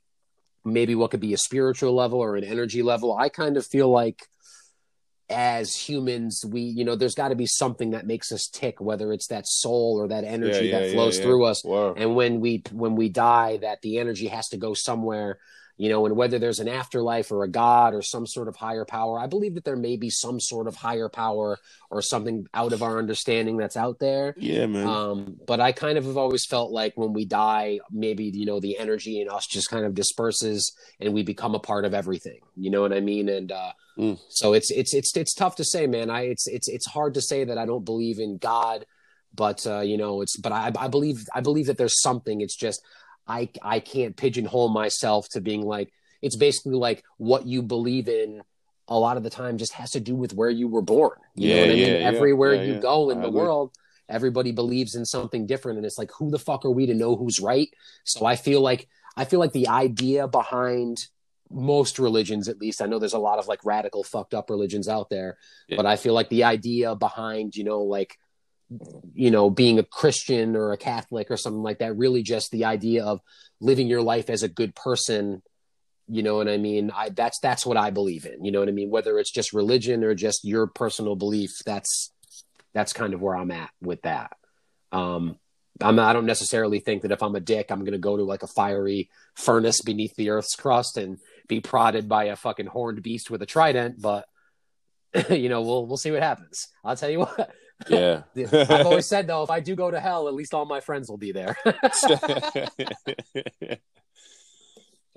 maybe 0.65 0.95
what 0.95 1.11
could 1.11 1.21
be 1.21 1.35
a 1.35 1.39
spiritual 1.39 1.95
level 1.95 2.19
or 2.19 2.37
an 2.37 2.45
energy 2.45 2.83
level. 2.83 3.17
I 3.17 3.29
kind 3.29 3.57
of 3.57 3.67
feel 3.67 3.91
like 3.91 4.23
as 5.29 5.75
humans, 5.75 6.45
we, 6.47 6.61
you 6.61 6.85
know, 6.85 6.95
there's 6.95 7.15
got 7.15 7.29
to 7.29 7.35
be 7.35 7.47
something 7.47 7.91
that 7.91 8.07
makes 8.07 8.31
us 8.33 8.49
tick, 8.49 8.81
whether 8.81 9.13
it's 9.13 9.27
that 9.29 9.47
soul 9.47 9.97
or 10.01 10.09
that 10.09 10.25
energy 10.25 10.67
Yeah, 10.67 10.79
that 10.79 10.87
yeah, 10.87 10.93
flows 10.93 11.17
yeah, 11.19 11.23
through 11.25 11.45
us 11.45 11.65
Wow. 11.65 11.95
and 11.95 12.15
when 12.15 12.41
we 12.41 12.63
when 12.73 12.95
we 12.95 13.09
die 13.09 13.59
that 13.59 13.81
the 13.83 13.99
energy 13.99 14.29
has 14.29 14.49
to 14.49 14.57
go 14.57 14.73
somewhere 14.75 15.39
you 15.79 15.89
know 15.89 16.07
and 16.07 16.17
whether 16.17 16.39
there's 16.39 16.59
an 16.59 16.69
afterlife 16.69 17.31
or 17.31 17.45
a 17.45 17.49
god 17.49 17.95
or 17.95 18.01
some 18.03 18.27
sort 18.27 18.49
of 18.49 18.57
higher 18.57 18.85
power 18.85 19.19
i 19.19 19.27
believe 19.27 19.55
that 19.55 19.65
there 19.65 19.77
may 19.77 19.97
be 19.97 20.09
some 20.11 20.41
sort 20.41 20.67
of 20.67 20.75
higher 20.75 21.09
power 21.09 21.59
or 21.91 22.01
something 22.03 22.47
out 22.55 22.73
of 22.73 22.83
our 22.83 22.99
understanding 22.99 23.57
that's 23.57 23.77
out 23.77 23.99
there. 23.99 24.35
Yeah, 24.39 24.67
man. 24.67 24.87
um, 24.87 25.37
but 25.47 25.61
i 25.61 25.73
kind 25.73 25.99
of 25.99 26.05
have 26.05 26.17
always 26.17 26.47
felt 26.47 26.71
like 26.71 26.95
when 26.97 27.13
we 27.13 27.25
die 27.25 27.81
maybe 27.91 28.25
you 28.25 28.47
know 28.47 28.61
the 28.61 28.79
energy 28.79 29.21
in 29.21 29.29
us 29.29 29.47
just 29.47 29.69
kind 29.71 29.85
of 29.85 29.95
disperses 29.95 30.73
and 31.01 31.13
we 31.13 31.23
become 31.23 31.55
a 31.55 31.61
part 31.61 31.85
of 31.85 31.93
everything. 31.95 32.41
You 32.57 32.71
know 32.71 32.81
what 32.81 32.93
i 32.93 33.01
mean? 33.01 33.29
And 33.29 33.53
uh, 33.53 33.73
Mm. 33.99 34.19
so 34.29 34.53
it's 34.53 34.71
it's 34.71 34.93
it's 34.93 35.17
it's 35.17 35.33
tough 35.33 35.57
to 35.57 35.65
say 35.65 35.87
man. 35.87 36.11
I 36.11 36.23
it's 36.33 36.47
it's 36.47 36.69
it's 36.69 36.85
hard 36.87 37.15
to 37.15 37.23
say 37.23 37.45
that 37.45 37.57
i 37.57 37.65
don't 37.65 37.83
believe 37.87 38.19
in 38.19 38.37
god 38.37 38.85
but 39.35 39.67
uh, 39.67 39.81
you 39.81 39.97
know 39.97 40.21
it's 40.21 40.37
but 40.37 40.53
I, 40.53 40.71
I 40.79 40.89
believe 40.89 41.25
i 41.35 41.41
believe 41.41 41.67
that 41.69 41.79
there's 41.79 42.01
something. 42.03 42.43
It's 42.43 42.57
just 42.57 42.83
i 43.29 43.49
i 43.63 43.81
can't 43.81 44.17
pigeonhole 44.17 44.69
myself 44.69 45.29
to 45.29 45.41
being 45.41 45.63
like 45.63 45.93
it's 46.23 46.37
basically 46.37 46.75
like 46.75 47.05
what 47.19 47.47
you 47.47 47.63
believe 47.63 48.09
in 48.09 48.43
a 48.89 48.99
lot 48.99 49.17
of 49.17 49.23
the 49.23 49.31
time 49.31 49.59
just 49.59 49.73
has 49.73 49.91
to 49.93 50.01
do 50.01 50.15
with 50.15 50.33
where 50.35 50.51
you 50.51 50.69
were 50.69 50.83
born 50.83 51.19
you 51.35 51.49
know 51.49 51.55
Yeah, 51.55 51.61
what 51.63 51.71
i 51.71 51.75
mean 51.75 51.79
yeah, 51.89 51.99
yeah. 51.99 52.07
everywhere 52.07 52.55
Yeah, 52.55 52.63
you 52.63 52.73
yeah. 52.75 52.79
go 52.81 53.11
in 53.11 53.19
I 53.19 53.23
the 53.23 53.29
agree. 53.29 53.41
world 53.41 53.73
everybody 54.09 54.53
believes 54.53 54.95
in 54.95 55.05
something 55.05 55.47
different 55.47 55.79
and 55.79 55.87
it's 55.87 55.99
like 55.99 56.11
who 56.19 56.31
the 56.31 56.39
fuck 56.39 56.65
are 56.65 56.71
we 56.71 56.87
to 56.87 56.95
know 56.95 57.17
who's 57.17 57.41
right 57.41 57.69
so 58.05 58.25
i 58.25 58.37
feel 58.37 58.61
like 58.61 58.89
i 59.17 59.25
feel 59.25 59.41
like 59.41 59.53
the 59.53 59.69
idea 59.69 60.29
behind 60.29 61.07
most 61.51 61.99
religions 61.99 62.49
at 62.49 62.59
least 62.61 62.81
i 62.83 62.87
know 62.87 62.99
there's 62.99 63.13
a 63.15 63.19
lot 63.19 63.39
of 63.39 63.47
like 63.49 63.65
radical 63.65 64.03
fucked 64.05 64.35
up 64.35 64.51
religions 64.51 64.89
out 64.89 65.11
there 65.11 65.37
Yeah. 65.69 65.77
but 65.77 65.87
i 65.87 65.97
feel 65.97 66.15
like 66.15 66.29
the 66.29 66.45
idea 66.45 66.95
behind 66.97 67.55
you 67.57 67.65
know 67.65 67.83
like 67.83 68.19
you 69.15 69.31
know 69.31 69.49
being 69.49 69.79
a 69.79 69.85
christian 69.85 70.57
or 70.57 70.73
a 70.73 70.77
catholic 70.77 71.31
or 71.31 71.37
something 71.37 71.63
like 71.63 71.79
that 71.79 71.97
really 71.97 72.23
just 72.23 72.51
the 72.51 72.65
idea 72.65 73.05
of 73.05 73.21
living 73.61 73.87
your 73.87 74.03
life 74.03 74.29
as 74.29 74.43
a 74.43 74.49
good 74.49 74.75
person 74.75 75.41
you 76.09 76.23
know 76.23 76.37
what 76.37 76.49
i 76.49 76.57
mean 76.57 76.91
i 76.95 77.09
that's 77.09 77.39
that's 77.41 77.65
what 77.65 77.77
i 77.77 77.91
believe 77.91 78.27
in 78.27 78.45
you 78.45 78.51
know 78.51 78.59
what 78.59 78.69
i 78.69 78.73
mean 78.73 78.91
whether 78.91 79.19
it's 79.19 79.31
just 79.31 79.53
religion 79.53 80.03
or 80.03 80.15
just 80.15 80.45
your 80.45 80.67
personal 80.67 81.15
belief 81.15 81.51
that's 81.65 82.13
that's 82.75 82.93
kind 82.93 83.15
of 83.15 83.21
where 83.21 83.37
i'm 83.37 83.53
at 83.53 83.71
with 83.81 84.03
that 84.03 84.33
um 84.91 85.39
I'm 85.81 85.99
I 85.99 86.13
don't 86.13 86.27
necessarily 86.27 86.81
think 86.81 87.03
that 87.03 87.13
if 87.13 87.23
I'm 87.23 87.35
a 87.35 87.41
dick, 87.41 87.71
I'm 87.71 87.85
gonna 87.85 87.99
go 87.99 88.17
to 88.17 88.23
like 88.23 88.43
a 88.43 88.49
fiery 88.49 89.11
furnace 89.35 89.83
beneath 89.83 90.15
the 90.17 90.31
Earth's 90.31 90.55
crust 90.55 90.97
and 90.97 91.19
be 91.49 91.61
prodded 91.61 92.09
by 92.09 92.25
a 92.25 92.37
fucking 92.37 92.67
horned 92.67 93.03
beast 93.03 93.31
with 93.31 93.43
a 93.43 93.47
trident. 93.47 94.01
But 94.01 94.27
you 95.31 95.49
know, 95.49 95.63
we'll 95.63 95.87
we'll 95.87 95.97
see 95.97 96.11
what 96.11 96.23
happens. 96.23 96.69
I'll 96.85 96.97
tell 96.97 97.11
you 97.11 97.21
what. 97.21 97.53
Yeah. 97.89 98.23
I've 98.35 98.87
always 98.87 99.07
said 99.07 99.27
though, 99.27 99.43
if 99.43 99.51
I 99.51 99.61
do 99.61 99.75
go 99.77 99.91
to 99.91 100.01
hell, 100.01 100.29
at 100.29 100.35
least 100.35 100.55
all 100.55 100.65
my 100.65 100.81
friends 100.81 101.11
will 101.11 101.19
be 101.19 101.33
there. 101.33 101.57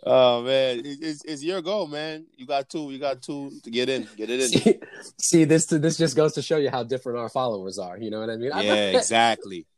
oh 0.06 0.44
man, 0.44 0.82
it's, 0.84 1.24
it's 1.24 1.44
your 1.44 1.62
goal, 1.62 1.88
man. 1.88 2.26
You 2.36 2.46
got 2.46 2.70
two. 2.70 2.92
You 2.92 3.00
got 3.00 3.22
two 3.22 3.52
to 3.64 3.72
get 3.72 3.90
in. 3.90 4.08
Get 4.18 4.30
it 4.30 4.42
in. 4.42 4.48
see, 4.50 4.80
see, 5.20 5.44
this 5.46 5.68
this 5.68 5.98
just 5.98 6.16
goes 6.16 6.34
to 6.34 6.42
show 6.42 6.58
you 6.58 6.70
how 6.70 6.84
different 6.84 7.20
our 7.20 7.30
followers 7.30 7.78
are. 7.80 7.98
You 7.98 8.12
know 8.12 8.20
what 8.20 8.30
I 8.30 8.36
mean? 8.36 8.52
Yeah, 8.56 8.98
exactly. 8.98 9.66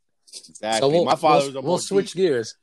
Exactly. 0.50 0.80
So 0.80 0.88
we'll, 0.88 1.04
My 1.04 1.16
followers 1.16 1.50
we'll, 1.50 1.58
are 1.58 1.62
we'll 1.62 1.78
switch 1.78 2.14
deep. 2.14 2.24
gears. 2.24 2.56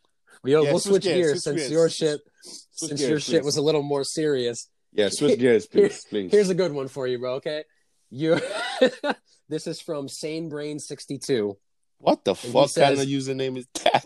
We'll, 0.43 0.65
Yeah, 0.65 0.71
we'll 0.71 0.81
switch 0.81 1.03
switch 1.03 1.15
gears, 1.15 1.17
gears, 1.17 1.43
switch 1.45 1.55
since 1.55 1.61
gears. 1.69 1.71
your 1.71 1.91
shit 1.91 2.21
Switch 2.43 2.89
since 2.89 3.01
gears, 3.01 3.11
your 3.11 3.21
shit 3.21 3.45
was 3.45 3.59
a 3.59 3.61
little 3.63 3.83
more 3.83 4.05
serious. 4.05 4.71
Yeah, 4.95 5.11
switch 5.11 5.39
gears, 5.39 5.67
please, 5.67 6.03
please. 6.09 6.31
Here's 6.31 6.49
a 6.49 6.55
good 6.55 6.73
one 6.73 6.89
for 6.89 7.07
you, 7.07 7.19
bro. 7.19 7.35
Okay, 7.35 7.65
you. 8.11 8.39
this 9.49 9.67
is 9.67 9.81
from 9.81 10.09
Sane 10.09 10.49
Brain 10.49 10.79
sixty 10.79 11.19
two. 11.19 11.57
what 11.99 12.25
the 12.25 12.35
he 12.35 12.49
fuck 12.49 12.73
kind 12.75 12.99
says- 12.99 13.01
of 13.03 13.07
username 13.09 13.59
is 13.59 13.67
that? 13.85 14.05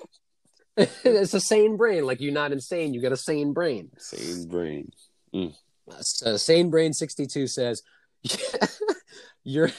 it's 1.05 1.35
a 1.35 1.41
sane 1.41 1.77
brain. 1.77 2.07
Like 2.07 2.21
you're 2.21 2.33
not 2.33 2.53
insane. 2.53 2.95
You 2.95 3.03
got 3.03 3.13
a 3.13 3.17
sane 3.17 3.53
brain. 3.53 3.91
Sane 3.99 4.49
brain. 4.49 4.91
Uh, 5.35 6.37
sane 6.39 6.71
brain 6.71 6.93
sixty 6.93 7.27
two 7.27 7.47
says. 7.47 7.83
You're 9.45 9.71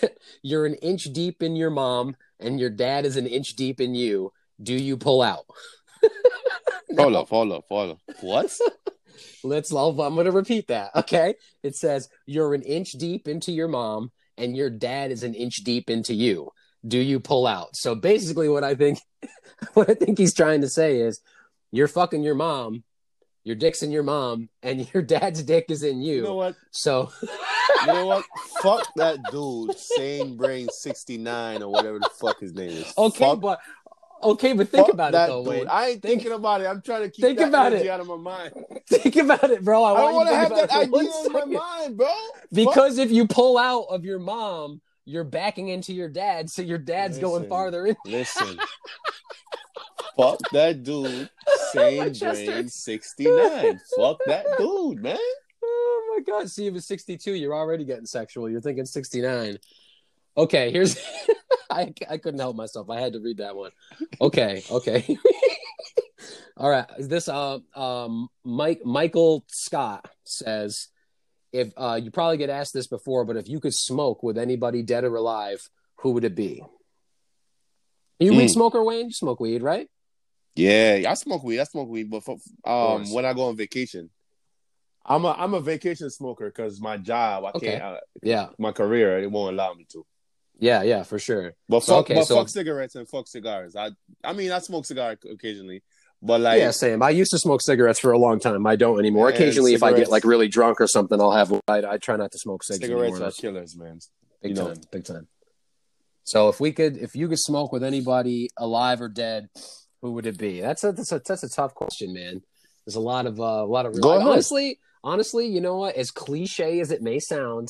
you're 0.42 0.66
an 0.66 0.74
inch 0.76 1.06
deep 1.06 1.42
in 1.42 1.56
your 1.56 1.70
mom, 1.70 2.18
and 2.38 2.60
your 2.60 2.70
dad 2.70 3.06
is 3.06 3.16
an 3.16 3.26
inch 3.26 3.56
deep 3.56 3.80
in 3.80 3.96
you. 3.96 4.34
Do 4.62 4.74
you 4.74 4.98
pull 4.98 5.22
out? 5.22 5.46
Hold 6.98 7.16
up, 7.16 7.30
hold 7.30 7.52
up, 7.54 7.64
hold 7.70 7.92
up. 7.92 8.00
What? 8.20 8.54
Let's. 9.43 9.74
I'll, 9.74 9.99
I'm 10.01 10.14
going 10.16 10.26
to 10.26 10.32
repeat 10.32 10.68
that. 10.68 10.91
Okay. 10.95 11.36
It 11.64 11.76
says 11.76 12.09
you're 12.26 12.53
an 12.53 12.61
inch 12.64 12.91
deep 12.93 13.28
into 13.28 13.51
your 13.51 13.68
mom, 13.68 14.11
and 14.38 14.55
your 14.55 14.70
dad 14.70 15.11
is 15.11 15.24
an 15.24 15.34
inch 15.34 15.55
deep 15.64 15.89
into 15.89 16.14
you. 16.14 16.51
Do 16.86 16.97
you 16.99 17.20
pull 17.20 17.47
out? 17.47 17.76
So 17.76 17.95
basically, 17.95 18.49
what 18.49 18.64
I 18.64 18.76
think, 18.76 18.99
what 19.74 19.89
I 19.89 19.93
think 19.93 20.18
he's 20.18 20.34
trying 20.34 20.61
to 20.61 20.70
say 20.70 20.97
is, 20.99 21.22
you're 21.72 21.88
fucking 21.88 22.24
your 22.24 22.36
mom, 22.36 22.84
your 23.43 23.55
dick's 23.55 23.82
in 23.84 23.91
your 23.91 24.03
mom, 24.03 24.49
and 24.61 24.88
your 24.93 25.01
dad's 25.14 25.43
dick 25.43 25.66
is 25.70 25.84
in 25.84 26.01
you. 26.01 26.16
You 26.16 26.24
know 26.24 26.36
what? 26.36 26.55
so 26.72 27.11
You 27.82 27.88
know 27.88 28.05
what? 28.05 28.26
Fuck 28.61 28.88
that 28.97 29.20
dude, 29.32 29.78
Sane 29.78 30.38
Brain 30.38 30.68
69 30.70 31.64
or 31.64 31.70
whatever 31.72 31.99
the 31.99 32.09
fuck 32.20 32.39
his 32.39 32.53
name 32.53 32.70
is. 32.70 32.93
okay, 32.97 33.26
Fuck- 33.26 33.41
but 33.41 33.59
okay, 34.24 34.54
but 34.54 34.70
think 34.70 34.86
fuck 34.88 34.94
about 34.94 35.12
that 35.12 35.26
it 35.26 35.32
though, 35.32 35.44
dude. 35.44 35.50
Wayne. 35.54 35.68
I 35.68 35.88
ain't 35.90 36.02
Think- 36.02 36.22
thinking 36.22 36.32
about 36.34 36.62
it. 36.62 36.68
I'm 36.68 36.82
trying 36.82 37.04
to 37.04 37.10
keep 37.10 37.24
Think 37.24 37.40
that 37.40 37.50
about 37.50 37.68
energy 37.68 37.88
it. 37.88 37.92
out 37.92 38.00
of 38.00 38.08
my 38.08 38.18
mind. 38.18 38.54
Think 38.88 39.16
about 39.18 39.50
it, 39.50 39.64
bro. 39.64 39.84
I, 39.84 39.92
I 39.94 39.96
don't 40.02 40.04
want 40.04 40.16
want 40.16 40.28
to 40.30 40.34
to 40.34 40.38
have 40.38 40.50
that 40.50 40.72
idea 40.72 41.00
it 41.00 41.26
in 41.26 41.32
for 41.32 41.46
my 41.46 41.46
mind, 41.46 41.98
bro. 41.98 42.14
Because 42.52 42.98
if 42.98 43.12
you 43.12 43.28
pull 43.28 43.58
out 43.58 43.86
of 43.90 44.06
your 44.06 44.20
mom, 44.20 44.82
you're 45.06 45.24
backing 45.24 45.68
into 45.68 45.94
your 45.94 46.10
dad, 46.10 46.50
so 46.50 46.62
your 46.62 46.78
dad's 46.78 47.18
going 47.18 47.48
farther 47.48 47.86
in. 47.88 47.96
Listen. 48.06 48.58
fuck 50.18 50.40
that 50.52 50.84
dude, 50.84 51.30
Sane 51.72 52.14
Chester. 52.14 52.46
Brain 52.46 52.70
69. 52.70 53.80
Fuck 53.98 54.20
that 54.28 54.46
dude, 54.58 55.02
man. 55.02 55.18
Oh 55.64 56.16
my 56.18 56.24
god! 56.24 56.50
See, 56.50 56.68
if 56.68 56.76
it's 56.76 56.86
62, 56.88 57.34
you're 57.34 57.56
already 57.56 57.86
getting 57.86 58.06
sexual. 58.06 58.50
You're 58.50 58.62
thinking 58.62 58.86
69. 58.86 59.58
Okay, 60.36 60.72
here's. 60.72 60.98
I 61.70 61.94
I 62.10 62.18
couldn't 62.18 62.40
help 62.40 62.56
myself. 62.56 62.90
I 62.90 63.00
had 63.00 63.14
to 63.14 63.20
read 63.20 63.38
that 63.38 63.56
one. 63.56 63.72
Okay, 64.22 64.64
okay. 64.70 65.18
All 66.58 66.70
right. 66.70 66.86
This 67.00 67.28
uh 67.28 67.60
um 67.76 68.30
Mike 68.44 68.82
Michael 68.86 69.44
Scott 69.48 70.08
says 70.24 70.88
if 71.52 71.72
uh 71.78 72.00
you 72.02 72.12
probably 72.12 72.38
get 72.38 72.50
asked 72.50 72.74
this 72.74 72.88
before, 72.88 73.26
but 73.26 73.38
if 73.38 73.48
you 73.48 73.60
could 73.60 73.74
smoke 73.74 74.24
with 74.24 74.38
anybody 74.38 74.84
dead 74.84 75.04
or 75.04 75.16
alive, 75.16 75.68
who 75.98 76.12
would 76.12 76.24
it 76.26 76.36
be? 76.36 76.64
You 78.20 78.34
a 78.34 78.36
weed 78.36 78.50
Mm. 78.50 78.54
smoker, 78.54 78.84
Wayne? 78.84 79.08
You 79.08 79.14
smoke 79.14 79.40
weed, 79.40 79.64
right? 79.64 79.88
Yeah, 80.56 81.04
I 81.08 81.16
smoke 81.16 81.44
weed. 81.44 81.60
I 81.60 81.64
smoke 81.64 81.90
weed, 81.90 82.12
but 82.12 82.24
for, 82.24 82.38
um, 82.66 83.10
when 83.12 83.26
I 83.26 83.34
go 83.34 83.46
on 83.46 83.58
vacation, 83.58 84.12
I'm 85.06 85.26
a 85.26 85.32
I'm 85.32 85.56
a 85.56 85.60
vacation 85.62 86.10
smoker 86.12 86.46
because 86.46 86.80
my 86.80 86.98
job, 86.98 87.46
I 87.46 87.50
Okay. 87.58 87.72
can't, 87.72 87.84
uh, 87.84 88.00
Yeah, 88.22 88.50
my 88.60 88.72
career, 88.72 89.18
it 89.20 89.32
won't 89.32 89.54
allow 89.56 89.74
me 89.74 89.86
to. 89.92 90.06
Yeah, 90.60 90.84
yeah, 90.84 91.04
for 91.04 91.20
sure. 91.20 91.54
But 91.68 91.84
So, 91.84 91.95
fuck, 91.95 92.06
okay, 92.06 92.16
but 92.16 92.26
so- 92.26 92.36
fuck 92.36 92.49
cigarettes 92.49 92.95
and 92.95 93.08
fuck 93.08 93.28
cigars. 93.28 93.76
I 93.76 93.91
I 94.24 94.34
mean, 94.34 94.51
I 94.51 94.60
smoke 94.60 94.86
cigar 94.86 95.18
occasionally, 95.30 95.84
but 96.22 96.41
like, 96.41 96.60
yeah, 96.60 96.72
same. 96.72 97.04
I 97.04 97.10
used 97.10 97.32
to 97.32 97.38
smoke 97.38 97.62
cigarettes 97.62 97.99
for 97.99 98.12
a 98.12 98.18
long 98.18 98.39
time. 98.39 98.66
I 98.66 98.76
don't 98.76 98.99
anymore. 98.99 99.30
Occasionally, 99.30 99.74
if 99.74 99.84
I 99.84 99.93
get 99.93 100.10
like 100.10 100.24
really 100.24 100.47
drunk 100.47 100.80
or 100.80 100.88
something, 100.88 101.20
I'll 101.20 101.32
have. 101.32 101.51
I, 101.68 101.84
I 101.84 101.97
try 101.97 102.16
not 102.16 102.32
to 102.32 102.39
smoke 102.39 102.64
cigarettes 102.64 102.88
cigarettes 102.88 103.14
anymore. 103.14 103.28
are 103.28 103.32
killers, 103.32 103.76
man. 103.78 103.99
Big 104.41 104.51
you 104.51 104.56
know. 104.56 104.68
time, 104.74 104.82
big 104.91 105.04
time. 105.06 105.28
So 106.26 106.47
if 106.49 106.60
we 106.60 106.72
could, 106.72 106.97
if 106.97 107.16
you 107.16 107.28
could 107.28 107.39
smoke 107.39 107.72
with 107.74 107.84
anybody 107.84 108.49
alive 108.58 109.01
or 109.01 109.10
dead, 109.10 109.49
who 110.01 110.14
would 110.14 110.26
it 110.26 110.38
be? 110.38 110.62
That's 110.62 110.84
a 110.84 110.91
that's 110.91 111.12
a 111.12 111.22
that's 111.26 111.43
a 111.43 111.49
tough 111.49 111.74
question, 111.74 112.14
man. 112.14 112.41
There's 112.86 112.95
a 112.95 113.01
lot 113.01 113.26
of 113.26 113.39
uh, 113.39 113.43
a 113.43 113.66
lot 113.66 113.86
of 113.86 113.99
Go 113.99 114.10
like, 114.10 114.20
ahead. 114.20 114.32
honestly, 114.32 114.80
honestly, 115.04 115.47
you 115.47 115.62
know 115.62 115.78
what? 115.78 115.95
As 115.95 116.12
cliche 116.12 116.80
as 116.80 116.91
it 116.91 117.01
may 117.01 117.20
sound, 117.20 117.70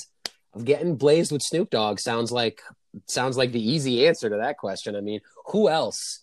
getting 0.63 0.95
blazed 0.95 1.31
with 1.31 1.41
Snoop 1.41 1.69
Dogg 1.69 1.99
sounds 1.99 2.31
like 2.31 2.61
sounds 3.07 3.37
like 3.37 3.51
the 3.51 3.61
easy 3.71 4.07
answer 4.07 4.29
to 4.29 4.37
that 4.37 4.57
question. 4.57 4.95
I 4.95 5.01
mean, 5.01 5.21
who 5.47 5.69
else? 5.69 6.19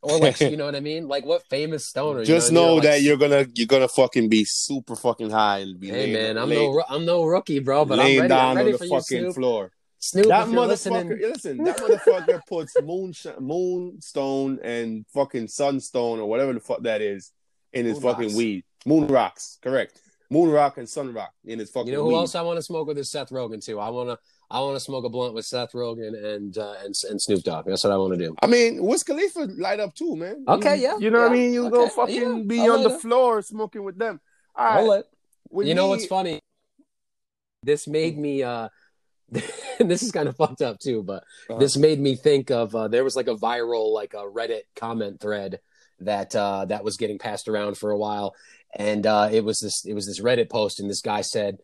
Or 0.00 0.18
like, 0.18 0.40
you 0.52 0.56
know 0.56 0.64
what 0.66 0.76
I 0.76 0.80
mean? 0.80 1.08
Like, 1.08 1.24
what 1.24 1.42
famous 1.48 1.88
stoner? 1.88 2.20
you 2.20 2.26
Just 2.26 2.52
know, 2.52 2.60
know 2.60 2.68
I 2.68 2.74
mean? 2.74 2.82
that 2.82 2.92
Like, 2.94 3.02
you're 3.02 3.16
gonna 3.16 3.46
you're 3.54 3.66
gonna 3.66 3.88
fucking 3.88 4.28
be 4.28 4.44
super 4.44 4.96
fucking 4.96 5.30
high 5.30 5.58
and 5.58 5.78
be 5.78 5.88
Hey 5.88 5.92
laying, 5.92 6.12
man, 6.12 6.38
I'm 6.38 6.48
laying, 6.48 6.72
no 6.74 6.84
I'm 6.88 7.04
no 7.04 7.24
rookie, 7.24 7.58
bro, 7.60 7.84
but 7.84 7.98
I'm 7.98 8.06
laying 8.06 8.20
ready. 8.20 8.32
I'm 8.34 8.38
down 8.38 8.56
ready 8.56 8.72
on 8.72 8.78
for 8.78 8.84
the 8.84 8.84
you, 8.86 8.90
fucking 9.00 9.18
Snoop. 9.22 9.34
floor. 9.34 9.72
Snoop, 10.00 10.26
That 10.28 10.48
you're 10.48 10.60
motherfucker, 10.60 10.68
listening, 10.68 11.08
listen, 11.20 11.64
that 11.64 11.76
motherfucker 11.78 12.40
puts 12.48 12.80
moonshine, 12.80 13.34
moonstone 13.40 14.60
and 14.62 15.04
fucking 15.12 15.48
sunstone 15.48 16.20
or 16.20 16.28
whatever 16.28 16.52
the 16.52 16.60
fuck 16.60 16.82
that 16.82 17.00
is 17.02 17.32
in 17.72 17.84
his 17.84 17.94
Moon 17.94 18.02
fucking 18.02 18.24
rocks. 18.26 18.34
weed. 18.36 18.64
Moon 18.86 19.06
rocks, 19.08 19.58
correct. 19.60 20.00
Moon 20.30 20.50
rock 20.50 20.76
and 20.76 20.86
sun 20.88 21.14
rock 21.14 21.32
in 21.46 21.58
his 21.58 21.70
fucking 21.70 21.88
You 21.88 21.94
know 21.94 22.02
who 22.02 22.08
weed. 22.10 22.16
else 22.16 22.34
I 22.34 22.42
want 22.42 22.58
to 22.58 22.62
smoke 22.62 22.86
with 22.86 22.98
is 22.98 23.10
Seth 23.10 23.30
Rogen 23.30 23.64
too. 23.64 23.80
I 23.80 23.88
want 23.88 24.10
to 24.10 24.18
I 24.50 24.60
want 24.60 24.76
to 24.76 24.80
smoke 24.80 25.04
a 25.04 25.08
blunt 25.08 25.32
with 25.34 25.46
Seth 25.46 25.72
Rogen 25.72 26.12
and 26.34 26.56
uh, 26.58 26.74
and 26.84 26.94
and 27.08 27.20
Snoop 27.20 27.42
Dogg. 27.42 27.64
That's 27.66 27.82
what 27.84 27.92
I 27.92 27.96
want 27.96 28.12
to 28.12 28.18
do. 28.18 28.34
I 28.42 28.46
mean, 28.46 28.82
Wiz 28.84 29.02
Khalifa 29.02 29.48
light 29.58 29.80
up 29.80 29.94
too, 29.94 30.16
man. 30.16 30.44
Okay, 30.46 30.76
You- 30.76 30.82
yeah, 30.82 30.98
You 30.98 31.10
know 31.10 31.20
what 31.22 31.30
I 31.30 31.34
mean? 31.34 31.52
You 31.54 31.62
okay, 31.66 31.70
go 31.76 31.88
fucking 31.88 32.14
yeah, 32.38 32.42
be 32.46 32.60
I'll 32.60 32.72
on 32.72 32.82
the 32.82 32.88
light 32.90 32.94
up. 32.96 33.00
floor 33.00 33.42
smoking 33.42 33.84
with 33.84 33.98
them. 33.98 34.20
All 34.54 34.64
right. 34.66 34.74
Hold 34.80 34.94
it. 35.00 35.06
with 35.50 35.66
You 35.66 35.74
know 35.74 35.88
what's 35.88 36.06
funny? 36.06 36.40
This 37.62 37.86
made 37.88 38.18
me 38.18 38.42
uh 38.42 38.68
this 39.78 40.02
is 40.02 40.10
kind 40.12 40.28
of 40.28 40.36
fucked 40.36 40.62
up 40.62 40.78
too, 40.78 41.02
but 41.02 41.22
Uh-huh. 41.50 41.58
this 41.58 41.76
made 41.76 42.00
me 42.00 42.16
think 42.16 42.50
of 42.50 42.74
uh 42.74 42.88
there 42.88 43.04
was 43.04 43.16
like 43.16 43.28
a 43.28 43.34
viral 43.34 43.92
like 43.92 44.14
a 44.14 44.18
Reddit 44.24 44.62
comment 44.76 45.20
thread 45.20 45.60
that 46.00 46.34
uh 46.36 46.64
that 46.66 46.84
was 46.84 46.96
getting 46.96 47.18
passed 47.18 47.48
around 47.48 47.76
for 47.76 47.90
a 47.90 47.98
while 47.98 48.34
and 48.74 49.06
uh 49.06 49.28
it 49.30 49.44
was 49.44 49.58
this 49.60 49.84
it 49.84 49.94
was 49.94 50.06
this 50.06 50.20
Reddit 50.20 50.50
post 50.50 50.80
and 50.80 50.88
this 50.88 51.00
guy 51.00 51.20
said 51.20 51.58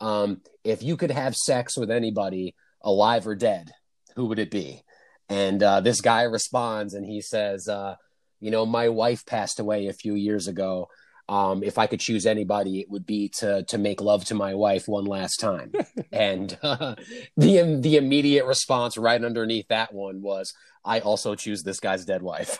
um 0.00 0.40
if 0.64 0.82
you 0.82 0.96
could 0.96 1.10
have 1.10 1.34
sex 1.34 1.76
with 1.76 1.90
anybody 1.90 2.54
alive 2.82 3.26
or 3.26 3.34
dead, 3.34 3.70
who 4.16 4.26
would 4.26 4.38
it 4.38 4.50
be? 4.50 4.82
And 5.28 5.62
uh 5.62 5.80
this 5.80 6.00
guy 6.00 6.22
responds 6.22 6.94
and 6.94 7.04
he 7.04 7.20
says 7.20 7.68
uh 7.68 7.96
you 8.40 8.50
know 8.50 8.66
my 8.66 8.88
wife 8.88 9.26
passed 9.26 9.60
away 9.60 9.86
a 9.86 9.92
few 9.92 10.14
years 10.14 10.48
ago 10.48 10.88
um, 11.28 11.62
if 11.62 11.76
I 11.76 11.86
could 11.86 12.00
choose 12.00 12.24
anybody, 12.24 12.80
it 12.80 12.90
would 12.90 13.04
be 13.04 13.28
to 13.38 13.62
to 13.64 13.78
make 13.78 14.00
love 14.00 14.24
to 14.26 14.34
my 14.34 14.54
wife 14.54 14.88
one 14.88 15.04
last 15.04 15.38
time. 15.38 15.72
and 16.12 16.56
uh, 16.62 16.94
the 17.36 17.78
the 17.80 17.96
immediate 17.96 18.46
response 18.46 18.96
right 18.96 19.22
underneath 19.22 19.68
that 19.68 19.92
one 19.92 20.22
was, 20.22 20.54
"I 20.84 21.00
also 21.00 21.34
choose 21.34 21.62
this 21.62 21.80
guy's 21.80 22.06
dead 22.06 22.22
wife." 22.22 22.58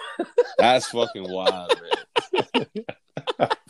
That's 0.58 0.88
fucking 0.88 1.30
wild, 1.32 1.80
man. 2.54 2.66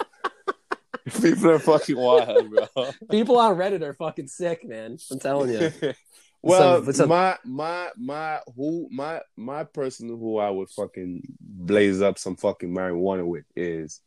People 1.10 1.50
are 1.50 1.58
fucking 1.58 1.96
wild, 1.96 2.50
bro. 2.50 2.90
People 3.10 3.38
on 3.38 3.56
Reddit 3.56 3.82
are 3.82 3.94
fucking 3.94 4.28
sick, 4.28 4.64
man. 4.66 4.98
I'm 5.10 5.18
telling 5.18 5.50
you. 5.50 5.72
well, 6.42 6.82
my 7.06 7.36
my 7.44 7.88
my 7.96 8.40
who 8.56 8.88
my 8.90 9.20
my 9.36 9.64
person 9.64 10.08
who 10.08 10.38
I 10.38 10.50
would 10.50 10.70
fucking 10.70 11.22
blaze 11.40 12.00
up 12.02 12.18
some 12.18 12.36
fucking 12.36 12.70
marijuana 12.74 13.26
with 13.26 13.44
is 13.56 14.00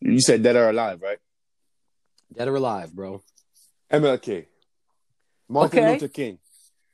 you 0.00 0.20
said 0.20 0.42
dead 0.42 0.56
or 0.56 0.70
alive, 0.70 1.00
right? 1.02 1.18
Dead 2.36 2.48
or 2.48 2.56
alive, 2.56 2.92
bro. 2.92 3.22
MLK, 3.90 4.46
Martin 5.48 5.78
Okay. 5.78 5.92
Luther 5.92 6.08
King, 6.08 6.38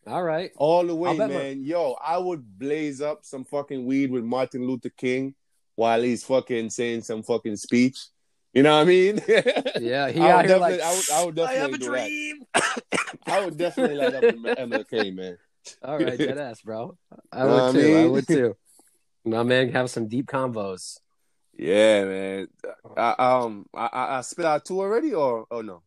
All 0.06 0.22
right. 0.22 0.50
all 0.56 0.84
the 0.86 0.94
way, 0.94 1.10
I'll 1.10 1.16
my- 1.16 1.26
man. 1.26 1.64
Yo, 1.64 1.96
I 2.04 2.18
would 2.18 2.58
blaze 2.58 3.00
up 3.00 3.24
some 3.24 3.44
fucking 3.44 3.86
weed 3.86 4.10
with 4.10 4.24
Martin 4.24 4.66
Luther 4.66 4.90
King 4.90 5.34
while 5.74 6.02
he's 6.02 6.22
fucking 6.24 6.68
saying 6.70 7.02
some 7.02 7.22
fucking 7.22 7.56
speech. 7.56 7.98
You 8.52 8.62
know 8.62 8.76
what 8.76 8.82
I 8.82 8.84
mean? 8.84 9.20
Yeah, 9.80 10.10
he 10.10 10.20
I 10.20 10.30
out 10.30 10.36
would 10.36 10.50
here 10.50 10.58
definitely, 10.58 10.58
like, 10.58 10.80
I 10.80 10.94
would, 10.94 11.10
I 11.10 11.24
would 11.24 11.34
definitely 11.34 11.78
do 11.78 11.90
that. 11.92 13.22
I 13.26 13.44
would 13.44 13.56
definitely 13.56 13.96
light 13.96 14.14
up 14.14 14.22
with 14.22 14.34
MLK, 14.58 15.14
man. 15.14 15.38
All 15.82 15.98
right, 15.98 16.18
dead 16.18 16.38
ass, 16.38 16.60
bro. 16.60 16.96
I 17.32 17.44
would 17.44 17.50
what 17.50 17.62
I 17.62 17.72
too. 17.72 17.96
I 17.96 18.06
would 18.06 18.26
too. 18.26 18.56
My 19.24 19.42
man, 19.42 19.70
have 19.70 19.88
some 19.90 20.08
deep 20.08 20.26
convos. 20.26 20.98
Yeah, 21.56 22.04
man. 22.04 22.48
I, 22.96 23.14
um, 23.18 23.66
I, 23.74 23.88
I 23.92 24.20
spit 24.22 24.44
out 24.44 24.64
two 24.64 24.80
already, 24.80 25.14
or 25.14 25.46
oh 25.50 25.60
no? 25.62 25.82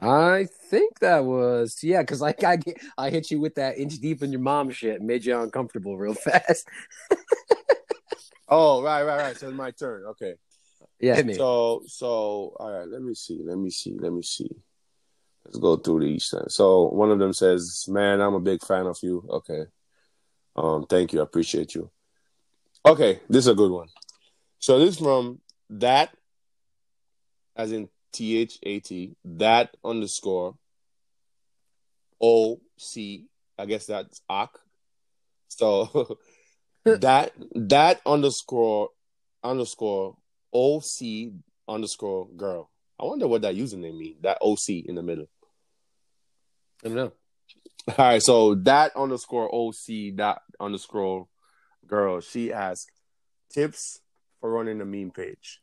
I 0.00 0.46
think 0.70 0.98
that 1.00 1.24
was 1.24 1.78
yeah, 1.82 2.02
because 2.02 2.20
like 2.20 2.44
I 2.44 2.56
get, 2.56 2.78
I 2.98 3.10
hit 3.10 3.30
you 3.30 3.40
with 3.40 3.54
that 3.54 3.78
inch 3.78 3.94
deep 3.94 4.22
in 4.22 4.30
your 4.30 4.40
mom 4.40 4.70
shit, 4.70 4.98
and 4.98 5.06
made 5.06 5.24
you 5.24 5.38
uncomfortable 5.40 5.96
real 5.96 6.14
fast. 6.14 6.68
oh 8.48 8.82
right, 8.82 9.02
right, 9.02 9.18
right. 9.18 9.36
So 9.36 9.48
it's 9.48 9.56
my 9.56 9.70
turn. 9.70 10.04
Okay. 10.10 10.34
Yeah, 11.00 11.16
hit 11.16 11.26
me. 11.26 11.34
So 11.34 11.82
so 11.86 12.56
all 12.58 12.72
right. 12.72 12.88
Let 12.88 13.02
me 13.02 13.14
see. 13.14 13.42
Let 13.44 13.58
me 13.58 13.70
see. 13.70 13.96
Let 13.98 14.12
me 14.12 14.22
see. 14.22 14.50
Let's 15.44 15.58
go 15.58 15.76
through 15.76 16.00
these. 16.00 16.34
So 16.48 16.88
one 16.88 17.10
of 17.10 17.18
them 17.18 17.32
says, 17.32 17.84
"Man, 17.88 18.20
I'm 18.20 18.34
a 18.34 18.40
big 18.40 18.64
fan 18.64 18.86
of 18.86 18.98
you." 19.02 19.24
Okay. 19.30 19.64
Um, 20.56 20.86
thank 20.86 21.12
you. 21.12 21.20
I 21.20 21.22
appreciate 21.22 21.74
you. 21.74 21.90
Okay, 22.84 23.20
this 23.28 23.44
is 23.44 23.48
a 23.48 23.54
good 23.54 23.70
one. 23.70 23.88
So 24.58 24.78
this 24.78 24.90
is 24.90 25.00
from 25.00 25.40
that, 25.70 26.14
as 27.54 27.72
in 27.72 27.88
T 28.12 28.38
H 28.38 28.58
A 28.62 28.80
T, 28.80 29.16
that 29.24 29.76
underscore 29.84 30.56
O 32.20 32.60
C. 32.78 33.26
I 33.58 33.66
guess 33.66 33.86
that's 33.86 34.22
Ak. 34.30 34.50
So 35.48 36.18
that 36.84 37.32
that 37.54 38.00
underscore 38.06 38.90
underscore 39.42 40.16
O 40.56 40.80
C 40.80 41.32
underscore 41.68 42.28
girl. 42.28 42.70
I 42.98 43.04
wonder 43.04 43.28
what 43.28 43.42
that 43.42 43.56
username 43.56 43.98
means. 43.98 44.22
That 44.22 44.38
O 44.40 44.56
C 44.56 44.84
in 44.86 44.94
the 44.94 45.02
middle. 45.02 45.28
I 46.82 46.88
don't 46.88 46.96
know. 46.96 47.12
All 47.88 47.94
right, 47.98 48.22
so 48.22 48.54
that 48.54 48.96
underscore 48.96 49.54
OC 49.54 50.16
dot 50.16 50.42
underscore 50.58 51.28
girl, 51.86 52.20
she 52.20 52.52
asked 52.52 52.90
tips 53.52 54.00
for 54.40 54.50
running 54.50 54.80
a 54.80 54.84
meme 54.84 55.12
page. 55.12 55.60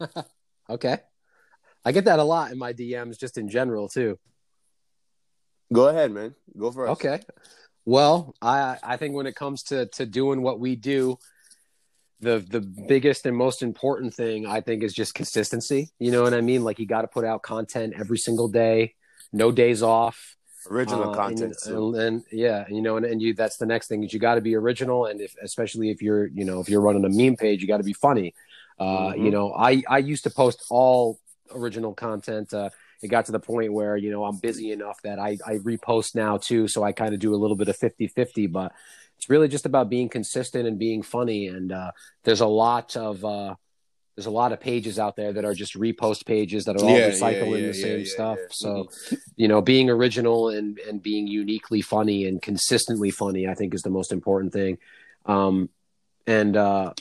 okay. 0.70 0.98
I 1.84 1.92
get 1.92 2.06
that 2.06 2.18
a 2.18 2.24
lot 2.24 2.50
in 2.50 2.58
my 2.58 2.72
DMs 2.72 3.18
just 3.18 3.38
in 3.38 3.48
general 3.48 3.88
too. 3.88 4.18
Go 5.72 5.88
ahead, 5.88 6.10
man. 6.10 6.34
Go 6.56 6.70
for 6.70 6.86
first. 6.86 7.04
Okay. 7.04 7.20
Well, 7.84 8.34
I 8.40 8.78
I 8.82 8.96
think 8.96 9.14
when 9.14 9.26
it 9.26 9.36
comes 9.36 9.62
to 9.64 9.86
to 9.86 10.06
doing 10.06 10.42
what 10.42 10.58
we 10.58 10.74
do, 10.74 11.18
the 12.20 12.38
the 12.38 12.60
biggest 12.60 13.26
and 13.26 13.36
most 13.36 13.62
important 13.62 14.14
thing 14.14 14.46
I 14.46 14.60
think 14.60 14.82
is 14.82 14.94
just 14.94 15.14
consistency. 15.14 15.90
You 15.98 16.10
know 16.10 16.22
what 16.22 16.34
I 16.34 16.40
mean? 16.40 16.64
Like 16.64 16.78
you 16.78 16.86
got 16.86 17.02
to 17.02 17.08
put 17.08 17.24
out 17.24 17.42
content 17.42 17.94
every 17.98 18.18
single 18.18 18.48
day, 18.48 18.94
no 19.32 19.52
days 19.52 19.82
off. 19.82 20.36
Original 20.70 21.10
uh, 21.10 21.14
content, 21.14 21.54
and, 21.66 21.76
and, 21.76 21.96
and, 21.96 22.24
yeah, 22.32 22.64
you 22.70 22.80
know, 22.80 22.96
and, 22.96 23.04
and 23.04 23.20
you 23.20 23.34
that's 23.34 23.58
the 23.58 23.66
next 23.66 23.88
thing 23.88 24.02
is 24.02 24.14
you 24.14 24.18
got 24.18 24.36
to 24.36 24.40
be 24.40 24.54
original, 24.54 25.04
and 25.04 25.20
if 25.20 25.34
especially 25.42 25.90
if 25.90 26.00
you're 26.00 26.26
you 26.28 26.44
know 26.44 26.60
if 26.60 26.70
you're 26.70 26.80
running 26.80 27.04
a 27.04 27.10
meme 27.10 27.36
page, 27.36 27.60
you 27.60 27.68
got 27.68 27.78
to 27.78 27.84
be 27.84 27.92
funny. 27.92 28.34
Uh, 28.78 28.84
mm-hmm. 28.84 29.26
You 29.26 29.30
know, 29.30 29.52
I 29.52 29.82
I 29.88 29.98
used 29.98 30.24
to 30.24 30.30
post 30.30 30.64
all 30.70 31.20
original 31.54 31.92
content. 31.92 32.54
Uh, 32.54 32.70
it 33.02 33.08
got 33.08 33.26
to 33.26 33.32
the 33.32 33.40
point 33.40 33.72
where, 33.72 33.96
you 33.96 34.10
know, 34.10 34.24
I'm 34.24 34.38
busy 34.38 34.72
enough 34.72 35.00
that 35.02 35.18
I, 35.18 35.36
I 35.46 35.56
repost 35.58 36.14
now 36.14 36.38
too. 36.38 36.68
So 36.68 36.82
I 36.82 36.92
kind 36.92 37.12
of 37.12 37.20
do 37.20 37.34
a 37.34 37.36
little 37.36 37.56
bit 37.56 37.68
of 37.68 37.76
50 37.76 38.08
50, 38.08 38.46
but 38.46 38.72
it's 39.16 39.30
really 39.30 39.48
just 39.48 39.66
about 39.66 39.88
being 39.88 40.08
consistent 40.08 40.66
and 40.66 40.78
being 40.78 41.02
funny. 41.02 41.48
And 41.48 41.72
uh, 41.72 41.92
there's 42.24 42.40
a 42.40 42.46
lot 42.46 42.96
of, 42.96 43.24
uh, 43.24 43.54
there's 44.16 44.26
a 44.26 44.30
lot 44.30 44.52
of 44.52 44.60
pages 44.60 44.98
out 44.98 45.16
there 45.16 45.32
that 45.32 45.44
are 45.44 45.54
just 45.54 45.74
repost 45.74 46.24
pages 46.24 46.66
that 46.66 46.76
are 46.76 46.84
all 46.84 46.96
yeah, 46.96 47.10
recycling 47.10 47.52
yeah, 47.52 47.56
yeah, 47.56 47.66
the 47.66 47.74
same 47.74 48.06
stuff. 48.06 48.38
So, 48.50 48.84
mm-hmm. 48.84 49.14
you 49.36 49.48
know, 49.48 49.60
being 49.60 49.90
original 49.90 50.50
and, 50.50 50.78
and 50.78 51.02
being 51.02 51.26
uniquely 51.26 51.82
funny 51.82 52.26
and 52.26 52.40
consistently 52.40 53.10
funny, 53.10 53.48
I 53.48 53.54
think 53.54 53.74
is 53.74 53.82
the 53.82 53.90
most 53.90 54.12
important 54.12 54.52
thing. 54.52 54.78
Um, 55.26 55.68
and 56.26 56.56
uh, 56.56 56.92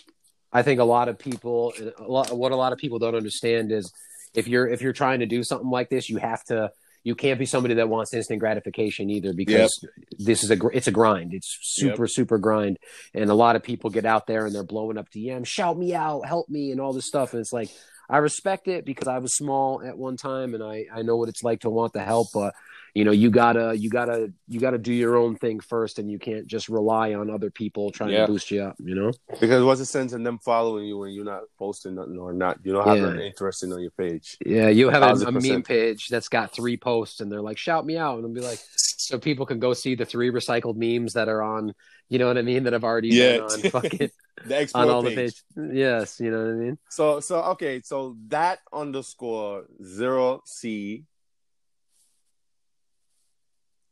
I 0.51 0.63
think 0.63 0.79
a 0.79 0.85
lot 0.85 1.07
of 1.07 1.19
people, 1.19 1.73
a 1.97 2.03
lot, 2.03 2.35
what 2.35 2.51
a 2.51 2.55
lot 2.55 2.73
of 2.73 2.79
people 2.79 2.99
don't 2.99 3.15
understand 3.15 3.71
is 3.71 3.93
if 4.33 4.47
you're 4.47 4.67
if 4.67 4.81
you're 4.81 4.93
trying 4.93 5.19
to 5.19 5.25
do 5.25 5.43
something 5.43 5.69
like 5.69 5.89
this, 5.89 6.09
you 6.09 6.17
have 6.17 6.43
to 6.45 6.71
you 7.03 7.15
can't 7.15 7.39
be 7.39 7.45
somebody 7.45 7.75
that 7.75 7.89
wants 7.89 8.13
instant 8.13 8.39
gratification 8.39 9.09
either 9.09 9.33
because 9.33 9.79
yep. 9.81 9.91
this 10.17 10.43
is 10.43 10.51
a 10.51 10.67
it's 10.67 10.87
a 10.87 10.91
grind. 10.91 11.33
It's 11.33 11.57
super 11.61 12.03
yep. 12.03 12.11
super 12.11 12.37
grind, 12.37 12.79
and 13.13 13.29
a 13.29 13.33
lot 13.33 13.55
of 13.55 13.63
people 13.63 13.89
get 13.89 14.05
out 14.05 14.27
there 14.27 14.45
and 14.45 14.55
they're 14.55 14.63
blowing 14.63 14.97
up 14.97 15.09
DMs, 15.09 15.47
shout 15.47 15.77
me 15.77 15.93
out, 15.93 16.25
help 16.25 16.49
me, 16.49 16.71
and 16.71 16.79
all 16.79 16.93
this 16.93 17.07
stuff, 17.07 17.33
and 17.33 17.41
it's 17.41 17.53
like 17.53 17.69
I 18.13 18.17
respect 18.17 18.67
it 18.67 18.85
because 18.85 19.07
I 19.07 19.17
was 19.17 19.35
small 19.35 19.81
at 19.83 19.97
one 19.97 20.17
time 20.17 20.53
and 20.53 20.63
I 20.63 20.85
I 20.93 21.01
know 21.01 21.17
what 21.17 21.29
it's 21.29 21.43
like 21.43 21.61
to 21.61 21.69
want 21.69 21.93
the 21.93 22.03
help, 22.03 22.27
but 22.33 22.53
you 22.93 23.03
know 23.03 23.11
you 23.11 23.31
gotta 23.31 23.75
you 23.75 23.89
gotta 23.89 24.31
you 24.47 24.59
gotta 24.59 24.77
do 24.77 24.93
your 24.93 25.17
own 25.17 25.35
thing 25.35 25.59
first 25.59 25.97
and 25.97 26.11
you 26.11 26.19
can't 26.19 26.45
just 26.45 26.69
rely 26.69 27.13
on 27.15 27.29
other 27.29 27.49
people 27.49 27.89
trying 27.89 28.11
yeah. 28.11 28.21
to 28.21 28.31
boost 28.31 28.51
you 28.51 28.61
up 28.61 28.75
you 28.83 28.93
know 28.93 29.11
because 29.39 29.63
what's 29.63 29.79
the 29.79 29.85
sense 29.85 30.13
in 30.13 30.21
them 30.21 30.37
following 30.37 30.85
you 30.85 30.97
when 30.99 31.11
you're 31.11 31.25
not 31.25 31.41
posting 31.57 31.95
nothing 31.95 32.19
or 32.19 32.33
not 32.33 32.59
you 32.63 32.71
don't 32.71 32.87
have 32.87 32.97
yeah. 32.97 33.05
nothing 33.05 33.21
interesting 33.21 33.73
on 33.73 33.81
your 33.81 33.91
page 33.91 34.37
yeah 34.45 34.69
you 34.69 34.89
have 34.89 35.01
a, 35.01 35.25
a, 35.25 35.31
meme 35.31 35.63
page 35.63 36.07
that's 36.07 36.27
got 36.27 36.53
three 36.53 36.77
posts 36.77 37.19
and 37.19 37.31
they're 37.31 37.41
like 37.41 37.57
shout 37.57 37.83
me 37.83 37.97
out 37.97 38.17
and 38.17 38.25
i'll 38.25 38.33
be 38.33 38.41
like 38.41 38.59
so 39.07 39.19
people 39.19 39.45
can 39.45 39.59
go 39.59 39.73
see 39.73 39.95
the 39.95 40.05
three 40.05 40.31
recycled 40.31 40.75
memes 40.75 41.13
that 41.13 41.27
are 41.29 41.41
on 41.41 41.73
you 42.09 42.19
know 42.19 42.27
what 42.27 42.37
i 42.37 42.41
mean 42.41 42.63
that 42.63 42.73
have 42.73 42.83
already 42.83 43.09
yeah. 43.09 43.37
been 43.37 43.41
on 43.43 43.59
fucking 43.71 44.09
the 44.45 44.71
on 44.75 44.89
all 44.89 45.03
page. 45.03 45.15
the 45.55 45.61
page 45.61 45.75
yes 45.75 46.19
you 46.19 46.31
know 46.31 46.39
what 46.39 46.51
i 46.51 46.55
mean 46.55 46.77
so 46.89 47.19
so 47.19 47.41
okay 47.41 47.81
so 47.83 48.15
that 48.27 48.59
underscore 48.73 49.65
zero 49.83 50.41
c 50.45 51.05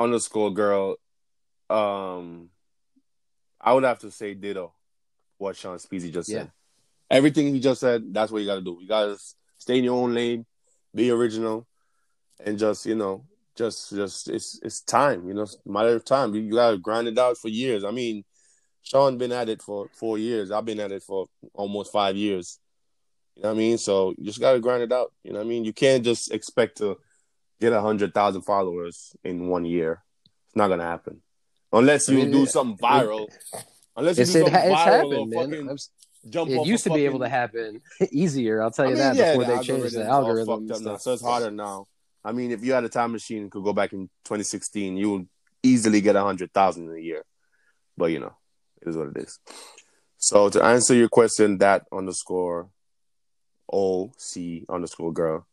underscore 0.01 0.53
girl, 0.53 0.95
um, 1.69 2.49
I 3.59 3.73
would 3.73 3.83
have 3.83 3.99
to 3.99 4.11
say 4.11 4.33
ditto 4.33 4.73
what 5.37 5.55
Sean 5.55 5.77
Speezy 5.77 6.11
just 6.11 6.29
said. 6.29 6.51
Everything 7.09 7.53
he 7.53 7.59
just 7.59 7.81
said, 7.81 8.13
that's 8.13 8.31
what 8.31 8.39
you 8.39 8.47
got 8.47 8.55
to 8.55 8.61
do. 8.61 8.77
You 8.81 8.87
got 8.87 9.05
to 9.05 9.17
stay 9.57 9.77
in 9.77 9.83
your 9.83 10.01
own 10.01 10.13
lane, 10.13 10.45
be 10.93 11.11
original, 11.11 11.67
and 12.43 12.57
just 12.57 12.85
you 12.85 12.95
know, 12.95 13.25
just 13.57 13.91
just 13.91 14.29
it's 14.29 14.59
it's 14.63 14.81
time. 14.81 15.27
You 15.27 15.33
know, 15.33 15.47
matter 15.65 15.95
of 15.95 16.05
time. 16.05 16.33
You, 16.33 16.41
you 16.41 16.53
got 16.53 16.71
to 16.71 16.77
grind 16.77 17.07
it 17.07 17.17
out 17.17 17.37
for 17.37 17.47
years. 17.47 17.83
I 17.83 17.91
mean, 17.91 18.23
Sean 18.83 19.17
been 19.17 19.31
at 19.31 19.49
it 19.49 19.61
for 19.61 19.87
four 19.93 20.17
years. 20.17 20.51
I've 20.51 20.65
been 20.65 20.79
at 20.79 20.91
it 20.91 21.03
for 21.03 21.27
almost 21.53 21.91
five 21.91 22.15
years. 22.15 22.59
You 23.35 23.43
know 23.43 23.49
what 23.49 23.55
I 23.55 23.57
mean? 23.57 23.77
So 23.77 24.13
you 24.17 24.25
just 24.25 24.39
got 24.39 24.53
to 24.53 24.59
grind 24.59 24.83
it 24.83 24.91
out. 24.91 25.13
You 25.23 25.33
know 25.33 25.39
what 25.39 25.45
I 25.45 25.49
mean? 25.49 25.65
You 25.65 25.73
can't 25.73 26.03
just 26.03 26.31
expect 26.31 26.77
to 26.77 26.97
get 27.59 27.73
a 27.73 27.81
hundred 27.81 28.13
thousand 28.13 28.41
followers 28.41 29.15
in 29.23 29.47
one 29.47 29.65
year. 29.65 30.03
It's 30.47 30.55
not 30.55 30.67
gonna 30.67 30.83
happen 30.83 31.21
unless 31.73 32.09
you 32.09 32.19
I 32.19 32.21
mean, 32.23 32.31
do 32.31 32.45
something 32.45 32.77
viral. 32.77 33.27
Unless 33.95 34.17
you 34.17 34.25
do 34.25 34.31
something 34.31 34.53
it, 34.53 34.71
viral 34.71 35.33
happened. 35.33 35.79
Jump 36.29 36.51
it 36.51 36.67
used 36.67 36.83
to 36.83 36.89
fucking... 36.89 37.01
be 37.01 37.05
able 37.05 37.19
to 37.19 37.29
happen 37.29 37.81
easier. 38.11 38.61
I'll 38.61 38.69
tell 38.69 38.85
you 38.85 38.91
I 38.91 38.93
mean, 38.93 38.99
that 38.99 39.15
yeah, 39.15 39.31
before 39.31 39.45
the 39.45 39.57
they 39.57 39.63
changed 39.63 39.95
the 39.95 40.05
algorithm. 40.05 40.67
Now, 40.67 40.97
so 40.97 41.13
it's 41.13 41.21
harder 41.23 41.49
now. 41.49 41.87
I 42.23 42.31
mean, 42.31 42.51
if 42.51 42.63
you 42.63 42.73
had 42.73 42.83
a 42.83 42.89
time 42.89 43.13
machine 43.13 43.43
and 43.43 43.51
could 43.51 43.63
go 43.63 43.73
back 43.73 43.93
in 43.93 44.09
2016, 44.25 44.97
you 44.97 45.11
would 45.11 45.27
easily 45.63 46.01
get 46.01 46.15
a 46.15 46.21
hundred 46.21 46.53
thousand 46.53 46.89
in 46.89 46.95
a 46.95 46.99
year. 46.99 47.23
But 47.97 48.11
you 48.11 48.19
know, 48.19 48.35
it 48.81 48.87
is 48.87 48.97
what 48.97 49.07
it 49.07 49.17
is. 49.17 49.39
So 50.17 50.49
to 50.49 50.63
answer 50.63 50.93
your 50.93 51.09
question, 51.09 51.57
that 51.59 51.85
underscore 51.91 52.69
O 53.71 54.11
C 54.17 54.65
underscore 54.69 55.13
girl, 55.13 55.47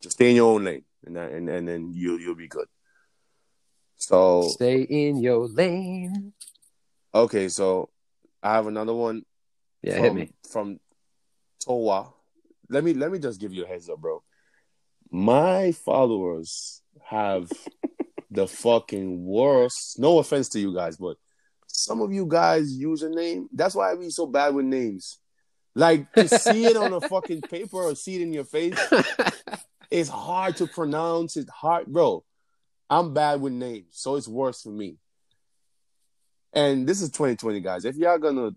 just 0.00 0.16
stay 0.16 0.30
in 0.30 0.36
your 0.36 0.54
own 0.54 0.64
lane 0.64 0.84
and 1.04 1.16
that, 1.16 1.32
and 1.32 1.48
and 1.48 1.68
then 1.68 1.92
you 1.92 2.18
you'll 2.18 2.34
be 2.34 2.48
good. 2.48 2.66
So 3.96 4.42
stay 4.48 4.82
in 4.82 5.18
your 5.18 5.48
lane. 5.48 6.32
Okay, 7.14 7.48
so 7.48 7.88
I 8.42 8.54
have 8.54 8.66
another 8.66 8.94
one. 8.94 9.24
Yeah, 9.82 9.96
from, 9.96 10.04
hit 10.04 10.14
me 10.14 10.32
from 10.50 10.80
Towa. 11.66 12.12
Let 12.68 12.84
me 12.84 12.94
let 12.94 13.10
me 13.10 13.18
just 13.18 13.40
give 13.40 13.52
you 13.52 13.64
a 13.64 13.68
heads 13.68 13.88
up, 13.88 14.00
bro. 14.00 14.22
My 15.10 15.72
followers 15.72 16.82
have 17.04 17.50
the 18.30 18.46
fucking 18.46 19.24
worst. 19.24 19.98
No 19.98 20.18
offense 20.18 20.48
to 20.50 20.60
you 20.60 20.74
guys, 20.74 20.96
but 20.96 21.16
some 21.66 22.00
of 22.00 22.12
you 22.12 22.26
guys 22.26 22.76
username. 22.76 23.46
That's 23.52 23.74
why 23.74 23.92
I 23.92 23.96
be 23.96 24.10
so 24.10 24.26
bad 24.26 24.54
with 24.54 24.66
names. 24.66 25.18
Like 25.74 26.10
to 26.14 26.28
see 26.28 26.64
it 26.64 26.76
on 26.76 26.92
a 26.92 27.00
fucking 27.08 27.42
paper 27.42 27.76
or 27.76 27.94
see 27.94 28.16
it 28.16 28.22
in 28.22 28.32
your 28.32 28.44
face. 28.44 28.78
It's 29.90 30.08
hard 30.08 30.56
to 30.56 30.66
pronounce. 30.66 31.36
It's 31.36 31.50
hard, 31.50 31.86
bro. 31.86 32.24
I'm 32.88 33.14
bad 33.14 33.40
with 33.40 33.52
names, 33.52 33.88
so 33.90 34.16
it's 34.16 34.28
worse 34.28 34.62
for 34.62 34.70
me. 34.70 34.96
And 36.52 36.86
this 36.86 37.02
is 37.02 37.10
2020, 37.10 37.60
guys. 37.60 37.84
If 37.84 37.96
y'all 37.96 38.18
gonna, 38.18 38.52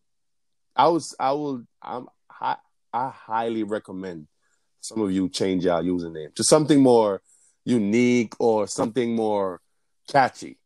I 0.76 0.88
was, 0.88 1.16
I 1.20 1.32
will, 1.32 1.64
I'm, 1.82 2.08
I, 2.30 2.58
I 2.94 3.10
highly 3.10 3.64
recommend 3.64 4.28
some 4.82 5.02
of 5.02 5.12
you 5.12 5.30
change 5.30 5.66
your 5.66 5.82
username 5.82 6.34
to 6.36 6.44
something 6.44 6.82
more 6.82 7.22
unique 7.66 8.34
or 8.40 8.68
something 8.68 9.16
more 9.16 9.62
catchy. 10.08 10.58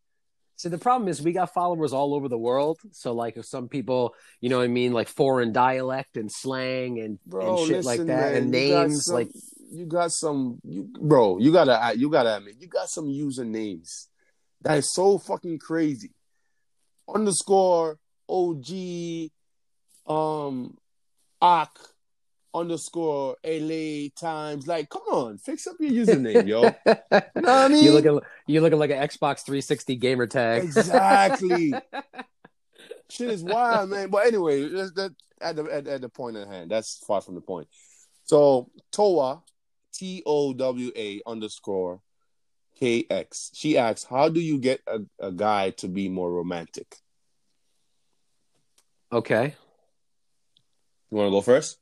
So 0.55 0.69
the 0.69 0.77
problem 0.77 1.09
is 1.09 1.21
we 1.21 1.33
got 1.33 1.53
followers 1.53 1.91
all 1.91 2.13
over 2.13 2.29
the 2.29 2.37
world. 2.37 2.79
So 2.91 3.13
like 3.13 3.35
if 3.37 3.45
some 3.45 3.67
people, 3.67 4.15
you 4.39 4.49
know 4.49 4.59
what 4.59 4.65
I 4.65 4.67
mean, 4.67 4.93
like 4.93 5.09
foreign 5.09 5.51
dialect 5.51 6.15
and 6.15 6.31
slang 6.31 6.99
and, 6.99 7.19
Bro, 7.25 7.49
and 7.49 7.67
shit 7.67 7.83
listen, 7.83 7.85
like 7.85 8.07
that 8.07 8.31
man, 8.31 8.35
and 8.35 8.51
names 8.51 9.05
some, 9.05 9.15
like 9.15 9.29
you 9.71 9.85
got 9.85 10.11
some 10.11 10.59
you 10.63 10.83
bro, 10.83 11.39
you 11.39 11.51
gotta 11.51 11.97
you 11.97 12.09
gotta 12.09 12.37
admit, 12.37 12.55
you 12.59 12.67
got 12.67 12.87
some 12.87 13.07
usernames 13.07 14.07
that 14.61 14.77
is 14.77 14.93
so 14.93 15.17
fucking 15.17 15.59
crazy. 15.59 16.11
Underscore 17.13 17.97
OG 18.29 19.31
um 20.07 20.77
Ak 21.41 21.77
underscore 22.53 23.37
LA 23.45 24.09
Times. 24.15 24.67
Like, 24.67 24.89
come 24.89 25.03
on, 25.11 25.37
fix 25.37 25.67
up 25.67 25.75
your 25.79 26.05
username, 26.05 26.47
yo. 26.47 26.61
you 26.63 26.71
know 26.85 27.21
what 27.31 27.45
I 27.45 27.67
mean? 27.67 27.83
You 27.83 27.91
looking 27.91 28.19
you 28.47 28.61
looking 28.61 28.79
like 28.79 28.91
an 28.91 29.07
Xbox 29.07 29.43
360 29.45 29.95
gamer 29.95 30.27
tag. 30.27 30.63
Exactly. 30.63 31.73
Shit 33.09 33.29
is 33.29 33.43
wild, 33.43 33.89
man. 33.89 34.09
But 34.09 34.27
anyway, 34.27 34.61
that 34.67 35.15
at 35.41 35.55
the 35.55 35.63
at, 35.65 35.87
at 35.87 36.01
the 36.01 36.09
point 36.09 36.37
at 36.37 36.47
hand. 36.47 36.71
That's 36.71 36.97
far 37.05 37.21
from 37.21 37.35
the 37.35 37.41
point. 37.41 37.67
So 38.23 38.69
Towa, 38.91 39.41
T 39.93 40.23
O 40.25 40.53
W 40.53 40.91
A 40.95 41.21
underscore 41.27 42.01
K 42.79 43.05
X. 43.09 43.51
She 43.53 43.77
asks, 43.77 44.03
"How 44.03 44.29
do 44.29 44.39
you 44.39 44.57
get 44.57 44.81
a, 44.87 45.01
a 45.19 45.31
guy 45.31 45.71
to 45.71 45.87
be 45.87 46.09
more 46.09 46.31
romantic?" 46.31 46.97
okay. 49.11 49.55
You 51.11 51.17
want 51.17 51.27
to 51.27 51.31
go 51.31 51.41
first? 51.41 51.77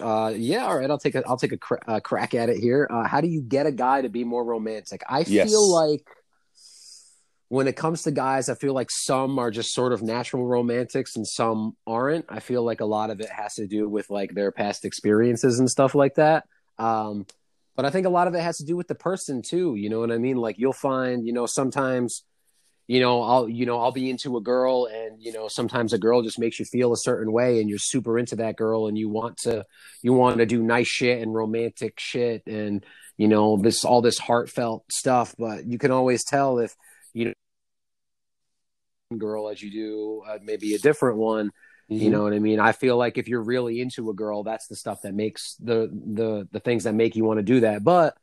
Uh, 0.00 0.32
yeah, 0.36 0.66
all 0.66 0.78
right. 0.78 0.90
I'll 0.90 0.98
take 0.98 1.14
a 1.14 1.22
I'll 1.26 1.36
take 1.36 1.52
a 1.52 1.58
cra- 1.58 1.82
uh, 1.86 2.00
crack 2.00 2.34
at 2.34 2.48
it 2.48 2.58
here. 2.58 2.88
Uh, 2.90 3.06
how 3.06 3.20
do 3.20 3.28
you 3.28 3.40
get 3.42 3.66
a 3.66 3.72
guy 3.72 4.02
to 4.02 4.08
be 4.08 4.24
more 4.24 4.44
romantic? 4.44 5.02
I 5.08 5.20
Yes. 5.20 5.50
feel 5.50 5.70
like 5.70 6.04
when 7.48 7.68
it 7.68 7.76
comes 7.76 8.04
to 8.04 8.10
guys, 8.10 8.48
I 8.48 8.54
feel 8.54 8.72
like 8.72 8.90
some 8.90 9.38
are 9.38 9.50
just 9.50 9.74
sort 9.74 9.92
of 9.92 10.02
natural 10.02 10.46
romantics 10.46 11.16
and 11.16 11.26
some 11.26 11.76
aren't. 11.86 12.24
I 12.28 12.40
feel 12.40 12.62
like 12.64 12.80
a 12.80 12.86
lot 12.86 13.10
of 13.10 13.20
it 13.20 13.28
has 13.28 13.56
to 13.56 13.66
do 13.66 13.88
with 13.88 14.08
like 14.08 14.34
their 14.34 14.50
past 14.52 14.86
experiences 14.86 15.58
and 15.58 15.68
stuff 15.70 15.94
like 15.94 16.14
that. 16.14 16.44
Um, 16.78 17.26
but 17.76 17.84
I 17.84 17.90
think 17.90 18.06
a 18.06 18.10
lot 18.10 18.26
of 18.26 18.34
it 18.34 18.40
has 18.40 18.56
to 18.58 18.64
do 18.64 18.74
with 18.76 18.88
the 18.88 18.94
person 18.94 19.42
too. 19.42 19.74
You 19.74 19.90
know 19.90 20.00
what 20.00 20.10
I 20.10 20.16
mean? 20.18 20.36
Like 20.36 20.58
you'll 20.58 20.72
find, 20.72 21.26
you 21.26 21.32
know, 21.34 21.44
sometimes, 21.44 22.24
you 22.86 23.00
know, 23.00 23.22
I'll, 23.22 23.48
you 23.48 23.66
know, 23.66 23.80
I'll 23.80 23.92
be 23.92 24.10
into 24.10 24.36
a 24.36 24.40
girl 24.40 24.86
and, 24.86 25.20
you 25.22 25.32
know, 25.32 25.48
sometimes 25.48 25.92
a 25.92 25.98
girl 25.98 26.22
just 26.22 26.38
makes 26.38 26.58
you 26.58 26.64
feel 26.64 26.92
a 26.92 26.96
certain 26.96 27.32
way 27.32 27.60
and 27.60 27.68
you're 27.68 27.78
super 27.78 28.18
into 28.18 28.36
that 28.36 28.56
girl 28.56 28.86
and 28.86 28.98
you 28.98 29.08
want 29.08 29.36
to, 29.38 29.64
you 30.02 30.12
want 30.12 30.38
to 30.38 30.46
do 30.46 30.62
nice 30.62 30.88
shit 30.88 31.20
and 31.20 31.34
romantic 31.34 31.94
shit 31.98 32.42
and, 32.46 32.84
you 33.16 33.28
know, 33.28 33.56
this, 33.56 33.84
all 33.84 34.02
this 34.02 34.18
heartfelt 34.18 34.84
stuff. 34.90 35.34
But 35.38 35.66
you 35.66 35.78
can 35.78 35.90
always 35.90 36.24
tell 36.24 36.58
if, 36.58 36.74
you 37.12 37.26
know, 37.26 37.32
girl 39.18 39.50
as 39.50 39.62
you 39.62 39.70
do 39.70 40.22
uh, 40.26 40.38
maybe 40.42 40.74
a 40.74 40.78
different 40.78 41.18
one 41.18 41.50
you 41.88 42.10
know 42.10 42.22
what 42.22 42.32
i 42.32 42.38
mean? 42.38 42.58
I 42.60 42.72
feel 42.72 42.96
like 42.96 43.18
if 43.18 43.28
you're 43.28 43.42
really 43.42 43.80
into 43.80 44.08
a 44.10 44.14
girl 44.14 44.42
that's 44.42 44.66
the 44.66 44.76
stuff 44.76 45.02
that 45.02 45.14
makes 45.14 45.56
the 45.56 45.90
the 45.92 46.48
the 46.50 46.60
things 46.60 46.84
that 46.84 46.94
make 46.94 47.16
you 47.16 47.24
want 47.24 47.38
to 47.38 47.42
do 47.42 47.60
that. 47.60 47.84
But 47.84 48.16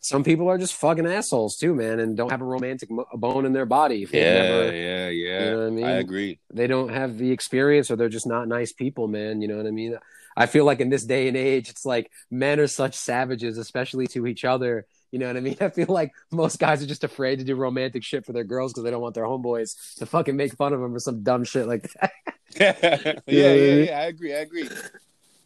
some 0.00 0.24
people 0.24 0.48
are 0.48 0.58
just 0.58 0.74
fucking 0.74 1.06
assholes 1.06 1.56
too 1.56 1.74
man 1.74 2.00
and 2.00 2.16
don't 2.16 2.30
have 2.30 2.40
a 2.40 2.44
romantic 2.44 2.90
mo- 2.90 3.06
bone 3.14 3.44
in 3.46 3.52
their 3.52 3.66
body 3.66 4.06
Yeah, 4.12 4.32
never- 4.34 4.74
yeah, 4.76 5.08
yeah. 5.08 5.44
you 5.44 5.50
know 5.50 5.66
I 5.66 5.70
mean? 5.70 5.84
I 5.84 5.90
agree. 5.92 6.38
they 6.52 6.66
don't 6.66 6.88
have 6.90 7.18
the 7.18 7.30
experience 7.32 7.90
or 7.90 7.96
they're 7.96 8.08
just 8.08 8.26
not 8.26 8.48
nice 8.48 8.72
people 8.72 9.08
man 9.08 9.42
you 9.42 9.48
know 9.48 9.56
what 9.56 9.66
i 9.66 9.70
mean 9.70 9.96
i 10.36 10.46
feel 10.46 10.64
like 10.64 10.80
in 10.80 10.88
this 10.88 11.04
day 11.04 11.28
and 11.28 11.36
age 11.36 11.68
it's 11.68 11.84
like 11.84 12.10
men 12.30 12.58
are 12.60 12.66
such 12.66 12.94
savages 12.94 13.58
especially 13.58 14.06
to 14.08 14.26
each 14.26 14.44
other 14.44 14.86
you 15.10 15.18
know 15.18 15.26
what 15.26 15.36
i 15.36 15.40
mean 15.40 15.56
i 15.60 15.68
feel 15.68 15.86
like 15.88 16.12
most 16.30 16.58
guys 16.58 16.82
are 16.82 16.86
just 16.86 17.04
afraid 17.04 17.38
to 17.40 17.44
do 17.44 17.54
romantic 17.56 18.02
shit 18.02 18.24
for 18.24 18.32
their 18.32 18.44
girls 18.44 18.72
because 18.72 18.84
they 18.84 18.90
don't 18.90 19.02
want 19.02 19.14
their 19.14 19.24
homeboys 19.24 19.94
to 19.96 20.06
fucking 20.06 20.36
make 20.36 20.54
fun 20.54 20.72
of 20.72 20.80
them 20.80 20.92
for 20.92 21.00
some 21.00 21.22
dumb 21.22 21.44
shit 21.44 21.66
like 21.66 21.82
that 22.00 22.12
yeah, 22.58 22.74
Yeah. 23.26 23.52
yeah, 23.54 23.74
yeah. 23.84 23.98
I 24.00 24.04
agree. 24.06 24.34
I 24.34 24.38
agree. 24.38 24.68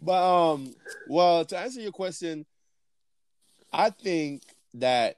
But 0.00 0.22
um, 0.52 0.74
well, 1.08 1.44
to 1.44 1.58
answer 1.58 1.80
your 1.80 1.92
question, 1.92 2.46
I 3.74 3.90
think 3.90 4.42
that 4.74 5.16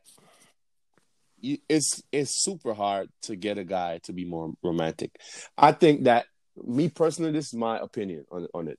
you, 1.38 1.58
it's 1.68 2.02
it's 2.10 2.42
super 2.42 2.72
hard 2.72 3.10
to 3.22 3.36
get 3.36 3.58
a 3.58 3.64
guy 3.64 4.00
to 4.04 4.14
be 4.14 4.24
more 4.24 4.54
romantic. 4.62 5.10
I 5.58 5.72
think 5.72 6.04
that 6.04 6.24
me 6.56 6.88
personally, 6.88 7.32
this 7.32 7.48
is 7.48 7.54
my 7.54 7.78
opinion 7.78 8.24
on 8.32 8.48
on 8.54 8.68
it. 8.68 8.78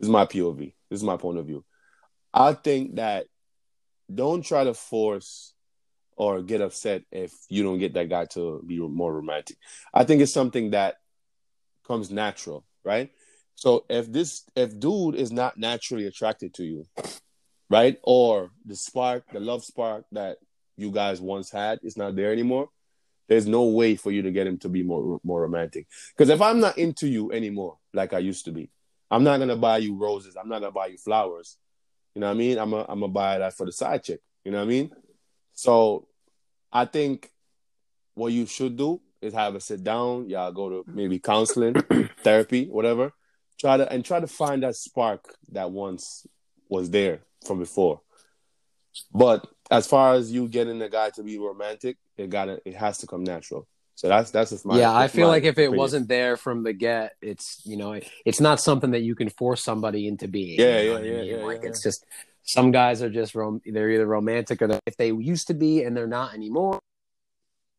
This 0.00 0.06
is 0.06 0.10
my 0.10 0.24
POV. 0.24 0.72
This 0.90 1.00
is 1.00 1.04
my 1.04 1.18
point 1.18 1.36
of 1.38 1.46
view. 1.46 1.64
I 2.32 2.54
think 2.54 2.96
that 2.96 3.26
don't 4.12 4.42
try 4.42 4.64
to 4.64 4.72
force 4.72 5.52
or 6.16 6.40
get 6.42 6.62
upset 6.62 7.02
if 7.12 7.30
you 7.50 7.62
don't 7.62 7.78
get 7.78 7.92
that 7.94 8.08
guy 8.08 8.24
to 8.24 8.62
be 8.66 8.78
more 8.78 9.12
romantic. 9.12 9.58
I 9.92 10.04
think 10.04 10.22
it's 10.22 10.32
something 10.32 10.70
that 10.70 10.96
comes 11.86 12.10
natural, 12.10 12.64
right? 12.84 13.10
So 13.54 13.84
if 13.90 14.10
this 14.10 14.44
if 14.56 14.78
dude 14.80 15.14
is 15.14 15.30
not 15.30 15.58
naturally 15.58 16.06
attracted 16.06 16.54
to 16.54 16.64
you, 16.64 16.86
right? 17.70 17.98
Or 18.02 18.50
the 18.64 18.76
spark, 18.76 19.24
the 19.32 19.40
love 19.40 19.64
spark 19.64 20.04
that 20.12 20.38
you 20.76 20.90
guys 20.90 21.20
once 21.20 21.50
had 21.50 21.80
is 21.82 21.96
not 21.96 22.16
there 22.16 22.32
anymore, 22.32 22.68
there's 23.28 23.46
no 23.46 23.64
way 23.64 23.96
for 23.96 24.10
you 24.10 24.22
to 24.22 24.30
get 24.30 24.46
him 24.46 24.58
to 24.58 24.68
be 24.68 24.82
more 24.82 25.20
more 25.24 25.42
romantic. 25.42 25.86
Because 26.16 26.30
if 26.30 26.42
I'm 26.42 26.60
not 26.60 26.78
into 26.78 27.08
you 27.08 27.32
anymore, 27.32 27.78
like 27.92 28.12
I 28.12 28.18
used 28.18 28.44
to 28.46 28.52
be, 28.52 28.70
I'm 29.10 29.24
not 29.24 29.38
gonna 29.38 29.56
buy 29.56 29.78
you 29.78 29.96
roses. 29.96 30.36
I'm 30.36 30.48
not 30.48 30.60
gonna 30.60 30.72
buy 30.72 30.86
you 30.86 30.98
flowers. 30.98 31.56
You 32.14 32.20
know 32.20 32.28
what 32.28 32.34
I 32.34 32.38
mean? 32.38 32.58
I'm 32.58 32.72
a, 32.72 32.84
I'm 32.88 33.00
gonna 33.00 33.08
buy 33.08 33.38
that 33.38 33.56
for 33.56 33.66
the 33.66 33.72
side 33.72 34.04
chick. 34.04 34.20
You 34.44 34.52
know 34.52 34.58
what 34.58 34.64
I 34.64 34.68
mean? 34.68 34.90
So 35.54 36.06
I 36.72 36.84
think 36.84 37.30
what 38.14 38.32
you 38.32 38.46
should 38.46 38.76
do 38.76 39.00
is 39.22 39.32
have 39.32 39.54
a 39.54 39.60
sit 39.60 39.82
down. 39.82 40.28
Y'all 40.28 40.52
go 40.52 40.68
to 40.68 40.84
maybe 40.86 41.18
counseling, 41.18 41.74
therapy, 42.22 42.66
whatever. 42.66 43.12
Try 43.58 43.78
to 43.78 43.90
and 43.90 44.04
try 44.04 44.20
to 44.20 44.26
find 44.26 44.62
that 44.64 44.76
spark 44.76 45.34
that 45.52 45.70
once 45.70 46.26
was 46.68 46.90
there 46.90 47.20
from 47.44 47.58
before. 47.58 48.00
But 49.12 49.46
as 49.70 49.86
far 49.86 50.14
as 50.14 50.30
you 50.32 50.48
getting 50.48 50.78
the 50.78 50.88
guy 50.88 51.10
to 51.10 51.22
be 51.22 51.38
romantic, 51.38 51.96
it 52.16 52.30
gotta 52.30 52.60
it 52.64 52.74
has 52.76 52.98
to 52.98 53.06
come 53.06 53.24
natural. 53.24 53.66
So 53.96 54.08
that's 54.08 54.30
that's 54.32 54.50
just 54.50 54.66
my 54.66 54.76
yeah 54.76 54.92
i 54.92 55.06
feel 55.06 55.28
like 55.28 55.44
if 55.44 55.56
it 55.56 55.66
opinion. 55.66 55.78
wasn't 55.78 56.08
there 56.08 56.36
from 56.36 56.64
the 56.64 56.72
get 56.72 57.12
it's 57.22 57.62
you 57.64 57.76
know 57.76 58.00
it's 58.24 58.40
not 58.40 58.58
something 58.58 58.90
that 58.90 59.02
you 59.02 59.14
can 59.14 59.28
force 59.28 59.62
somebody 59.62 60.08
into 60.08 60.26
being 60.26 60.58
Yeah, 60.58 60.66
you 60.66 60.72
know 60.72 60.82
yeah, 60.82 60.92
what 60.94 61.00
I 61.00 61.04
yeah, 61.06 61.20
mean? 61.22 61.26
yeah, 61.38 61.44
like 61.44 61.60
yeah. 61.62 61.68
it's 61.68 61.80
just 61.80 62.04
some 62.42 62.72
guys 62.72 63.02
are 63.02 63.08
just 63.08 63.36
rom- 63.36 63.62
they're 63.64 63.90
either 63.90 64.04
romantic 64.04 64.60
or 64.62 64.80
if 64.84 64.96
they 64.96 65.12
used 65.12 65.46
to 65.46 65.54
be 65.54 65.84
and 65.84 65.96
they're 65.96 66.08
not 66.08 66.34
anymore 66.34 66.80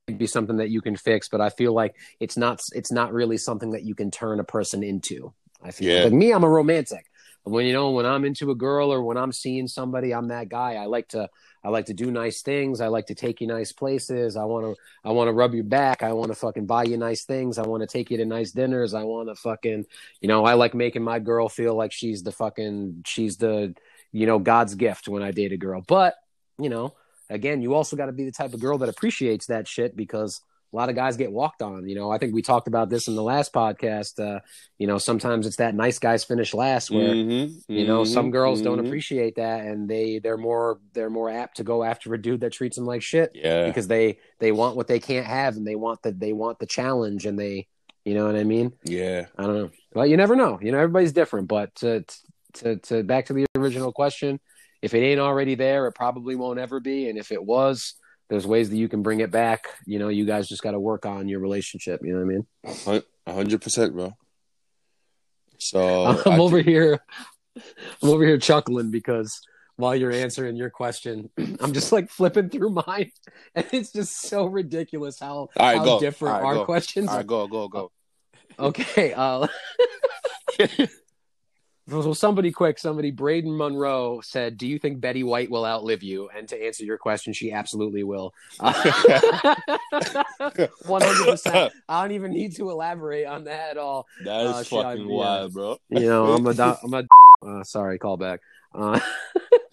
it'd 0.08 0.18
be 0.18 0.26
something 0.26 0.56
that 0.56 0.70
you 0.70 0.80
can 0.80 0.96
fix 0.96 1.28
but 1.28 1.42
i 1.42 1.50
feel 1.50 1.74
like 1.74 1.94
it's 2.22 2.38
not 2.38 2.62
it's 2.74 2.94
not 2.94 3.12
really 3.12 3.38
something 3.38 3.72
that 3.72 3.84
you 3.84 3.94
can 3.94 4.10
turn 4.10 4.40
a 4.40 4.44
person 4.46 4.84
into 4.84 5.34
i 5.62 5.72
feel 5.72 5.90
Yeah. 5.98 6.04
like 6.06 6.14
me 6.14 6.32
i'm 6.32 6.46
a 6.46 6.50
romantic 6.50 7.08
when 7.46 7.68
you 7.68 7.74
know 7.74 7.92
when 7.92 8.06
i'm 8.06 8.26
into 8.26 8.50
a 8.50 8.56
girl 8.56 8.92
or 8.92 9.04
when 9.04 9.18
i'm 9.18 9.32
seeing 9.32 9.68
somebody 9.68 10.14
i'm 10.14 10.28
that 10.28 10.50
guy. 10.50 10.74
I 10.74 10.86
like 10.86 11.08
to 11.10 11.30
i 11.64 11.70
like 11.70 11.86
to 11.86 11.94
do 11.94 12.12
nice 12.12 12.42
things. 12.42 12.82
I 12.82 12.88
like 12.88 13.06
to 13.08 13.16
take 13.16 13.40
you 13.40 13.48
nice 13.48 13.72
places. 13.72 14.36
I 14.36 14.44
want 14.46 14.66
to 14.66 14.76
i 15.04 15.12
want 15.12 15.28
to 15.28 15.34
rub 15.34 15.54
your 15.54 15.64
back. 15.64 16.02
I 16.04 16.14
want 16.14 16.32
to 16.32 16.36
fucking 16.36 16.66
buy 16.66 16.84
you 16.84 16.98
nice 16.98 17.24
things. 17.24 17.58
I 17.58 17.68
want 17.68 17.82
to 17.82 17.88
take 17.88 18.10
you 18.10 18.18
to 18.18 18.26
nice 18.26 18.52
dinners. 18.52 18.94
I 18.94 19.04
want 19.04 19.30
to 19.30 19.36
fucking 19.36 19.86
you 20.22 20.28
know 20.28 20.44
i 20.44 20.54
like 20.54 20.74
making 20.74 21.04
my 21.04 21.20
girl 21.20 21.48
feel 21.48 21.76
like 21.76 21.92
she's 21.92 22.24
the 22.24 22.32
fucking 22.32 23.04
she's 23.06 23.38
the 23.38 23.76
you 24.12 24.26
know 24.26 24.40
god's 24.40 24.76
gift 24.76 25.08
when 25.08 25.22
i 25.22 25.32
date 25.32 25.52
a 25.52 25.58
girl. 25.58 25.84
But 25.88 26.16
you 26.60 26.70
know 26.70 26.96
again 27.30 27.62
you 27.62 27.76
also 27.76 27.96
got 27.96 28.08
to 28.08 28.12
be 28.12 28.26
the 28.26 28.32
type 28.32 28.54
of 28.54 28.60
girl 28.60 28.80
that 28.80 28.90
appreciates 28.90 29.48
that 29.48 29.68
shit 29.68 29.96
because 29.96 30.42
a 30.72 30.76
lot 30.76 30.90
of 30.90 30.96
guys 30.96 31.16
get 31.18 31.32
walked 31.32 31.62
on 31.62 31.88
you 31.88 31.96
know 31.96 32.12
i 32.12 32.18
think 32.18 32.34
we 32.34 32.42
talked 32.42 32.68
about 32.68 32.90
this 32.90 33.08
in 33.08 33.16
the 33.16 33.24
last 33.24 33.54
podcast 33.54 34.20
uh 34.20 34.40
you 34.78 34.88
know 34.88 34.98
sometimes 34.98 35.46
it's 35.48 35.56
that 35.58 35.74
nice 35.76 36.00
guys 36.00 36.24
finish 36.24 36.54
last 36.54 36.92
where 36.92 37.14
Mhm, 37.14 37.62
you 37.68 37.86
know 37.88 38.04
some 38.04 38.28
mhm, 38.28 38.32
girls 38.32 38.62
don't 38.62 38.80
mhm. 38.80 38.86
appreciate 38.88 39.36
that 39.36 39.66
and 39.66 39.88
they 39.90 40.20
they're 40.20 40.38
more 40.38 40.80
they're 40.94 41.10
more 41.10 41.30
apt 41.30 41.58
to 41.58 41.64
go 41.64 41.84
after 41.84 42.14
a 42.14 42.22
dude 42.22 42.42
that 42.42 42.52
treats 42.52 42.76
them 42.76 42.86
like 42.86 43.02
shit 43.02 43.32
Yeah. 43.34 43.66
because 43.68 43.88
they 43.88 44.18
they 44.40 44.52
want 44.52 44.76
what 44.76 44.88
they 44.88 45.00
can't 45.00 45.26
have 45.26 45.56
and 45.56 45.66
they 45.66 45.76
want 45.76 46.02
the 46.02 46.12
they 46.12 46.34
want 46.34 46.60
the 46.60 46.66
challenge 46.66 47.26
and 47.26 47.40
they 47.40 47.68
you 48.04 48.14
know 48.14 48.26
what 48.26 48.36
i 48.36 48.44
mean 48.44 48.74
Yeah. 48.84 49.28
i 49.38 49.44
don't 49.44 49.56
know 49.56 49.70
well 49.94 50.06
you 50.06 50.18
never 50.18 50.36
know 50.36 50.60
you 50.62 50.72
know 50.72 50.78
everybody's 50.80 51.14
different 51.14 51.48
but 51.48 51.74
to 51.76 52.04
to 52.56 52.78
to 52.78 53.04
back 53.04 53.26
to 53.28 53.34
the 53.34 53.46
original 53.56 53.92
question 53.92 54.40
if 54.82 54.94
it 54.94 55.00
ain't 55.00 55.20
already 55.20 55.56
there 55.56 55.88
it 55.88 55.94
probably 55.94 56.36
won't 56.36 56.60
ever 56.60 56.80
be 56.80 57.10
and 57.10 57.18
if 57.18 57.32
it 57.32 57.44
was 57.44 57.96
there's 58.30 58.48
ways 58.48 58.70
that 58.70 58.78
you 58.78 58.90
can 58.90 59.02
bring 59.04 59.20
it 59.20 59.32
back 59.32 59.66
you 59.86 60.00
know 60.00 60.10
you 60.10 60.26
guys 60.26 60.48
just 60.48 60.64
got 60.64 60.72
to 60.72 60.80
work 60.80 61.06
on 61.06 61.28
your 61.28 61.40
relationship 61.40 62.02
you 62.04 62.12
know 62.14 62.24
what 62.24 62.86
i 62.86 62.94
mean 62.96 63.04
A 63.28 63.34
hundred 63.34 63.62
percent, 63.62 63.94
bro. 63.94 64.14
So 65.58 66.06
I'm 66.26 66.34
I 66.34 66.38
over 66.38 66.62
here. 66.62 67.00
I'm 68.04 68.10
over 68.10 68.24
here 68.26 68.38
chuckling 68.38 68.92
because 68.92 69.42
while 69.78 69.96
you're 69.96 70.12
answering 70.12 70.56
your 70.56 70.70
question, 70.70 71.30
I'm 71.60 71.74
just 71.74 71.92
like 71.92 72.10
flipping 72.10 72.50
through 72.50 72.70
mine, 72.70 73.12
and 73.56 73.66
it's 73.72 73.92
just 73.92 74.22
so 74.22 74.46
ridiculous 74.46 75.20
how 75.20 75.50
right, 75.58 75.78
how 75.78 75.86
go. 75.86 76.00
different 76.00 76.36
right, 76.36 76.44
our 76.44 76.56
go. 76.56 76.66
questions. 76.66 77.10
All 77.10 77.18
are. 77.18 77.24
go, 77.24 77.48
go, 77.48 77.68
go. 77.68 77.92
Okay. 78.60 79.14
Uh, 79.14 79.48
so 81.90 82.14
somebody 82.14 82.52
quick, 82.52 82.80
somebody 82.80 83.12
Braden 83.12 83.56
Monroe 83.56 84.22
said, 84.22 84.58
"Do 84.58 84.68
you 84.68 84.80
think 84.80 85.02
Betty 85.02 85.24
White 85.24 85.52
will 85.52 85.66
outlive 85.66 86.02
you?" 86.04 86.30
And 86.36 86.48
to 86.50 86.66
answer 86.66 86.84
your 86.84 86.98
question, 86.98 87.34
she 87.34 87.52
absolutely 87.52 88.04
will. 88.04 88.34
One 88.60 88.74
hundred 91.02 91.26
percent. 91.30 91.74
I 91.88 92.02
don't 92.02 92.12
even 92.12 92.32
need 92.32 92.56
to 92.56 92.70
elaborate 92.70 93.26
on 93.26 93.44
that 93.46 93.72
at 93.72 93.78
all. 93.78 94.08
That 94.24 94.46
is 94.48 94.56
Uh, 94.56 94.64
fucking 94.64 95.08
wild, 95.08 95.54
bro. 95.54 95.78
You 95.90 96.00
know, 96.02 96.34
I'm 96.34 96.48
a, 96.48 96.54
do- 96.54 96.76
I'm 96.84 96.94
a. 96.94 97.04
Uh, 97.46 97.64
sorry, 97.64 98.00
call 98.00 98.18
back. 98.18 98.42
Uh, 98.74 99.00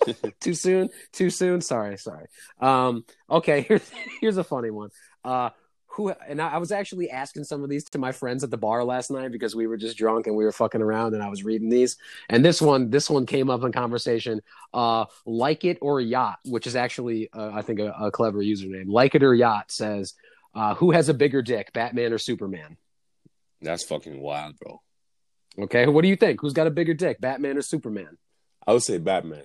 too 0.41 0.55
soon. 0.55 0.91
Too 1.13 1.31
soon. 1.31 1.61
Sorry, 1.61 1.97
sorry. 1.97 2.27
Um, 2.61 3.05
okay, 3.31 3.63
here's 3.63 3.91
here's 4.21 4.37
a 4.37 4.45
funny 4.45 4.71
one. 4.71 4.91
Uh, 5.25 5.51
who 5.93 6.09
and 6.11 6.41
I, 6.41 6.53
I 6.55 6.59
was 6.59 6.73
actually 6.73 7.11
asking 7.11 7.45
some 7.45 7.63
of 7.63 7.69
these 7.69 7.85
to 7.91 7.99
my 7.99 8.13
friends 8.13 8.43
at 8.43 8.51
the 8.51 8.57
bar 8.57 8.83
last 8.83 9.11
night 9.11 9.31
because 9.31 9.55
we 9.55 9.67
were 9.67 9.77
just 9.77 9.97
drunk 9.97 10.27
and 10.27 10.35
we 10.35 10.45
were 10.45 10.53
fucking 10.53 10.81
around 10.81 11.15
and 11.15 11.23
I 11.23 11.29
was 11.29 11.45
reading 11.45 11.69
these. 11.69 11.97
And 12.29 12.45
this 12.45 12.61
one 12.63 12.91
this 12.91 13.11
one 13.11 13.27
came 13.27 13.51
up 13.51 13.63
in 13.63 13.73
conversation 13.73 14.41
uh 14.73 15.05
like 15.27 15.65
it 15.65 15.79
or 15.83 16.01
yacht 16.01 16.39
which 16.45 16.67
is 16.67 16.77
actually 16.77 17.29
uh, 17.33 17.51
I 17.53 17.63
think 17.63 17.79
a, 17.79 17.93
a, 17.93 18.11
clever 18.11 18.39
username. 18.39 18.89
Like 18.89 19.15
it 19.15 19.23
or 19.23 19.35
yacht 19.35 19.71
says 19.71 20.15
uh 20.55 20.75
who 20.75 20.93
has 20.93 21.09
a 21.09 21.15
bigger 21.15 21.43
dick 21.43 21.73
Batman 21.73 22.13
or 22.13 22.19
Superman? 22.19 22.77
That's 23.61 23.85
fucking 23.85 24.19
wild 24.19 24.57
bro. 24.59 24.81
Okay 25.59 25.87
what 25.87 26.03
do 26.03 26.09
you 26.09 26.17
think? 26.17 26.41
Who's 26.41 26.55
got 26.55 26.67
a 26.67 26.71
bigger 26.71 26.95
dick 26.95 27.21
Batman 27.21 27.59
or 27.59 27.63
Superman? 27.63 28.17
I 28.67 28.73
would 28.73 28.83
say 28.83 28.99
Batman 28.99 29.45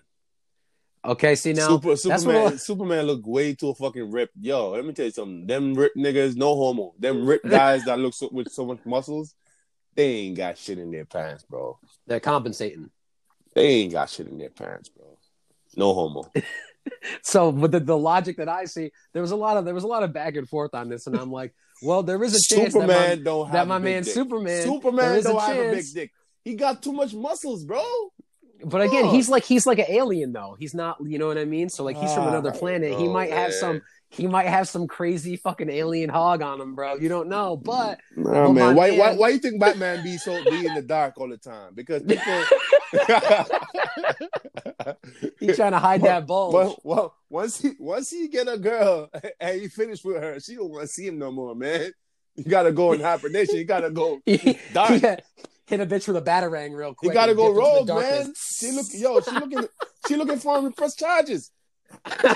Okay, 1.07 1.35
see 1.35 1.53
now 1.53 1.69
Super, 1.69 1.95
Superman, 1.95 2.57
Superman 2.57 3.05
look 3.05 3.25
way 3.25 3.55
too 3.55 3.73
fucking 3.73 4.11
ripped. 4.11 4.33
Yo, 4.41 4.71
let 4.71 4.83
me 4.83 4.91
tell 4.91 5.05
you 5.05 5.11
something. 5.11 5.47
Them 5.47 5.73
ripped 5.73 5.95
niggas, 5.95 6.35
no 6.35 6.53
homo. 6.53 6.93
Them 6.99 7.25
ripped 7.25 7.47
guys 7.49 7.85
that 7.85 7.97
look 7.97 8.13
so, 8.13 8.27
with 8.29 8.51
so 8.51 8.65
much 8.65 8.79
muscles, 8.85 9.33
they 9.95 10.05
ain't 10.05 10.35
got 10.35 10.57
shit 10.57 10.77
in 10.77 10.91
their 10.91 11.05
pants, 11.05 11.43
bro. 11.43 11.79
They're 12.07 12.19
compensating. 12.19 12.89
They 13.53 13.67
ain't 13.67 13.93
got 13.93 14.09
shit 14.09 14.27
in 14.27 14.37
their 14.37 14.49
pants, 14.49 14.89
bro. 14.89 15.17
No 15.77 15.93
homo. 15.93 16.29
so, 17.21 17.53
but 17.53 17.71
the, 17.71 17.79
the 17.79 17.97
logic 17.97 18.35
that 18.35 18.49
I 18.49 18.65
see, 18.65 18.91
there 19.13 19.21
was 19.21 19.31
a 19.31 19.37
lot 19.37 19.55
of 19.55 19.63
there 19.63 19.73
was 19.73 19.85
a 19.85 19.87
lot 19.87 20.03
of 20.03 20.11
back 20.11 20.35
and 20.35 20.47
forth 20.47 20.75
on 20.75 20.89
this, 20.89 21.07
and 21.07 21.15
I'm 21.15 21.31
like, 21.31 21.53
well, 21.81 22.03
there 22.03 22.21
is 22.21 22.35
a 22.35 22.53
chance 22.53 22.73
Superman 22.73 22.87
that 22.87 23.17
my, 23.19 23.23
don't 23.23 23.45
have 23.45 23.53
that 23.53 23.67
my 23.67 23.79
man 23.79 24.03
dick. 24.03 24.13
Superman 24.13 24.63
Superman 24.63 25.23
don't 25.23 25.41
have 25.41 25.57
a 25.57 25.71
big 25.71 25.85
dick. 25.93 26.11
He 26.43 26.55
got 26.55 26.83
too 26.83 26.91
much 26.91 27.13
muscles, 27.13 27.63
bro. 27.63 27.81
But 28.63 28.81
again, 28.81 29.05
oh. 29.05 29.11
he's 29.11 29.29
like 29.29 29.43
he's 29.43 29.65
like 29.65 29.79
an 29.79 29.87
alien 29.89 30.33
though. 30.33 30.55
He's 30.57 30.73
not, 30.73 30.97
you 31.03 31.19
know 31.19 31.27
what 31.27 31.37
I 31.37 31.45
mean? 31.45 31.69
So 31.69 31.83
like 31.83 31.97
he's 31.97 32.13
from 32.13 32.23
ah, 32.23 32.29
another 32.29 32.51
planet. 32.51 32.93
Oh, 32.93 32.99
he 32.99 33.07
might 33.07 33.29
man. 33.29 33.39
have 33.39 33.53
some 33.53 33.81
he 34.09 34.25
might 34.25 34.47
have 34.47 34.69
some 34.69 34.87
crazy 34.87 35.35
fucking 35.35 35.69
alien 35.69 36.09
hog 36.09 36.41
on 36.41 36.61
him, 36.61 36.75
bro. 36.75 36.95
You 36.95 37.09
don't 37.09 37.29
know. 37.29 37.57
But 37.57 37.99
nah, 38.15 38.51
man. 38.51 38.75
Why 38.75 38.89
man, 38.89 38.99
why 38.99 39.15
why 39.15 39.29
you 39.29 39.39
think 39.39 39.59
Batman 39.59 40.03
be 40.03 40.17
so 40.17 40.43
be 40.45 40.65
in 40.65 40.73
the 40.73 40.81
dark 40.81 41.17
all 41.17 41.29
the 41.29 41.37
time? 41.37 41.73
Because 41.75 42.03
people 42.03 42.43
He's 45.39 45.55
trying 45.55 45.73
to 45.73 45.79
hide 45.79 46.01
that 46.01 46.25
bulge. 46.27 46.53
Well, 46.53 46.79
well, 46.83 47.15
once 47.29 47.61
he 47.61 47.71
once 47.79 48.09
he 48.09 48.27
get 48.27 48.47
a 48.47 48.57
girl 48.57 49.09
and 49.39 49.61
he 49.61 49.67
finish 49.67 50.03
with 50.03 50.17
her, 50.17 50.39
she 50.39 50.55
don't 50.55 50.69
want 50.69 50.83
to 50.83 50.87
see 50.87 51.07
him 51.07 51.19
no 51.19 51.31
more, 51.31 51.55
man. 51.55 51.91
You 52.35 52.45
gotta 52.45 52.71
go 52.71 52.93
in 52.93 53.01
hibernation. 53.01 53.55
You 53.55 53.65
gotta 53.65 53.91
go 53.91 54.19
dark. 54.73 55.01
Yeah 55.01 55.17
hit 55.67 55.79
a 55.79 55.85
bitch 55.85 56.07
with 56.07 56.17
a 56.17 56.21
batarang 56.21 56.75
real 56.75 56.93
quick. 56.95 57.09
You 57.09 57.13
gotta 57.13 57.35
go 57.35 57.53
rogue, 57.53 57.87
man. 57.87 58.33
She 58.35 58.71
look, 58.71 58.87
yo, 58.93 59.19
she 59.21 59.31
looking, 59.31 59.65
she 60.07 60.15
looking 60.15 60.39
for 60.39 60.57
him 60.57 60.65
to 60.69 60.71
press 60.75 60.95
charges. 60.95 61.51
You 61.91 62.13
know 62.23 62.33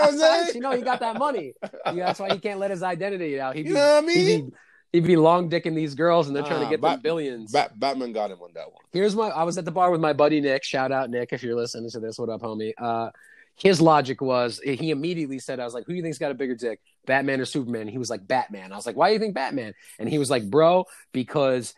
what 0.00 0.12
I'm 0.12 0.18
saying? 0.18 0.54
you 0.54 0.60
know 0.60 0.70
he 0.72 0.82
got 0.82 1.00
that 1.00 1.18
money. 1.18 1.54
That's 1.84 2.20
why 2.20 2.30
he 2.32 2.38
can't 2.38 2.60
let 2.60 2.70
his 2.70 2.82
identity 2.82 3.40
out. 3.40 3.56
He'd 3.56 3.64
be, 3.64 3.68
you 3.70 3.74
know 3.74 3.94
what 3.94 4.04
I 4.04 4.06
mean? 4.06 4.16
He'd 4.26 4.46
be, 4.46 4.52
he'd 4.92 5.04
be 5.06 5.16
long 5.16 5.50
dicking 5.50 5.74
these 5.74 5.94
girls, 5.94 6.26
and 6.28 6.36
they're 6.36 6.42
trying 6.44 6.62
to 6.64 6.70
get 6.70 6.80
Bat- 6.80 7.02
billions. 7.02 7.52
Bat- 7.52 7.78
Batman 7.78 8.12
got 8.12 8.30
him 8.30 8.40
on 8.40 8.50
that 8.54 8.70
one. 8.70 8.82
Here's 8.92 9.14
my. 9.16 9.28
I 9.28 9.42
was 9.42 9.58
at 9.58 9.64
the 9.64 9.70
bar 9.72 9.90
with 9.90 10.00
my 10.00 10.12
buddy 10.12 10.40
Nick. 10.40 10.64
Shout 10.64 10.92
out 10.92 11.10
Nick 11.10 11.32
if 11.32 11.42
you're 11.42 11.56
listening 11.56 11.90
to 11.90 12.00
this. 12.00 12.18
What 12.18 12.28
up, 12.28 12.40
homie? 12.42 12.72
Uh, 12.78 13.10
his 13.56 13.80
logic 13.80 14.20
was 14.20 14.58
he 14.64 14.90
immediately 14.90 15.38
said, 15.38 15.60
I 15.60 15.64
was 15.64 15.74
like, 15.74 15.84
who 15.86 15.92
do 15.92 15.96
you 15.96 16.02
think's 16.02 16.18
got 16.18 16.32
a 16.32 16.34
bigger 16.34 16.56
dick, 16.56 16.80
Batman 17.06 17.40
or 17.40 17.44
Superman? 17.44 17.86
He 17.86 17.98
was 17.98 18.10
like, 18.10 18.26
Batman. 18.26 18.72
I 18.72 18.76
was 18.76 18.84
like, 18.84 18.96
why 18.96 19.08
do 19.10 19.12
you 19.14 19.20
think 19.20 19.34
Batman? 19.34 19.74
And 20.00 20.08
he 20.08 20.18
was 20.18 20.28
like, 20.28 20.50
bro, 20.50 20.86
because 21.12 21.72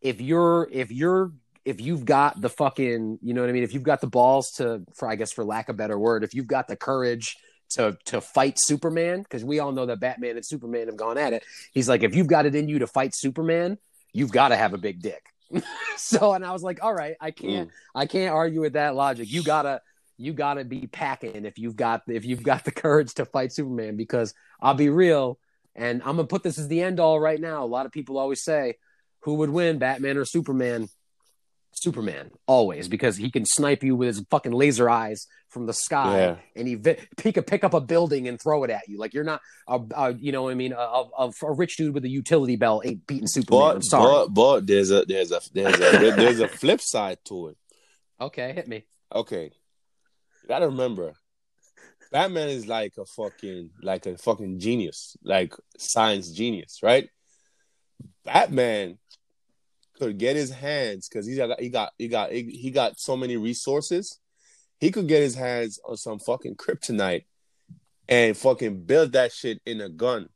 if 0.00 0.20
you're 0.20 0.68
if 0.70 0.90
you're 0.90 1.32
if 1.64 1.80
you've 1.80 2.04
got 2.04 2.40
the 2.40 2.48
fucking 2.48 3.18
you 3.22 3.34
know 3.34 3.40
what 3.40 3.50
I 3.50 3.52
mean? 3.52 3.64
If 3.64 3.74
you've 3.74 3.82
got 3.82 4.00
the 4.00 4.06
balls 4.06 4.52
to 4.52 4.82
for 4.94 5.08
I 5.08 5.16
guess 5.16 5.32
for 5.32 5.44
lack 5.44 5.68
of 5.68 5.74
a 5.74 5.76
better 5.76 5.98
word 5.98 6.24
if 6.24 6.34
you've 6.34 6.46
got 6.46 6.68
the 6.68 6.76
courage 6.76 7.36
to 7.70 7.98
to 8.06 8.20
fight 8.20 8.54
Superman 8.56 9.22
because 9.22 9.44
we 9.44 9.58
all 9.58 9.72
know 9.72 9.86
that 9.86 10.00
Batman 10.00 10.36
and 10.36 10.46
Superman 10.46 10.86
have 10.86 10.96
gone 10.96 11.18
at 11.18 11.32
it. 11.32 11.44
He's 11.72 11.88
like 11.88 12.02
if 12.02 12.14
you've 12.14 12.28
got 12.28 12.46
it 12.46 12.54
in 12.54 12.68
you 12.68 12.78
to 12.78 12.86
fight 12.86 13.14
Superman 13.14 13.78
you've 14.12 14.32
got 14.32 14.48
to 14.48 14.56
have 14.56 14.72
a 14.72 14.78
big 14.78 15.02
dick. 15.02 15.24
So 15.98 16.34
and 16.34 16.44
I 16.44 16.52
was 16.52 16.62
like 16.62 16.84
all 16.84 16.94
right 16.94 17.16
I 17.20 17.30
can't 17.30 17.68
mm. 17.68 17.72
I 17.94 18.06
can't 18.06 18.34
argue 18.34 18.60
with 18.60 18.74
that 18.74 18.94
logic. 18.94 19.30
You 19.30 19.42
gotta 19.42 19.80
you 20.18 20.32
gotta 20.32 20.64
be 20.64 20.86
packing 20.86 21.44
if 21.44 21.58
you've 21.58 21.76
got 21.76 22.02
if 22.06 22.24
you've 22.24 22.42
got 22.42 22.64
the 22.64 22.70
courage 22.70 23.14
to 23.14 23.24
fight 23.24 23.52
Superman 23.52 23.96
because 23.96 24.34
I'll 24.60 24.74
be 24.74 24.90
real 24.90 25.38
and 25.74 26.00
I'm 26.02 26.16
gonna 26.16 26.28
put 26.28 26.42
this 26.42 26.58
as 26.58 26.68
the 26.68 26.82
end 26.82 27.00
all 27.00 27.18
right 27.18 27.40
now. 27.40 27.64
A 27.64 27.66
lot 27.66 27.86
of 27.86 27.92
people 27.92 28.18
always 28.18 28.44
say 28.44 28.76
who 29.26 29.34
would 29.34 29.50
win, 29.50 29.78
Batman 29.78 30.16
or 30.16 30.24
Superman? 30.24 30.88
Superman 31.72 32.30
always 32.46 32.88
because 32.88 33.16
he 33.18 33.30
can 33.30 33.44
snipe 33.44 33.82
you 33.82 33.94
with 33.96 34.06
his 34.06 34.24
fucking 34.30 34.52
laser 34.52 34.88
eyes 34.88 35.26
from 35.50 35.66
the 35.66 35.74
sky 35.74 36.18
yeah. 36.18 36.36
and 36.54 36.66
he 36.66 36.74
vi- 36.76 36.96
he 37.22 37.32
could 37.32 37.46
pick 37.46 37.64
up 37.64 37.74
a 37.74 37.80
building 37.82 38.28
and 38.28 38.40
throw 38.40 38.64
it 38.64 38.70
at 38.70 38.88
you 38.88 38.98
like 38.98 39.12
you're 39.12 39.24
not 39.24 39.42
a, 39.68 39.78
a 39.94 40.14
you 40.14 40.32
know 40.32 40.44
what 40.44 40.52
I 40.52 40.54
mean 40.54 40.72
a, 40.72 40.76
a, 40.76 41.30
a, 41.42 41.52
rich 41.52 41.76
dude 41.76 41.92
with 41.92 42.04
a 42.06 42.08
utility 42.08 42.56
belt 42.56 42.86
ain't 42.86 43.06
beating 43.06 43.26
Superman. 43.26 43.74
But, 43.74 43.80
sorry, 43.80 44.06
but, 44.06 44.28
but 44.28 44.66
there's 44.66 44.90
a 44.90 45.04
there's 45.04 45.32
a 45.32 45.40
there's 45.52 45.78
a 45.78 46.16
there's 46.16 46.40
a 46.40 46.48
flip 46.48 46.80
side 46.80 47.18
to 47.26 47.48
it. 47.48 47.56
Okay, 48.22 48.54
hit 48.54 48.68
me. 48.68 48.86
Okay, 49.14 49.44
you 49.44 50.48
gotta 50.48 50.68
remember, 50.68 51.12
Batman 52.10 52.48
is 52.48 52.66
like 52.66 52.94
a 52.96 53.04
fucking 53.04 53.70
like 53.82 54.06
a 54.06 54.16
fucking 54.16 54.60
genius, 54.60 55.14
like 55.22 55.52
science 55.76 56.30
genius, 56.30 56.78
right? 56.82 57.10
Batman 58.24 58.98
could 59.98 60.18
get 60.18 60.36
his 60.36 60.50
hands 60.50 61.08
because 61.08 61.26
he 61.26 61.36
got 61.36 61.60
he 61.60 61.68
got 61.68 61.92
he 61.98 62.08
got 62.08 62.30
he 62.32 62.70
got 62.70 62.98
so 62.98 63.16
many 63.16 63.36
resources. 63.36 64.20
He 64.78 64.90
could 64.90 65.08
get 65.08 65.22
his 65.22 65.34
hands 65.34 65.80
on 65.84 65.96
some 65.96 66.18
fucking 66.18 66.56
kryptonite 66.56 67.24
and 68.08 68.36
fucking 68.36 68.84
build 68.84 69.12
that 69.12 69.32
shit 69.32 69.60
in 69.64 69.80
a 69.80 69.88
gun. 69.88 70.28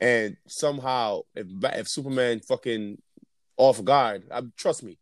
And 0.00 0.36
somehow, 0.46 1.22
if 1.34 1.46
if 1.62 1.88
Superman 1.88 2.40
fucking 2.40 3.02
off 3.56 3.82
guard, 3.82 4.24
I, 4.32 4.42
trust 4.56 4.84
me, 4.84 4.98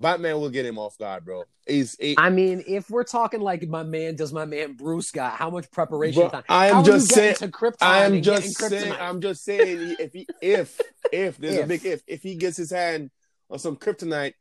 Batman 0.00 0.40
will 0.40 0.50
get 0.50 0.64
him 0.64 0.78
off 0.78 0.96
guard, 0.96 1.24
bro. 1.24 1.44
He's. 1.66 1.96
He, 1.98 2.14
I 2.16 2.30
mean, 2.30 2.62
if 2.66 2.88
we're 2.88 3.04
talking 3.04 3.40
like 3.40 3.66
my 3.66 3.82
man, 3.82 4.14
does 4.14 4.32
my 4.32 4.44
man 4.44 4.74
Bruce 4.74 5.10
got 5.10 5.32
how 5.32 5.50
much 5.50 5.70
preparation 5.70 6.30
time? 6.30 6.44
I 6.48 6.68
am 6.68 6.84
just 6.84 7.08
saying. 7.08 7.36
I 7.80 8.04
am 8.04 8.22
just 8.22 8.56
saying. 8.56 8.92
I'm 8.92 9.20
just 9.20 9.44
saying. 9.44 9.96
If 9.98 10.12
he, 10.12 10.26
if 10.40 10.80
if 11.12 11.38
there's 11.38 11.56
if. 11.56 11.64
a 11.64 11.68
big 11.68 11.84
if, 11.84 12.02
if 12.06 12.22
he 12.22 12.36
gets 12.36 12.56
his 12.56 12.70
hand 12.70 13.10
on 13.50 13.58
some 13.58 13.76
kryptonite 13.76 14.34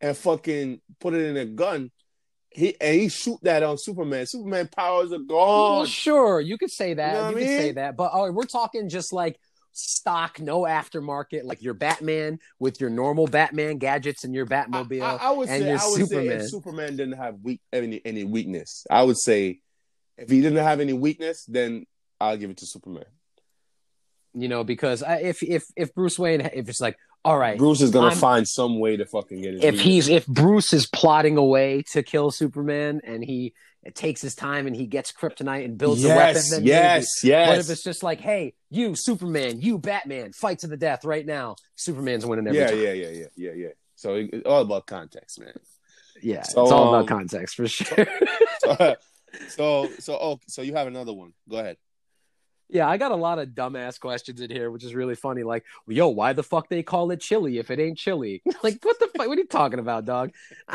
and 0.00 0.16
fucking 0.16 0.80
put 0.98 1.14
it 1.14 1.26
in 1.26 1.36
a 1.36 1.44
gun, 1.44 1.90
he 2.50 2.74
and 2.80 2.98
he 2.98 3.10
shoot 3.10 3.38
that 3.42 3.62
on 3.62 3.76
Superman. 3.76 4.24
Superman 4.24 4.68
powers 4.74 5.12
are 5.12 5.18
gone. 5.18 5.76
Well, 5.78 5.86
sure, 5.86 6.40
you 6.40 6.56
could 6.56 6.70
say 6.70 6.94
that. 6.94 7.12
You, 7.12 7.20
know 7.20 7.28
you 7.28 7.34
could 7.34 7.46
mean? 7.46 7.58
say 7.58 7.72
that, 7.72 7.96
but 7.96 8.12
oh, 8.14 8.32
we're 8.32 8.44
talking 8.44 8.88
just 8.88 9.12
like 9.12 9.38
stock, 9.76 10.40
no 10.40 10.62
aftermarket, 10.62 11.44
like 11.44 11.62
your 11.62 11.74
Batman 11.74 12.38
with 12.58 12.80
your 12.80 12.90
normal 12.90 13.26
Batman 13.26 13.78
gadgets 13.78 14.24
and 14.24 14.34
your 14.34 14.46
Batmobile. 14.46 15.02
I, 15.02 15.16
I, 15.16 15.28
I 15.28 15.30
would 15.30 15.48
say, 15.48 15.70
I 15.70 15.86
would 15.86 16.08
Superman. 16.08 16.40
say 16.40 16.46
Superman 16.46 16.96
didn't 16.96 17.18
have 17.18 17.36
weak 17.42 17.60
any 17.72 18.00
any 18.04 18.24
weakness. 18.24 18.86
I 18.90 19.02
would 19.02 19.18
say 19.18 19.60
if 20.16 20.30
he 20.30 20.40
didn't 20.40 20.64
have 20.64 20.80
any 20.80 20.92
weakness, 20.92 21.44
then 21.44 21.86
I'll 22.20 22.36
give 22.36 22.50
it 22.50 22.56
to 22.58 22.66
Superman. 22.66 23.04
You 24.34 24.48
know, 24.48 24.64
because 24.64 25.02
if 25.06 25.42
if 25.42 25.64
if 25.76 25.94
Bruce 25.94 26.18
Wayne, 26.18 26.40
if 26.40 26.68
it's 26.68 26.80
like, 26.80 26.96
all 27.24 27.38
right, 27.38 27.58
Bruce 27.58 27.80
is 27.80 27.90
gonna 27.90 28.08
I'm, 28.08 28.16
find 28.16 28.48
some 28.48 28.78
way 28.78 28.96
to 28.96 29.06
fucking 29.06 29.40
get 29.40 29.54
his. 29.54 29.60
If 29.60 29.64
weakness. 29.64 29.82
he's 29.82 30.08
if 30.08 30.26
Bruce 30.26 30.72
is 30.72 30.86
plotting 30.86 31.36
a 31.36 31.44
way 31.44 31.82
to 31.92 32.02
kill 32.02 32.30
Superman 32.30 33.00
and 33.04 33.24
he 33.24 33.54
it 33.86 33.94
takes 33.94 34.20
his 34.20 34.34
time 34.34 34.66
and 34.66 34.74
he 34.74 34.86
gets 34.86 35.12
kryptonite 35.12 35.64
and 35.64 35.78
builds 35.78 36.02
yes, 36.02 36.10
a 36.10 36.16
weapon. 36.16 36.42
Then 36.50 36.64
yes, 36.64 37.22
maybe. 37.22 37.30
yes. 37.30 37.48
What 37.48 37.58
if 37.58 37.70
it's 37.70 37.84
just 37.84 38.02
like, 38.02 38.20
hey, 38.20 38.54
you 38.68 38.96
Superman, 38.96 39.60
you 39.60 39.78
Batman, 39.78 40.32
fight 40.32 40.58
to 40.60 40.66
the 40.66 40.76
death 40.76 41.04
right 41.04 41.24
now? 41.24 41.54
Superman's 41.76 42.26
winning 42.26 42.48
every 42.48 42.58
yeah, 42.58 42.66
time. 42.66 42.78
Yeah, 42.78 42.92
yeah, 42.92 43.08
yeah, 43.10 43.26
yeah, 43.36 43.52
yeah. 43.52 43.68
So 43.94 44.14
it's 44.16 44.44
all 44.44 44.62
about 44.62 44.86
context, 44.86 45.38
man. 45.38 45.52
Yeah, 46.20 46.42
so, 46.42 46.64
it's 46.64 46.72
all 46.72 46.88
um, 46.88 46.94
about 46.94 47.06
context 47.06 47.54
for 47.54 47.68
sure. 47.68 48.06
so, 48.58 48.96
so, 49.48 49.88
so, 50.00 50.18
oh, 50.20 50.40
so 50.48 50.62
you 50.62 50.74
have 50.74 50.88
another 50.88 51.12
one. 51.12 51.32
Go 51.48 51.58
ahead. 51.58 51.76
Yeah, 52.68 52.88
I 52.88 52.96
got 52.96 53.12
a 53.12 53.16
lot 53.16 53.38
of 53.38 53.50
dumbass 53.50 54.00
questions 54.00 54.40
in 54.40 54.50
here, 54.50 54.72
which 54.72 54.82
is 54.82 54.96
really 54.96 55.14
funny. 55.14 55.44
Like, 55.44 55.64
yo, 55.86 56.08
why 56.08 56.32
the 56.32 56.42
fuck 56.42 56.68
they 56.68 56.82
call 56.82 57.12
it 57.12 57.20
chili 57.20 57.58
if 57.58 57.70
it 57.70 57.78
ain't 57.78 57.98
chili? 57.98 58.42
like, 58.64 58.84
what 58.84 58.98
the 58.98 59.06
fuck? 59.16 59.28
What 59.28 59.38
are 59.38 59.40
you 59.40 59.46
talking 59.46 59.78
about, 59.78 60.04
dog? 60.06 60.32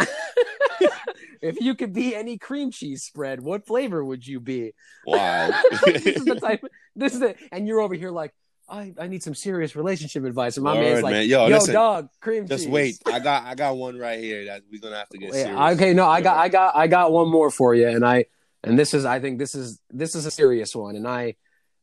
if 1.42 1.60
you 1.60 1.76
could 1.76 1.94
be 1.94 2.16
any 2.16 2.38
cream 2.38 2.72
cheese 2.72 3.04
spread, 3.04 3.42
what 3.42 3.66
flavor 3.66 4.04
would 4.04 4.26
you 4.26 4.40
be? 4.40 4.74
Wow. 5.06 5.50
this 5.86 6.06
is 6.06 6.26
the 6.26 6.36
type. 6.36 6.64
This 6.96 7.16
is 7.16 7.22
it. 7.22 7.38
And 7.52 7.68
you're 7.68 7.80
over 7.80 7.96
here 7.96 8.12
like, 8.12 8.34
I, 8.70 8.94
I 8.98 9.08
need 9.08 9.22
some 9.22 9.36
serious 9.36 9.76
relationship 9.76 10.24
advice. 10.24 10.56
And 10.56 10.64
my 10.64 10.76
Word, 10.76 10.82
man's 10.82 11.04
like, 11.04 11.14
man. 11.14 11.28
yo, 11.28 11.48
yo 11.48 11.58
listen, 11.58 11.74
dog, 11.74 12.10
cream 12.22 12.48
just 12.48 12.64
cheese. 12.64 12.66
Just 12.66 13.06
wait. 13.06 13.14
I 13.14 13.20
got 13.20 13.44
I 13.44 13.56
got 13.56 13.76
one 13.76 13.98
right 13.98 14.20
here 14.20 14.46
that 14.46 14.62
we're 14.72 14.80
gonna 14.80 14.96
have 14.96 15.10
to 15.10 15.18
get. 15.18 15.34
Serious. 15.34 15.60
Okay, 15.74 15.94
no, 15.94 16.08
I 16.08 16.22
got 16.22 16.38
I 16.38 16.48
got 16.48 16.76
I 16.76 16.88
got 16.88 17.12
one 17.12 17.30
more 17.30 17.52
for 17.52 17.76
you, 17.76 17.90
and 17.90 18.06
I 18.06 18.26
and 18.64 18.80
this 18.80 18.94
is 18.94 19.04
I 19.04 19.20
think 19.20 19.40
this 19.40 19.56
is 19.56 19.82
this 19.90 20.16
is 20.16 20.26
a 20.26 20.32
serious 20.32 20.74
one, 20.74 20.96
and 20.96 21.06
I 21.06 21.36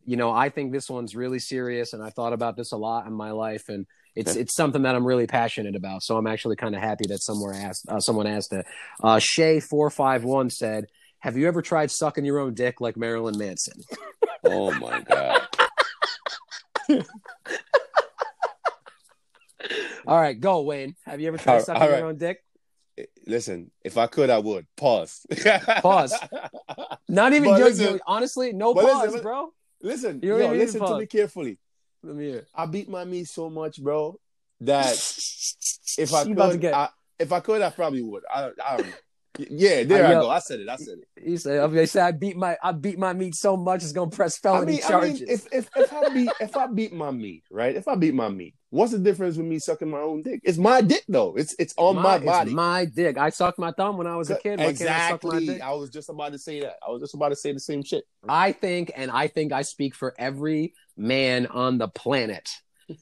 you 0.09 0.17
know, 0.17 0.31
I 0.31 0.49
think 0.49 0.73
this 0.73 0.89
one's 0.89 1.15
really 1.15 1.39
serious, 1.39 1.93
and 1.93 2.03
I 2.03 2.09
thought 2.09 2.33
about 2.33 2.57
this 2.57 2.73
a 2.73 2.79
lot 2.79 3.07
in 3.07 3.13
my 3.13 3.33
life, 3.33 3.69
and 3.69 3.87
it's 4.19 4.33
okay. 4.33 4.41
it's 4.41 4.55
something 4.55 4.83
that 4.83 4.95
I'm 4.95 5.07
really 5.07 5.27
passionate 5.27 5.77
about. 5.77 6.03
So 6.03 6.17
I'm 6.17 6.27
actually 6.27 6.57
kind 6.57 6.75
of 6.75 6.81
happy 6.81 7.05
that 7.09 7.23
somewhere 7.23 7.55
asked 7.55 7.87
uh, 7.89 8.01
someone 8.01 8.27
asked 8.27 8.53
it. 8.53 8.67
Uh, 9.03 9.19
Shay 9.19 9.61
four 9.61 9.91
five 9.91 10.25
one 10.25 10.51
said, 10.51 10.87
"Have 11.21 11.37
you 11.37 11.47
ever 11.49 11.63
tried 11.63 11.91
sucking 11.91 12.25
your 12.25 12.39
own 12.39 12.55
dick 12.55 12.81
like 12.81 12.97
Marilyn 12.97 13.39
Manson?" 13.39 13.81
oh 14.45 14.73
my 14.79 15.01
god. 15.03 15.47
All 20.07 20.19
right, 20.21 20.39
go 20.39 20.63
Wayne. 20.63 20.95
Have 21.05 21.21
you 21.21 21.29
ever 21.29 21.37
tried 21.37 21.55
All- 21.57 21.61
sucking 21.65 21.83
all 21.83 21.89
your 21.89 22.07
own 22.07 22.17
dick? 22.17 22.39
Listen, 23.27 23.71
if 23.85 23.97
I 23.99 24.07
could, 24.07 24.31
I 24.31 24.39
would. 24.39 24.67
Pause. 24.77 25.27
Pause. 25.83 26.15
Not 27.09 27.33
even 27.33 27.51
But 27.51 27.59
you- 27.59 27.65
listen- 27.65 27.95
you- 27.95 28.01
honestly, 28.07 28.53
no 28.53 28.75
but 28.75 28.85
pause, 28.87 29.07
listen, 29.09 29.23
bro. 29.23 29.53
listen, 29.83 30.21
yo, 30.23 30.37
even 30.37 30.53
need 30.53 30.59
to 30.59 30.65
listen 30.65 30.81
to 30.81 30.87
pause. 30.87 30.99
me 31.01 31.07
carefully. 31.07 31.59
Let 32.03 32.17
me 32.17 32.25
hear. 32.27 32.47
I 32.55 32.67
beat 32.67 32.89
my 32.89 33.05
meat 33.05 33.29
so 33.29 33.51
much, 33.51 33.83
bro, 33.83 34.19
that 34.61 34.93
if 35.99 36.13
I 36.15 36.23
You 36.25 36.33
about 36.33 36.47
to 36.47 36.53
could, 36.53 36.61
get- 36.61 36.75
I, 36.75 36.89
if 37.19 37.33
I 37.33 37.41
could, 37.41 37.63
I 37.63 37.71
probably 37.71 38.03
would. 38.03 38.23
I, 38.33 38.51
I 38.65 38.77
don't 38.77 38.87
know. 38.87 38.93
Yeah, 39.51 39.83
there 39.85 40.05
Uh, 40.05 40.09
I 40.11 40.13
go. 40.15 40.31
I 40.31 40.39
said 40.41 40.61
it. 40.61 40.69
I 40.69 40.77
said 40.77 40.99
it. 40.99 41.25
He 41.25 41.37
said, 41.37 41.71
"They 41.73 41.87
said 41.87 42.03
I 42.05 42.11
beat 42.11 42.37
my 42.37 42.57
I 42.63 42.73
beat 42.73 42.99
my 42.99 43.13
meat 43.13 43.35
so 43.37 43.57
much 43.57 43.83
it's 43.85 43.93
gonna 43.93 44.11
press 44.11 44.37
I 44.39 44.41
felony 44.43 44.73
mean, 44.73 44.81
I 44.85 44.89
charges." 44.89 45.21
mean, 45.21 45.31
if, 45.31 45.47
if 45.53 45.71
if 45.77 45.93
I 45.93 46.09
beat 46.13 46.31
if 46.41 46.57
I 46.57 46.67
beat 46.67 46.93
my 46.93 47.11
meat, 47.13 47.45
right? 47.51 47.75
If 47.77 47.87
I 47.87 47.95
beat 47.95 48.15
my 48.15 48.29
meat, 48.29 48.55
what's 48.71 48.91
the 48.93 48.99
difference 48.99 49.37
with 49.37 49.47
me 49.47 49.61
sucking 49.61 49.89
my 49.91 50.01
own 50.01 50.23
dick? 50.23 50.41
It's 50.43 50.59
my 50.59 50.81
dick 50.81 51.05
though. 51.09 51.37
It's 51.37 51.55
it's 51.59 51.73
on 51.77 51.97
my, 51.97 52.17
it's 52.17 52.25
body. 52.25 52.53
my 52.53 52.85
dick. 52.87 53.17
I 53.17 53.31
sucked 53.31 53.61
my 53.61 53.71
thumb 53.71 53.97
when 53.97 54.09
I 54.09 54.17
was 54.17 54.29
a 54.31 54.37
kid. 54.39 54.59
Why 54.59 54.73
can't 54.73 54.91
I 54.91 55.11
suck 55.11 55.23
my 55.23 55.29
exactly. 55.37 55.47
dick? 55.47 55.63
I 55.63 55.73
was 55.73 55.91
just 55.91 56.09
about 56.09 56.33
to 56.33 56.39
say 56.39 56.61
that. 56.61 56.77
I 56.85 56.91
was 56.91 57.01
just 57.01 57.15
about 57.15 57.29
to 57.29 57.37
say 57.37 57.53
the 57.53 57.61
same 57.61 57.85
shit. 57.85 58.05
I 58.29 58.51
think, 58.51 58.91
and 58.97 59.09
I 59.09 59.29
think 59.29 59.53
I 59.53 59.63
speak 59.63 59.95
for 59.95 60.15
every 60.19 60.75
man 60.99 61.47
on 61.47 61.79
the 61.79 61.89
planet, 61.89 62.49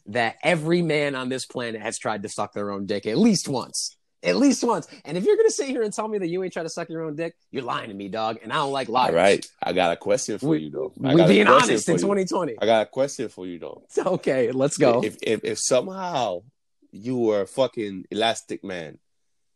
that 0.06 0.36
every 0.42 0.82
man 0.82 1.14
on 1.14 1.28
this 1.28 1.46
planet 1.46 1.80
has 1.80 1.98
tried 1.98 2.22
to 2.24 2.28
suck 2.28 2.52
their 2.52 2.70
own 2.70 2.86
dick 2.86 3.06
at 3.06 3.16
least 3.18 3.48
once. 3.48 3.96
At 4.22 4.36
least 4.36 4.64
once. 4.64 4.88
And 5.04 5.16
if 5.16 5.24
you're 5.24 5.36
gonna 5.36 5.50
sit 5.50 5.68
here 5.68 5.82
and 5.82 5.92
tell 5.92 6.08
me 6.08 6.18
that 6.18 6.26
you 6.28 6.42
ain't 6.42 6.52
tried 6.52 6.64
to 6.64 6.68
suck 6.68 6.88
your 6.88 7.02
own 7.02 7.14
dick, 7.14 7.34
you're 7.52 7.62
lying 7.62 7.88
to 7.90 7.94
me, 7.94 8.08
dog. 8.08 8.38
And 8.42 8.52
I 8.52 8.56
don't 8.56 8.72
like 8.72 8.88
liars. 8.88 9.10
All 9.10 9.16
right, 9.16 9.46
I 9.62 9.72
got 9.72 9.92
a 9.92 9.96
question 9.96 10.38
for 10.38 10.46
We- 10.48 10.58
you 10.58 10.70
though. 10.70 10.92
I 11.04 11.14
We 11.14 11.24
being 11.26 11.46
honest 11.46 11.88
in 11.88 11.94
you. 11.94 12.00
2020. 12.00 12.56
I 12.60 12.66
got 12.66 12.82
a 12.82 12.86
question 12.86 13.28
for 13.28 13.46
you 13.46 13.58
though. 13.60 13.82
Okay, 13.98 14.50
let's 14.52 14.76
go. 14.78 15.02
If 15.04 15.16
if 15.22 15.44
if 15.44 15.58
somehow 15.60 16.42
you 16.90 17.18
were 17.18 17.42
a 17.42 17.46
fucking 17.46 18.06
elastic 18.10 18.64
man, 18.64 18.98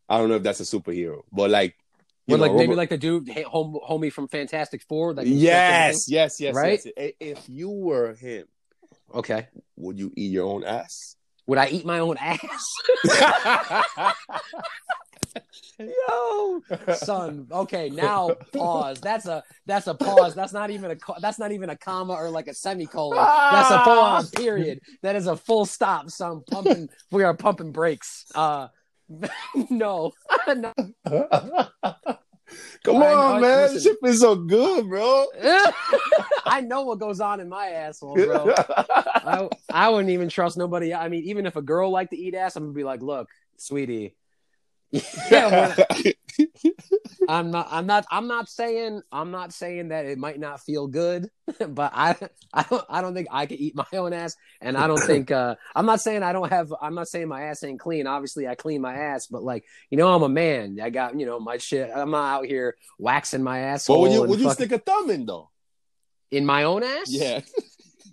I 0.09 0.18
don't 0.18 0.28
know 0.28 0.36
if 0.36 0.43
that's 0.43 0.61
a 0.61 0.64
superhero, 0.64 1.22
but 1.32 1.51
like, 1.51 1.74
you 2.31 2.37
know, 2.37 2.43
like 2.43 2.53
maybe 2.53 2.68
Robert- 2.68 2.76
like 2.76 2.89
the 2.91 2.99
dude, 2.99 3.28
hey, 3.28 3.43
home, 3.43 3.78
homie 3.89 4.12
from 4.12 4.28
Fantastic 4.28 4.83
Four. 4.89 5.12
Stretch 5.12 5.26
yes, 5.26 6.09
yes, 6.09 6.41
yes, 6.41 6.55
Right? 6.55 6.81
yes. 6.97 7.12
If 7.20 7.49
you 7.49 7.70
were 7.70 8.14
him. 8.14 8.47
Okay. 9.14 9.49
would 9.76 9.99
you 9.99 10.12
eat 10.16 10.31
your 10.31 10.47
own 10.47 10.62
ass? 10.64 11.16
Would 11.47 11.59
I 11.59 11.68
eat 11.68 11.85
my 11.85 11.99
own 11.99 12.16
ass? 12.18 12.74
Yo, 15.78 16.61
son. 16.95 17.47
Okay, 17.51 17.89
now 17.91 18.31
pause. 18.53 19.01
That's 19.01 19.26
a 19.26 19.43
that's 19.66 19.87
a 19.87 19.95
pause. 19.95 20.35
That's 20.35 20.53
not 20.53 20.70
even 20.70 20.91
a 20.91 20.97
that's 21.20 21.39
not 21.39 21.53
even 21.53 21.70
a 21.70 21.76
comma 21.76 22.12
or 22.14 22.28
like 22.31 22.49
a 22.49 22.55
semicolon. 22.55 23.16
That's 23.16 23.70
a 23.70 23.83
full 23.85 23.99
on 23.99 24.26
period. 24.28 24.81
That 25.03 25.16
is 25.16 25.26
a 25.26 25.37
full 25.37 25.64
stop. 25.64 26.11
Son, 26.11 26.43
pumping. 26.51 26.89
We 27.11 27.24
are 27.24 27.35
pumping 27.35 27.72
brakes. 27.72 28.26
Uh, 28.35 28.68
no, 29.70 30.12
no. 30.55 30.72
Come 32.84 32.96
I- 32.96 33.12
on, 33.12 33.40
man. 33.40 33.61
listen. 33.62 33.74
This 33.74 33.82
shit 33.84 33.96
is 34.05 34.20
so 34.20 34.34
good, 34.36 34.88
bro. 34.88 35.26
I 36.46 36.62
know 36.62 36.82
what 36.82 36.98
goes 36.98 37.20
on 37.20 37.40
in 37.40 37.48
my 37.48 37.68
asshole, 37.68 38.14
bro. 38.16 38.53
I, 38.68 39.48
I 39.72 39.88
wouldn't 39.88 40.11
even 40.11 40.28
trust 40.28 40.57
nobody. 40.57 40.92
I 40.94 41.09
mean, 41.09 41.24
even 41.24 41.46
if 41.46 41.57
a 41.57 41.62
girl 41.62 41.90
liked 41.90 42.11
to 42.11 42.16
eat 42.18 42.34
ass, 42.34 42.57
I'm 42.57 42.64
gonna 42.64 42.72
be 42.72 42.84
like, 42.84 43.03
look, 43.03 43.28
sweetie. 43.57 44.14
Yeah, 44.93 45.76
I'm 47.28 47.51
not. 47.51 47.68
I'm 47.70 47.86
not. 47.86 48.07
I'm 48.11 48.26
not 48.26 48.49
saying. 48.49 49.03
I'm 49.12 49.30
not 49.30 49.53
saying 49.53 49.88
that 49.88 50.07
it 50.07 50.18
might 50.18 50.41
not 50.41 50.61
feel 50.61 50.86
good, 50.88 51.28
but 51.68 51.93
I. 51.95 52.16
I 52.53 52.64
don't. 52.68 52.84
I 52.88 53.01
don't 53.01 53.14
think 53.14 53.28
I 53.30 53.47
could 53.47 53.61
eat 53.61 53.76
my 53.76 53.86
own 53.93 54.12
ass, 54.12 54.34
and 54.61 54.76
I 54.76 54.86
don't 54.88 54.99
think. 55.03 55.30
uh 55.30 55.55
I'm 55.76 55.86
not 55.86 56.01
saying 56.01 56.22
I 56.22 56.32
don't 56.32 56.49
have. 56.51 56.74
I'm 56.80 56.95
not 56.95 57.09
saying 57.09 57.28
my 57.28 57.43
ass 57.45 57.62
ain't 57.62 57.78
clean. 57.78 58.07
Obviously, 58.07 58.49
I 58.49 58.55
clean 58.57 58.80
my 58.80 58.95
ass, 58.95 59.26
but 59.26 59.43
like 59.43 59.64
you 59.91 59.99
know, 59.99 60.12
I'm 60.12 60.22
a 60.22 60.28
man. 60.28 60.78
I 60.82 60.91
got 60.91 61.18
you 61.18 61.26
know 61.26 61.38
my 61.38 61.59
shit. 61.59 61.91
I'm 61.95 62.11
not 62.11 62.41
out 62.41 62.47
here 62.47 62.76
waxing 62.99 63.43
my 63.43 63.61
asshole. 63.61 63.97
but 63.97 64.01
would 64.01 64.12
you 64.12 64.22
would 64.22 64.41
you 64.41 64.49
fucking- 64.49 64.66
stick 64.66 64.80
a 64.80 64.82
thumb 64.82 65.11
in 65.11 65.26
though? 65.26 65.51
in 66.30 66.47
my 66.47 66.64
own 66.64 66.82
ass? 66.82 67.09
Yeah. 67.11 67.41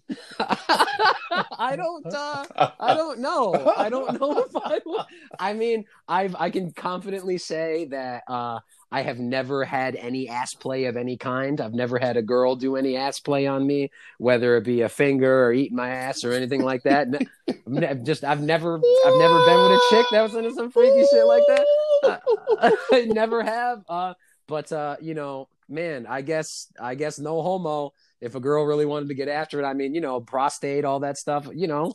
I 0.40 1.76
don't. 1.76 2.06
uh 2.06 2.46
I 2.80 2.94
don't 2.94 3.20
know. 3.20 3.74
I 3.76 3.90
don't 3.90 4.20
know 4.20 4.40
if 4.40 4.56
I. 4.56 4.80
Would. 4.86 5.06
I 5.40 5.54
mean, 5.54 5.86
I've 6.08 6.36
I 6.36 6.50
can 6.50 6.72
confidently 6.72 7.38
say 7.38 7.86
that 7.86 8.24
uh, 8.28 8.60
I 8.92 9.02
have 9.02 9.20
never 9.20 9.66
had 9.66 9.96
any 9.96 10.30
ass 10.30 10.54
play 10.54 10.86
of 10.86 10.96
any 10.96 11.18
kind. 11.18 11.60
I've 11.60 11.74
never 11.74 12.00
had 12.00 12.16
a 12.16 12.22
girl 12.22 12.56
do 12.56 12.76
any 12.76 12.96
ass 12.96 13.20
play 13.20 13.48
on 13.48 13.68
me, 13.68 13.92
whether 14.18 14.56
it 14.58 14.64
be 14.64 14.82
a 14.82 14.90
finger 14.90 15.46
or 15.46 15.54
eating 15.54 15.76
my 15.76 15.90
ass 15.90 16.24
or 16.24 16.32
anything 16.32 16.64
like 16.64 16.84
that. 16.84 17.08
I've 17.50 18.04
just 18.04 18.24
I've 18.24 18.42
never 18.42 18.76
I've 18.76 19.20
never 19.20 19.46
been 19.46 19.62
with 19.62 19.72
a 19.72 19.82
chick 19.90 20.06
that 20.12 20.22
was 20.22 20.36
into 20.36 20.54
some 20.54 20.72
freaky 20.72 21.06
shit 21.12 21.26
like 21.26 21.44
that. 21.48 21.66
I, 22.04 22.72
I 22.94 23.06
never 23.06 23.44
have. 23.44 23.84
Uh, 23.90 24.14
but 24.48 24.72
uh, 24.72 24.96
you 25.02 25.14
know, 25.14 25.50
man, 25.68 26.08
I 26.08 26.22
guess 26.22 26.68
I 26.80 26.96
guess 26.96 27.20
no 27.20 27.42
homo. 27.42 27.94
If 28.22 28.36
a 28.36 28.40
girl 28.40 28.66
really 28.66 28.86
wanted 28.86 29.10
to 29.10 29.14
get 29.16 29.28
after 29.28 29.62
it, 29.62 29.66
I 29.66 29.74
mean, 29.74 29.94
you 29.94 30.02
know, 30.02 30.20
prostate, 30.22 30.86
all 30.86 31.02
that 31.02 31.18
stuff, 31.18 31.48
you 31.54 31.68
know. 31.68 31.94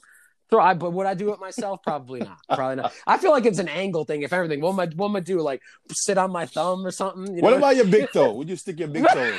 Throw, 0.50 0.60
I, 0.62 0.74
but 0.74 0.92
would 0.92 1.06
I 1.06 1.14
do 1.14 1.32
it 1.32 1.40
myself? 1.40 1.80
Probably 1.82 2.20
not. 2.20 2.36
Probably 2.54 2.76
not. 2.76 2.92
I 3.06 3.16
feel 3.16 3.30
like 3.30 3.46
it's 3.46 3.58
an 3.58 3.68
angle 3.68 4.04
thing. 4.04 4.20
If 4.22 4.32
everything, 4.34 4.60
what 4.60 4.72
am 4.74 4.80
I, 4.80 4.86
what 4.94 5.08
am 5.08 5.16
I 5.16 5.20
do? 5.20 5.40
Like 5.40 5.62
sit 5.90 6.18
on 6.18 6.30
my 6.30 6.44
thumb 6.44 6.84
or 6.86 6.90
something? 6.90 7.36
You 7.36 7.42
What 7.42 7.50
know? 7.52 7.56
about 7.56 7.74
your 7.76 7.86
big 7.86 8.10
toe? 8.12 8.32
Would 8.34 8.50
you 8.50 8.56
stick 8.56 8.78
your 8.78 8.88
big 8.88 9.06
toe 9.08 9.18
in? 9.22 9.38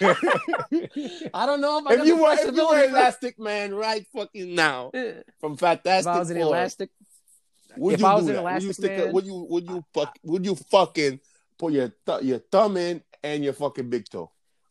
I 1.34 1.46
don't 1.46 1.60
know 1.60 1.78
if 1.78 1.86
I 1.88 1.94
if 1.94 2.06
you 2.06 2.16
were 2.22 2.32
if 2.32 2.54
you 2.54 2.68
were 2.68 2.84
elastic 2.84 3.38
man 3.38 3.74
right 3.74 4.06
fucking 4.14 4.54
now 4.54 4.90
Eh, 4.94 5.14
from 5.40 5.54
if 5.54 5.58
Fantastic 5.60 6.06
I 6.12 6.18
was 6.18 6.30
an 6.30 6.36
elastic, 6.38 6.90
would 7.76 7.94
if 7.94 8.00
you 8.00 8.06
I 8.06 8.14
was 8.14 8.24
do 8.26 8.30
an 8.30 8.36
that? 8.36 8.44
would 8.44 8.62
you 8.62 8.68
elastic 8.68 8.74
stick 8.84 9.08
a, 9.08 9.12
would 9.12 9.26
you 9.26 9.46
would 9.50 9.68
you 9.68 9.84
fuck 9.92 10.16
would 10.22 10.46
you 10.46 10.54
fucking 10.54 11.20
put 11.58 11.72
your 11.72 11.92
th- 12.06 12.22
your 12.22 12.38
thumb 12.38 12.76
in 12.76 13.02
and 13.22 13.44
your 13.44 13.52
fucking 13.52 13.90
big 13.90 14.08
toe? 14.08 14.30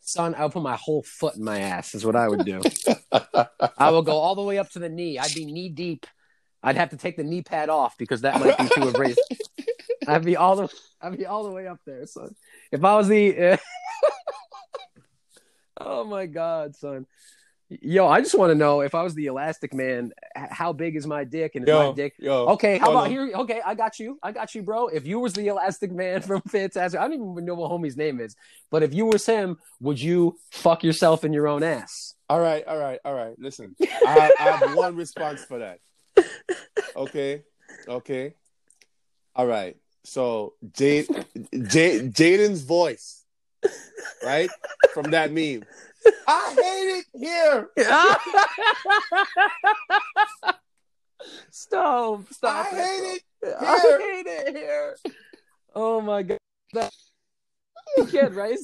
Son, 0.10 0.36
I 0.36 0.44
would 0.44 0.52
put 0.52 0.64
my 0.64 0.76
whole 0.76 1.04
foot 1.04 1.36
in 1.36 1.44
my 1.44 1.60
ass. 1.60 1.96
Is 1.96 2.06
what 2.06 2.16
I 2.16 2.28
would 2.28 2.46
do. 2.46 2.62
I 3.78 3.92
will 3.92 4.02
go 4.02 4.18
all 4.18 4.36
the 4.36 4.42
way 4.42 4.58
up 4.58 4.70
to 4.72 4.80
the 4.80 4.90
knee. 4.90 5.20
I'd 5.20 5.34
be 5.34 5.46
knee 5.46 5.70
deep. 5.70 6.06
I'd 6.62 6.76
have 6.76 6.90
to 6.90 6.98
take 6.98 7.16
the 7.16 7.24
knee 7.24 7.42
pad 7.42 7.70
off 7.70 7.98
because 7.98 8.22
that 8.22 8.40
might 8.40 8.58
be 8.58 8.68
too 8.68 8.88
abrasive. 8.88 9.24
I'd 10.08 10.26
be 10.26 10.36
all 10.36 10.56
the 10.56 10.70
I'd 11.02 11.18
be 11.18 11.26
all 11.26 11.44
the 11.44 11.52
way 11.52 11.68
up 11.68 11.80
there, 11.86 12.06
son. 12.06 12.36
If 12.72 12.84
I 12.84 12.96
was 12.96 13.08
the 13.08 13.58
Oh 15.80 16.04
my 16.04 16.26
god, 16.26 16.76
son. 16.76 17.06
Yo, 17.70 18.08
I 18.08 18.20
just 18.20 18.36
want 18.36 18.50
to 18.50 18.56
know 18.56 18.82
if 18.82 18.96
I 18.96 19.04
was 19.04 19.14
the 19.14 19.28
elastic 19.28 19.76
man, 19.76 20.12
how 20.36 20.74
big 20.74 20.96
is 20.96 21.06
my 21.06 21.24
dick 21.24 21.54
and 21.54 21.66
is 21.66 21.70
yo, 21.70 21.90
my 21.90 21.96
dick 21.96 22.16
yo. 22.18 22.48
Okay, 22.48 22.80
how 22.80 22.90
about 22.90 23.10
here? 23.10 23.32
Okay, 23.32 23.62
I 23.64 23.76
got 23.76 24.00
you. 24.00 24.18
I 24.24 24.32
got 24.32 24.56
you, 24.56 24.64
bro. 24.64 24.88
If 24.88 25.06
you 25.06 25.20
was 25.20 25.34
the 25.34 25.48
elastic 25.50 25.92
man 25.92 26.22
from 26.24 26.42
Fantastic, 26.42 27.00
I 27.00 27.08
don't 27.08 27.14
even 27.14 27.46
know 27.46 27.54
what 27.54 27.70
homie's 27.70 27.96
name 27.96 28.20
is, 28.20 28.36
but 28.72 28.82
if 28.82 28.92
you 28.92 29.06
was 29.06 29.24
him, 29.24 29.60
would 29.82 30.02
you 30.02 30.40
fuck 30.50 30.84
yourself 30.84 31.24
in 31.24 31.32
your 31.32 31.48
own 31.48 31.62
ass? 31.62 32.16
All 32.28 32.40
right, 32.40 32.66
all 32.66 32.78
right, 32.78 33.00
all 33.06 33.14
right. 33.14 33.36
Listen, 33.38 33.76
I 33.80 34.12
have, 34.12 34.32
I 34.40 34.44
have 34.52 34.76
one 34.76 34.96
response 34.96 35.44
for 35.44 35.60
that. 35.60 35.80
Okay, 36.96 37.44
okay, 37.88 38.34
all 39.36 39.46
right. 39.46 39.78
So 40.06 40.54
Jade, 40.74 41.06
Jade, 41.54 42.14
Jaden's 42.16 42.64
voice, 42.64 43.24
right 44.24 44.50
from 44.96 45.12
that 45.12 45.32
meme. 45.32 45.64
I 46.28 46.56
hate 46.56 47.00
it 47.00 47.06
here. 47.14 47.70
stop! 51.52 52.22
Stop! 52.32 52.66
I 52.66 52.70
hate 52.70 53.22
it. 53.44 53.56
I 53.60 53.98
hate 54.00 54.26
it 54.28 54.56
here. 54.56 54.96
Oh 55.76 56.02
my 56.02 56.24
god! 56.24 56.38
That 56.74 56.92
kid, 58.10 58.34
right? 58.36 58.58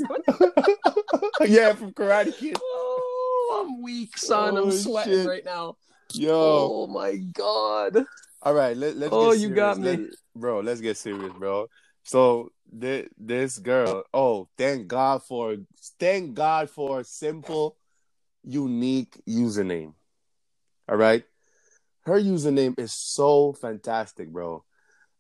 yeah, 1.42 1.74
from 1.74 1.92
Karate 1.94 2.36
Kid. 2.36 2.58
oh, 2.62 3.66
I'm 3.66 3.82
weak, 3.82 4.18
son. 4.18 4.58
Oh, 4.58 4.64
I'm 4.66 4.72
sweating 4.72 5.14
shit. 5.14 5.28
right 5.28 5.46
now. 5.46 5.78
Yo, 6.14 6.32
Oh 6.34 6.88
my 6.88 7.16
god! 7.16 8.06
all 8.42 8.54
right. 8.54 8.78
Let, 8.78 8.96
let's. 8.96 9.12
Oh, 9.14 9.32
get 9.32 9.40
you 9.42 9.48
serious. 9.48 9.56
got 9.56 9.78
me. 9.80 9.90
Let- 9.98 10.10
bro. 10.36 10.60
Let's 10.60 10.82
get 10.82 10.98
serious, 10.98 11.34
bro. 11.34 11.68
So 12.06 12.52
this 12.72 13.08
this 13.18 13.58
girl. 13.58 14.04
Oh, 14.14 14.48
thank 14.58 14.88
God 14.88 15.24
for 15.24 15.58
thank 16.00 16.36
God 16.36 16.70
for 16.70 17.00
a 17.02 17.04
simple, 17.04 17.78
unique 18.44 19.20
username. 19.28 19.94
All 20.88 20.98
right, 20.98 21.24
her 22.02 22.20
username 22.22 22.80
is 22.80 22.94
so 22.94 23.54
fantastic, 23.54 24.30
bro. 24.30 24.64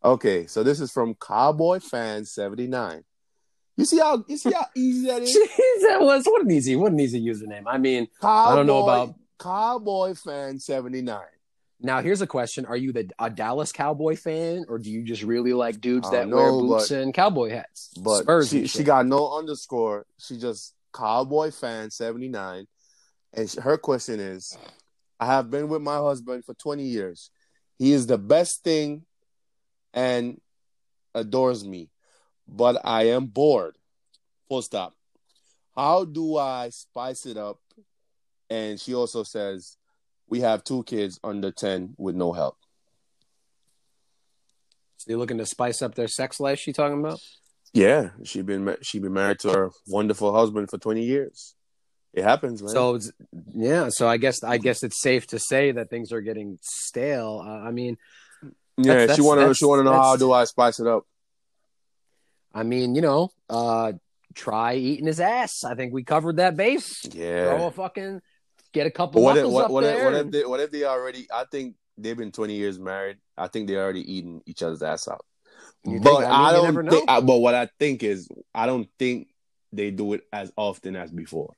Okay, 0.03 0.45
so 0.45 0.61
this 0.61 0.79
is 0.79 0.91
from 0.91 1.15
Cowboy 1.15 1.79
Fan 1.79 2.23
seventy 2.23 2.67
nine. 2.67 3.03
You 3.77 3.85
see 3.85 3.97
how 3.97 4.23
you 4.27 4.37
see 4.37 4.51
how 4.51 4.67
easy 4.75 5.07
that 5.07 5.23
is. 5.23 5.35
Jeez, 5.35 5.87
that 5.89 6.01
was 6.01 6.23
what 6.25 6.43
an 6.43 6.51
easy, 6.51 6.75
what 6.75 6.91
an 6.91 6.99
easy 6.99 7.19
username. 7.25 7.63
I 7.65 7.79
mean, 7.79 8.07
Cowboy, 8.21 8.55
don't 8.57 8.67
know 8.67 8.83
about- 8.83 9.15
Cowboy 9.39 10.13
Fan 10.13 10.59
seventy 10.59 11.01
nine. 11.01 11.25
Now 11.85 12.01
here's 12.01 12.21
a 12.21 12.27
question: 12.27 12.65
Are 12.65 12.77
you 12.77 12.91
the 12.91 13.09
a 13.19 13.29
Dallas 13.29 13.71
Cowboy 13.71 14.15
fan, 14.15 14.65
or 14.67 14.79
do 14.79 14.89
you 14.89 15.03
just 15.03 15.23
really 15.23 15.53
like 15.53 15.79
dudes 15.79 16.09
that 16.11 16.29
don't 16.29 16.31
wear 16.31 16.51
boots 16.51 16.89
but- 16.89 16.97
and 16.97 17.13
cowboy 17.13 17.49
hats? 17.51 17.91
But 17.97 18.23
Spurs 18.23 18.49
she 18.49 18.67
she 18.67 18.83
got 18.83 19.05
no 19.05 19.37
underscore. 19.37 20.05
She 20.19 20.37
just 20.37 20.73
Cowboy 20.93 21.51
fan 21.51 21.91
seventy 21.91 22.27
nine, 22.27 22.67
and 23.33 23.49
sh 23.49 23.55
her 23.55 23.77
question 23.77 24.19
is, 24.19 24.57
I 25.19 25.27
have 25.27 25.49
been 25.49 25.67
with 25.69 25.81
my 25.81 25.97
husband 25.97 26.45
for 26.45 26.53
20 26.53 26.83
years. 26.83 27.31
He 27.77 27.91
is 27.91 28.07
the 28.07 28.17
best 28.17 28.63
thing 28.63 29.03
and 29.93 30.39
adores 31.13 31.65
me, 31.65 31.89
but 32.47 32.81
I 32.83 33.07
am 33.09 33.27
bored. 33.27 33.77
Full 34.47 34.61
stop. 34.61 34.93
How 35.75 36.05
do 36.05 36.37
I 36.37 36.69
spice 36.69 37.25
it 37.25 37.37
up? 37.37 37.59
And 38.49 38.79
she 38.79 38.93
also 38.93 39.23
says, 39.23 39.77
we 40.29 40.41
have 40.41 40.63
two 40.63 40.83
kids 40.83 41.19
under 41.23 41.51
10 41.51 41.95
with 41.97 42.15
no 42.15 42.33
help. 42.33 42.57
So 44.97 45.11
you're 45.11 45.19
looking 45.19 45.37
to 45.37 45.45
spice 45.45 45.81
up 45.81 45.95
their 45.95 46.07
sex 46.07 46.39
life? 46.39 46.59
She 46.59 46.73
talking 46.73 46.99
about? 46.99 47.19
Yeah, 47.73 48.11
she 48.23 48.41
been 48.41 48.77
she 48.81 48.99
been 48.99 49.13
married 49.13 49.39
to 49.39 49.51
her 49.51 49.71
wonderful 49.87 50.33
husband 50.33 50.69
for 50.69 50.77
20 50.77 51.03
years. 51.03 51.55
It 52.13 52.23
happens, 52.23 52.63
man. 52.63 52.71
So 52.71 52.99
yeah, 53.53 53.89
so 53.89 54.07
I 54.07 54.15
guess 54.15 54.41
I 54.41 54.57
guess 54.57 54.81
it's 54.81 55.01
safe 55.01 55.27
to 55.27 55.39
say 55.39 55.73
that 55.73 55.89
things 55.89 56.13
are 56.13 56.21
getting 56.21 56.57
stale. 56.61 57.43
Uh, 57.45 57.49
I 57.49 57.71
mean, 57.71 57.97
yeah, 58.77 59.13
she 59.13 59.21
want 59.21 59.41
to 59.41 59.53
she 59.53 59.65
want 59.65 59.79
to 59.79 59.83
know 59.83 59.91
how 59.91 60.15
do 60.15 60.31
I 60.31 60.45
spice 60.45 60.79
it 60.79 60.87
up. 60.87 61.05
I 62.53 62.63
mean, 62.63 62.95
you 62.95 63.01
know, 63.01 63.31
uh, 63.49 63.91
try 64.33 64.75
eating 64.75 65.07
his 65.07 65.19
ass. 65.19 65.65
I 65.65 65.75
think 65.75 65.93
we 65.93 66.05
covered 66.05 66.37
that 66.37 66.55
base. 66.55 67.05
Yeah, 67.11 67.57
throw 67.57 67.67
a 67.67 67.71
fucking 67.71 68.21
get 68.75 68.85
a 68.85 68.91
couple. 68.91 69.23
what 69.23 69.37
if, 69.37 69.47
what, 69.47 69.71
what, 69.71 69.83
if, 69.83 70.03
what 70.03 70.13
if 70.13 70.31
they 70.31 70.45
what 70.45 70.59
if 70.59 70.71
they 70.71 70.83
already? 70.83 71.27
I 71.33 71.45
think 71.51 71.75
they've 71.97 72.17
been 72.17 72.31
20 72.31 72.53
years 72.53 72.77
married. 72.77 73.17
I 73.37 73.47
think 73.47 73.67
they 73.67 73.77
already 73.77 74.13
eating 74.13 74.41
each 74.45 74.61
other's 74.61 74.83
ass 74.83 75.07
out. 75.07 75.25
You 75.83 75.99
but 75.99 76.19
think? 76.19 76.29
I, 76.29 76.49
I, 76.49 76.53
don't 76.53 76.89
think. 76.89 77.09
I, 77.09 77.21
but 77.21 77.37
what 77.37 77.55
I 77.55 77.69
think 77.79 78.03
is, 78.03 78.27
I 78.53 78.65
don't 78.65 78.89
think 78.99 79.29
they 79.71 79.91
do 79.91 80.13
it 80.13 80.21
as 80.31 80.51
often 80.55 80.95
as 80.95 81.11
before. 81.11 81.55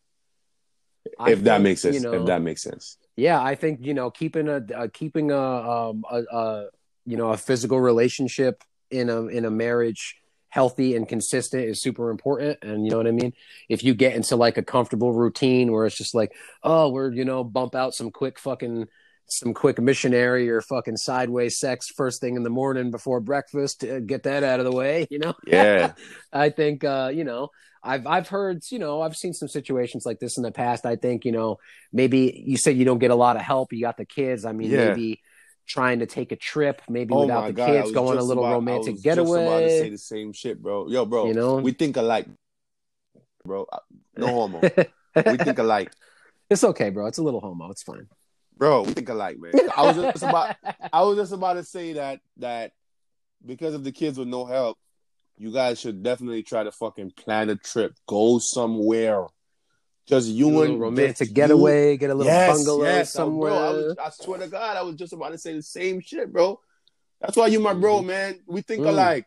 I 1.20 1.32
if 1.32 1.44
that 1.44 1.62
makes 1.62 1.82
sense. 1.82 1.96
you 1.96 2.02
know, 2.02 2.14
if 2.14 2.26
that 2.28 2.42
makes 2.42 2.62
sense. 2.62 2.98
Yeah, 3.16 3.42
I 3.42 3.56
think 3.56 3.80
you 3.82 3.94
know 3.94 4.12
keeping 4.12 4.48
a 4.48 4.58
uh, 4.76 4.88
keeping 4.94 5.32
a, 5.32 5.40
um, 5.40 6.04
a, 6.10 6.24
a 6.32 6.66
you 7.06 7.18
know 7.18 7.32
a 7.32 7.38
physical 7.38 7.80
relationship 7.80 8.64
in 8.92 9.10
a 9.10 9.26
in 9.28 9.46
a 9.46 9.52
marriage 9.52 10.18
healthy 10.50 10.96
and 10.96 11.08
consistent 11.10 11.64
is 11.66 11.82
super 11.82 12.10
important 12.10 12.58
and 12.62 12.86
you 12.86 12.92
know 12.92 12.98
what 12.98 13.08
i 13.08 13.12
mean 13.12 13.34
if 13.70 13.84
you 13.84 13.94
get 13.94 14.16
into 14.16 14.36
like 14.36 14.58
a 14.58 14.64
comfortable 14.64 15.12
routine 15.14 15.72
where 15.72 15.86
it's 15.86 15.98
just 15.98 16.16
like 16.16 16.32
oh 16.64 16.90
we're 16.90 17.12
you 17.12 17.26
know 17.26 17.44
bump 17.44 17.76
out 17.76 17.94
some 17.94 18.10
quick 18.12 18.40
fucking 18.40 18.86
some 19.30 19.54
quick 19.54 19.78
missionary 19.82 20.50
or 20.50 20.62
fucking 20.62 20.96
sideways 20.96 21.60
sex 21.60 21.88
first 21.90 22.22
thing 22.22 22.38
in 22.38 22.44
the 22.44 22.50
morning 22.50 22.92
before 22.92 23.20
breakfast 23.20 23.82
to 23.82 24.00
get 24.00 24.24
that 24.24 24.42
out 24.44 24.60
of 24.60 24.66
the 24.66 24.72
way 24.72 25.06
you 25.10 25.20
know 25.20 25.34
Yeah. 25.46 25.94
i 26.34 26.50
think 26.50 26.84
uh 26.84 27.12
you 27.14 27.24
know 27.26 27.50
I've 27.84 28.06
I've 28.08 28.28
heard, 28.28 28.64
you 28.70 28.80
know, 28.80 29.02
I've 29.02 29.16
seen 29.16 29.34
some 29.34 29.48
situations 29.48 30.06
like 30.06 30.20
this 30.20 30.36
in 30.36 30.44
the 30.44 30.52
past. 30.52 30.86
I 30.86 30.98
think, 30.98 31.24
you 31.24 31.32
know, 31.32 31.58
maybe 31.94 32.44
you 32.46 32.58
said 32.58 32.76
you 32.76 32.84
don't 32.84 32.98
get 32.98 33.12
a 33.12 33.16
lot 33.16 33.38
of 33.38 33.44
help. 33.44 33.72
You 33.72 33.80
got 33.82 33.96
the 33.98 34.04
kids. 34.04 34.44
I 34.46 34.52
mean, 34.52 34.72
Yeah. 34.72 34.90
maybe 34.90 35.22
trying 35.68 36.00
to 36.00 36.06
take 36.06 36.32
a 36.32 36.36
trip, 36.36 36.82
maybe 36.90 37.14
Oh 37.14 37.22
without 37.22 37.48
the 37.48 37.54
God, 37.54 37.68
kids, 37.68 37.92
going 37.92 38.18
a 38.18 38.24
little 38.24 38.44
about- 38.44 38.52
I 38.54 38.56
romantic 38.56 38.94
was 38.96 39.04
just 39.04 39.18
about 39.18 39.26
to 39.28 39.42
getaway. 39.42 39.80
say 39.82 39.90
the 39.90 39.98
same 39.98 40.34
shit, 40.34 40.62
bro. 40.62 40.88
Yo, 40.88 41.06
bro. 41.06 41.28
You 41.28 41.34
know? 41.34 41.58
we 41.58 41.72
think 41.74 41.98
alike, 41.98 42.28
bro. 43.46 43.68
No 44.16 44.28
homo. 44.28 44.62
we 44.62 45.38
think 45.38 45.60
alike, 45.60 45.92
it's 46.50 46.64
okay, 46.64 46.90
bro. 46.90 47.08
It's 47.08 47.18
a 47.18 47.24
little 47.24 47.40
homo. 47.42 47.70
It's 47.72 47.84
fine. 47.84 48.08
bro. 48.58 48.84
We 48.84 48.94
think 48.94 49.10
alike, 49.10 49.38
man. 49.40 49.52
I 49.76 49.84
was 49.84 49.96
just 49.98 50.24
about. 50.24 50.56
I 50.92 51.02
was 51.04 51.18
just 51.18 51.34
about 51.34 51.54
to 51.54 51.64
say 51.64 51.94
that 51.94 52.22
that 52.38 52.72
because 53.46 53.74
of 53.76 53.84
the 53.84 53.92
kids 53.92 54.18
with 54.18 54.28
no 54.28 54.46
help, 54.46 54.78
you 55.38 55.52
guys 55.52 55.80
should 55.80 56.02
definitely 56.02 56.44
try 56.44 56.64
to 56.64 56.72
fucking 56.72 57.12
plan 57.12 57.50
a 57.50 57.56
trip. 57.56 57.94
Go 58.08 58.40
somewhere. 58.40 59.28
Just 60.08 60.30
you 60.30 60.62
and 60.62 60.80
romantic 60.80 61.18
just 61.18 61.30
you- 61.32 61.36
getaway, 61.36 61.98
get 61.98 62.10
a 62.10 62.16
little 62.16 62.32
Yes, 62.32 62.56
bungalow 62.58 62.84
yes, 62.86 63.12
somewhere. 63.14 63.52
Bro, 63.52 63.60
I, 63.60 63.70
was, 63.72 63.96
I 63.98 64.10
swear 64.10 64.40
to 64.40 64.48
God, 64.48 64.78
I 64.78 64.82
was 64.82 64.96
just 64.96 65.12
about 65.14 65.34
to 65.34 65.38
say 65.38 65.54
the 65.54 65.62
same 65.62 66.00
shit, 66.00 66.32
bro. 66.32 66.60
That's 67.20 67.36
why 67.36 67.48
you 67.48 67.60
my 67.60 67.74
bro, 67.74 68.02
man. 68.02 68.40
We 68.48 68.62
think 68.62 68.84
Mm. 68.84 68.90
alike. 68.90 69.26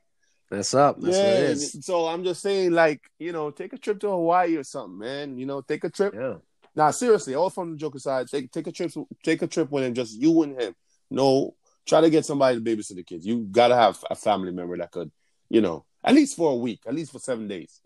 That's 0.50 0.72
up. 0.74 1.00
That's 1.00 1.16
yeah. 1.16 1.22
what 1.24 1.32
it 1.34 1.40
is. 1.50 1.76
So 1.82 2.06
I'm 2.06 2.24
just 2.24 2.40
saying, 2.40 2.72
like, 2.72 3.02
you 3.18 3.30
know, 3.32 3.50
take 3.50 3.72
a 3.72 3.78
trip 3.78 4.00
to 4.00 4.08
Hawaii 4.08 4.56
or 4.56 4.64
something, 4.64 4.98
man. 4.98 5.38
You 5.38 5.46
know, 5.46 5.60
take 5.60 5.84
a 5.84 5.90
trip. 5.90 6.14
Yeah. 6.14 6.36
Nah, 6.74 6.90
seriously, 6.92 7.34
all 7.34 7.50
from 7.50 7.72
the 7.72 7.76
joke 7.76 7.96
aside, 7.96 8.28
take 8.28 8.50
take 8.50 8.66
a 8.66 8.72
trip, 8.72 8.90
take 9.22 9.42
a 9.42 9.46
trip 9.46 9.70
with 9.70 9.84
him, 9.84 9.92
just 9.94 10.14
you 10.18 10.42
and 10.42 10.58
him. 10.60 10.74
No, 11.10 11.54
try 11.84 12.00
to 12.00 12.08
get 12.10 12.24
somebody 12.24 12.58
to 12.58 12.64
babysit 12.64 12.94
the 12.96 13.02
kids. 13.02 13.26
You 13.26 13.40
gotta 13.50 13.74
have 13.76 14.02
a 14.10 14.14
family 14.14 14.52
member 14.52 14.76
that 14.78 14.92
could, 14.92 15.10
you 15.50 15.60
know, 15.60 15.84
at 16.02 16.14
least 16.14 16.36
for 16.36 16.52
a 16.52 16.56
week, 16.56 16.80
at 16.86 16.94
least 16.94 17.12
for 17.12 17.18
seven 17.18 17.48
days. 17.48 17.80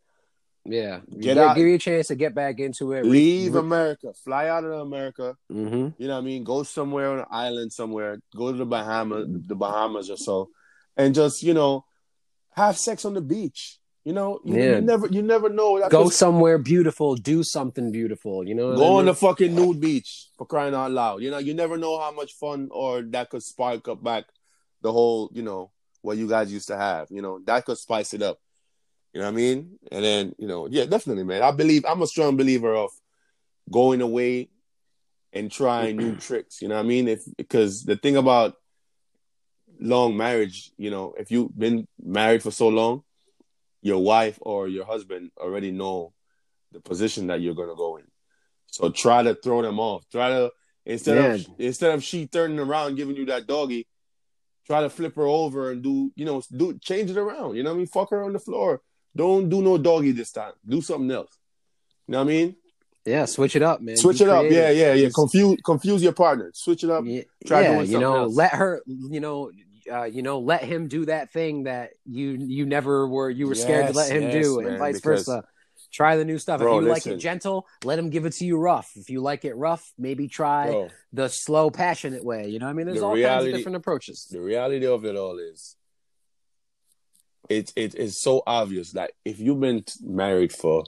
Yeah. 0.66 1.00
Get 1.10 1.20
Give- 1.20 1.38
out- 1.38 1.56
Give 1.56 1.66
you 1.66 1.74
a 1.74 1.78
chance 1.78 2.08
to 2.08 2.14
get 2.14 2.34
back 2.34 2.58
into 2.58 2.92
it. 2.92 3.04
Leave 3.04 3.54
America, 3.54 4.12
fly 4.14 4.48
out 4.48 4.64
of 4.64 4.72
America. 4.72 5.36
hmm 5.50 5.88
You 5.98 6.08
know 6.08 6.14
what 6.14 6.18
I 6.18 6.20
mean? 6.22 6.42
Go 6.44 6.62
somewhere 6.62 7.10
on 7.10 7.18
an 7.20 7.26
island 7.30 7.72
somewhere. 7.72 8.18
Go 8.36 8.50
to 8.52 8.58
the 8.58 8.64
Bahamas, 8.66 9.26
the 9.46 9.54
Bahamas 9.54 10.10
or 10.10 10.16
so, 10.16 10.48
and 10.96 11.14
just 11.14 11.42
you 11.42 11.54
know, 11.54 11.84
have 12.52 12.78
sex 12.78 13.04
on 13.04 13.14
the 13.14 13.20
beach. 13.20 13.78
You 14.04 14.12
know, 14.12 14.40
you, 14.44 14.54
Yeah. 14.56 14.74
you 14.76 14.80
never, 14.82 15.06
you 15.06 15.22
never 15.22 15.48
know. 15.48 15.80
That 15.80 15.90
Go 15.90 16.10
somewhere 16.10 16.58
beautiful. 16.58 17.14
Do 17.16 17.42
something 17.42 17.90
beautiful. 17.90 18.46
You 18.46 18.54
know. 18.54 18.66
what 18.68 18.74
I 18.74 18.78
Go 18.78 18.96
on 18.96 19.04
the 19.06 19.14
fucking 19.14 19.54
nude 19.54 19.80
beach 19.80 20.28
for 20.36 20.46
crying 20.46 20.74
out 20.74 20.90
loud. 20.90 21.22
You 21.22 21.30
know, 21.30 21.38
you 21.38 21.54
never 21.54 21.78
know 21.78 21.98
how 21.98 22.12
much 22.12 22.32
fun 22.34 22.68
or 22.70 23.00
that 23.00 23.30
could 23.30 23.42
spark 23.42 23.88
up 23.88 24.02
back 24.04 24.24
the 24.82 24.92
whole, 24.92 25.30
you 25.32 25.40
know, 25.42 25.70
what 26.02 26.18
you 26.18 26.28
guys 26.28 26.52
used 26.52 26.68
to 26.68 26.76
have. 26.76 27.08
You 27.10 27.22
know, 27.22 27.40
that 27.46 27.64
could 27.64 27.78
spice 27.78 28.12
it 28.12 28.20
up. 28.20 28.38
You 29.14 29.20
know 29.20 29.26
what 29.26 29.32
I 29.32 29.36
mean? 29.36 29.78
And 29.92 30.04
then, 30.04 30.34
you 30.38 30.48
know, 30.48 30.66
yeah, 30.66 30.86
definitely, 30.86 31.22
man. 31.22 31.42
I 31.42 31.52
believe 31.52 31.84
I'm 31.88 32.02
a 32.02 32.06
strong 32.06 32.36
believer 32.36 32.74
of 32.74 32.90
going 33.70 34.00
away 34.00 34.48
and 35.32 35.50
trying 35.52 35.96
new 35.96 36.16
tricks. 36.28 36.60
You 36.60 36.66
know 36.66 36.74
what 36.74 36.84
I 36.84 36.88
mean? 36.88 37.06
If 37.06 37.22
because 37.36 37.84
the 37.84 37.94
thing 37.94 38.16
about 38.16 38.56
long 39.80 40.16
marriage, 40.16 40.72
you 40.76 40.90
know, 40.90 41.14
if 41.16 41.30
you've 41.30 41.56
been 41.56 41.86
married 42.02 42.42
for 42.42 42.50
so 42.50 42.66
long, 42.68 43.04
your 43.82 44.02
wife 44.02 44.36
or 44.40 44.66
your 44.66 44.84
husband 44.84 45.30
already 45.38 45.70
know 45.70 46.12
the 46.72 46.80
position 46.80 47.28
that 47.28 47.40
you're 47.40 47.54
gonna 47.54 47.76
go 47.76 47.98
in. 47.98 48.04
So 48.66 48.90
try 48.90 49.22
to 49.22 49.36
throw 49.36 49.62
them 49.62 49.78
off. 49.78 50.08
Try 50.10 50.30
to 50.30 50.50
instead 50.84 51.18
of 51.18 51.46
instead 51.60 51.94
of 51.94 52.02
she 52.02 52.26
turning 52.26 52.58
around 52.58 52.96
giving 52.96 53.14
you 53.14 53.26
that 53.26 53.46
doggy, 53.46 53.86
try 54.66 54.80
to 54.80 54.90
flip 54.90 55.14
her 55.14 55.26
over 55.26 55.70
and 55.70 55.84
do 55.84 56.10
you 56.16 56.24
know 56.24 56.42
do 56.50 56.76
change 56.78 57.12
it 57.12 57.16
around. 57.16 57.54
You 57.54 57.62
know 57.62 57.70
what 57.70 57.76
I 57.76 57.78
mean? 57.78 57.86
Fuck 57.86 58.10
her 58.10 58.24
on 58.24 58.32
the 58.32 58.40
floor. 58.40 58.80
Don't 59.16 59.48
do 59.48 59.62
no 59.62 59.78
doggy 59.78 60.12
this 60.12 60.32
time. 60.32 60.52
Do 60.66 60.80
something 60.80 61.10
else. 61.10 61.30
You 62.06 62.12
know 62.12 62.18
what 62.18 62.24
I 62.24 62.28
mean? 62.28 62.56
Yeah, 63.06 63.26
switch 63.26 63.54
it 63.54 63.62
up, 63.62 63.80
man. 63.82 63.96
Switch 63.96 64.18
Be 64.18 64.24
it 64.24 64.30
up. 64.30 64.44
Yeah, 64.50 64.70
yeah, 64.70 64.94
yeah. 64.94 65.08
Confuse 65.14 65.58
confuse 65.64 66.02
your 66.02 66.12
partner. 66.14 66.50
Switch 66.54 66.84
it 66.84 66.90
up. 66.90 67.04
Yeah, 67.06 67.22
Try 67.46 67.62
yeah, 67.62 67.74
doing 67.76 67.90
you 67.90 67.98
know, 67.98 68.16
else. 68.24 68.34
let 68.34 68.52
her, 68.52 68.82
you 68.86 69.20
know, 69.20 69.50
uh, 69.92 70.04
you 70.04 70.22
know, 70.22 70.38
let 70.40 70.64
him 70.64 70.88
do 70.88 71.04
that 71.06 71.30
thing 71.30 71.64
that 71.64 71.90
you 72.06 72.30
you 72.30 72.64
never 72.64 73.06
were 73.06 73.28
you 73.28 73.46
were 73.46 73.54
scared 73.54 73.88
to 73.88 73.92
let 73.92 74.10
him 74.10 74.22
yes, 74.22 74.32
do, 74.44 74.60
man, 74.62 74.70
and 74.72 74.78
vice 74.78 74.96
because- 74.96 75.26
versa. 75.26 75.44
Try 75.92 76.16
the 76.16 76.24
new 76.24 76.38
stuff. 76.38 76.58
Bro, 76.58 76.78
if 76.78 76.82
you 76.82 76.88
like 76.90 77.06
it 77.06 77.18
gentle, 77.18 77.68
let 77.84 78.00
him 78.00 78.10
give 78.10 78.26
it 78.26 78.32
to 78.34 78.44
you 78.44 78.58
rough. 78.58 78.90
If 78.96 79.10
you 79.10 79.20
like 79.20 79.44
it 79.44 79.54
rough, 79.54 79.92
maybe 79.96 80.26
try 80.26 80.66
Bro, 80.70 80.88
the 81.12 81.28
slow, 81.28 81.70
passionate 81.70 82.24
way. 82.24 82.48
You 82.48 82.58
know 82.58 82.66
what 82.66 82.70
I 82.70 82.74
mean? 82.74 82.86
There's 82.86 82.98
The 82.98 83.06
all 83.06 83.16
kinds 83.16 83.46
of 83.46 83.52
different 83.52 83.76
approaches. 83.76 84.26
the 84.28 84.40
reality 84.40 84.86
of 84.86 85.04
it 85.04 85.14
all 85.14 85.38
is 85.38 85.76
it, 87.48 87.72
it 87.76 87.94
is 87.94 88.20
so 88.20 88.42
obvious 88.46 88.92
that 88.92 89.12
if 89.24 89.38
you've 89.38 89.60
been 89.60 89.84
married 90.02 90.52
for 90.52 90.84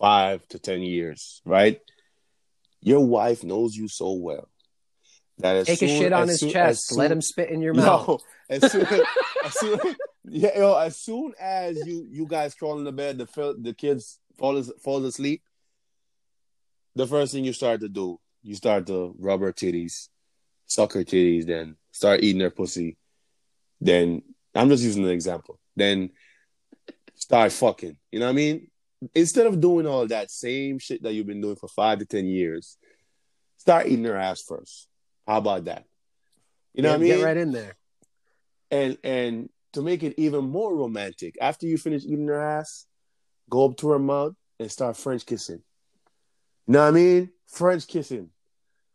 five 0.00 0.46
to 0.48 0.58
ten 0.58 0.82
years, 0.82 1.40
right? 1.44 1.80
Your 2.80 3.04
wife 3.06 3.44
knows 3.44 3.76
you 3.76 3.86
so 3.88 4.12
well 4.14 4.48
that 5.38 5.56
as 5.56 5.66
Take 5.66 5.82
a 5.82 5.88
shit 5.88 6.12
on 6.12 6.28
his 6.28 6.40
soon- 6.40 6.50
chest. 6.50 6.90
as 6.92 6.98
let 6.98 7.12
him 7.12 7.20
spit 7.22 7.50
in 7.50 7.60
your 7.62 7.74
mouth. 7.82 8.06
No, 8.08 8.18
as 8.50 8.70
soon, 8.72 8.86
as 9.44 9.58
soon, 9.60 9.78
yeah, 10.24 10.58
yo, 10.58 10.76
as 10.76 10.96
soon 10.98 11.32
as 11.40 11.76
you 11.86 12.06
you 12.10 12.26
guys 12.26 12.54
crawl 12.54 12.78
in 12.78 12.84
the 12.84 12.92
bed, 12.92 13.18
the 13.18 13.56
the 13.60 13.72
kids 13.74 14.18
fall 14.38 14.60
falls 14.82 15.04
asleep. 15.04 15.42
The 16.96 17.06
first 17.06 17.32
thing 17.32 17.44
you 17.44 17.52
start 17.52 17.80
to 17.80 17.88
do, 17.88 18.18
you 18.42 18.54
start 18.54 18.86
to 18.88 19.14
rub 19.18 19.40
her 19.40 19.52
titties, 19.52 20.08
suck 20.66 20.92
her 20.92 21.04
titties, 21.04 21.46
then 21.46 21.76
start 21.92 22.22
eating 22.22 22.42
her 22.42 22.50
pussy. 22.50 22.98
Then 23.80 24.22
I'm 24.54 24.68
just 24.68 24.82
using 24.82 25.04
an 25.04 25.10
example. 25.10 25.58
Then 25.76 26.10
start 27.14 27.52
fucking. 27.52 27.96
You 28.10 28.20
know 28.20 28.26
what 28.26 28.32
I 28.32 28.34
mean? 28.34 28.68
Instead 29.14 29.46
of 29.46 29.60
doing 29.60 29.86
all 29.86 30.06
that 30.06 30.30
same 30.30 30.78
shit 30.78 31.02
that 31.02 31.12
you've 31.12 31.26
been 31.26 31.40
doing 31.40 31.56
for 31.56 31.68
five 31.68 31.98
to 31.98 32.04
ten 32.06 32.26
years, 32.26 32.76
start 33.56 33.86
eating 33.86 34.04
her 34.04 34.16
ass 34.16 34.42
first. 34.42 34.88
How 35.26 35.38
about 35.38 35.64
that? 35.64 35.84
You 36.74 36.82
know 36.82 36.90
Yeah, 36.90 36.96
what 36.96 37.00
I 37.00 37.04
mean? 37.04 37.16
Get 37.18 37.24
right 37.24 37.36
in 37.36 37.52
there. 37.52 37.76
and 38.70 38.98
and 39.02 39.48
to 39.72 39.82
make 39.82 40.02
it 40.02 40.14
even 40.18 40.44
more 40.44 40.74
romantic, 40.76 41.36
after 41.40 41.66
you 41.66 41.78
finish 41.78 42.04
eating 42.04 42.26
her 42.28 42.40
ass, 42.40 42.86
go 43.50 43.64
up 43.64 43.76
to 43.78 43.88
her 43.90 43.98
mouth 43.98 44.34
and 44.60 44.70
start 44.70 44.96
French 44.96 45.24
kissing. 45.26 45.62
You 46.66 46.72
know 46.74 46.82
what 46.82 46.88
I 46.88 46.90
mean? 46.92 47.30
French 47.46 47.86
kissing. 47.86 48.30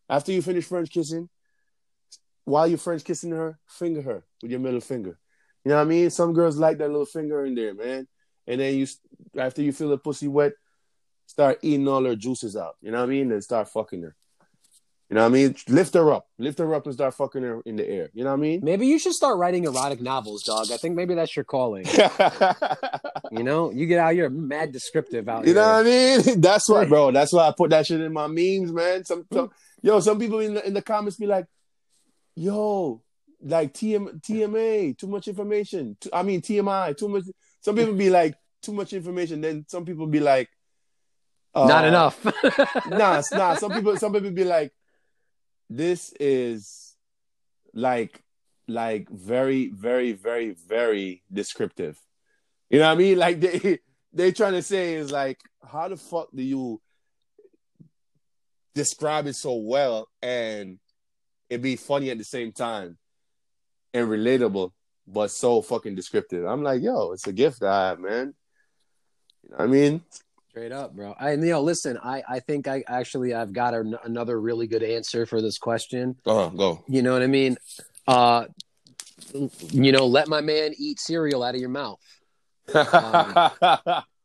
After 0.09 0.31
you 0.31 0.41
finish 0.41 0.65
French 0.65 0.89
kissing, 0.89 1.27
while 2.45 2.67
you're 2.67 2.77
French 2.77 3.03
kissing 3.03 3.31
her, 3.31 3.59
finger 3.67 4.01
her 4.01 4.23
with 4.41 4.51
your 4.51 4.59
middle 4.59 4.79
finger. 4.79 5.19
You 5.67 5.73
know 5.73 5.79
what 5.79 5.87
I 5.87 5.89
mean? 5.89 6.09
Some 6.11 6.31
girls 6.31 6.57
like 6.57 6.77
that 6.77 6.87
little 6.87 7.05
finger 7.05 7.43
in 7.43 7.53
there, 7.53 7.73
man. 7.73 8.07
And 8.47 8.61
then 8.61 8.75
you, 8.75 8.87
after 9.37 9.61
you 9.61 9.73
feel 9.73 9.89
the 9.89 9.97
pussy 9.97 10.29
wet, 10.29 10.53
start 11.25 11.59
eating 11.61 11.89
all 11.89 12.05
her 12.05 12.15
juices 12.15 12.55
out. 12.55 12.77
You 12.81 12.91
know 12.91 12.99
what 12.99 13.03
I 13.03 13.07
mean? 13.07 13.29
And 13.33 13.43
start 13.43 13.67
fucking 13.67 14.01
her. 14.01 14.15
You 15.09 15.15
know 15.15 15.23
what 15.23 15.27
I 15.27 15.33
mean? 15.33 15.55
Lift 15.67 15.93
her 15.95 16.13
up, 16.13 16.29
lift 16.37 16.59
her 16.59 16.73
up, 16.73 16.85
and 16.85 16.93
start 16.93 17.15
fucking 17.15 17.43
her 17.43 17.61
in 17.65 17.75
the 17.75 17.85
air. 17.85 18.09
You 18.13 18.23
know 18.23 18.29
what 18.29 18.37
I 18.37 18.41
mean? 18.43 18.61
Maybe 18.63 18.87
you 18.87 18.97
should 18.97 19.11
start 19.11 19.37
writing 19.37 19.65
erotic 19.65 19.99
novels, 19.99 20.43
dog. 20.43 20.71
I 20.71 20.77
think 20.77 20.95
maybe 20.95 21.15
that's 21.15 21.35
your 21.35 21.43
calling. 21.43 21.85
you 23.33 23.43
know, 23.43 23.69
you 23.73 23.87
get 23.87 23.99
out 23.99 24.13
here 24.13 24.29
mad 24.29 24.71
descriptive 24.71 25.27
out 25.27 25.45
You 25.45 25.53
here. 25.53 25.55
know 25.61 25.67
what 25.67 25.85
I 25.85 26.23
mean? 26.23 26.39
That's 26.39 26.69
why, 26.69 26.85
bro. 26.85 27.11
That's 27.11 27.33
why 27.33 27.45
I 27.45 27.51
put 27.51 27.71
that 27.71 27.87
shit 27.87 27.99
in 27.99 28.13
my 28.13 28.27
memes, 28.27 28.71
man. 28.71 29.03
Some, 29.03 29.25
some 29.33 29.51
yo, 29.81 29.99
some 29.99 30.17
people 30.17 30.39
in 30.39 30.53
the 30.53 30.65
in 30.65 30.73
the 30.73 30.81
comments 30.81 31.17
be 31.17 31.27
like, 31.27 31.45
"Yo, 32.35 33.01
like 33.41 33.73
TM, 33.73 34.21
TMA, 34.21 34.97
too 34.97 35.07
much 35.07 35.27
information." 35.27 35.97
I 36.11 36.23
mean 36.23 36.41
TMI, 36.41 36.95
too 36.97 37.09
much. 37.09 37.23
Some 37.61 37.75
people 37.75 37.93
be 37.93 38.09
like, 38.09 38.35
"Too 38.61 38.73
much 38.73 38.93
information." 38.93 39.41
Then 39.41 39.65
some 39.67 39.85
people 39.85 40.07
be 40.07 40.19
like, 40.19 40.49
uh, 41.53 41.67
Not 41.67 41.85
enough. 41.85 42.23
nah, 42.87 43.21
nah. 43.31 43.55
Some 43.55 43.71
people, 43.71 43.97
some 43.97 44.13
people 44.13 44.31
be 44.31 44.43
like, 44.43 44.71
"This 45.69 46.13
is 46.19 46.95
like, 47.73 48.21
like 48.67 49.09
very, 49.09 49.69
very, 49.69 50.11
very, 50.11 50.51
very 50.51 51.23
descriptive." 51.31 51.99
You 52.69 52.79
know 52.79 52.85
what 52.85 52.91
I 52.91 52.95
mean? 52.95 53.17
Like 53.17 53.39
they, 53.39 53.79
they 54.13 54.31
trying 54.33 54.53
to 54.53 54.61
say 54.61 54.95
is 54.95 55.11
like, 55.11 55.39
how 55.65 55.87
the 55.87 55.97
fuck 55.97 56.29
do 56.33 56.43
you 56.43 56.81
describe 58.75 59.25
it 59.25 59.35
so 59.35 59.55
well 59.55 60.07
and 60.21 60.77
it 61.49 61.61
be 61.63 61.75
funny 61.75 62.11
at 62.11 62.17
the 62.19 62.23
same 62.23 62.51
time 62.51 62.97
and 63.93 64.07
relatable, 64.07 64.71
but 65.07 65.31
so 65.31 65.61
fucking 65.61 65.95
descriptive? 65.95 66.45
I'm 66.45 66.63
like, 66.63 66.81
yo, 66.81 67.11
it's 67.11 67.27
a 67.27 67.33
gift 67.33 67.63
I 67.63 67.89
have, 67.89 67.99
man. 67.99 68.33
You 69.43 69.49
know 69.51 69.57
what 69.57 69.63
I 69.63 69.67
mean? 69.67 70.01
Straight 70.49 70.71
up, 70.71 70.95
bro. 70.95 71.13
I 71.19 71.31
you 71.31 71.37
know, 71.37 71.61
listen, 71.61 71.99
I 72.03 72.23
I 72.27 72.39
think 72.39 72.67
I 72.67 72.83
actually 72.87 73.33
I've 73.33 73.53
got 73.53 73.73
a, 73.73 73.99
another 74.03 74.39
really 74.41 74.67
good 74.67 74.83
answer 74.83 75.25
for 75.25 75.41
this 75.41 75.57
question. 75.57 76.15
Oh, 76.25 76.49
go. 76.49 76.83
You 76.87 77.03
know 77.03 77.13
what 77.13 77.21
I 77.21 77.27
mean? 77.27 77.57
Uh 78.07 78.45
you 79.69 79.91
know, 79.91 80.07
let 80.07 80.27
my 80.27 80.41
man 80.41 80.73
eat 80.77 80.99
cereal 80.99 81.43
out 81.43 81.55
of 81.55 81.61
your 81.61 81.69
mouth. 81.69 81.99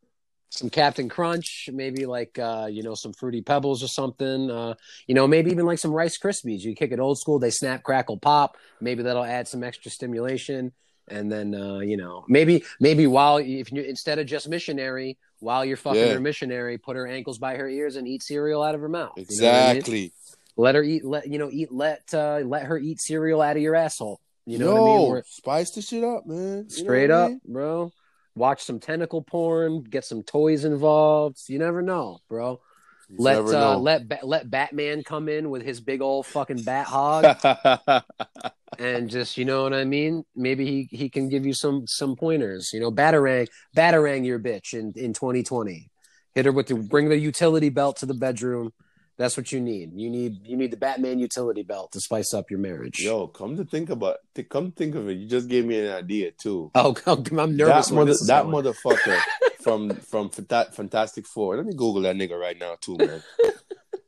Some 0.52 0.68
Captain 0.68 1.08
Crunch, 1.08 1.70
maybe 1.72 2.04
like 2.04 2.38
uh, 2.38 2.68
you 2.70 2.82
know, 2.82 2.94
some 2.94 3.14
fruity 3.14 3.40
pebbles 3.40 3.82
or 3.82 3.88
something. 3.88 4.50
Uh, 4.50 4.74
you 5.06 5.14
know, 5.14 5.26
maybe 5.26 5.50
even 5.50 5.64
like 5.64 5.78
some 5.78 5.92
Rice 5.92 6.18
Krispies. 6.18 6.60
You 6.60 6.74
kick 6.74 6.92
it 6.92 7.00
old 7.00 7.18
school, 7.18 7.38
they 7.38 7.48
snap, 7.48 7.82
crackle, 7.82 8.18
pop. 8.18 8.58
Maybe 8.78 9.02
that'll 9.02 9.24
add 9.24 9.48
some 9.48 9.64
extra 9.64 9.90
stimulation. 9.90 10.72
And 11.08 11.32
then 11.32 11.54
uh, 11.54 11.78
you 11.78 11.96
know, 11.96 12.26
maybe 12.28 12.64
maybe 12.80 13.06
while 13.06 13.38
if 13.38 13.72
you 13.72 13.80
instead 13.82 14.18
of 14.18 14.26
just 14.26 14.46
missionary, 14.46 15.16
while 15.38 15.64
you're 15.64 15.78
fucking 15.78 15.98
Yeah. 16.02 16.12
her 16.12 16.20
missionary, 16.20 16.76
put 16.76 16.96
her 16.96 17.06
ankles 17.06 17.38
by 17.38 17.56
her 17.56 17.66
ears 17.66 17.96
and 17.96 18.06
eat 18.06 18.22
cereal 18.22 18.62
out 18.62 18.74
of 18.74 18.82
her 18.82 18.90
mouth. 18.90 19.12
You 19.16 19.24
know 19.40 19.48
I 19.48 19.68
mean? 19.68 19.76
exactly. 19.76 20.12
Let 20.58 20.74
her 20.74 20.82
eat. 20.82 21.02
Let 21.02 21.28
you 21.28 21.38
know. 21.38 21.48
Eat. 21.50 21.72
Let 21.72 22.12
uh, 22.12 22.40
let 22.44 22.64
her 22.66 22.76
eat 22.76 23.00
cereal 23.00 23.40
out 23.40 23.56
of 23.56 23.62
your 23.62 23.74
asshole. 23.74 24.20
You 24.44 24.58
know 24.58 24.66
Yo, 24.66 24.72
what 24.74 24.82
I 24.82 24.98
mean? 24.98 25.10
Where- 25.12 25.24
spice 25.26 25.70
the 25.70 25.80
shit 25.80 26.04
up, 26.04 26.26
man. 26.26 26.66
You 26.68 26.70
straight 26.76 27.08
what 27.08 27.16
I 27.18 27.22
up, 27.22 27.30
mean? 27.30 27.40
bro. 27.48 27.92
Watch 28.34 28.62
some 28.62 28.80
tentacle 28.80 29.22
porn. 29.22 29.82
Get 29.82 30.04
some 30.04 30.22
toys 30.22 30.64
involved. 30.64 31.38
You 31.48 31.58
never 31.58 31.82
know, 31.82 32.18
bro. 32.28 32.60
You 33.08 33.16
Let 33.18 33.38
uh, 33.38 33.42
know. 33.42 33.78
let 33.78 34.08
ba- 34.08 34.20
let 34.22 34.50
Batman 34.50 35.02
come 35.04 35.28
in 35.28 35.50
with 35.50 35.62
his 35.62 35.80
big 35.80 36.00
old 36.00 36.26
fucking 36.26 36.62
bat 36.62 36.86
hog 36.86 37.36
and 38.78 39.10
just 39.10 39.36
you 39.36 39.44
know 39.44 39.64
what 39.64 39.74
I 39.74 39.84
mean. 39.84 40.24
Maybe 40.34 40.66
he 40.66 40.88
he 40.96 41.10
can 41.10 41.28
give 41.28 41.44
you 41.44 41.52
some 41.52 41.86
some 41.86 42.16
pointers. 42.16 42.72
You 42.72 42.80
know, 42.80 42.90
batarang 42.90 43.48
batarang 43.76 44.24
your 44.24 44.38
bitch 44.38 44.72
in 44.72 44.92
in 44.96 45.12
2020. 45.12 45.90
Hit 46.34 46.46
her 46.46 46.52
with 46.52 46.68
the 46.68 46.76
bring 46.76 47.10
the 47.10 47.18
utility 47.18 47.68
belt 47.68 47.98
to 47.98 48.06
the 48.06 48.14
bedroom. 48.14 48.72
That's 49.18 49.36
what 49.36 49.52
you 49.52 49.60
need. 49.60 49.92
You 49.94 50.08
need 50.10 50.46
you 50.46 50.56
need 50.56 50.70
the 50.70 50.76
Batman 50.76 51.18
utility 51.18 51.62
belt 51.62 51.92
to 51.92 52.00
spice 52.00 52.32
up 52.32 52.50
your 52.50 52.58
marriage. 52.58 53.00
Yo, 53.00 53.26
come 53.26 53.56
to 53.56 53.64
think 53.64 53.90
about, 53.90 54.16
to 54.34 54.42
come 54.42 54.72
think 54.72 54.94
of 54.94 55.08
it, 55.08 55.18
you 55.18 55.28
just 55.28 55.48
gave 55.48 55.66
me 55.66 55.78
an 55.80 55.92
idea 55.92 56.30
too. 56.30 56.70
Oh, 56.74 56.96
I'm 57.06 57.56
nervous. 57.56 57.88
that 57.88 57.94
mother, 57.94 58.14
that 58.26 58.46
motherfucker 58.46 59.20
from 59.62 59.90
from 59.96 60.30
Fantastic 60.30 61.26
Four. 61.26 61.56
Let 61.56 61.66
me 61.66 61.74
Google 61.74 62.02
that 62.02 62.16
nigga 62.16 62.38
right 62.38 62.58
now 62.58 62.76
too, 62.80 62.96
man. 62.96 63.22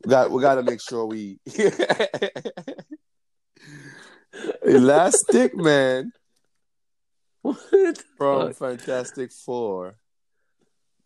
we 0.05 0.11
got 0.11 0.31
we 0.31 0.41
got 0.41 0.55
to 0.57 0.63
make 0.63 0.81
sure 0.81 1.05
we 1.07 1.39
Elastic 4.65 5.55
Man 5.55 6.13
What 7.43 8.03
from? 8.17 8.55
Fantastic 8.55 9.33
Four. 9.33 9.97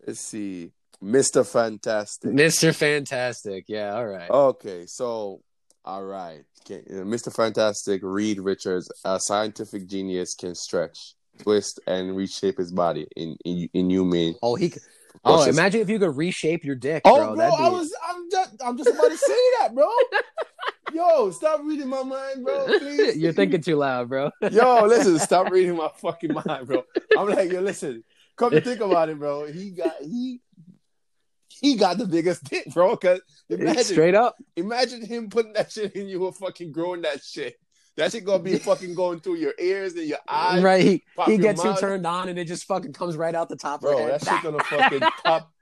Let's 0.07 0.21
see, 0.21 0.73
Mister 1.01 1.45
Fantastic. 1.45 2.31
Mr. 2.33 2.75
Fantastic. 2.75 3.65
Yeah, 3.69 3.95
all 3.95 4.07
right. 4.07 4.31
Okay, 4.31 4.85
so 4.87 5.41
all 5.85 6.05
right, 6.05 6.43
okay, 6.67 6.83
uh, 6.91 7.05
Mr. 7.05 7.35
Fantastic, 7.35 8.01
Reed 8.03 8.41
Richards, 8.41 8.91
a 9.05 9.19
scientific 9.21 9.87
genius, 9.87 10.35
can 10.35 10.55
stretch, 10.55 11.15
twist, 11.39 11.81
and 11.87 12.17
reshape 12.17 12.59
his 12.59 12.73
body 12.73 13.07
in 13.17 13.37
in, 13.45 13.69
in 13.73 14.09
mean. 14.11 14.35
Oh, 14.43 14.55
he. 14.55 14.71
c- 14.71 14.81
Oh, 15.25 15.37
Process. 15.37 15.55
imagine 15.55 15.81
if 15.81 15.89
you 15.89 15.99
could 15.99 16.17
reshape 16.17 16.65
your 16.65 16.77
dick, 16.77 17.03
Oh, 17.05 17.17
bro. 17.17 17.35
be... 17.35 17.41
I 17.43 17.69
was, 17.71 17.93
I'm 18.09 18.31
just, 18.31 18.63
I'm 18.65 18.79
just 18.79 18.91
about 18.91 19.11
to 19.11 19.17
say 19.17 19.37
that, 19.61 19.75
bro. 19.75 19.89
Yo, 20.95 21.31
stop 21.33 21.61
reading 21.65 21.89
my 21.89 22.03
mind, 22.03 22.45
bro. 22.45 22.67
Please. 22.79 23.17
You're 23.17 23.33
thinking 23.33 23.61
too 23.61 23.77
loud, 23.77 24.09
bro. 24.09 24.31
Yo, 24.51 24.85
listen, 24.87 25.19
stop 25.19 25.51
reading 25.51 25.77
my 25.77 25.91
fucking 25.97 26.33
mind, 26.33 26.67
bro. 26.67 26.85
I'm 27.17 27.29
like, 27.29 27.51
yo, 27.51 27.61
listen, 27.61 28.05
come 28.37 28.53
to 28.53 28.61
think 28.61 28.81
about 28.81 29.09
it, 29.09 29.19
bro. 29.19 29.47
He 29.47 29.71
got 29.71 29.95
he 30.01 30.41
he 31.61 31.77
got 31.77 31.99
the 31.99 32.07
biggest 32.07 32.45
dick, 32.45 32.73
bro. 32.73 32.97
Cause 32.97 33.21
imagine, 33.49 33.85
Straight 33.85 34.15
up. 34.15 34.37
imagine 34.57 35.05
him 35.05 35.29
putting 35.31 35.53
that 35.55 35.71
shit 35.73 35.93
in 35.97 36.09
you 36.09 36.27
and 36.27 36.37
fucking 36.37 36.73
growing 36.73 37.03
that 37.03 37.23
shit. 37.23 37.59
That 37.97 38.13
shit 38.13 38.25
gonna 38.25 38.43
be 38.43 38.59
fucking 38.59 38.95
going 38.95 39.21
through 39.21 39.37
your 39.37 39.55
ears 39.59 39.95
and 39.95 40.07
your 40.07 40.19
eyes, 40.29 40.63
right. 40.63 40.83
He, 40.83 41.05
he 41.27 41.33
your 41.33 41.39
gets 41.41 41.65
you 41.65 41.75
turned 41.77 42.07
on 42.07 42.29
and 42.29 42.39
it 42.39 42.45
just 42.45 42.65
fucking 42.65 42.93
comes 42.93 43.17
right 43.17 43.35
out 43.35 43.49
the 43.49 43.57
top 43.57 43.77
of 43.83 43.91
bro. 43.91 43.99
her 43.99 44.11
head. 44.13 44.21
That 44.21 44.29
shit 44.29 44.43
gonna 44.43 44.63
fucking 44.65 45.01
pop, 45.25 45.53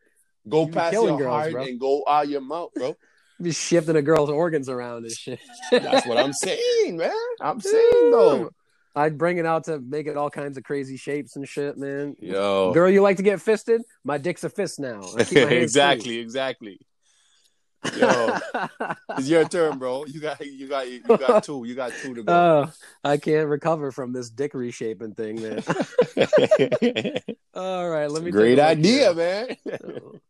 go 0.49 0.67
You 0.67 0.73
past 0.73 0.93
your 0.93 1.17
girls, 1.19 1.31
heart 1.31 1.53
bro. 1.53 1.63
and 1.65 1.81
go 1.81 2.05
out 2.07 2.29
your 2.29 2.43
mouth, 2.43 2.71
bro. 2.75 2.97
Be 3.41 3.53
shifting 3.53 3.97
a 3.97 4.03
girl's 4.03 4.31
organs 4.31 4.69
around 4.69 5.05
and 5.05 5.13
shit. 5.13 5.39
That's 5.71 6.07
what 6.07 6.17
I'm 6.19 6.33
saying, 6.35 6.97
man. 6.97 7.11
I'm 7.41 7.61
saying 7.61 8.11
though. 8.11 8.51
I'd 8.97 9.19
bring 9.19 9.37
it 9.37 9.45
out 9.45 9.65
to 9.65 9.79
make 9.79 10.07
it 10.07 10.17
all 10.17 10.31
kinds 10.31 10.57
of 10.57 10.65
crazy 10.65 10.97
shapes 10.97 11.37
and 11.37 11.47
shit, 11.47 11.77
man. 11.77 12.17
Yo, 12.19 12.73
Girl, 12.73 12.89
you 12.89 13.03
like 13.03 13.19
to 13.19 13.23
get 13.23 13.43
fisted? 13.43 13.83
My 14.03 14.17
dick's 14.17 14.43
a 14.43 14.49
fist 14.49 14.81
now. 14.81 15.03
My 15.15 15.23
hands 15.23 15.53
exactly, 15.53 16.19
exactly. 16.19 16.81
Yo, 17.97 18.39
it's 19.11 19.29
your 19.29 19.47
turn, 19.47 19.79
bro. 19.79 20.07
You 20.07 20.19
got, 20.19 20.45
you 20.45 20.67
got, 20.67 20.91
you 20.91 21.01
got 21.03 21.45
two. 21.45 21.65
You 21.65 21.75
got 21.75 21.93
two 22.03 22.15
to 22.15 22.23
go. 22.23 22.33
Oh, 22.33 22.73
I 23.05 23.19
can't 23.19 23.49
recover 23.49 23.93
from 23.93 24.15
this 24.15 24.31
dick 24.31 24.55
reshaping 24.55 25.15
thing, 25.15 25.43
man. 25.43 25.63
All 27.55 27.89
right, 27.89 28.11
let 28.11 28.23
me. 28.25 28.31
Great 28.31 28.59
idea, 28.59 29.15
man. 29.15 29.57
Oh. 29.71 30.21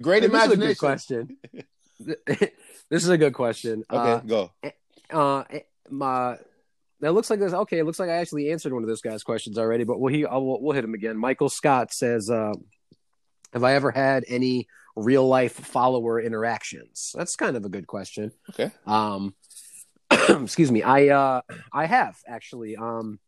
Great 0.00 0.30
This 0.30 0.44
is 0.44 0.52
a 0.52 0.56
good 0.56 0.78
question. 0.78 1.36
this 1.98 2.50
is 2.90 3.08
a 3.08 3.18
good 3.18 3.34
question. 3.34 3.82
Okay, 3.90 4.26
go. 4.26 4.52
Uh, 5.10 5.42
uh, 5.90 6.36
that 7.00 7.12
looks 7.12 7.30
like 7.30 7.40
this. 7.40 7.52
Okay, 7.52 7.78
it 7.78 7.84
looks 7.84 7.98
like 7.98 8.10
I 8.10 8.16
actually 8.16 8.50
answered 8.50 8.72
one 8.72 8.82
of 8.82 8.88
this 8.88 9.00
guy's 9.00 9.22
questions 9.22 9.58
already, 9.58 9.84
but 9.84 10.00
we'll 10.00 10.12
he 10.12 10.26
I'll, 10.26 10.44
we'll, 10.44 10.60
we'll 10.60 10.74
hit 10.74 10.84
him 10.84 10.94
again. 10.94 11.16
Michael 11.16 11.48
Scott 11.48 11.92
says, 11.92 12.30
uh, 12.30 12.52
"Have 13.52 13.64
I 13.64 13.74
ever 13.74 13.90
had 13.90 14.24
any 14.28 14.68
real 14.96 15.26
life 15.26 15.54
follower 15.54 16.20
interactions?" 16.20 17.12
That's 17.14 17.36
kind 17.36 17.56
of 17.56 17.64
a 17.64 17.68
good 17.68 17.86
question. 17.86 18.32
Okay. 18.50 18.70
Um, 18.86 19.34
excuse 20.10 20.70
me. 20.70 20.82
I 20.82 21.08
uh, 21.08 21.40
I 21.72 21.86
have 21.86 22.16
actually. 22.26 22.76
Um, 22.76 23.18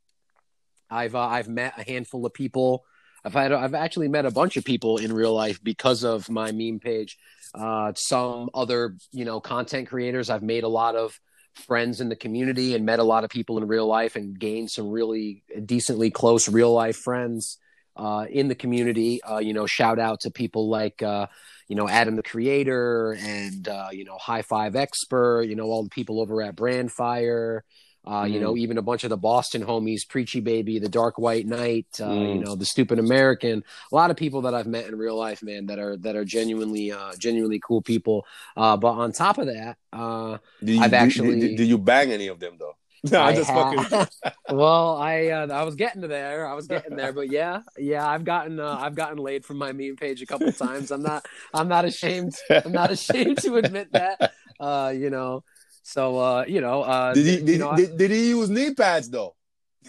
I've 0.91 1.15
uh, 1.15 1.27
I've 1.27 1.49
met 1.49 1.75
a 1.79 1.83
handful 1.83 2.27
of 2.27 2.35
people. 2.35 2.85
I've 3.25 3.33
had 3.33 3.53
I've 3.53 3.75
actually 3.75 4.09
met 4.09 4.27
a 4.27 4.31
bunch 4.31 4.57
of 4.57 4.65
people 4.65 4.99
in 4.99 5.13
real 5.13 5.33
life 5.33 5.63
because 5.63 6.05
of 6.05 6.29
my 6.29 6.53
meme 6.53 6.81
page. 6.81 7.17
Uh, 7.55 7.93
some 7.95 8.51
other 8.53 8.97
you 9.13 9.25
know 9.25 9.41
content 9.41 9.89
creators. 9.89 10.29
I've 10.29 10.43
made 10.43 10.65
a 10.65 10.69
lot 10.69 10.95
of 10.97 11.19
friends 11.55 12.01
in 12.01 12.09
the 12.09 12.17
community 12.17 12.75
and 12.75 12.85
met 12.87 12.99
a 12.99 13.05
lot 13.05 13.25
of 13.25 13.31
people 13.31 13.59
in 13.59 13.67
real 13.67 13.87
life 13.87 14.17
and 14.17 14.39
gained 14.39 14.71
some 14.71 14.89
really 14.89 15.43
decently 15.65 16.11
close 16.11 16.49
real 16.49 16.73
life 16.73 16.97
friends 16.97 17.59
uh, 17.97 18.27
in 18.31 18.49
the 18.49 18.55
community. 18.55 19.23
Uh, 19.23 19.39
you 19.39 19.53
know, 19.53 19.67
shout 19.67 19.99
out 19.99 20.21
to 20.21 20.31
people 20.31 20.69
like 20.69 21.03
uh, 21.03 21.27
you 21.69 21.77
know 21.77 21.89
Adam 21.89 22.17
the 22.17 22.23
Creator 22.23 23.17
and 23.21 23.69
uh, 23.69 23.89
you 23.93 24.05
know 24.05 24.17
High 24.19 24.43
Five 24.43 24.77
Expert. 24.77 25.43
You 25.43 25.57
know 25.57 25.65
all 25.65 25.85
the 25.85 25.91
people 25.91 26.21
over 26.21 26.43
at 26.43 26.57
Brandfire. 26.57 27.61
Uh, 28.05 28.25
You 28.29 28.39
Mm. 28.39 28.43
know, 28.43 28.57
even 28.57 28.79
a 28.79 28.83
bunch 28.83 29.05
of 29.05 29.11
the 29.11 29.17
Boston 29.17 29.65
homies, 29.65 30.09
Preachy 30.09 30.41
Baby, 30.41 30.79
the 30.81 30.89
Dark 30.89 31.19
White 31.19 31.47
Knight, 31.47 31.87
uh, 32.01 32.09
Mm. 32.09 32.35
you 32.35 32.41
know, 32.45 32.57
the 32.57 32.65
Stupid 32.65 32.99
American. 32.99 33.63
A 33.93 33.95
lot 33.95 34.11
of 34.11 34.17
people 34.17 34.43
that 34.43 34.55
I've 34.55 34.67
met 34.67 34.87
in 34.87 34.97
real 34.97 35.17
life, 35.17 35.43
man, 35.43 35.67
that 35.67 35.79
are 35.79 35.97
that 35.99 36.17
are 36.17 36.25
genuinely, 36.25 36.91
uh, 36.91 37.13
genuinely 37.19 37.61
cool 37.61 37.81
people. 37.83 38.27
Uh, 38.57 38.77
but 38.77 38.93
on 38.93 39.13
top 39.13 39.39
of 39.39 39.47
that, 39.47 39.77
uh, 39.93 40.39
you, 40.61 40.81
I've 40.81 40.93
actually- 40.95 41.39
did, 41.41 41.57
did 41.57 41.69
you 41.69 41.79
bang 41.79 42.11
any 42.13 42.27
of 42.27 42.41
them 42.41 42.57
though? 42.59 42.77
No, 43.11 43.21
I 43.21 43.31
I'm 43.31 43.35
just 43.37 43.51
ha- 43.51 43.73
fucking. 43.73 44.33
well, 44.57 44.97
I 44.97 45.27
uh, 45.29 45.47
I 45.49 45.65
was 45.65 45.75
getting 45.75 46.03
to 46.03 46.09
there. 46.09 46.47
I 46.47 46.55
was 46.55 46.67
getting 46.69 46.95
there, 46.97 47.13
but 47.13 47.31
yeah, 47.33 47.63
yeah, 47.77 48.07
I've 48.09 48.25
gotten 48.25 48.61
uh, 48.61 48.79
I've 48.81 48.95
gotten 48.95 49.19
laid 49.19 49.45
from 49.45 49.59
my 49.59 49.73
meme 49.73 49.97
page 49.97 50.23
a 50.23 50.27
couple 50.27 50.51
times. 50.53 50.91
I'm 50.93 51.03
not 51.03 51.27
I'm 51.53 51.67
not 51.69 51.85
ashamed. 51.85 52.35
I'm 52.49 52.71
not 52.73 52.91
ashamed 52.93 53.39
to 53.39 53.57
admit 53.57 53.91
that. 53.93 54.33
Uh, 54.61 54.93
you 54.97 55.11
know, 55.11 55.43
So 55.83 56.19
uh, 56.19 56.45
you 56.47 56.61
know, 56.61 56.83
uh, 56.83 57.15
Did 57.15 57.27
he 57.27 57.37
did, 57.39 57.49
you 57.49 57.59
know, 57.59 57.77
did, 57.77 57.97
did 57.97 58.11
he 58.11 58.31
use 58.31 58.49
knee 58.51 58.75
pads 58.75 59.11
though? 59.11 59.35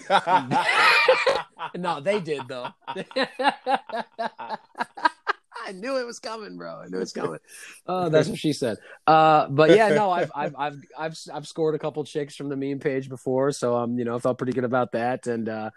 no, 1.75 2.01
they 2.01 2.19
did 2.19 2.41
though. 2.47 2.67
I 5.65 5.71
knew 5.71 5.97
it 5.97 6.05
was 6.05 6.19
coming, 6.19 6.57
bro. 6.57 6.81
I 6.81 6.87
knew 6.87 6.97
it 6.97 7.01
was 7.01 7.13
coming. 7.13 7.39
Oh, 7.85 8.09
that's 8.09 8.27
what 8.27 8.39
she 8.39 8.53
said. 8.53 8.77
Uh, 9.07 9.47
but 9.47 9.69
yeah, 9.69 9.89
no, 9.89 10.09
I've, 10.09 10.31
I've, 10.35 10.55
I've, 10.57 10.81
I've, 10.97 11.17
I've 11.33 11.47
scored 11.47 11.75
a 11.75 11.79
couple 11.79 12.03
chicks 12.03 12.35
from 12.35 12.49
the 12.49 12.55
meme 12.55 12.79
page 12.79 13.09
before, 13.09 13.51
so 13.51 13.75
um, 13.75 13.97
you 13.97 14.05
know, 14.05 14.15
I 14.15 14.19
felt 14.19 14.37
pretty 14.37 14.53
good 14.53 14.63
about 14.63 14.91
that. 14.93 15.27
And 15.27 15.47
uh, 15.47 15.69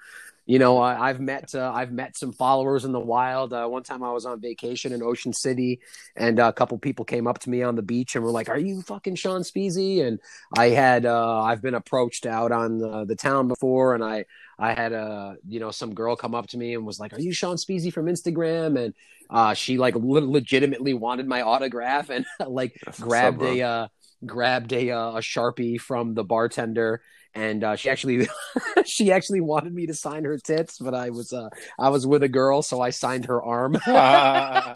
you 0.47 0.59
know, 0.59 0.78
I, 0.78 1.09
I've 1.10 1.20
met, 1.20 1.55
uh, 1.55 1.73
I've 1.74 1.93
met 1.93 2.16
some 2.16 2.32
followers 2.32 2.85
in 2.85 2.93
the 2.93 3.01
wild. 3.01 3.52
Uh, 3.52 3.66
one 3.66 3.82
time 3.82 4.02
I 4.02 4.12
was 4.12 4.24
on 4.24 4.40
vacation 4.40 4.93
in 4.93 5.02
Ocean 5.02 5.32
City, 5.32 5.81
and 6.16 6.39
uh, 6.40 6.47
a 6.48 6.52
couple 6.52 6.78
people 6.78 7.05
came 7.05 7.27
up 7.27 7.40
to 7.40 7.51
me 7.51 7.62
on 7.62 7.74
the 7.74 7.82
beach 7.82 8.14
and 8.14 8.24
were 8.24 8.31
like, 8.31 8.48
"Are 8.48 8.59
you 8.59 8.82
fucking 8.82 9.16
Sean 9.16 9.43
Speezy?" 9.43 10.06
And 10.06 10.20
I 10.56 10.68
had, 10.68 11.05
uh, 11.05 11.43
I've 11.43 11.62
been 11.62 11.74
approached 11.74 12.27
out 12.27 12.52
on 12.52 12.82
uh, 12.82 13.05
the 13.05 13.16
town 13.16 13.48
before, 13.48 13.94
and 13.94 14.05
I. 14.05 14.24
I 14.59 14.73
had 14.73 14.94
a 14.94 15.36
you 15.47 15.60
know 15.60 15.70
some 15.70 15.93
girl 15.93 16.16
come 16.16 16.35
up 16.35 16.47
to 16.47 16.56
me 16.56 16.73
and 16.73 16.86
was 16.86 16.98
like, 16.98 17.12
"Are 17.12 17.20
you 17.20 17.35
Sean 17.35 17.56
Speezy 17.56 17.93
from 17.93 18.06
Instagram?" 18.06 18.82
And 18.82 18.94
uh, 19.28 19.55
she 19.55 19.77
like 19.78 19.94
le- 19.94 20.20
legitimately 20.20 20.94
wanted 20.94 21.27
my 21.27 21.43
autograph 21.43 22.10
and 22.10 22.24
like 22.47 22.74
That's 22.85 22.98
grabbed 22.98 23.43
a 23.43 23.62
uh, 23.62 23.89
grabbed 24.24 24.73
a 24.73 24.90
uh, 24.90 25.10
a 25.12 25.20
sharpie 25.20 25.81
from 25.81 26.14
the 26.14 26.24
bartender. 26.24 27.02
And 27.37 27.63
uh, 27.63 27.77
she 27.77 27.91
actually, 27.91 28.29
she 28.85 29.13
actually 29.13 29.41
wanted 29.41 29.75
me 29.75 29.87
to 29.87 29.95
sign 29.95 30.25
her 30.25 30.39
tits, 30.39 30.79
but 30.79 30.95
I 30.95 31.11
was, 31.11 31.33
uh, 31.33 31.51
I 31.79 31.91
was 31.91 32.07
with 32.07 32.23
a 32.23 32.29
girl, 32.29 32.63
so 32.63 32.81
I 32.81 32.91
signed 32.91 33.27
her 33.27 33.43
arm. 33.43 33.77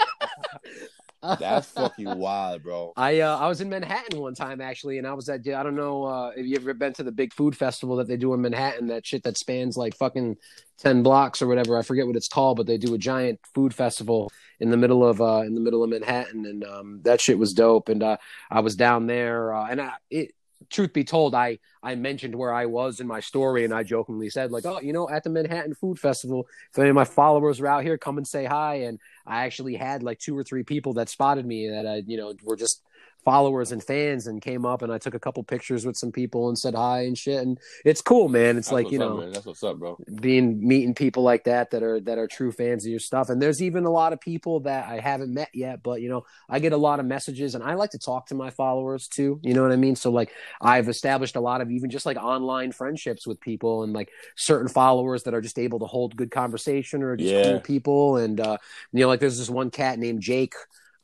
That's 1.38 1.68
fucking 1.68 2.18
wild, 2.18 2.62
bro. 2.62 2.92
I 2.96 3.20
uh, 3.20 3.36
I 3.36 3.46
was 3.46 3.60
in 3.60 3.68
Manhattan 3.68 4.20
one 4.20 4.34
time 4.34 4.62
actually, 4.62 4.96
and 4.96 5.06
I 5.06 5.12
was 5.12 5.28
at 5.28 5.46
I 5.46 5.62
don't 5.62 5.76
know 5.76 6.04
uh, 6.04 6.32
if 6.34 6.46
you 6.46 6.56
ever 6.56 6.72
been 6.72 6.94
to 6.94 7.02
the 7.02 7.12
big 7.12 7.34
food 7.34 7.54
festival 7.54 7.96
that 7.96 8.08
they 8.08 8.16
do 8.16 8.32
in 8.32 8.40
Manhattan. 8.40 8.86
That 8.86 9.06
shit 9.06 9.22
that 9.24 9.36
spans 9.36 9.76
like 9.76 9.94
fucking 9.96 10.38
ten 10.78 11.02
blocks 11.02 11.42
or 11.42 11.46
whatever. 11.46 11.76
I 11.76 11.82
forget 11.82 12.06
what 12.06 12.16
it's 12.16 12.28
called, 12.28 12.56
but 12.56 12.66
they 12.66 12.78
do 12.78 12.94
a 12.94 12.98
giant 12.98 13.38
food 13.54 13.74
festival 13.74 14.32
in 14.60 14.70
the 14.70 14.78
middle 14.78 15.04
of 15.04 15.20
uh, 15.20 15.42
in 15.44 15.54
the 15.54 15.60
middle 15.60 15.84
of 15.84 15.90
Manhattan, 15.90 16.46
and 16.46 16.64
um, 16.64 17.00
that 17.02 17.20
shit 17.20 17.38
was 17.38 17.52
dope. 17.52 17.90
And 17.90 18.02
uh, 18.02 18.16
I 18.50 18.60
was 18.60 18.74
down 18.74 19.06
there, 19.06 19.52
uh, 19.52 19.66
and 19.66 19.82
I, 19.82 19.92
it 20.10 20.32
truth 20.70 20.92
be 20.92 21.04
told, 21.04 21.34
I 21.34 21.58
I 21.82 21.94
mentioned 21.94 22.34
where 22.34 22.52
I 22.52 22.66
was 22.66 23.00
in 23.00 23.06
my 23.06 23.20
story, 23.20 23.64
and 23.64 23.74
I 23.74 23.82
jokingly 23.82 24.30
said 24.30 24.50
like, 24.52 24.66
oh, 24.66 24.80
you 24.80 24.92
know, 24.92 25.08
at 25.08 25.24
the 25.24 25.30
Manhattan 25.30 25.74
Food 25.74 25.98
Festival. 25.98 26.46
If 26.72 26.78
any 26.78 26.88
of 26.88 26.94
my 26.94 27.04
followers 27.04 27.60
are 27.60 27.66
out 27.66 27.82
here, 27.82 27.98
come 27.98 28.18
and 28.18 28.26
say 28.26 28.44
hi. 28.44 28.76
And 28.76 28.98
I 29.26 29.44
actually 29.44 29.74
had 29.74 30.02
like 30.02 30.18
two 30.18 30.36
or 30.36 30.44
three 30.44 30.62
people 30.62 30.94
that 30.94 31.08
spotted 31.08 31.44
me 31.44 31.68
that 31.68 31.86
I, 31.86 32.02
you 32.06 32.16
know, 32.16 32.34
were 32.42 32.56
just 32.56 32.82
followers 33.24 33.72
and 33.72 33.82
fans 33.82 34.26
and 34.26 34.40
came 34.42 34.64
up 34.64 34.82
and 34.82 34.92
I 34.92 34.98
took 34.98 35.14
a 35.14 35.18
couple 35.20 35.42
pictures 35.42 35.84
with 35.86 35.96
some 35.96 36.10
people 36.12 36.48
and 36.48 36.58
said 36.58 36.74
hi 36.74 37.02
and 37.02 37.16
shit. 37.16 37.42
And 37.42 37.58
it's 37.84 38.00
cool, 38.02 38.28
man. 38.28 38.56
It's 38.56 38.68
That's 38.68 38.72
like, 38.84 38.92
you 38.92 38.98
know, 38.98 39.18
man. 39.18 39.32
That's 39.32 39.46
what's 39.46 39.62
up, 39.62 39.78
bro. 39.78 39.96
being 40.20 40.66
meeting 40.66 40.94
people 40.94 41.22
like 41.22 41.44
that 41.44 41.70
that 41.70 41.82
are 41.82 42.00
that 42.00 42.18
are 42.18 42.26
true 42.26 42.50
fans 42.52 42.84
of 42.84 42.90
your 42.90 42.98
stuff 43.00 43.28
and 43.30 43.40
there's 43.40 43.62
even 43.62 43.84
a 43.84 43.90
lot 43.90 44.12
of 44.12 44.20
people 44.20 44.60
that 44.60 44.88
i 44.88 44.98
haven't 44.98 45.32
met 45.32 45.48
yet 45.54 45.82
but 45.82 46.00
you 46.02 46.08
know 46.08 46.24
i 46.48 46.58
get 46.58 46.72
a 46.72 46.76
lot 46.76 46.98
of 47.00 47.06
messages 47.06 47.54
and 47.54 47.62
i 47.64 47.74
like 47.74 47.90
to 47.90 47.98
talk 47.98 48.26
to 48.26 48.34
my 48.34 48.50
followers 48.50 49.08
too 49.08 49.38
you 49.42 49.54
know 49.54 49.62
what 49.62 49.72
i 49.72 49.76
mean 49.76 49.94
so 49.96 50.10
like 50.10 50.30
i've 50.60 50.88
established 50.88 51.36
a 51.36 51.40
lot 51.40 51.60
of 51.60 51.70
even 51.70 51.90
just 51.90 52.06
like 52.06 52.16
online 52.16 52.72
friendships 52.72 53.26
with 53.26 53.40
people 53.40 53.82
and 53.82 53.92
like 53.92 54.10
certain 54.36 54.68
followers 54.68 55.22
that 55.24 55.34
are 55.34 55.40
just 55.40 55.58
able 55.58 55.78
to 55.78 55.86
hold 55.86 56.16
good 56.16 56.30
conversation 56.30 57.02
or 57.02 57.16
just 57.16 57.32
Yeah. 57.32 57.42
cool 57.42 57.60
people 57.60 58.16
and 58.16 58.40
uh 58.40 58.56
you 58.92 59.00
know 59.00 59.08
like 59.08 59.20
there's 59.20 59.38
this 59.38 59.50
one 59.50 59.70
cat 59.70 59.98
named 59.98 60.20
jake 60.22 60.54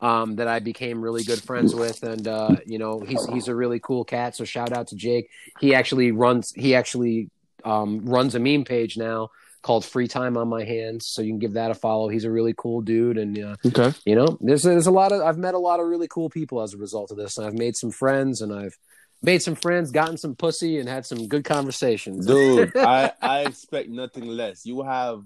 um, 0.00 0.36
that 0.36 0.48
I 0.48 0.58
became 0.58 1.00
really 1.00 1.24
good 1.24 1.42
friends 1.42 1.74
with, 1.74 2.02
and 2.02 2.26
uh, 2.28 2.58
you 2.66 2.78
know 2.78 3.00
he's 3.00 3.24
he's 3.24 3.48
a 3.48 3.54
really 3.54 3.80
cool 3.80 4.04
cat. 4.04 4.36
So 4.36 4.44
shout 4.44 4.72
out 4.72 4.88
to 4.88 4.96
Jake. 4.96 5.28
He 5.60 5.74
actually 5.74 6.12
runs 6.12 6.52
he 6.54 6.74
actually 6.74 7.30
um, 7.64 8.04
runs 8.04 8.34
a 8.34 8.38
meme 8.38 8.64
page 8.64 8.96
now 8.96 9.30
called 9.62 9.84
Free 9.84 10.06
Time 10.06 10.36
on 10.36 10.48
My 10.48 10.64
Hands. 10.64 11.04
So 11.04 11.22
you 11.22 11.30
can 11.32 11.38
give 11.40 11.54
that 11.54 11.70
a 11.70 11.74
follow. 11.74 12.08
He's 12.08 12.24
a 12.24 12.30
really 12.30 12.54
cool 12.56 12.82
dude, 12.82 13.18
and 13.18 13.38
uh, 13.38 13.56
Okay. 13.66 13.92
you 14.04 14.14
know 14.14 14.36
there's 14.40 14.62
there's 14.62 14.86
a 14.86 14.90
lot 14.92 15.12
of 15.12 15.22
I've 15.22 15.38
met 15.38 15.54
a 15.54 15.58
lot 15.58 15.80
of 15.80 15.86
really 15.86 16.08
cool 16.08 16.28
people 16.30 16.60
as 16.62 16.74
a 16.74 16.78
result 16.78 17.10
of 17.10 17.16
this, 17.16 17.38
and 17.38 17.46
I've 17.46 17.54
made 17.54 17.76
some 17.76 17.90
friends, 17.90 18.42
and 18.42 18.52
I've 18.52 18.76
made 19.22 19.42
some 19.42 19.54
friends, 19.54 19.90
gotten 19.90 20.18
some 20.18 20.36
pussy, 20.36 20.78
and 20.78 20.88
had 20.88 21.06
some 21.06 21.26
good 21.26 21.42
conversations. 21.44 22.26
Dude, 22.26 22.70
I, 22.76 23.12
I 23.22 23.40
expect 23.46 23.88
nothing 23.88 24.26
less. 24.26 24.66
You 24.66 24.82
have 24.82 25.22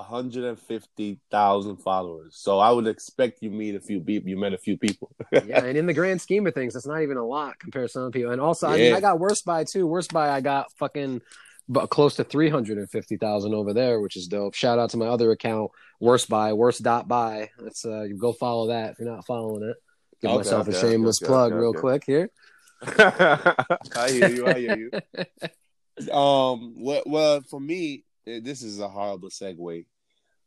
150,000 0.00 1.76
followers. 1.76 2.36
So 2.36 2.58
I 2.58 2.70
would 2.70 2.86
expect 2.86 3.42
you 3.42 3.50
meet 3.50 3.74
a 3.74 3.80
few 3.80 4.00
people. 4.00 4.28
You 4.28 4.36
met 4.36 4.52
a 4.52 4.58
few 4.58 4.76
people. 4.76 5.10
yeah, 5.32 5.64
and 5.64 5.76
in 5.76 5.86
the 5.86 5.94
grand 5.94 6.20
scheme 6.20 6.46
of 6.46 6.54
things, 6.54 6.74
that's 6.74 6.86
not 6.86 7.02
even 7.02 7.16
a 7.16 7.24
lot 7.24 7.58
compared 7.58 7.88
to 7.88 7.92
some 7.92 8.10
people. 8.12 8.32
And 8.32 8.40
also, 8.40 8.68
I 8.68 8.76
mean, 8.76 8.94
I 8.94 9.00
got 9.00 9.18
worse 9.18 9.42
by 9.42 9.64
too. 9.64 9.86
Worse 9.86 10.08
by 10.08 10.30
I 10.30 10.40
got 10.40 10.72
fucking 10.72 11.22
but 11.68 11.90
close 11.90 12.16
to 12.16 12.24
three 12.24 12.48
hundred 12.48 12.78
and 12.78 12.90
fifty 12.90 13.16
thousand 13.16 13.54
over 13.54 13.72
there, 13.74 14.00
which 14.00 14.16
is 14.16 14.26
dope. 14.26 14.54
Shout 14.54 14.78
out 14.78 14.90
to 14.90 14.96
my 14.96 15.06
other 15.06 15.30
account, 15.30 15.70
worse 16.00 16.24
by 16.24 16.52
worse 16.54 16.78
dot 16.78 17.06
by. 17.06 17.50
That's 17.58 17.84
uh, 17.84 18.02
you 18.02 18.16
go 18.16 18.32
follow 18.32 18.68
that 18.68 18.92
if 18.92 18.98
you're 18.98 19.10
not 19.10 19.26
following 19.26 19.62
it. 19.62 19.76
Give 20.20 20.30
Okay, 20.30 20.38
myself 20.38 20.68
okay, 20.68 20.76
a 20.76 20.80
shameless 20.80 21.22
okay, 21.22 21.28
plug 21.28 21.52
okay, 21.52 21.60
real 21.60 21.70
okay. 21.70 21.78
quick 21.78 22.04
here. 22.06 22.30
I 22.82 24.10
hear 24.10 24.28
you. 24.28 24.46
I 24.46 24.54
hear 24.54 24.76
you. 24.76 26.12
Um. 26.12 26.74
Well, 26.76 27.02
well, 27.06 27.40
for 27.42 27.60
me, 27.60 28.04
this 28.42 28.62
is 28.62 28.78
a 28.80 28.88
horrible 28.88 29.30
segue. 29.30 29.86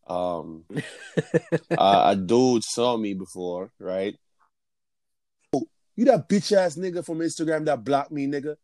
Um, 0.07 0.65
uh, 1.77 2.03
a 2.11 2.15
dude 2.15 2.63
saw 2.63 2.97
me 2.97 3.13
before, 3.13 3.71
right? 3.79 4.15
Oh, 5.53 5.67
you 5.95 6.05
that 6.05 6.27
bitch 6.27 6.51
ass 6.55 6.75
nigga 6.75 7.05
from 7.05 7.19
Instagram 7.19 7.65
that 7.65 7.83
blocked 7.83 8.11
me, 8.11 8.27
nigga. 8.27 8.55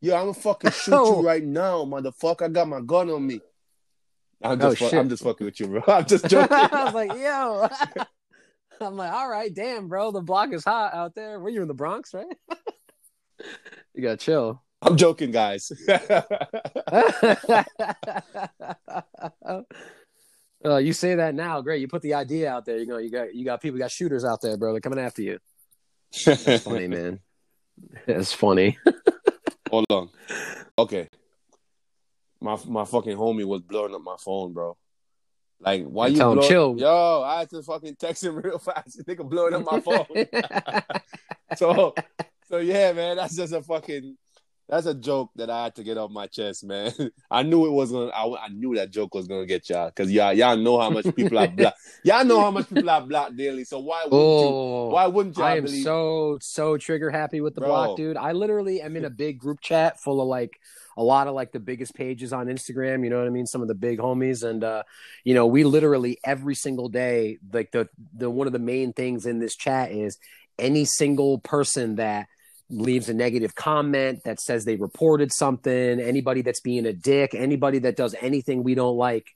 Yo, 0.00 0.14
I'm 0.14 0.22
gonna 0.22 0.34
fucking 0.34 0.70
shoot 0.70 0.92
Oh. 0.96 1.20
you 1.20 1.26
right 1.26 1.42
now, 1.44 1.84
motherfucker. 1.84 2.42
I 2.42 2.48
got 2.48 2.68
my 2.68 2.80
gun 2.80 3.10
on 3.10 3.26
me. 3.26 3.40
I'm 4.40 4.60
Oh, 4.62 4.74
just, 4.74 4.90
fu- 4.90 4.96
I'm 4.98 5.08
just 5.08 5.24
fucking 5.24 5.44
with 5.44 5.58
you, 5.58 5.66
bro. 5.66 5.82
I'm 5.88 6.06
just 6.06 6.28
joking. 6.28 6.56
I 6.56 6.84
was 6.84 6.94
like, 6.94 7.12
yo. 7.18 7.68
I'm 8.80 8.96
like, 8.96 9.12
all 9.12 9.28
right, 9.28 9.52
damn, 9.52 9.88
bro. 9.88 10.12
The 10.12 10.20
block 10.20 10.52
is 10.52 10.64
hot 10.64 10.94
out 10.94 11.16
there. 11.16 11.40
Where 11.40 11.50
you 11.52 11.62
in 11.62 11.68
the 11.68 11.74
Bronx, 11.74 12.14
right? 12.14 12.26
you 13.94 14.02
gotta 14.02 14.16
chill. 14.16 14.62
I'm 14.80 14.96
joking, 14.96 15.32
guys. 15.32 15.72
uh, 15.88 16.22
you 20.76 20.92
say 20.92 21.16
that 21.16 21.34
now, 21.34 21.60
great. 21.60 21.80
You 21.80 21.88
put 21.88 22.02
the 22.02 22.14
idea 22.14 22.52
out 22.52 22.64
there. 22.64 22.78
You 22.78 22.86
know, 22.86 22.98
you 22.98 23.10
got 23.10 23.34
you 23.34 23.44
got 23.44 23.60
people, 23.60 23.78
you 23.78 23.82
got 23.82 23.90
shooters 23.90 24.24
out 24.24 24.40
there, 24.40 24.56
bro. 24.56 24.72
They're 24.72 24.80
coming 24.80 25.00
after 25.00 25.22
you. 25.22 25.38
It's 26.12 26.62
funny, 26.62 26.88
man. 26.88 27.20
It's 28.06 28.32
funny. 28.32 28.78
Hold 29.70 29.86
on. 29.90 30.10
Okay. 30.78 31.08
My 32.40 32.56
my 32.66 32.84
fucking 32.84 33.16
homie 33.16 33.44
was 33.44 33.62
blowing 33.62 33.94
up 33.94 34.02
my 34.02 34.16
phone, 34.18 34.52
bro. 34.52 34.76
Like, 35.60 35.84
why 35.84 36.06
you 36.06 36.16
tell 36.16 36.32
him, 36.32 36.42
chill. 36.42 36.76
Yo, 36.78 37.22
I 37.22 37.40
had 37.40 37.50
to 37.50 37.62
fucking 37.62 37.96
text 37.96 38.22
him 38.22 38.36
real 38.36 38.58
fast. 38.58 39.04
Nigga 39.06 39.28
blowing 39.28 39.54
up 39.54 39.64
my 39.64 39.80
phone. 39.80 40.06
so, 41.56 41.94
so 42.44 42.58
yeah, 42.58 42.92
man, 42.92 43.16
that's 43.16 43.36
just 43.36 43.52
a 43.52 43.62
fucking. 43.62 44.16
That's 44.68 44.86
a 44.86 44.94
joke 44.94 45.30
that 45.36 45.48
I 45.48 45.64
had 45.64 45.76
to 45.76 45.82
get 45.82 45.96
off 45.96 46.10
my 46.10 46.26
chest, 46.26 46.62
man. 46.62 46.92
I 47.30 47.42
knew 47.42 47.66
it 47.66 47.70
was 47.70 47.90
gonna. 47.90 48.10
I, 48.10 48.44
I 48.44 48.48
knew 48.48 48.74
that 48.74 48.90
joke 48.90 49.14
was 49.14 49.26
gonna 49.26 49.46
get 49.46 49.68
y'all 49.70 49.86
because 49.86 50.12
y'all 50.12 50.32
y'all 50.34 50.56
know 50.58 50.78
how 50.78 50.90
much 50.90 51.06
people 51.14 51.38
are 51.38 51.48
blocked. 51.48 51.78
Y'all 52.04 52.24
know 52.24 52.40
how 52.40 52.50
much 52.50 52.68
people 52.68 52.88
are 52.88 53.00
blocked 53.00 53.36
daily. 53.36 53.64
So 53.64 53.78
why 53.80 54.04
wouldn't 54.04 54.40
you? 54.40 54.46
oh, 54.46 54.88
Why 54.90 55.06
wouldn't 55.06 55.36
y'all 55.36 55.46
I 55.46 55.56
am 55.56 55.64
believe? 55.64 55.82
so 55.84 56.38
so 56.42 56.76
trigger 56.76 57.10
happy 57.10 57.40
with 57.40 57.54
the 57.54 57.60
Bro. 57.62 57.68
block, 57.70 57.96
dude. 57.96 58.16
I 58.16 58.32
literally 58.32 58.80
am 58.82 58.94
in 58.96 59.04
a 59.06 59.10
big 59.10 59.38
group 59.38 59.60
chat 59.60 60.00
full 60.00 60.20
of 60.20 60.28
like 60.28 60.60
a 60.98 61.02
lot 61.02 61.28
of 61.28 61.34
like 61.34 61.52
the 61.52 61.60
biggest 61.60 61.94
pages 61.94 62.32
on 62.32 62.46
Instagram. 62.46 63.04
You 63.04 63.10
know 63.10 63.18
what 63.18 63.26
I 63.26 63.30
mean? 63.30 63.46
Some 63.46 63.62
of 63.62 63.68
the 63.68 63.74
big 63.74 63.98
homies, 63.98 64.42
and 64.48 64.62
uh, 64.62 64.82
you 65.24 65.32
know, 65.32 65.46
we 65.46 65.64
literally 65.64 66.18
every 66.24 66.54
single 66.54 66.88
day, 66.88 67.38
like 67.52 67.70
the 67.72 67.88
the 68.14 68.28
one 68.28 68.46
of 68.46 68.52
the 68.52 68.58
main 68.58 68.92
things 68.92 69.24
in 69.24 69.38
this 69.38 69.56
chat 69.56 69.92
is 69.92 70.18
any 70.58 70.84
single 70.84 71.38
person 71.38 71.96
that 71.96 72.26
leaves 72.70 73.08
a 73.08 73.14
negative 73.14 73.54
comment 73.54 74.20
that 74.24 74.40
says 74.40 74.64
they 74.64 74.76
reported 74.76 75.32
something, 75.32 76.00
anybody 76.00 76.42
that's 76.42 76.60
being 76.60 76.86
a 76.86 76.92
dick, 76.92 77.34
anybody 77.34 77.78
that 77.80 77.96
does 77.96 78.14
anything 78.20 78.62
we 78.62 78.74
don't 78.74 78.96
like, 78.96 79.26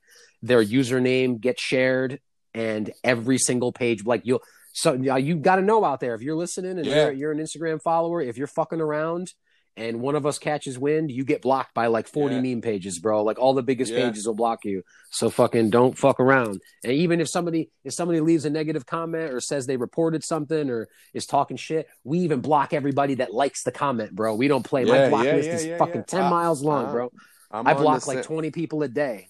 their 0.43 0.63
username 0.63 1.41
gets 1.41 1.63
shared, 1.63 2.21
and 2.55 2.93
every 3.03 3.39
single 3.39 3.73
page, 3.73 4.05
like 4.05 4.23
you'll 4.25 4.43
so 4.75 4.95
you 4.95 5.37
got 5.37 5.57
to 5.57 5.63
know 5.63 5.85
out 5.85 6.01
there 6.01 6.15
if 6.15 6.23
you're 6.23 6.35
listening 6.37 6.79
and 6.79 6.87
Yeah. 6.87 7.05
you're, 7.05 7.13
you're 7.13 7.33
an 7.33 7.39
Instagram 7.39 7.81
follower, 7.83 8.21
if 8.23 8.37
you're 8.39 8.47
fucking 8.47 8.81
around 8.81 9.33
and 9.77 10.01
one 10.01 10.15
of 10.17 10.27
us 10.27 10.39
catches 10.39 10.79
wind, 10.79 11.11
you 11.11 11.25
get 11.25 11.41
blocked 11.41 11.73
by 11.75 11.87
like 11.87 12.07
40 12.07 12.35
Yeah. 12.35 12.41
meme 12.43 12.61
pages, 12.61 12.99
bro. 12.99 13.23
Like 13.25 13.39
all 13.39 13.55
the 13.55 13.63
biggest 13.63 13.91
Yeah. 13.93 14.07
pages 14.07 14.27
will 14.27 14.35
block 14.35 14.65
you. 14.65 14.83
So 15.11 15.31
fucking 15.31 15.71
don't 15.71 15.97
fuck 15.97 16.21
around. 16.21 16.61
And 16.85 16.93
even 16.93 17.21
if 17.21 17.29
somebody 17.29 17.71
if 17.85 17.95
somebody 17.95 18.21
leaves 18.21 18.45
a 18.45 18.51
negative 18.51 18.85
comment 18.85 19.33
or 19.33 19.41
says 19.41 19.67
they 19.67 19.77
reported 19.79 20.25
something 20.25 20.69
or 20.69 20.89
is 21.15 21.25
talking 21.27 21.57
shit, 21.57 21.87
we 22.05 22.19
even 22.21 22.41
block 22.41 22.73
everybody 22.75 23.15
that 23.15 23.33
likes 23.33 23.63
the 23.63 23.73
comment, 23.73 24.15
bro. 24.15 24.35
We 24.35 24.47
don't 24.49 24.63
play. 24.65 24.85
My 24.85 25.09
block 25.09 25.25
yeah, 25.25 25.37
list 25.37 25.49
yeah, 25.49 25.55
is 25.55 25.67
yeah, 25.67 25.79
fucking 25.79 25.95
yeah. 26.03 26.19
10 26.19 26.25
Uh, 26.25 26.31
miles 26.31 26.63
long, 26.63 26.87
uh, 26.87 26.93
bro. 26.93 27.13
I'm 27.51 27.67
I 27.67 27.75
block 27.75 28.07
like 28.07 28.19
sa- 28.25 28.29
20 28.29 28.51
people 28.51 28.83
a 28.83 28.89
day. 28.89 29.29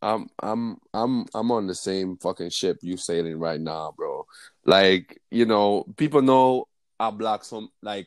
I'm 0.00 0.28
I'm 0.40 0.78
I'm 0.94 1.26
I'm 1.34 1.50
on 1.50 1.66
the 1.66 1.74
same 1.74 2.16
fucking 2.18 2.50
ship 2.50 2.78
you 2.82 2.96
sailing 2.96 3.38
right 3.38 3.60
now, 3.60 3.94
bro. 3.96 4.26
Like, 4.64 5.20
you 5.30 5.44
know, 5.44 5.84
people 5.96 6.22
know 6.22 6.66
I 7.00 7.10
block 7.10 7.44
some 7.44 7.70
like 7.82 8.06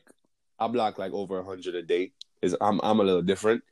I 0.61 0.67
block 0.67 0.97
like 0.99 1.11
over 1.11 1.39
a 1.39 1.43
hundred 1.43 1.75
a 1.75 1.81
day. 1.81 2.11
Is 2.41 2.55
I'm 2.61 2.79
I'm 2.83 2.99
a 2.99 3.03
little 3.03 3.21
different. 3.23 3.63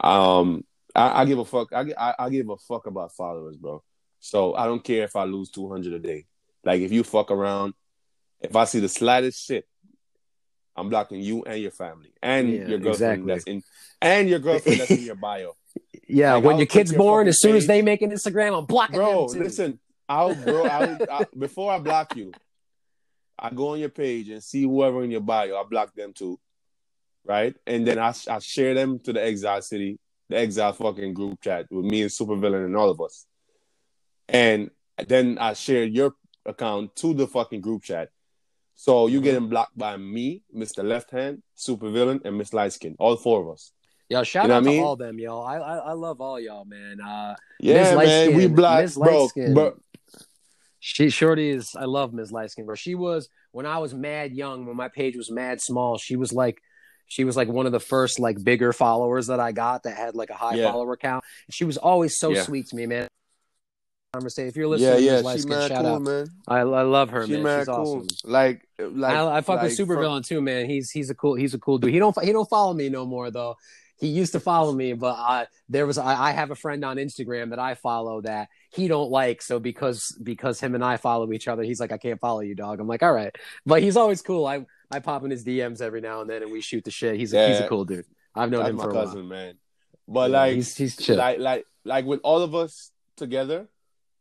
Um, 0.00 0.64
I, 0.94 1.22
I 1.22 1.24
give 1.24 1.38
a 1.38 1.44
fuck. 1.44 1.72
I, 1.72 1.92
I 1.98 2.14
I 2.18 2.30
give 2.30 2.48
a 2.50 2.56
fuck 2.56 2.86
about 2.86 3.12
followers, 3.12 3.56
bro. 3.56 3.82
So 4.20 4.54
I 4.54 4.66
don't 4.66 4.84
care 4.84 5.04
if 5.04 5.16
I 5.16 5.24
lose 5.24 5.50
two 5.50 5.68
hundred 5.68 5.94
a 5.94 5.98
day. 5.98 6.26
Like 6.64 6.80
if 6.82 6.92
you 6.92 7.02
fuck 7.02 7.30
around, 7.30 7.74
if 8.40 8.54
I 8.54 8.64
see 8.64 8.80
the 8.80 8.88
slightest 8.88 9.46
shit, 9.46 9.66
I'm 10.76 10.88
blocking 10.90 11.20
you 11.20 11.42
and 11.44 11.60
your 11.60 11.70
family 11.70 12.12
and 12.22 12.50
Yeah, 12.52 12.68
your 12.68 12.78
girlfriend 12.78 13.22
exactly. 13.30 13.32
that's 13.32 13.44
in 13.44 13.62
and 14.02 14.28
your 14.28 14.38
girlfriend 14.38 14.80
that's 14.80 14.90
in 14.90 15.04
your 15.04 15.14
bio. 15.28 15.52
Yeah, 16.08 16.34
Like, 16.34 16.44
when 16.44 16.54
I'll 16.54 16.60
your 16.60 16.66
kid's 16.66 16.92
your 16.92 16.98
born, 16.98 17.28
as 17.28 17.40
soon 17.40 17.56
as 17.56 17.66
they 17.66 17.82
make 17.82 18.02
an 18.02 18.10
Instagram, 18.10 18.58
I'm 18.58 18.64
blocking 18.66 18.96
Bro, 18.96 19.28
them 19.28 19.38
too. 19.38 19.44
listen, 19.44 19.78
I'll 20.08 20.34
bro, 20.34 20.64
I'll, 20.64 20.98
I, 21.10 21.26
before 21.38 21.72
I 21.72 21.78
block 21.78 22.16
you, 22.16 22.32
I 23.38 23.50
go 23.50 23.68
on 23.68 23.78
your 23.80 23.88
page 23.90 24.28
and 24.28 24.42
see 24.42 24.62
whoever 24.62 25.02
in 25.04 25.10
your 25.10 25.20
bio. 25.20 25.56
I 25.56 25.64
block 25.64 25.94
them 25.94 26.12
too, 26.12 26.38
right? 27.24 27.54
And 27.66 27.86
then 27.86 27.98
I 27.98 28.12
I 28.28 28.38
share 28.38 28.74
them 28.74 28.98
to 29.00 29.12
the 29.12 29.22
Exile 29.24 29.62
City, 29.62 29.98
the 30.28 30.38
Exile 30.38 30.72
fucking 30.72 31.14
group 31.14 31.40
chat 31.42 31.66
with 31.70 31.84
me 31.84 32.02
and 32.02 32.10
Supervillain 32.10 32.64
and 32.64 32.76
all 32.76 32.90
of 32.90 33.00
us. 33.00 33.26
And 34.28 34.70
then 35.06 35.38
I 35.38 35.52
share 35.52 35.84
your 35.84 36.14
account 36.44 36.96
to 36.96 37.14
the 37.14 37.26
fucking 37.26 37.60
group 37.60 37.82
chat. 37.82 38.08
So 38.74 39.06
you 39.06 39.20
getting 39.20 39.48
blocked 39.48 39.76
by 39.76 39.96
me, 39.96 40.42
Mr. 40.54 40.84
Left 40.84 41.10
Hand, 41.10 41.42
Supervillain, 41.56 42.24
and 42.24 42.36
Miss 42.36 42.50
Lightskin. 42.50 42.94
All 42.98 43.16
four 43.16 43.42
of 43.42 43.48
us. 43.48 43.72
Yo, 44.08 44.22
shout 44.22 44.44
You 44.44 44.48
know 44.48 44.54
out 44.54 44.58
I 44.58 44.60
to 44.60 44.66
mean? 44.70 44.82
all 44.82 44.96
them, 44.96 45.18
yo. 45.18 45.40
I, 45.40 45.56
I 45.56 45.76
I 45.78 45.92
love 45.92 46.20
all 46.20 46.38
y'all, 46.38 46.64
man. 46.64 47.00
Uh, 47.00 47.34
Yeah, 47.58 47.96
man. 47.96 48.34
We 48.34 48.46
Lightskin, 48.46 48.54
block, 48.54 48.82
Miss 48.82 48.96
bro, 48.96 49.28
bro. 49.54 49.76
She 50.88 51.10
Shorty 51.10 51.50
is 51.50 51.74
I 51.74 51.86
love 51.86 52.12
Ms. 52.14 52.30
Lightskin, 52.30 52.64
bro. 52.64 52.76
She 52.76 52.94
was 52.94 53.28
when 53.50 53.66
I 53.66 53.78
was 53.78 53.92
mad 53.92 54.32
young, 54.32 54.66
when 54.66 54.76
my 54.76 54.86
page 54.86 55.16
was 55.16 55.32
mad 55.32 55.60
small, 55.60 55.98
she 55.98 56.14
was 56.14 56.32
like 56.32 56.62
she 57.08 57.24
was 57.24 57.36
like 57.36 57.48
one 57.48 57.66
of 57.66 57.72
the 57.72 57.80
first 57.80 58.20
like 58.20 58.42
bigger 58.44 58.72
followers 58.72 59.26
that 59.26 59.40
I 59.40 59.50
got 59.50 59.82
that 59.82 59.96
had 59.96 60.14
like 60.14 60.30
a 60.30 60.34
high 60.34 60.54
Yeah. 60.54 60.70
follower 60.70 60.96
count. 60.96 61.24
She 61.50 61.64
was 61.64 61.76
always 61.76 62.16
so 62.16 62.30
Yeah. 62.30 62.42
sweet 62.42 62.68
to 62.68 62.76
me, 62.76 62.86
man. 62.86 63.08
Conversation. 64.14 64.48
If 64.48 64.54
you're 64.54 64.68
listening, 64.68 65.04
yeah. 65.04 65.18
to 65.18 65.22
Ms. 65.24 65.42
She 65.42 65.46
Lightskin, 65.46 65.48
mad 65.50 65.68
shout 65.68 65.84
cool, 65.84 65.94
out. 65.94 66.02
man. 66.02 66.26
I, 66.46 66.58
I 66.58 66.82
love 66.82 67.10
her, 67.10 67.26
She 67.26 67.32
man. 67.32 67.42
mad 67.42 67.58
She's 67.62 67.66
cool. 67.66 67.76
awesome. 67.96 68.06
Like, 68.24 68.68
like 68.78 69.12
I, 69.16 69.36
I 69.38 69.40
fuck 69.40 69.56
like 69.56 69.62
with 69.70 69.76
from- 69.76 69.88
Supervillain 69.88 70.24
too, 70.24 70.40
man. 70.40 70.70
He's 70.70 70.90
he's 70.92 71.10
a 71.10 71.16
cool 71.16 71.34
he's 71.34 71.52
a 71.54 71.58
cool 71.58 71.78
dude. 71.78 71.92
He 71.92 71.98
don't 71.98 72.16
he 72.24 72.30
don't 72.30 72.48
follow 72.48 72.72
me 72.74 72.90
no 72.90 73.04
more 73.04 73.32
though. 73.32 73.56
He 73.98 74.08
used 74.08 74.32
to 74.32 74.40
follow 74.40 74.72
me, 74.72 74.92
but 74.92 75.14
I 75.16 75.46
there 75.68 75.86
was 75.86 75.96
I, 75.98 76.28
I 76.28 76.30
have 76.32 76.50
a 76.50 76.54
friend 76.54 76.84
on 76.84 76.96
Instagram 76.96 77.50
that 77.50 77.58
I 77.58 77.74
follow 77.74 78.20
that 78.22 78.48
he 78.70 78.88
don't 78.88 79.10
like. 79.10 79.40
So 79.42 79.58
because 79.58 80.16
because 80.22 80.60
him 80.60 80.74
and 80.74 80.84
I 80.84 80.96
follow 80.98 81.32
each 81.32 81.48
other, 81.48 81.62
he's 81.62 81.80
like 81.80 81.92
I 81.92 81.98
can't 81.98 82.20
follow 82.20 82.40
you, 82.40 82.54
dog. 82.54 82.78
I'm 82.80 82.86
like 82.86 83.02
all 83.02 83.12
right, 83.12 83.34
but 83.64 83.82
he's 83.82 83.96
always 83.96 84.20
cool. 84.22 84.46
I 84.46 84.66
I 84.90 85.00
pop 85.00 85.24
in 85.24 85.30
his 85.30 85.44
DMs 85.44 85.80
every 85.80 86.00
now 86.00 86.20
and 86.20 86.28
then 86.28 86.42
and 86.42 86.52
we 86.52 86.60
shoot 86.60 86.84
the 86.84 86.90
shit. 86.90 87.16
He's 87.16 87.32
a, 87.32 87.48
he's 87.48 87.60
a 87.60 87.68
cool 87.68 87.84
dude. 87.84 88.04
I've 88.34 88.50
known 88.50 88.66
him 88.66 88.78
for 88.78 88.90
a 88.90 88.92
cousin, 88.92 89.20
while. 89.20 89.28
man. 89.28 89.54
But 90.06 90.30
Yeah, 90.30 90.38
like, 90.38 90.54
he's 90.54 90.76
he's 90.76 90.96
chill. 90.96 91.16
like, 91.16 91.38
like, 91.38 91.64
like 91.84 92.04
with 92.04 92.20
all 92.22 92.42
of 92.42 92.54
us 92.54 92.92
together, 93.16 93.66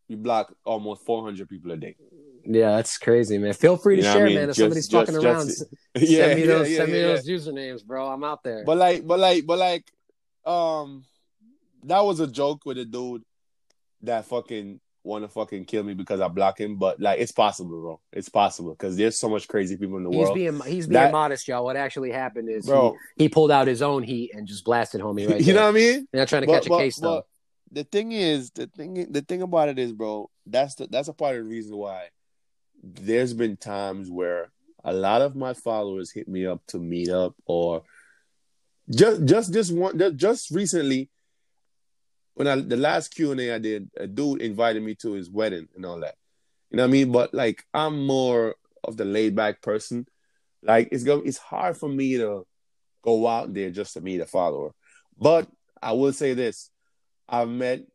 we 0.07 0.15
block 0.15 0.55
almost 0.63 1.05
400 1.05 1.49
people 1.49 1.71
a 1.71 1.77
day. 1.77 1.95
Yeah, 2.45 2.75
that's 2.77 2.97
crazy, 2.97 3.37
man. 3.37 3.53
Feel 3.53 3.77
free 3.77 3.97
to 3.97 4.01
You 4.01 4.07
know 4.07 4.09
what 4.13 4.15
I 4.15 4.19
share, 4.19 4.25
mean? 4.27 4.35
man. 4.35 4.43
If 4.43 4.55
Just- 4.55 4.59
somebody's 4.59 4.87
just- 4.87 5.07
fucking 5.11 5.21
just- 5.21 5.61
around, 5.61 5.69
yeah, 6.09 6.17
send 6.25 6.35
me 6.35 6.41
yeah, 6.41 6.47
those 6.47 6.69
yeah, 6.71 6.77
send 6.77 6.91
me 6.91 6.99
yeah, 7.01 7.07
those 7.07 7.27
usernames, 7.27 7.85
bro. 7.85 8.07
I'm 8.07 8.23
out 8.23 8.43
there. 8.43 8.63
But 8.65 8.77
like, 8.77 9.05
but 9.07 9.19
like, 9.19 9.45
but 9.45 9.57
like, 9.59 9.91
um, 10.45 11.05
that 11.83 12.01
was 12.05 12.19
a 12.19 12.27
joke 12.27 12.61
with 12.65 12.77
a 12.77 12.85
dude 12.85 13.23
that 14.03 14.25
fucking 14.25 14.79
want 15.03 15.23
to 15.23 15.27
fucking 15.27 15.65
kill 15.65 15.83
me 15.83 15.93
because 15.93 16.19
I 16.19 16.27
block 16.27 16.59
him. 16.59 16.77
But 16.77 16.99
like, 16.99 17.19
it's 17.19 17.31
possible, 17.31 17.79
bro. 17.81 17.99
It's 18.11 18.29
possible 18.29 18.71
because 18.71 18.97
there's 18.97 19.17
so 19.19 19.29
much 19.29 19.47
crazy 19.47 19.77
people 19.77 19.97
in 19.97 20.03
the 20.03 20.09
world. 20.09 20.35
He's 20.37 20.47
world. 20.49 20.61
being 20.63 20.73
he's 20.75 20.87
being 20.87 20.93
That- 20.93 21.11
modest, 21.11 21.47
y'all. 21.47 21.63
What 21.63 21.75
actually 21.75 22.11
happened 22.11 22.49
is 22.49 22.65
Bro, 22.65 22.95
he, 23.15 23.25
he 23.25 23.29
pulled 23.29 23.51
out 23.51 23.67
his 23.67 23.81
own 23.81 24.01
heat 24.03 24.31
and 24.33 24.47
just 24.47 24.63
blasted 24.65 25.01
homie 25.01 25.29
right 25.29 25.39
you 25.39 25.45
there. 25.47 25.55
know 25.55 25.61
what 25.63 25.69
I 25.69 25.71
mean? 25.73 26.07
They're 26.11 26.21
not 26.21 26.27
trying 26.27 26.41
to 26.43 26.47
But- 26.47 26.53
catch 26.53 26.65
a 26.67 26.69
but- 26.69 26.77
case 26.79 26.95
though. 26.97 27.15
but 27.17 27.25
The 27.71 27.83
thing 27.83 28.11
is, 28.13 28.51
the 28.51 28.67
thing, 28.67 29.07
the 29.11 29.21
thing 29.21 29.41
about 29.41 29.69
it 29.69 29.77
is, 29.79 29.91
bro. 29.91 30.29
That's 30.47 30.75
the 30.75 30.87
that's 30.87 31.07
a 31.07 31.13
part 31.13 31.35
of 31.35 31.43
the 31.43 31.49
reason 31.49 31.75
why 31.77 32.09
there's 32.85 33.33
been 33.33 33.57
times 33.57 34.09
where 34.09 34.51
a 34.83 34.93
lot 34.93 35.21
of 35.21 35.35
my 35.35 35.53
followers 35.53 36.11
hit 36.11 36.27
me 36.27 36.45
up 36.45 36.61
to 36.67 36.77
meet 36.77 37.09
up, 37.09 37.35
or 37.45 37.83
just 38.89 39.25
just 39.25 39.51
this 39.51 39.71
one, 39.71 39.97
just, 40.15 40.51
recently. 40.51 41.09
When 42.35 42.47
I 42.47 42.57
the 42.57 42.77
last 42.77 43.15
Q 43.15 43.31
and 43.31 43.41
A 43.41 43.55
I 43.55 43.59
did, 43.59 43.89
a 43.97 44.07
dude 44.07 44.41
invited 44.41 44.83
me 44.83 44.95
to 44.95 45.13
his 45.13 45.29
wedding 45.29 45.67
and 45.75 45.85
all 45.85 46.01
that. 46.01 46.15
You 46.69 46.77
know 46.77 46.83
what 46.83 46.89
I 46.89 46.91
mean? 46.91 47.11
But 47.11 47.33
like, 47.33 47.63
I'm 47.73 48.05
more 48.05 48.55
of 48.83 48.97
the 48.97 49.05
laid 49.05 49.35
back 49.35 49.61
person. 49.61 50.05
Like, 50.61 50.89
it's 50.91 51.03
go, 51.03 51.21
it's 51.21 51.37
hard 51.37 51.77
for 51.77 51.87
me 51.87 52.17
to 52.17 52.45
go 53.01 53.27
out 53.27 53.53
there 53.53 53.69
just 53.69 53.93
to 53.93 54.01
meet 54.01 54.19
a 54.19 54.25
follower. 54.25 54.73
But 55.17 55.47
I 55.81 55.93
will 55.93 56.13
say 56.13 56.33
this: 56.33 56.69
I've 57.27 57.49
met 57.49 57.85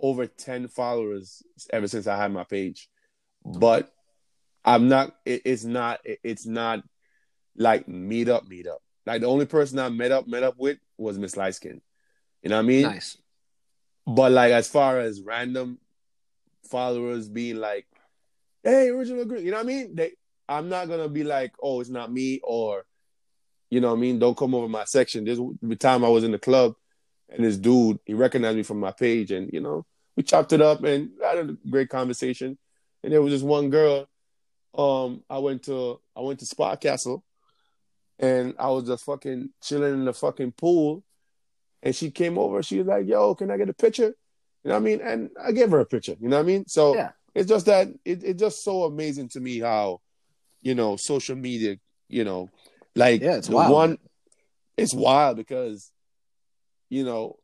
over 0.00 0.26
10 0.26 0.68
followers 0.68 1.42
ever 1.72 1.86
since 1.86 2.06
I 2.06 2.16
had 2.16 2.32
my 2.32 2.44
page. 2.44 2.88
But 3.44 3.92
I'm 4.64 4.88
not 4.88 5.14
it, 5.24 5.42
it's 5.44 5.64
not 5.64 6.00
it, 6.04 6.20
it's 6.22 6.46
not 6.46 6.82
like 7.56 7.88
meet 7.88 8.28
up, 8.28 8.46
meet 8.46 8.66
up. 8.66 8.82
Like 9.06 9.22
the 9.22 9.26
only 9.28 9.46
person 9.46 9.78
I 9.78 9.88
met 9.88 10.12
up, 10.12 10.26
met 10.26 10.42
up 10.42 10.54
with 10.58 10.78
was 10.98 11.18
Miss 11.18 11.34
Lightskin. 11.34 11.80
You 12.42 12.50
know 12.50 12.56
what 12.56 12.64
I 12.64 12.68
mean? 12.68 12.82
Nice. 12.82 13.16
But 14.06 14.32
like 14.32 14.52
as 14.52 14.68
far 14.68 15.00
as 15.00 15.20
random 15.20 15.78
followers 16.70 17.28
being 17.28 17.56
like, 17.56 17.86
hey, 18.62 18.88
original 18.88 19.24
group," 19.24 19.42
you 19.42 19.50
know 19.50 19.58
what 19.58 19.66
I 19.66 19.68
mean? 19.68 19.94
They 19.94 20.12
I'm 20.48 20.68
not 20.68 20.88
gonna 20.88 21.08
be 21.08 21.24
like, 21.24 21.52
oh, 21.62 21.80
it's 21.80 21.90
not 21.90 22.12
me, 22.12 22.40
or 22.42 22.84
you 23.70 23.80
know 23.80 23.88
what 23.88 23.98
I 23.98 24.00
mean, 24.00 24.18
don't 24.18 24.36
come 24.36 24.54
over 24.54 24.68
my 24.68 24.84
section. 24.84 25.24
This 25.24 25.38
the 25.62 25.76
time 25.76 26.04
I 26.04 26.08
was 26.08 26.24
in 26.24 26.32
the 26.32 26.38
club 26.38 26.74
and 27.30 27.44
this 27.44 27.56
dude, 27.56 28.00
he 28.04 28.14
recognized 28.14 28.56
me 28.56 28.62
from 28.62 28.80
my 28.80 28.90
page, 28.90 29.30
and 29.30 29.50
you 29.52 29.60
know, 29.60 29.86
we 30.16 30.22
chopped 30.22 30.52
it 30.52 30.60
up 30.60 30.82
and 30.82 31.10
had 31.22 31.38
a 31.38 31.56
great 31.70 31.88
conversation. 31.88 32.58
And 33.02 33.12
there 33.12 33.22
was 33.22 33.32
this 33.32 33.42
one 33.42 33.70
girl. 33.70 34.08
Um, 34.76 35.22
I 35.28 35.38
went 35.38 35.64
to 35.64 36.00
I 36.16 36.20
went 36.20 36.38
to 36.40 36.46
Spa 36.46 36.76
Castle, 36.76 37.24
and 38.18 38.54
I 38.58 38.68
was 38.70 38.84
just 38.84 39.04
fucking 39.04 39.50
chilling 39.62 39.94
in 39.94 40.04
the 40.04 40.12
fucking 40.12 40.52
pool, 40.52 41.02
and 41.82 41.94
she 41.94 42.10
came 42.10 42.38
over. 42.38 42.62
She 42.62 42.78
was 42.78 42.86
like, 42.86 43.06
"Yo, 43.06 43.34
can 43.34 43.50
I 43.50 43.56
get 43.56 43.68
a 43.68 43.74
picture?" 43.74 44.14
You 44.62 44.68
know 44.68 44.74
what 44.74 44.76
I 44.76 44.84
mean? 44.84 45.00
And 45.00 45.30
I 45.42 45.52
gave 45.52 45.70
her 45.70 45.80
a 45.80 45.86
picture. 45.86 46.16
You 46.20 46.28
know 46.28 46.36
what 46.36 46.42
I 46.42 46.46
mean? 46.46 46.64
So 46.68 46.94
Yeah. 46.94 47.10
it's 47.34 47.48
just 47.48 47.66
that 47.66 47.88
it, 48.04 48.22
it's 48.22 48.40
just 48.40 48.62
so 48.62 48.84
amazing 48.84 49.28
to 49.30 49.40
me 49.40 49.58
how, 49.58 50.00
you 50.60 50.74
know, 50.74 50.96
social 50.96 51.34
media, 51.36 51.76
you 52.08 52.24
know, 52.24 52.50
like 52.94 53.22
Yeah, 53.22 53.36
it's 53.36 53.48
the 53.48 53.56
wild. 53.56 53.72
one, 53.72 53.98
it's 54.76 54.92
wild 54.94 55.38
because, 55.38 55.90
you 56.90 57.04
know, 57.04 57.36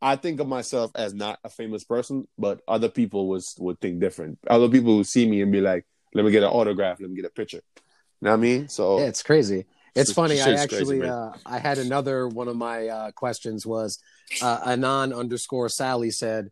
I 0.00 0.14
think 0.14 0.38
of 0.38 0.46
myself 0.46 0.92
as 0.94 1.12
not 1.12 1.40
a 1.42 1.48
famous 1.48 1.82
person, 1.82 2.28
but 2.38 2.60
other 2.68 2.88
people 2.88 3.28
was 3.28 3.56
would 3.58 3.80
think 3.80 3.98
different. 3.98 4.38
Other 4.48 4.68
people 4.68 4.96
would 4.96 5.08
see 5.08 5.28
me 5.28 5.42
and 5.42 5.50
be 5.50 5.60
like, 5.60 5.84
"Let 6.14 6.24
me 6.24 6.30
get 6.30 6.42
an 6.42 6.50
autograph. 6.50 7.00
Let 7.00 7.10
me 7.10 7.16
get 7.16 7.24
a 7.24 7.30
picture." 7.30 7.62
You 7.76 7.82
know 8.22 8.30
what 8.30 8.38
I 8.38 8.40
mean? 8.40 8.68
So 8.68 8.98
Yeah, 8.98 9.06
it's 9.06 9.22
crazy. 9.22 9.66
It's 9.94 10.12
funny. 10.12 10.40
I 10.40 10.52
actually, 10.52 10.98
crazy, 10.98 11.10
uh, 11.10 11.32
I 11.44 11.58
had 11.58 11.78
another 11.78 12.28
one 12.28 12.46
of 12.46 12.56
my 12.56 12.88
uh, 12.88 13.10
questions 13.12 13.66
was 13.66 13.98
uh, 14.40 14.60
Anon 14.66 15.12
underscore 15.12 15.68
Sally 15.68 16.10
said, 16.10 16.50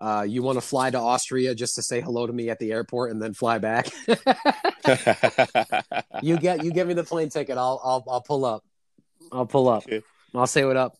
uh, 0.00 0.26
"You 0.28 0.42
want 0.42 0.56
to 0.56 0.60
fly 0.60 0.90
to 0.90 0.98
Austria 0.98 1.54
just 1.54 1.76
to 1.76 1.82
say 1.82 2.00
hello 2.00 2.26
to 2.26 2.32
me 2.32 2.50
at 2.50 2.58
the 2.58 2.72
airport 2.72 3.12
and 3.12 3.22
then 3.22 3.34
fly 3.34 3.58
back? 3.58 3.88
you 6.22 6.38
get 6.38 6.64
you 6.64 6.72
give 6.72 6.88
me 6.88 6.94
the 6.94 7.04
plane 7.04 7.28
ticket. 7.28 7.56
I'll 7.56 7.80
I'll 7.84 8.04
I'll 8.08 8.22
pull 8.22 8.44
up. 8.44 8.64
I'll 9.30 9.46
pull 9.46 9.68
up. 9.68 9.84
I'll 10.34 10.46
say 10.46 10.64
what 10.64 10.76
up. 10.76 10.96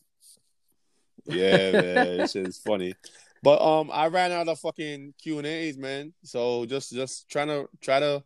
yeah, 1.27 1.73
man, 1.73 2.21
is 2.21 2.59
funny. 2.59 2.95
But 3.43 3.61
um, 3.63 3.91
I 3.93 4.09
ran 4.09 4.33
out 4.33 4.49
of 4.49 4.59
fucking 4.59 5.15
Q 5.23 5.39
and 5.39 5.47
A's, 5.47 5.79
man. 5.79 6.13
So 6.23 6.67
just 6.67 6.93
just 6.93 7.29
trying 7.29 7.49
to 7.49 7.69
try 7.81 8.01
to 8.01 8.23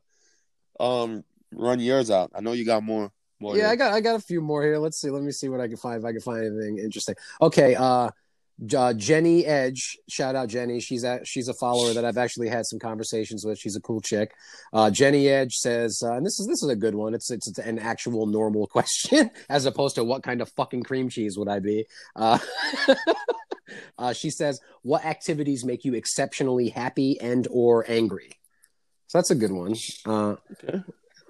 um 0.81 1.25
run 1.53 1.81
yours 1.81 2.11
out. 2.11 2.31
I 2.35 2.41
know 2.41 2.53
you 2.53 2.65
got 2.65 2.83
more. 2.83 3.11
more 3.41 3.57
Yeah, 3.57 3.71
I 3.71 3.77
got 3.77 3.93
I 3.93 4.01
got 4.01 4.17
a 4.17 4.21
few 4.21 4.41
more 4.41 4.63
here. 4.63 4.79
Let's 4.79 5.01
see. 5.01 5.11
Let 5.11 5.23
me 5.23 5.33
see 5.33 5.49
what 5.49 5.61
I 5.61 5.69
can 5.69 5.77
find. 5.77 5.99
If 5.99 6.05
I 6.05 6.13
can 6.13 6.21
find 6.21 6.45
anything 6.45 6.79
interesting. 6.79 7.15
Okay. 7.41 7.75
Uh, 7.75 8.11
uh, 8.77 8.93
Jenny 8.95 9.45
Edge, 9.45 9.99
shout 10.09 10.35
out 10.37 10.49
Jenny. 10.49 10.81
She's 10.81 11.05
at 11.05 11.27
she's 11.27 11.49
a 11.49 11.55
follower 11.55 11.93
that 11.95 12.05
I've 12.05 12.19
actually 12.19 12.49
had 12.49 12.67
some 12.67 12.79
conversations 12.79 13.45
with. 13.45 13.59
She's 13.59 13.77
a 13.77 13.81
cool 13.81 14.01
chick. 14.01 14.33
Uh, 14.73 14.91
Jenny 14.91 15.29
Edge 15.29 15.57
says, 15.57 16.03
uh, 16.05 16.13
and 16.15 16.25
this 16.25 16.39
is 16.39 16.47
this 16.47 16.63
is 16.63 16.69
a 16.69 16.77
good 16.77 16.95
one. 16.95 17.15
It's 17.15 17.31
it's, 17.31 17.49
it's 17.49 17.59
an 17.59 17.79
actual 17.79 18.27
normal 18.27 18.67
question 18.77 19.31
as 19.49 19.67
opposed 19.67 19.97
to 19.97 20.05
what 20.05 20.23
kind 20.23 20.41
of 20.41 20.49
fucking 20.51 20.83
cream 20.83 21.09
cheese 21.09 21.37
would 21.39 21.49
I 21.49 21.59
be? 21.59 21.87
Uh, 22.15 22.39
uh, 23.99 24.13
she 24.13 24.31
says, 24.31 24.61
what 24.83 25.05
activities 25.05 25.65
make 25.65 25.85
you 25.85 25.95
exceptionally 25.95 26.69
happy 26.69 27.21
and 27.21 27.47
or 27.51 27.85
angry? 27.89 28.31
So 29.09 29.19
that's 29.19 29.31
a 29.31 29.35
good 29.37 29.53
one. 29.53 29.75
Uh, 30.07 30.37
Okay. 30.65 30.83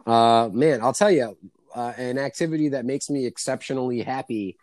uh, 0.06 0.48
man, 0.52 0.80
I'll 0.82 0.92
tell 0.92 1.10
you, 1.10 1.36
uh, 1.74 1.92
an 1.96 2.18
activity 2.18 2.70
that 2.70 2.84
makes 2.84 3.08
me 3.08 3.26
exceptionally 3.26 4.02
happy 4.02 4.56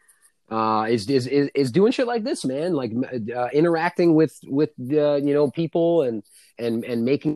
uh, 0.52 0.88
is, 0.90 1.10
is 1.10 1.28
is 1.28 1.50
is 1.54 1.72
doing 1.72 1.92
shit 1.92 2.08
like 2.08 2.24
this, 2.24 2.44
man. 2.44 2.74
Like 2.74 2.92
uh, 3.36 3.50
interacting 3.54 4.16
with 4.16 4.38
with 4.44 4.72
uh, 4.92 5.16
you 5.16 5.34
know 5.34 5.52
people 5.52 6.04
and 6.04 6.24
and 6.58 6.84
and 6.84 7.06
making 7.06 7.36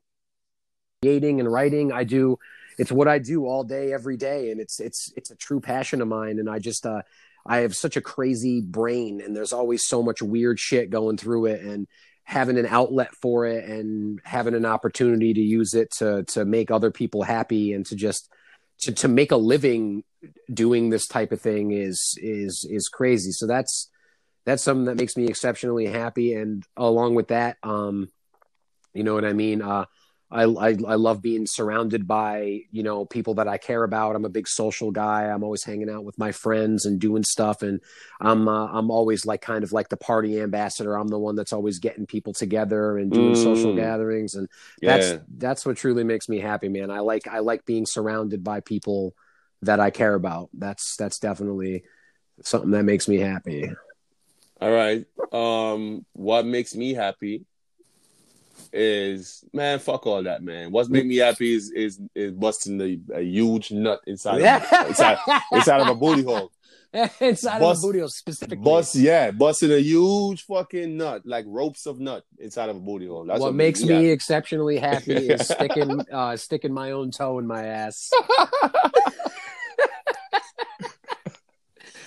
creating 1.03 1.40
and 1.40 1.52
writing. 1.52 1.91
I 1.91 2.06
do, 2.06 2.40
it's 2.77 2.91
what 2.91 3.07
I 3.07 3.19
do 3.19 3.45
all 3.45 3.64
day, 3.64 3.94
every 3.94 4.18
day, 4.18 4.52
and 4.52 4.60
it's 4.60 4.80
it's 4.80 5.11
it's 5.15 5.31
a 5.31 5.35
true 5.35 5.60
passion 5.60 6.02
of 6.02 6.07
mine. 6.07 6.40
And 6.40 6.49
I 6.49 6.60
just 6.60 6.85
uh, 6.85 7.02
I 7.45 7.57
have 7.57 7.76
such 7.76 7.98
a 7.98 8.02
crazy 8.02 8.61
brain, 8.61 9.22
and 9.22 9.35
there's 9.35 9.53
always 9.53 9.85
so 9.85 10.02
much 10.02 10.22
weird 10.22 10.60
shit 10.60 10.90
going 10.90 11.18
through 11.18 11.48
it, 11.48 11.61
and 11.61 11.88
having 12.23 12.57
an 12.57 12.65
outlet 12.65 13.14
for 13.22 13.45
it, 13.45 13.65
and 13.65 14.22
having 14.23 14.56
an 14.56 14.65
opportunity 14.65 15.34
to 15.34 15.41
use 15.41 15.73
it 15.73 15.91
to 15.98 16.23
to 16.30 16.45
make 16.45 16.72
other 16.72 16.90
people 16.90 17.22
happy, 17.22 17.73
and 17.73 17.85
to 17.88 17.95
just 17.95 18.30
to 18.84 18.91
to 18.93 19.07
make 19.07 19.31
a 19.31 19.38
living 19.38 20.03
doing 20.53 20.89
this 20.89 21.07
type 21.07 21.31
of 21.31 21.41
thing 21.41 21.72
is 21.72 22.18
is 22.22 22.65
is 22.69 22.88
crazy. 22.89 23.31
So 23.31 23.47
that's 23.47 23.89
that's 24.45 24.64
something 24.64 24.85
that 24.85 24.97
makes 24.97 25.15
me 25.15 25.26
exceptionally 25.26 25.88
happy. 25.88 26.34
And 26.34 26.64
along 26.76 27.15
with 27.15 27.30
that, 27.30 27.57
um, 27.64 28.10
you 28.93 29.03
know 29.03 29.14
what 29.14 29.26
I 29.26 29.34
mean. 29.34 29.61
Uh, 29.61 29.85
I, 30.34 30.43
I, 30.45 30.69
I 30.69 30.95
love 30.95 31.22
being 31.22 31.45
surrounded 31.45 32.07
by 32.07 32.61
you 32.72 32.81
know 32.84 33.05
people 33.05 33.35
that 33.35 33.47
I 33.47 33.57
care 33.57 33.84
about. 33.84 34.15
I'm 34.15 34.26
a 34.26 34.30
big 34.30 34.47
social 34.47 34.91
guy. 34.91 35.26
I'm 35.26 35.43
always 35.43 35.64
hanging 35.64 35.89
out 35.89 36.03
with 36.03 36.18
my 36.18 36.31
friends 36.31 36.85
and 36.85 36.99
doing 36.99 37.23
stuff, 37.23 37.61
and 37.61 37.80
I'm 38.19 38.47
uh, 38.47 38.68
I'm 38.68 38.89
always 38.89 39.26
like 39.26 39.41
kind 39.41 39.64
of 39.64 39.72
like 39.72 39.89
the 39.89 39.97
party 39.97 40.41
ambassador. 40.41 40.97
I'm 40.97 41.07
the 41.07 41.19
one 41.19 41.35
that's 41.35 41.53
always 41.53 41.80
getting 41.80 42.07
people 42.07 42.34
together 42.34 42.97
and 42.97 43.11
doing 43.11 43.34
Mm. 43.34 43.38
social 43.38 43.73
gatherings, 43.76 44.34
and 44.35 44.47
that's 44.81 45.14
that's 45.38 45.65
what 45.65 45.77
truly 45.77 46.03
makes 46.03 46.27
me 46.27 46.39
happy, 46.39 46.68
man. 46.68 46.89
I 46.89 46.99
like 46.99 47.27
I 47.27 47.39
like 47.39 47.65
being 47.65 47.85
surrounded 47.85 48.43
by 48.43 48.60
people 48.61 49.14
that 49.61 49.80
I 49.80 49.91
care 49.91 50.15
about. 50.15 50.49
That's 50.53 50.95
that's 50.97 51.19
definitely 51.19 51.84
something 52.41 52.72
that 52.72 52.84
makes 52.84 53.07
me 53.07 53.18
happy. 53.19 53.69
All 54.60 54.72
right. 54.72 55.05
Um, 55.31 56.05
what 56.14 56.45
makes 56.45 56.76
me 56.76 56.93
happy 56.93 57.45
is 58.74 59.44
man, 59.54 59.80
fuck 59.80 60.06
all 60.08 60.24
that, 60.24 60.44
man. 60.44 60.72
What's 60.72 60.90
make 60.90 61.06
me 61.06 61.18
happy 61.18 61.54
is 61.54 61.72
is 61.72 62.02
is 62.16 62.32
busting 62.32 62.78
the, 62.78 63.00
a 63.14 63.22
huge 63.22 63.72
nut 63.72 64.02
inside 64.08 64.41
of, 64.41 64.88
inside, 64.90 65.18
inside 65.52 65.82
of 65.82 65.88
a 65.88 65.95
booty 65.95 66.24
hole. 66.24 66.52
inside 67.20 67.60
Bust- 67.60 67.84
of 67.84 67.84
a 67.84 67.88
booty 67.88 68.00
hole 68.00 68.10
specifically. 68.10 68.64
Bust, 68.64 68.95
yeah, 68.95 69.32
busting 69.32 69.72
a 69.72 69.78
huge 69.78 70.45
fucking 70.45 70.98
nut, 70.98 71.22
like 71.26 71.45
ropes 71.48 71.86
of 71.86 72.00
nut 72.00 72.24
inside 72.40 72.70
of 72.70 72.78
a 72.78 72.80
booty 72.80 73.08
hole. 73.08 73.26
That's 73.26 73.40
what, 73.40 73.54
makes 73.54 73.82
me 73.84 73.94
happy. 73.94 74.10
exceptionally 74.10 74.78
happy 74.78 75.14
is 75.14 75.48
sticking 75.48 76.02
uh, 76.12 76.36
sticking 76.36 76.74
my 76.74 76.91
own 76.91 77.12
toe 77.12 77.40
in 77.40 77.48
my 77.48 77.66
ass. 77.66 78.12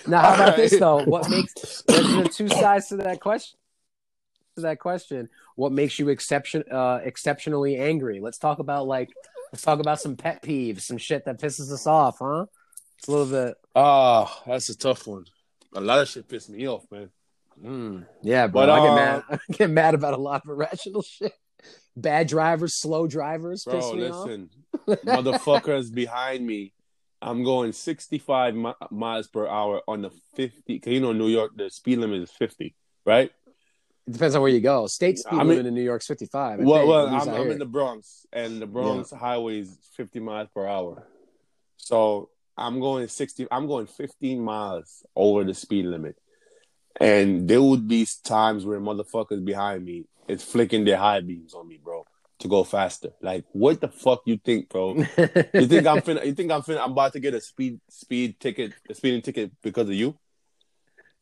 now, 0.07 0.21
how 0.21 0.33
about 0.35 0.57
this 0.57 0.77
though? 0.77 1.03
What 1.03 1.29
makes 1.29 1.83
there's 1.83 2.07
the 2.07 2.29
two 2.29 2.49
sides 2.49 2.87
to 2.87 2.97
that 2.97 3.21
question? 3.21 3.57
To 4.57 4.61
that 4.61 4.79
question, 4.79 5.29
what 5.55 5.71
makes 5.71 5.99
you 5.99 6.09
exception 6.09 6.63
uh, 6.71 6.99
exceptionally 7.03 7.77
angry? 7.77 8.19
Let's 8.19 8.39
talk 8.39 8.57
about 8.57 8.87
like 8.87 9.09
let's 9.53 9.61
talk 9.61 9.79
about 9.79 10.01
some 10.01 10.15
pet 10.15 10.41
peeves, 10.41 10.81
some 10.81 10.97
shit 10.97 11.25
that 11.25 11.39
pisses 11.39 11.71
us 11.71 11.85
off, 11.85 12.17
huh? 12.19 12.47
It's 12.97 13.07
a 13.07 13.11
little 13.11 13.27
bit. 13.27 13.55
Oh, 13.75 14.35
that's 14.47 14.69
a 14.69 14.75
tough 14.75 15.05
one. 15.05 15.25
A 15.75 15.79
lot 15.79 15.99
of 15.99 16.07
shit 16.07 16.27
pissed 16.27 16.49
me 16.49 16.67
off, 16.67 16.85
man. 16.89 17.11
Mm, 17.63 18.07
yeah, 18.23 18.47
bro. 18.47 18.63
But, 18.63 18.69
I 18.71 18.79
get 18.79 18.89
uh, 18.89 18.95
mad. 18.95 19.23
I 19.29 19.53
get 19.53 19.69
mad 19.69 19.93
about 19.93 20.15
a 20.15 20.17
lot 20.17 20.41
of 20.43 20.49
irrational 20.49 21.03
shit. 21.03 21.33
Bad 21.95 22.27
drivers, 22.27 22.73
slow 22.73 23.05
drivers 23.05 23.63
piss 23.63 23.91
Bro, 23.91 23.91
listen, 23.91 24.49
motherfuckers 24.87 25.93
behind 25.93 26.47
me. 26.47 26.73
I'm 27.21 27.43
going 27.43 27.73
65 27.73 28.55
mi- 28.55 28.73
miles 28.89 29.27
per 29.27 29.47
hour 29.47 29.83
on 29.87 30.01
the 30.01 30.09
50. 30.33 30.79
Cause 30.79 30.93
you 30.93 30.99
know, 30.99 31.13
New 31.13 31.27
York, 31.27 31.51
the 31.55 31.69
speed 31.69 31.99
limit 31.99 32.23
is 32.23 32.31
50, 32.31 32.73
right? 33.05 33.31
It 34.07 34.13
depends 34.13 34.35
on 34.35 34.41
where 34.41 34.51
you 34.51 34.61
go. 34.61 34.87
State 34.87 35.19
speed 35.19 35.33
I 35.33 35.39
mean- 35.39 35.49
limit 35.49 35.65
in 35.65 35.73
New 35.73 35.81
York's 35.83 36.07
55. 36.07 36.59
I 36.59 36.63
well, 36.63 36.77
think, 36.79 36.89
well, 36.89 37.07
I'm, 37.07 37.29
I'm 37.29 37.51
in 37.51 37.59
the 37.59 37.65
Bronx, 37.65 38.25
and 38.31 38.61
the 38.61 38.67
Bronx 38.67 39.11
highway 39.11 39.59
is 39.59 39.77
50 39.97 40.19
miles 40.21 40.47
per 40.53 40.65
hour. 40.65 41.05
So 41.75 42.29
I'm 42.57 42.79
going 42.79 43.07
60. 43.07 43.47
I'm 43.51 43.67
going 43.67 43.85
15 43.87 44.39
miles 44.41 45.05
over 45.15 45.43
the 45.43 45.53
speed 45.53 45.85
limit, 45.85 46.15
and 46.99 47.47
there 47.47 47.61
would 47.61 47.87
be 47.87 48.07
times 48.23 48.65
where 48.65 48.79
motherfuckers 48.79 49.43
behind 49.43 49.83
me 49.85 50.05
is 50.27 50.43
flicking 50.43 50.85
their 50.85 50.97
high 50.97 51.21
beams 51.21 51.53
on 51.53 51.67
me, 51.67 51.79
bro, 51.83 52.05
to 52.39 52.47
go 52.47 52.63
faster. 52.63 53.09
Like, 53.21 53.45
what 53.51 53.79
the 53.81 53.89
fuck 53.89 54.21
you 54.25 54.37
think, 54.37 54.69
bro? 54.69 54.95
You 54.95 55.67
think 55.67 55.85
I'm 55.85 56.01
finna? 56.07 56.25
You 56.25 56.33
think 56.33 56.51
I'm 56.51 56.61
finna? 56.61 56.81
I'm 56.81 56.91
about 56.93 57.13
to 57.13 57.19
get 57.19 57.33
a 57.33 57.41
speed 57.41 57.79
speed 57.89 58.39
ticket, 58.39 58.73
a 58.89 58.95
speeding 58.95 59.21
ticket 59.21 59.51
because 59.61 59.89
of 59.89 59.95
you. 59.95 60.17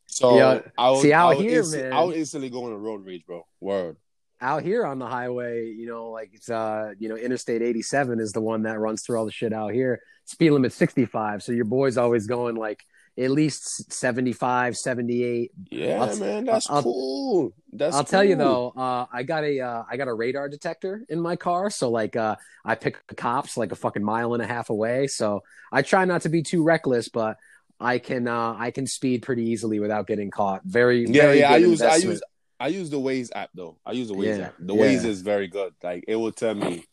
So 0.07 0.38
Yeah. 0.38 0.61
I 0.77 0.91
would, 0.91 1.02
See, 1.02 1.14
out 1.14 1.34
I 1.34 1.36
would 1.36 1.45
here, 1.45 1.64
man. 1.65 1.94
I 1.94 2.03
would 2.03 2.15
instantly 2.15 2.49
go 2.49 2.65
on 2.65 2.72
a 2.72 2.77
road 2.77 3.06
rage, 3.06 3.26
bro. 3.26 3.45
Word. 3.60 3.98
out 4.41 4.64
here 4.64 4.86
on 4.86 4.99
the 4.99 5.07
highway, 5.07 5.68
you 5.72 5.88
know, 5.88 6.10
like 6.11 6.30
it's 6.34 6.49
uh, 6.49 6.94
you 6.99 7.10
know, 7.10 7.15
Interstate 7.15 7.61
87 7.61 8.19
is 8.19 8.32
the 8.32 8.41
one 8.41 8.64
that 8.64 8.80
runs 8.80 9.02
through 9.02 9.18
all 9.18 9.26
the 9.26 9.32
shit 9.32 9.53
out 9.53 9.73
here. 9.73 10.02
Speed 10.26 10.52
limit 10.52 10.73
65, 10.73 11.41
so 11.44 11.52
your 11.52 11.65
boy's 11.65 11.98
always 11.98 12.27
going 12.27 12.56
like 12.56 12.84
at 13.18 13.32
least 13.32 13.91
75, 13.94 14.76
78. 14.76 15.52
Yeah, 15.72 16.03
I'll- 16.03 16.18
man, 16.18 16.45
that's 16.45 16.69
I'll- 16.69 16.84
cool. 16.84 17.53
That's 17.72 17.95
I'll 17.95 18.03
tell 18.03 18.23
you 18.23 18.36
though, 18.36 18.73
uh, 18.76 19.06
I 19.11 19.23
got 19.23 19.44
a 19.44 19.60
uh, 19.60 19.84
I 19.90 19.98
got 19.98 20.07
a 20.07 20.14
radar 20.14 20.48
detector 20.49 21.03
in 21.10 21.19
my 21.19 21.36
car, 21.36 21.69
so 21.69 21.90
like 21.90 22.15
uh, 22.15 22.36
I 22.64 22.76
pick 22.76 22.98
the 23.07 23.15
cops 23.15 23.57
like 23.57 23.72
a 23.72 23.76
fucking 23.76 24.03
mile 24.03 24.34
and 24.34 24.44
a 24.44 24.48
half 24.48 24.69
away. 24.69 25.07
So 25.07 25.44
I 25.72 25.82
try 25.82 26.06
not 26.06 26.22
to 26.23 26.30
be 26.30 26.41
too 26.44 26.64
reckless, 26.64 27.10
but 27.10 27.38
I 27.80 27.99
can 27.99 28.27
uh, 28.27 28.56
I 28.57 28.72
can 28.72 28.88
speed 28.88 29.22
pretty 29.22 29.43
easily 29.49 29.80
without 29.80 30.07
getting 30.07 30.31
caught. 30.31 30.64
Very 30.64 31.06
Yeah, 31.06 31.23
very 31.23 31.39
yeah. 31.39 31.52
I 31.52 31.57
use 31.57 31.81
I 31.81 31.95
use 31.97 32.22
I 32.60 32.68
use 32.68 32.89
the 32.89 32.99
Waze 32.99 33.30
app 33.35 33.49
though. 33.53 33.77
I 33.85 33.91
use 33.91 34.07
the 34.07 34.14
Waze 34.14 34.38
Yeah, 34.38 34.45
app. 34.45 34.56
The 34.60 34.73
yeah. 34.76 34.84
Waze 34.84 35.06
is 35.06 35.22
very 35.22 35.47
good. 35.47 35.73
Like 35.84 36.06
it 36.07 36.15
will 36.15 36.31
tell 36.31 36.56
me, 36.56 36.85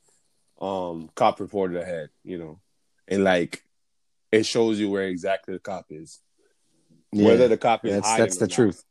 um, 0.60 1.08
cop 1.14 1.40
reported 1.40 1.80
ahead. 1.80 2.10
You 2.24 2.38
know, 2.38 2.60
and 3.06 3.22
like 3.22 3.62
it 4.32 4.44
shows 4.44 4.80
you 4.80 4.90
where 4.90 5.06
exactly 5.06 5.54
the 5.54 5.60
cop 5.60 5.86
is. 5.90 6.20
Yeah. 7.12 7.26
Whether 7.26 7.48
the 7.48 7.58
cop 7.58 7.84
is 7.84 7.94
that's 7.94 8.08
hiding 8.08 8.24
that's 8.24 8.36
the 8.38 8.46
not. 8.46 8.54
truth. 8.54 8.84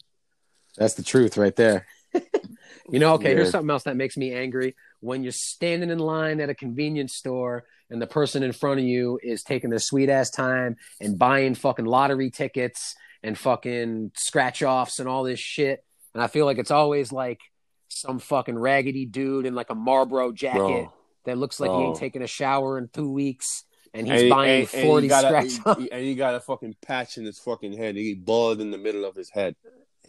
That's 0.77 0.93
the 0.93 1.03
truth 1.03 1.38
right 1.38 1.55
there. 1.55 1.88
you 2.89 2.99
know, 2.99 3.15
okay, 3.15 3.35
here's 3.35 3.51
something 3.51 3.69
else 3.69 3.84
that 3.84 3.97
makes 3.97 4.15
me 4.15 4.34
angry. 4.34 4.76
When 5.02 5.23
you're 5.23 5.32
standing 5.32 5.90
in 5.90 5.99
line 5.99 6.40
at 6.40 6.49
a 6.49 6.56
convenience 6.56 7.15
store 7.15 7.65
and 7.90 8.02
the 8.02 8.07
person 8.07 8.44
in 8.44 8.52
front 8.52 8.80
of 8.80 8.86
you 8.86 9.19
is 9.22 9.44
taking 9.44 9.69
their 9.72 9.80
sweet 9.80 10.10
ass 10.10 10.30
time 10.30 10.78
and 11.02 11.18
buying 11.18 11.56
fucking 11.56 11.86
lottery 11.86 12.30
tickets 12.30 12.95
and 13.23 13.38
fucking 13.38 14.11
scratch 14.15 14.61
offs 14.64 14.99
and 14.99 15.10
all 15.10 15.23
this 15.23 15.40
shit. 15.40 15.84
And 16.14 16.22
I 16.23 16.28
feel 16.28 16.45
like 16.45 16.60
it's 16.60 16.72
always 16.72 17.11
like 17.11 17.40
some 17.88 18.19
fucking 18.19 18.57
raggedy 18.57 19.06
dude 19.06 19.45
in 19.48 19.56
like 19.56 19.72
a 19.72 19.76
Marlboro 19.76 20.32
jacket 20.32 20.60
Bro. 20.60 20.94
that 21.26 21.38
looks 21.38 21.60
like 21.60 21.72
he 21.72 21.78
ain't 21.78 21.95
taken 21.98 22.22
a 22.22 22.28
shower 22.28 22.78
in 22.78 22.88
two 22.94 23.11
weeks 23.11 23.65
and 23.95 24.06
he's 24.07 24.22
And 24.22 24.30
buying 24.30 24.61
and- 24.61 24.69
and 24.73 24.82
he 24.84 24.88
40 24.88 25.07
got 25.07 25.23
a- 25.23 25.28
scratch 25.49 25.65
offs. 25.65 25.82
he- 25.82 25.91
and 25.91 26.02
he 26.06 26.14
got 26.15 26.36
a 26.36 26.40
fucking 26.40 26.76
patch 26.82 27.18
in 27.18 27.26
his 27.26 27.40
fucking 27.40 27.73
head. 27.73 27.95
He 27.95 28.14
bald 28.14 28.61
in 28.61 28.69
the 28.72 28.78
middle 28.78 29.03
of 29.03 29.15
his 29.15 29.32
head. 29.32 29.56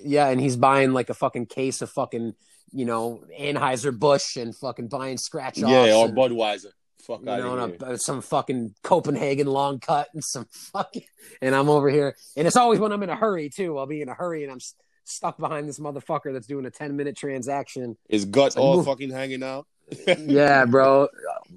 Yeah, 0.01 0.29
and 0.29 0.41
he's 0.41 0.57
buying 0.57 0.93
like 0.93 1.11
a 1.11 1.15
fucking 1.15 1.47
case 1.47 1.83
of 1.83 1.91
fucking, 1.91 2.35
you 2.73 2.85
know, 2.85 3.23
Anheuser 3.39 3.97
Busch 3.97 4.37
and 4.37 4.57
fucking 4.57 4.89
buying 4.89 5.19
scratch 5.19 5.63
offs. 5.63 5.71
Yeah, 5.71 5.95
or 5.95 6.07
and, 6.07 6.17
Budweiser. 6.17 6.73
Fuck 7.07 7.23
you 7.23 7.31
out 7.31 7.41
know, 7.41 7.59
and 7.59 7.81
here. 7.81 7.93
a, 7.93 7.99
some 7.99 8.21
fucking 8.21 8.75
Copenhagen 8.85 9.49
long 9.49 9.81
cut 9.81 10.09
and 10.15 10.23
some 10.23 10.47
fucking, 10.73 11.03
and 11.41 11.55
I'm 11.55 11.69
over 11.69 11.89
here, 11.89 12.17
and 12.37 12.47
it's 12.47 12.57
always 12.57 12.79
when 12.79 12.93
I'm 12.93 13.03
in 13.03 13.11
a 13.11 13.17
hurry 13.17 13.51
too. 13.51 13.77
I'll 13.79 13.87
be 13.87 14.03
in 14.03 14.09
a 14.09 14.15
hurry 14.15 14.45
and 14.45 14.53
I'm 14.53 14.61
stuck 15.05 15.39
behind 15.39 15.69
this 15.69 15.79
motherfucker 15.79 16.33
that's 16.33 16.47
doing 16.47 16.67
a 16.67 16.71
10 16.71 16.97
minute 16.97 17.17
transaction. 17.17 17.97
His 18.09 18.25
gut 18.25 18.57
like, 18.57 18.65
all 18.65 18.77
move. 18.77 18.87
fucking 18.87 19.11
hanging 19.11 19.43
out. 19.43 19.67
Yeah, 20.07 20.65
bro, 20.67 21.09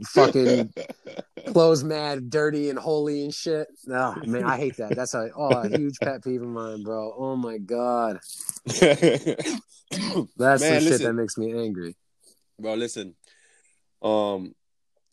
fucking 0.08 0.74
clothes 1.48 1.84
mad, 1.84 2.30
dirty 2.30 2.70
and 2.70 2.80
holy 2.80 3.24
and 3.24 3.34
shit. 3.34 3.68
No, 3.86 4.16
man, 4.26 4.44
I 4.44 4.58
hate 4.58 4.78
that. 4.78 4.96
That's 4.96 5.14
a 5.14 5.30
oh 5.36 5.50
a 5.50 5.70
huge 5.70 5.98
pet 6.02 6.24
peeve 6.24 6.42
of 6.42 6.48
mine, 6.48 6.84
bro. 6.84 7.14
Oh 7.18 7.36
my 7.36 7.58
god, 7.58 8.20
that's 8.66 8.82
Man, 8.82 9.64
the 10.38 10.82
shit 10.82 11.02
that 11.02 11.14
makes 11.14 11.38
me 11.38 11.54
angry. 11.54 11.96
Bro, 12.60 12.76
listen. 12.76 13.16
Um, 14.02 14.54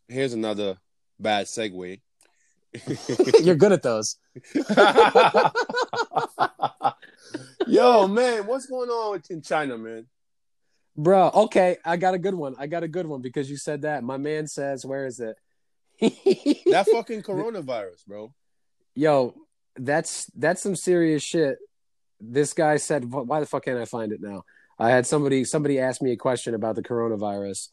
here's 0.08 0.32
another 0.32 0.78
bad 1.18 1.46
segue. 1.46 2.00
You're 3.44 3.54
good 3.56 3.72
at 3.72 3.82
those. 3.82 4.16
Yo, 7.66 8.08
man, 8.08 8.46
what's 8.46 8.66
going 8.66 8.90
on 8.90 9.22
in 9.30 9.42
China, 9.42 9.78
man? 9.78 10.06
Bro, 10.96 11.30
okay, 11.34 11.78
I 11.84 11.96
got 11.96 12.14
a 12.14 12.18
good 12.18 12.34
one. 12.34 12.54
I 12.58 12.66
got 12.66 12.82
a 12.82 12.88
good 12.88 13.06
one 13.06 13.22
because 13.22 13.50
you 13.50 13.56
said 13.56 13.82
that. 13.82 14.04
My 14.04 14.18
man 14.18 14.46
says, 14.46 14.84
where 14.84 15.06
is 15.06 15.20
it? 15.20 15.36
That 16.00 16.86
fucking 16.92 17.22
coronavirus, 17.22 18.06
bro. 18.06 18.34
Yo, 18.94 19.34
that's 19.76 20.26
that's 20.36 20.62
some 20.62 20.76
serious 20.76 21.22
shit. 21.22 21.58
This 22.20 22.52
guy 22.52 22.76
said, 22.76 23.10
"Why 23.10 23.40
the 23.40 23.46
fuck 23.46 23.64
can't 23.64 23.78
I 23.78 23.84
find 23.84 24.12
it 24.12 24.20
now?" 24.20 24.44
I 24.78 24.90
had 24.90 25.06
somebody 25.06 25.44
somebody 25.44 25.78
asked 25.78 26.02
me 26.02 26.12
a 26.12 26.16
question 26.16 26.54
about 26.54 26.76
the 26.76 26.82
coronavirus. 26.82 27.68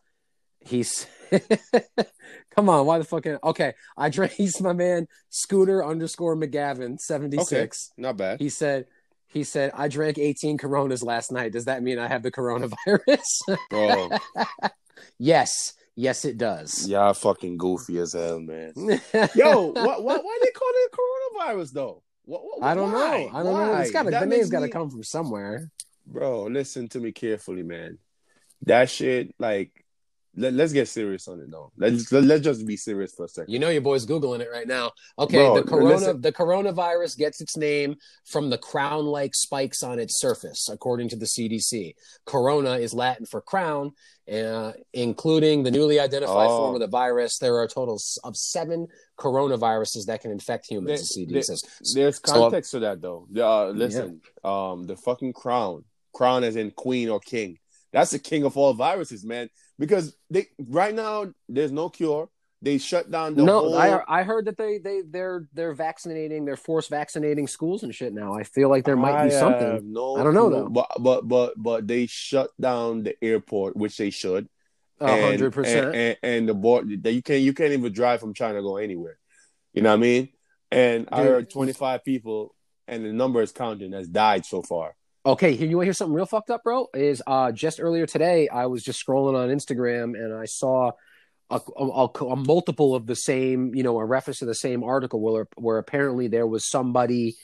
He's, 0.62 1.08
come 2.56 2.70
on, 2.70 2.86
why 2.86 2.98
the 2.98 3.04
fuck? 3.06 3.24
Can't, 3.24 3.44
okay, 3.44 3.74
I 3.98 4.10
drank. 4.12 4.34
He's 4.34 4.62
my 4.62 4.74
man, 4.74 5.08
Scooter 5.30 5.84
underscore 5.84 6.36
McGavin 6.36 7.00
seventy 7.00 7.44
six. 7.44 7.92
Not 7.98 8.18
bad. 8.18 8.40
He 8.40 8.50
said, 8.50 8.86
he 9.30 9.44
said, 9.44 9.72
I 9.74 9.88
drank 9.88 10.18
eighteen 10.18 10.58
Coronas 10.58 11.04
last 11.04 11.32
night. 11.32 11.54
Does 11.54 11.66
that 11.66 11.82
mean 11.82 12.00
I 12.00 12.08
have 12.08 12.24
the 12.24 12.32
coronavirus? 12.32 13.22
Bro, 13.70 14.10
yes, 15.18 15.74
Yes, 16.00 16.24
it 16.24 16.38
does. 16.38 16.88
Y'all 16.88 17.14
fucking 17.14 17.58
goofy 17.58 18.00
as 18.00 18.14
hell, 18.14 18.40
man. 18.40 18.72
Yo, 19.36 19.74
what, 19.74 20.02
what, 20.02 20.24
why 20.24 20.40
they 20.42 20.52
call 20.52 20.70
it 20.72 20.92
coronavirus 20.94 21.74
though? 21.74 22.04
What, 22.24 22.42
what, 22.46 22.64
I 22.64 22.74
don't 22.74 22.94
why? 22.94 23.26
know. 23.26 23.38
I 23.38 23.44
don't 23.44 23.54
know. 23.54 23.74
It's 23.80 23.92
got 23.92 24.04
to 24.04 24.12
that 24.12 24.22
the 24.22 24.26
name's 24.28 24.50
got 24.50 24.62
to 24.62 24.68
me- 24.68 24.72
come 24.72 24.90
from 24.90 25.04
somewhere. 25.04 25.70
Bro, 26.08 26.44
listen 26.44 26.88
to 26.90 27.02
me 27.02 27.12
carefully, 27.12 27.64
man. 27.64 27.98
That 28.62 28.90
shit, 28.90 29.36
like, 29.40 29.79
let, 30.40 30.54
let's 30.54 30.74
get 30.74 30.88
serious 30.88 31.28
on 31.28 31.40
it 31.40 31.52
though. 31.52 31.72
Let's 31.78 32.12
let, 32.12 32.24
let's 32.24 32.44
just 32.44 32.66
be 32.66 32.78
serious 32.78 33.14
for 33.14 33.26
a 33.26 33.28
second. 33.30 33.52
You 33.54 33.60
know 33.60 33.70
your 33.70 33.82
boy's 33.82 34.06
googling 34.06 34.40
it 34.40 34.50
right 34.52 34.68
now. 34.68 34.92
Okay, 35.18 35.38
Bro, 35.38 35.56
the 35.56 35.64
corona 35.64 35.96
listen. 35.96 36.22
the 36.22 36.32
coronavirus 36.32 37.18
gets 37.18 37.42
its 37.42 37.56
name 37.58 37.96
from 38.26 38.50
the 38.50 38.58
crown-like 38.58 39.36
spikes 39.36 39.84
on 39.84 40.00
its 40.00 40.20
surface, 40.20 40.70
according 40.72 41.10
to 41.10 41.16
the 41.16 41.26
CDC. 41.26 41.94
Corona 42.26 42.74
is 42.78 42.94
Latin 42.94 43.26
for 43.26 43.42
crown, 43.42 43.92
uh, 44.32 44.72
including 44.94 45.64
the 45.64 45.72
newly 45.72 46.00
identified 46.00 46.48
Oh. 46.50 46.58
form 46.58 46.76
of 46.76 46.82
the 46.82 46.88
virus. 46.88 47.38
There 47.38 47.56
are 47.56 47.64
a 47.64 47.68
total 47.68 48.00
of 48.24 48.36
seven 48.38 48.88
coronaviruses 49.20 50.06
that 50.08 50.22
can 50.22 50.32
infect 50.32 50.66
humans. 50.70 50.88
There- 50.88 50.98
the 50.98 51.06
CD 51.06 51.34
there- 51.34 51.44
says. 51.44 51.64
There's 51.94 52.16
So- 52.26 52.34
context 52.34 52.72
to 52.72 52.80
that 52.80 53.02
though. 53.02 53.28
Uh, 53.36 53.70
listen, 53.70 54.22
um, 54.44 54.86
the 54.86 54.96
fucking 54.96 55.34
crown, 55.34 55.84
crown 56.14 56.44
as 56.44 56.56
in 56.56 56.72
queen 56.72 57.10
or 57.10 57.20
king. 57.20 57.58
That's 57.92 58.12
the 58.12 58.20
king 58.20 58.44
of 58.44 58.58
all 58.58 58.74
viruses, 58.74 59.26
man. 59.26 59.50
Because 59.78 60.16
they 60.30 60.48
right 60.60 60.94
now 60.94 61.28
there's 61.48 61.72
no 61.72 61.90
cure. 61.90 62.30
They 62.62 62.78
shut 62.78 63.10
down 63.10 63.36
the 63.36 63.44
no, 63.44 63.60
whole. 63.62 63.78
I 63.78 64.04
I 64.08 64.24
heard 64.24 64.46
that 64.46 64.58
they 64.58 64.80
they 64.80 65.02
they're 65.10 65.48
they're 65.54 65.74
vaccinating, 65.74 66.44
they're 66.44 66.58
force 66.58 66.88
vaccinating 66.90 67.48
schools 67.48 67.84
and 67.84 67.96
shit 67.96 68.14
now. 68.14 68.34
I 68.34 68.44
feel 68.44 68.70
like 68.70 68.84
there 68.84 68.98
might 68.98 69.24
be 69.24 69.32
something. 69.32 69.94
no 69.94 70.18
I 70.18 70.24
don't 70.24 70.34
know, 70.34 70.50
though. 70.50 70.70
But 70.70 70.92
but 71.00 71.28
but 71.28 71.54
but 71.56 71.88
they 71.88 72.06
shut 72.08 72.50
down 72.60 73.04
the 73.04 73.16
airport, 73.24 73.78
which 73.78 73.96
they 73.98 74.10
should. 74.10 74.50
A 75.00 75.22
hundred 75.22 75.46
And, 75.46 75.54
percent. 75.54 75.96
and, 75.96 76.18
and 76.22 76.50
the 76.50 76.54
board 76.54 77.04
that 77.04 77.14
you 77.14 77.22
can't 77.24 77.42
you 77.42 77.54
can't 77.54 77.72
even 77.72 77.94
drive 77.94 78.20
from 78.20 78.34
China 78.34 78.56
to 78.56 78.62
go 78.62 78.76
anywhere. 78.76 79.18
You 79.74 79.82
know 79.82 79.90
what 79.92 79.96
I 79.96 80.02
mean? 80.02 80.30
And 80.72 81.08
I 81.12 81.24
Dude. 81.24 81.28
heard 81.28 81.50
25 81.50 82.04
people, 82.04 82.54
and 82.88 83.06
the 83.06 83.14
number 83.14 83.42
is 83.42 83.54
counting, 83.54 83.94
has 83.94 84.10
died 84.10 84.46
so 84.46 84.62
far. 84.62 84.96
Okay, 85.26 85.56
here 85.56 85.68
you 85.68 85.76
want 85.76 85.84
to 85.84 85.88
hear 85.88 85.94
something 85.94 86.14
real 86.16 86.26
fucked 86.26 86.50
up, 86.50 86.64
bro? 86.64 86.88
Is 86.94 87.22
uh 87.28 87.52
just 87.52 87.82
earlier 87.82 88.06
today 88.06 88.48
I 88.48 88.68
was 88.68 88.84
just 88.84 89.06
scrolling 89.06 89.36
on 89.36 89.50
Instagram 89.50 90.16
and 90.16 90.34
I 90.34 90.46
saw 90.46 90.92
a, 91.50 91.60
a, 91.78 92.08
a- 92.22 92.36
multiple 92.36 92.96
of 92.96 93.06
the 93.06 93.16
same, 93.16 93.76
you 93.76 93.84
know, 93.84 94.00
a 94.00 94.06
reference 94.06 94.40
to 94.40 94.46
the 94.46 94.56
same 94.56 94.84
article 94.84 95.20
where 95.20 95.48
where 95.58 95.78
apparently 95.78 96.30
there 96.30 96.48
was 96.48 96.66
somebody 96.66 97.36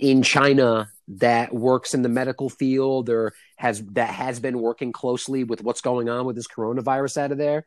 in 0.00 0.22
China 0.22 0.90
that 1.06 1.52
works 1.52 1.92
in 1.92 2.02
the 2.02 2.08
medical 2.08 2.48
field 2.48 3.10
or 3.10 3.34
has 3.56 3.84
that 3.92 4.08
has 4.08 4.40
been 4.40 4.58
working 4.58 4.90
closely 4.90 5.44
with 5.44 5.62
what's 5.62 5.82
going 5.82 6.08
on 6.08 6.24
with 6.24 6.34
this 6.34 6.48
coronavirus 6.48 7.18
out 7.18 7.32
of 7.32 7.38
there 7.38 7.64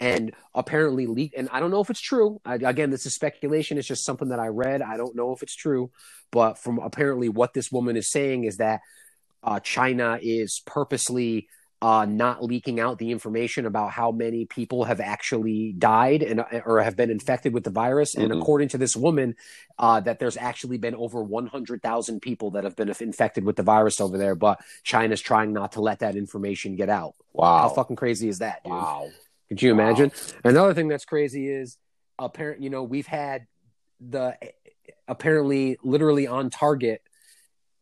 and 0.00 0.32
apparently 0.54 1.06
leaked. 1.06 1.36
And 1.36 1.48
I 1.52 1.60
don't 1.60 1.70
know 1.70 1.80
if 1.80 1.90
it's 1.90 2.00
true. 2.00 2.40
I, 2.44 2.56
again, 2.56 2.90
this 2.90 3.06
is 3.06 3.14
speculation. 3.14 3.78
It's 3.78 3.86
just 3.86 4.04
something 4.04 4.28
that 4.30 4.40
I 4.40 4.48
read. 4.48 4.82
I 4.82 4.96
don't 4.96 5.14
know 5.14 5.32
if 5.32 5.42
it's 5.42 5.54
true, 5.54 5.90
but 6.32 6.58
from 6.58 6.78
apparently 6.78 7.28
what 7.28 7.54
this 7.54 7.70
woman 7.70 7.96
is 7.96 8.10
saying 8.10 8.44
is 8.44 8.56
that 8.56 8.80
uh, 9.42 9.60
China 9.60 10.18
is 10.20 10.60
purposely 10.66 11.48
uh, 11.82 12.04
not 12.04 12.44
leaking 12.44 12.78
out 12.78 12.98
the 12.98 13.10
information 13.10 13.64
about 13.64 13.90
how 13.90 14.10
many 14.10 14.44
people 14.44 14.84
have 14.84 15.00
actually 15.00 15.72
died 15.72 16.22
and 16.22 16.44
or 16.66 16.82
have 16.82 16.94
been 16.94 17.10
infected 17.10 17.54
with 17.54 17.64
the 17.64 17.70
virus. 17.70 18.14
And 18.14 18.30
Mhm. 18.30 18.40
according 18.40 18.68
to 18.70 18.78
this 18.78 18.94
woman, 18.94 19.34
uh, 19.78 19.98
that 20.00 20.18
there's 20.18 20.36
actually 20.36 20.76
been 20.76 20.94
over 20.94 21.22
100,000 21.22 22.20
people 22.20 22.50
that 22.50 22.64
have 22.64 22.76
been 22.76 22.92
infected 23.00 23.44
with 23.44 23.56
the 23.56 23.62
virus 23.62 23.98
over 23.98 24.18
there, 24.18 24.34
but 24.34 24.60
China's 24.82 25.22
trying 25.22 25.54
not 25.54 25.72
to 25.72 25.80
let 25.80 26.00
that 26.00 26.16
information 26.16 26.76
get 26.76 26.90
out. 26.90 27.14
Wow. 27.32 27.60
How 27.62 27.68
fucking 27.70 27.96
crazy 27.96 28.28
is 28.28 28.40
that, 28.40 28.62
dude? 28.62 28.72
wow. 28.74 29.08
Could 29.48 29.62
you 29.62 29.74
Wow. 29.74 29.80
imagine? 29.84 30.12
Another 30.44 30.74
thing 30.74 30.88
that's 30.88 31.06
crazy 31.06 31.48
is 31.48 31.78
apparent. 32.18 32.62
You 32.62 32.68
know, 32.68 32.82
we've 32.82 33.06
had 33.06 33.46
the 34.00 34.36
apparently 35.08 35.76
literally 35.82 36.26
on 36.26 36.50
target 36.50 37.02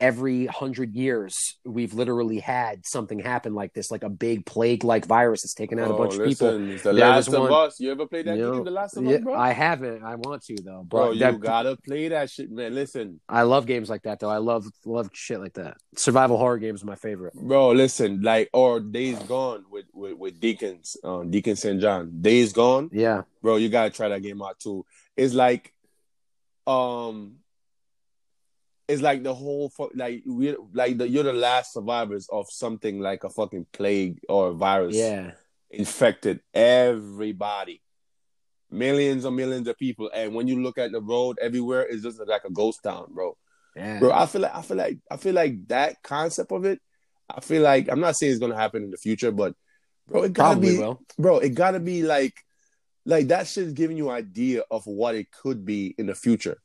every 0.00 0.46
hundred 0.46 0.94
years. 0.94 1.56
We've 1.64 1.92
literally 1.92 2.38
had 2.38 2.86
something 2.86 3.18
happen 3.18 3.54
like 3.54 3.72
this, 3.74 3.90
like 3.90 4.04
a 4.04 4.08
big 4.08 4.46
plague-like 4.46 5.06
virus 5.06 5.42
that's 5.42 5.54
taken 5.54 5.78
out 5.78 5.90
a 5.90 5.94
Oh, 5.94 5.98
bunch 5.98 6.14
of 6.14 6.24
people. 6.26 6.48
listen, 6.52 6.70
It's 6.70 6.82
the 6.84 6.92
There 6.92 7.08
last 7.08 7.28
of 7.28 7.34
one- 7.40 7.52
us. 7.52 7.80
You 7.80 7.90
ever 7.90 8.06
played 8.06 8.26
that 8.26 8.36
You 8.36 8.42
know, 8.44 8.52
game, 8.54 8.64
The 8.64 8.70
Last 8.70 8.96
of 8.96 9.04
Yeah, 9.04 9.16
Us, 9.16 9.22
bro? 9.22 9.34
I 9.34 9.50
haven't. 9.52 10.04
I 10.04 10.14
want 10.14 10.42
to 10.44 10.56
though, 10.62 10.84
bro, 10.86 11.10
you 11.10 11.18
that- 11.20 11.40
gotta 11.40 11.76
play 11.76 12.08
that 12.08 12.30
shit, 12.30 12.50
man. 12.50 12.74
Listen, 12.74 13.20
I 13.28 13.42
love 13.42 13.66
games 13.66 13.90
like 13.90 14.02
that 14.04 14.20
though. 14.20 14.30
I 14.30 14.38
love 14.38 14.66
love 14.84 15.10
shit 15.14 15.40
like 15.40 15.54
that. 15.54 15.76
Survival 15.96 16.36
horror 16.38 16.58
games 16.58 16.82
are 16.82 16.86
my 16.86 16.94
favorite. 16.94 17.34
bro, 17.34 17.70
listen, 17.70 18.22
like 18.22 18.50
or 18.52 18.80
Days 18.80 19.18
Gone 19.24 19.64
with 19.70 19.86
with, 19.92 20.16
with 20.16 20.38
Deacons, 20.40 20.96
um, 21.02 21.30
Deacon 21.30 21.56
St. 21.56 21.80
John. 21.80 22.20
Days 22.20 22.52
Gone, 22.52 22.88
Yeah, 22.92 23.22
bro, 23.42 23.56
you 23.56 23.68
gotta 23.68 23.90
try 23.90 24.08
that 24.10 24.22
game 24.22 24.40
out 24.42 24.60
too. 24.60 24.86
It's 25.16 25.34
like, 25.34 25.72
um, 26.68 27.38
it's 28.88 29.02
like 29.02 29.22
the 29.22 29.34
whole 29.34 29.68
fu- 29.68 29.90
like 29.94 30.22
we 30.26 30.56
like 30.72 30.98
the 30.98 31.08
you're 31.08 31.22
the 31.22 31.32
last 31.32 31.74
survivors 31.74 32.26
of 32.32 32.46
something 32.50 33.00
like 33.00 33.22
a 33.24 33.28
fucking 33.30 33.66
plague 33.72 34.18
or 34.28 34.48
a 34.48 34.52
virus. 34.54 34.96
yeah. 34.96 35.32
infected 35.70 36.40
everybody, 36.54 37.82
millions 38.70 39.24
and 39.26 39.36
millions 39.36 39.68
of 39.68 39.76
people. 39.78 40.10
And 40.14 40.34
when 40.34 40.48
you 40.48 40.62
look 40.62 40.78
at 40.78 40.92
the 40.92 41.00
road, 41.02 41.38
everywhere 41.40 41.84
is 41.84 42.02
just 42.02 42.18
like 42.26 42.44
a 42.44 42.50
ghost 42.50 42.82
town, 42.82 43.06
bro. 43.10 43.36
Yeah. 43.76 43.98
Bro, 44.00 44.12
I 44.12 44.26
feel 44.26 44.40
like 44.40 44.54
I 44.54 44.62
feel 44.62 44.76
like 44.78 44.98
I 45.10 45.16
feel 45.18 45.34
like 45.34 45.68
that 45.68 46.02
concept 46.02 46.50
of 46.52 46.64
it. 46.64 46.80
I 47.28 47.40
feel 47.40 47.62
like 47.62 47.88
I'm 47.90 48.00
not 48.00 48.16
saying 48.16 48.32
it's 48.32 48.40
gonna 48.40 48.56
happen 48.56 48.82
in 48.82 48.90
the 48.90 48.96
future, 48.96 49.30
but 49.30 49.54
bro, 50.08 50.22
it 50.22 50.32
gotta 50.32 50.54
Probably 50.54 50.72
be, 50.76 50.78
will. 50.78 51.02
bro, 51.18 51.38
it 51.38 51.50
gotta 51.50 51.78
be 51.78 52.02
like, 52.02 52.34
like 53.04 53.28
that 53.28 53.46
shit's 53.46 53.74
giving 53.74 53.98
you 53.98 54.08
idea 54.08 54.62
of 54.70 54.86
what 54.86 55.14
it 55.14 55.30
could 55.30 55.66
be 55.66 55.94
in 55.98 56.06
the 56.06 56.14
future. 56.14 56.56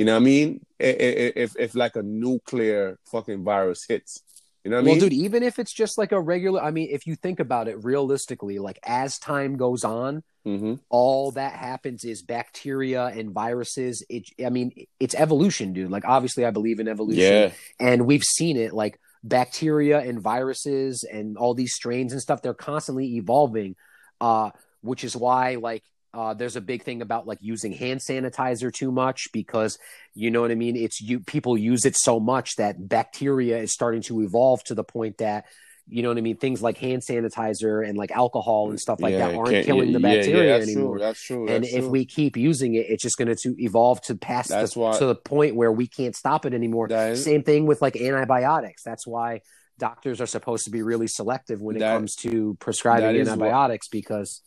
You 0.00 0.06
know 0.06 0.14
what 0.14 0.22
I 0.22 0.24
mean? 0.24 0.64
If 0.78 1.56
if 1.58 1.74
like 1.74 1.94
a 1.94 2.02
nuclear 2.02 2.98
fucking 3.12 3.44
virus 3.44 3.84
hits, 3.86 4.22
you 4.64 4.70
know 4.70 4.78
what 4.78 4.84
I 4.84 4.84
well, 4.84 4.94
mean? 4.94 5.10
dude, 5.10 5.12
even 5.12 5.42
if 5.42 5.58
it's 5.58 5.74
just 5.74 5.98
like 5.98 6.10
a 6.12 6.18
regular, 6.18 6.58
I 6.62 6.70
mean, 6.70 6.88
if 6.90 7.06
you 7.06 7.16
think 7.16 7.38
about 7.38 7.68
it 7.68 7.84
realistically, 7.84 8.58
like 8.58 8.78
as 8.82 9.18
time 9.18 9.58
goes 9.58 9.84
on, 9.84 10.22
hmm 10.42 10.76
all 10.88 11.32
that 11.32 11.52
happens 11.52 12.04
is 12.04 12.22
bacteria 12.22 13.08
and 13.08 13.32
viruses. 13.32 14.02
It, 14.08 14.24
I 14.42 14.48
mean, 14.48 14.72
it's 14.98 15.14
evolution, 15.14 15.74
dude. 15.74 15.90
Like, 15.90 16.06
obviously, 16.06 16.46
I 16.46 16.50
believe 16.50 16.80
in 16.80 16.88
evolution, 16.88 17.22
Yeah, 17.22 17.50
and 17.78 18.06
we've 18.06 18.24
seen 18.24 18.56
it. 18.56 18.72
Like 18.72 18.98
bacteria 19.22 20.00
and 20.00 20.18
viruses 20.18 21.04
and 21.04 21.36
all 21.36 21.52
these 21.52 21.74
strains 21.74 22.14
and 22.14 22.22
stuff, 22.22 22.40
they're 22.40 22.54
constantly 22.54 23.16
evolving. 23.16 23.76
Uh, 24.18 24.48
which 24.80 25.04
is 25.04 25.14
why, 25.14 25.56
like, 25.56 25.84
uh, 26.12 26.34
there's 26.34 26.56
a 26.56 26.60
big 26.60 26.82
thing 26.82 27.02
about 27.02 27.26
like 27.26 27.38
using 27.40 27.72
hand 27.72 28.00
sanitizer 28.00 28.72
too 28.72 28.90
much 28.90 29.28
because 29.32 29.78
you 30.14 30.30
know 30.30 30.40
what 30.40 30.50
I 30.50 30.54
mean. 30.56 30.76
It's 30.76 31.00
you 31.00 31.20
people 31.20 31.56
use 31.56 31.84
it 31.84 31.96
so 31.96 32.18
much 32.18 32.56
that 32.56 32.88
bacteria 32.88 33.58
is 33.58 33.72
starting 33.72 34.02
to 34.02 34.20
evolve 34.22 34.62
to 34.64 34.74
the 34.74 34.84
point 34.84 35.18
that 35.18 35.44
you 35.92 36.02
know 36.02 36.08
what 36.08 36.18
I 36.18 36.20
mean. 36.20 36.36
Things 36.36 36.62
like 36.62 36.78
hand 36.78 37.02
sanitizer 37.08 37.88
and 37.88 37.96
like 37.98 38.10
alcohol 38.12 38.70
and 38.70 38.78
stuff 38.80 39.00
like 39.00 39.12
Yeah, 39.12 39.28
that 39.28 39.34
aren't 39.36 39.64
killing 39.66 39.88
yeah, 39.88 39.92
the 39.94 40.00
bacteria 40.00 40.44
yeah, 40.52 40.58
that's 40.58 40.70
anymore. 40.70 40.96
True, 40.96 41.00
that's 41.00 41.22
true. 41.24 41.48
and 41.48 41.64
that's 41.64 41.74
if 41.74 41.80
true. 41.82 41.90
we 41.90 42.04
keep 42.04 42.36
using 42.36 42.74
it, 42.74 42.86
it's 42.88 43.02
just 43.02 43.16
going 43.16 43.34
to 43.34 43.54
evolve 43.62 44.00
to 44.02 44.14
past 44.14 44.50
That's 44.50 44.74
the, 44.74 44.80
why- 44.80 44.98
to 44.98 45.06
the 45.06 45.14
point 45.16 45.56
where 45.56 45.72
we 45.72 45.86
can't 45.86 46.14
stop 46.14 46.44
it 46.46 46.54
anymore. 46.54 46.86
Is- 46.92 47.24
Same 47.24 47.42
thing 47.42 47.66
with 47.66 47.80
like 47.82 47.96
antibiotics. 47.96 48.82
That's 48.84 49.06
why 49.06 49.40
doctors 49.78 50.20
are 50.20 50.26
supposed 50.26 50.64
to 50.64 50.70
be 50.70 50.82
really 50.82 51.06
selective 51.08 51.60
when 51.60 51.76
it 51.76 51.80
That- 51.80 51.94
comes 51.94 52.14
to 52.16 52.56
prescribing 52.60 53.16
is 53.16 53.26
why- 53.26 53.32
antibiotics 53.32 53.88
because 53.88 54.42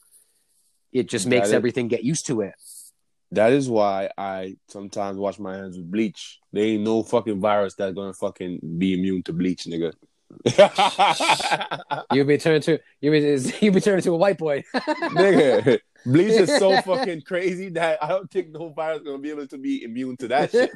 it 0.93 1.09
just 1.09 1.27
makes 1.27 1.47
is- 1.47 1.53
everything 1.53 1.87
get 1.87 2.03
used 2.03 2.27
to 2.27 2.41
it. 2.41 2.53
That 3.31 3.51
is 3.51 3.67
why 3.67 4.11
I 4.15 4.57
sometimes 4.67 5.17
wash 5.17 5.39
my 5.39 5.55
hands 5.57 5.75
with 5.75 5.89
bleach. 5.89 6.39
There 6.51 6.63
ain't 6.63 6.83
no 6.83 7.01
fucking 7.01 7.39
virus 7.41 7.73
that's 7.73 7.95
gonna 7.95 8.13
fucking 8.13 8.59
be 8.77 8.93
immune 8.93 9.23
to 9.23 9.33
bleach, 9.33 9.63
nigga. 9.65 9.93
You 12.13 12.23
be 12.25 12.37
turned 12.37 12.63
to 12.63 12.79
you 13.01 13.11
be 13.11 13.19
you 13.65 13.71
be 13.71 13.81
turned 13.81 13.97
into 13.99 14.11
a 14.13 14.17
white 14.17 14.37
boy. 14.37 14.63
nigga, 14.75 15.79
bleach 16.05 16.31
is 16.33 16.49
so 16.57 16.79
fucking 16.81 17.21
crazy 17.21 17.69
that 17.69 18.03
I 18.03 18.09
don't 18.09 18.29
think 18.29 18.49
no 18.51 18.69
virus 18.69 19.01
gonna 19.03 19.17
be 19.17 19.31
able 19.31 19.47
to 19.47 19.57
be 19.57 19.83
immune 19.83 20.17
to 20.17 20.27
that 20.29 20.51
shit. 20.51 20.71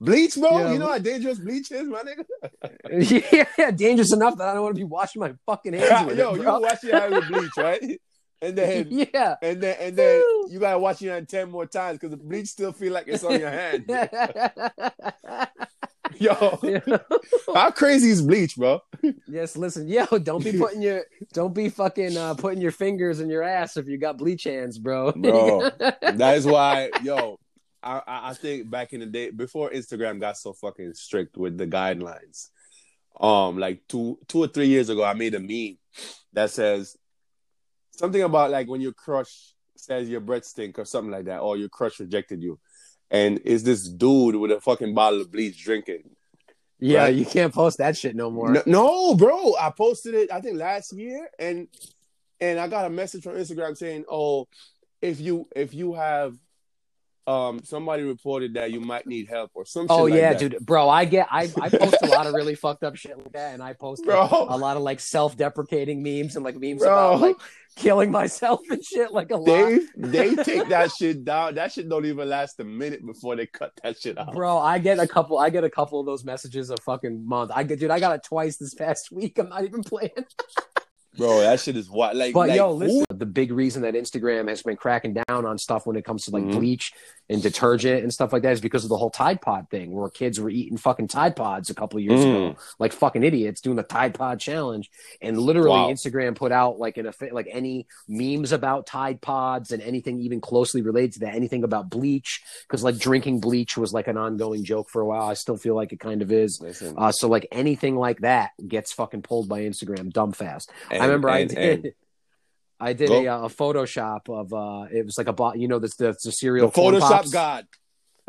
bleach, 0.00 0.34
bro. 0.36 0.58
Yeah. 0.58 0.72
You 0.72 0.78
know 0.78 0.88
how 0.88 0.98
dangerous 0.98 1.38
bleach 1.38 1.70
is, 1.72 1.84
my 1.88 2.02
nigga. 2.02 3.48
yeah, 3.58 3.70
dangerous 3.70 4.12
enough 4.12 4.36
that 4.38 4.48
I 4.48 4.54
don't 4.54 4.62
want 4.64 4.74
to 4.76 4.80
be 4.80 4.84
washing 4.84 5.20
my 5.20 5.32
fucking 5.46 5.72
hands 5.74 6.06
with 6.08 6.18
Yo, 6.18 6.32
it, 6.34 6.36
you 6.38 6.42
bro. 6.42 6.58
wash 6.60 6.82
your 6.82 6.98
hands 7.00 7.14
with 7.14 7.28
bleach, 7.28 7.56
right? 7.56 8.00
And 8.40 8.56
then 8.58 8.88
yeah. 8.90 9.36
and 9.42 9.60
then 9.60 9.76
and 9.80 9.96
then 9.96 10.20
Woo. 10.20 10.48
you 10.50 10.58
gotta 10.60 10.78
watch 10.78 11.02
your 11.02 11.14
hand 11.14 11.28
ten 11.28 11.50
more 11.50 11.66
times 11.66 11.98
because 11.98 12.10
the 12.10 12.16
bleach 12.16 12.48
still 12.48 12.72
feel 12.72 12.92
like 12.92 13.08
it's 13.08 13.24
on 13.24 13.38
your 13.38 13.50
hand. 13.50 13.84
Yo, 16.18 16.34
how 17.54 17.70
crazy 17.70 18.10
is 18.10 18.22
bleach, 18.22 18.56
bro? 18.56 18.80
yes, 19.28 19.56
listen, 19.56 19.86
yo, 19.86 20.04
don't 20.18 20.42
be 20.42 20.52
putting 20.52 20.82
your 20.82 21.04
don't 21.32 21.54
be 21.54 21.68
fucking 21.68 22.16
uh, 22.16 22.34
putting 22.34 22.60
your 22.60 22.72
fingers 22.72 23.20
in 23.20 23.28
your 23.28 23.42
ass 23.42 23.76
if 23.76 23.86
you 23.86 23.98
got 23.98 24.16
bleach 24.16 24.44
hands, 24.44 24.78
bro. 24.78 25.12
Bro. 25.12 25.70
That 25.78 26.36
is 26.36 26.46
why, 26.46 26.90
yo, 27.02 27.38
I, 27.82 28.02
I 28.06 28.30
I 28.30 28.34
think 28.34 28.70
back 28.70 28.92
in 28.94 29.00
the 29.00 29.06
day 29.06 29.30
before 29.30 29.70
Instagram 29.70 30.18
got 30.18 30.36
so 30.36 30.54
fucking 30.54 30.94
strict 30.94 31.36
with 31.36 31.56
the 31.58 31.66
guidelines, 31.66 32.48
um, 33.20 33.58
like 33.58 33.82
two 33.86 34.18
two 34.28 34.42
or 34.42 34.48
three 34.48 34.68
years 34.68 34.88
ago, 34.88 35.04
I 35.04 35.12
made 35.12 35.34
a 35.34 35.40
meme 35.40 35.78
that 36.32 36.50
says 36.50 36.96
something 37.98 38.22
about 38.22 38.50
like 38.50 38.68
when 38.68 38.80
your 38.80 38.92
crush 38.92 39.54
says 39.76 40.08
your 40.08 40.20
breath 40.20 40.44
stink 40.44 40.78
or 40.78 40.84
something 40.84 41.10
like 41.10 41.24
that, 41.26 41.40
or 41.40 41.56
your 41.56 41.68
crush 41.68 41.98
rejected 42.00 42.42
you, 42.42 42.58
and 43.10 43.38
is 43.44 43.62
this 43.64 43.88
dude 43.88 44.36
with 44.36 44.50
a 44.52 44.60
fucking 44.60 44.94
bottle 44.94 45.20
of 45.20 45.30
bleach 45.30 45.62
drinking? 45.62 46.02
Yeah, 46.80 47.04
Right. 47.04 47.14
you 47.14 47.26
can't 47.26 47.52
post 47.52 47.78
that 47.78 47.96
shit 47.96 48.14
no 48.14 48.30
more. 48.30 48.52
No, 48.52 48.62
no, 48.66 49.14
bro. 49.14 49.54
I 49.60 49.70
posted 49.70 50.14
it. 50.14 50.30
I 50.32 50.40
think 50.40 50.58
last 50.58 50.92
year, 50.92 51.28
and 51.38 51.66
and 52.40 52.60
I 52.60 52.68
got 52.68 52.86
a 52.86 52.90
message 52.90 53.24
from 53.24 53.34
Instagram 53.34 53.76
saying, 53.76 54.04
"Oh, 54.08 54.46
if 55.02 55.20
you 55.20 55.48
if 55.56 55.74
you 55.74 55.94
have 55.94 56.36
um 57.28 57.60
somebody 57.62 58.02
reported 58.02 58.54
that 58.54 58.72
you 58.72 58.80
might 58.80 59.06
need 59.06 59.28
help 59.28 59.50
or 59.54 59.64
some." 59.64 59.86
Oh 59.90 60.04
like 60.04 60.14
yeah, 60.14 60.34
dude, 60.34 60.58
bro. 60.60 60.88
I 60.88 61.04
get 61.04 61.28
I 61.30 61.42
I 61.60 61.68
post 61.68 61.98
a 62.02 62.06
lot 62.06 62.26
of 62.26 62.34
really 62.34 62.54
fucked 62.64 62.82
up 62.84 62.96
shit 62.96 63.16
like 63.16 63.32
that, 63.32 63.54
and 63.54 63.62
I 63.62 63.74
post 63.74 64.04
Bro. 64.04 64.46
a 64.48 64.56
lot 64.56 64.76
of 64.76 64.82
like 64.82 65.00
self-deprecating 65.00 66.02
memes 66.02 66.36
and 66.36 66.44
like 66.44 66.56
memes 66.56 66.80
Bro. 66.80 66.88
about 67.12 67.20
like 67.20 67.36
killing 67.76 68.10
myself 68.10 68.60
and 68.70 68.82
shit. 68.84 69.12
Like 69.12 69.30
a 69.30 69.36
lot, 69.36 69.46
They 69.96 70.34
they 70.34 70.42
take 70.42 70.68
that 70.68 70.90
shit 70.90 71.24
down. 71.24 71.54
That 71.56 71.72
shit 71.72 71.88
don't 71.88 72.06
even 72.06 72.28
last 72.28 72.58
a 72.60 72.64
minute 72.64 73.04
before 73.06 73.36
they 73.36 73.46
cut 73.46 73.72
that 73.82 73.98
shit 74.00 74.18
out. 74.18 74.32
bro. 74.32 74.58
I 74.58 74.78
get 74.78 74.98
a 74.98 75.06
couple. 75.06 75.38
I 75.38 75.50
get 75.50 75.64
a 75.64 75.70
couple 75.70 76.00
of 76.00 76.06
those 76.06 76.24
messages 76.24 76.70
a 76.70 76.76
fucking 76.78 77.26
month. 77.26 77.50
I 77.54 77.62
get, 77.62 77.78
dude. 77.78 77.90
I 77.90 78.00
got 78.00 78.14
it 78.16 78.22
twice 78.24 78.56
this 78.56 78.74
past 78.74 79.12
week. 79.12 79.38
I'm 79.38 79.48
not 79.50 79.64
even 79.64 79.82
playing. 79.82 80.10
Bro, 81.18 81.40
that 81.40 81.60
shit 81.60 81.76
is 81.76 81.90
what 81.90 82.16
like. 82.16 82.32
But 82.32 82.48
like, 82.48 82.56
yo, 82.56 82.72
who- 82.72 82.78
listen, 82.78 83.04
the 83.12 83.26
big 83.26 83.52
reason 83.52 83.82
that 83.82 83.94
Instagram 83.94 84.48
has 84.48 84.62
been 84.62 84.76
cracking 84.76 85.14
down 85.14 85.44
on 85.44 85.58
stuff 85.58 85.86
when 85.86 85.96
it 85.96 86.04
comes 86.04 86.24
to 86.26 86.30
like 86.30 86.44
Mhm. 86.44 86.52
bleach 86.52 86.92
and 87.28 87.42
detergent 87.42 88.02
and 88.04 88.12
stuff 88.12 88.32
like 88.32 88.42
that 88.42 88.52
is 88.52 88.60
because 88.60 88.84
of 88.84 88.88
the 88.88 88.96
whole 88.96 89.10
Tide 89.10 89.42
Pod 89.42 89.66
thing, 89.70 89.90
where 89.92 90.08
kids 90.08 90.40
were 90.40 90.48
eating 90.48 90.78
fucking 90.78 91.08
Tide 91.08 91.36
Pods 91.36 91.68
a 91.68 91.74
couple 91.74 92.00
years 92.00 92.20
Mm. 92.20 92.50
ago, 92.50 92.56
like 92.78 92.92
fucking 92.92 93.22
idiots 93.22 93.60
doing 93.60 93.76
the 93.76 93.82
Tide 93.82 94.14
Pod 94.14 94.40
challenge. 94.40 94.90
And 95.20 95.36
literally, 95.38 95.70
Wow. 95.70 95.90
Instagram 95.90 96.34
put 96.36 96.52
out 96.52 96.78
like 96.78 96.96
an 96.96 97.06
effi- 97.06 97.30
like 97.32 97.48
any 97.50 97.86
memes 98.08 98.52
about 98.52 98.86
Tide 98.86 99.20
Pods 99.20 99.72
and 99.72 99.82
anything 99.82 100.20
even 100.20 100.40
closely 100.40 100.80
related 100.80 101.14
to 101.14 101.18
that, 101.20 101.34
anything 101.34 101.64
about 101.64 101.90
bleach, 101.90 102.40
because 102.62 102.82
like 102.84 102.96
drinking 102.98 103.40
bleach 103.40 103.76
was 103.76 103.92
like 103.92 104.06
an 104.08 104.16
ongoing 104.16 104.64
joke 104.64 104.88
for 104.88 105.02
a 105.02 105.06
while. 105.06 105.24
I 105.28 105.34
still 105.34 105.56
feel 105.56 105.74
like 105.74 105.92
it 105.92 106.00
kind 106.00 106.22
of 106.22 106.30
is. 106.32 106.62
Uh, 106.96 107.10
so 107.12 107.28
like 107.28 107.46
anything 107.52 107.96
like 107.96 108.20
that 108.20 108.50
gets 108.66 108.92
fucking 108.92 109.22
pulled 109.22 109.48
by 109.48 109.60
Instagram 109.62 110.10
dumb 110.12 110.32
fast. 110.32 110.70
and- 110.90 111.07
I 111.08 111.12
remember 111.12 111.30
I 111.30 111.38
and- 111.40 111.50
did. 111.50 111.84
and 111.84 111.92
I 112.80 112.92
did 112.92 113.10
a, 113.10 113.26
uh, 113.26 113.46
a 113.46 113.48
Photoshop 113.48 114.28
of 114.28 114.52
uh, 114.52 114.86
it 114.92 115.04
was 115.04 115.18
like 115.18 115.26
a 115.26 115.32
bot. 115.32 115.58
You 115.58 115.66
know, 115.66 115.80
the 115.80 115.88
the, 115.98 116.16
the 116.22 116.30
cereal 116.30 116.68
the 116.68 116.80
Photoshop 116.80 117.00
pops? 117.00 117.30
god. 117.30 117.66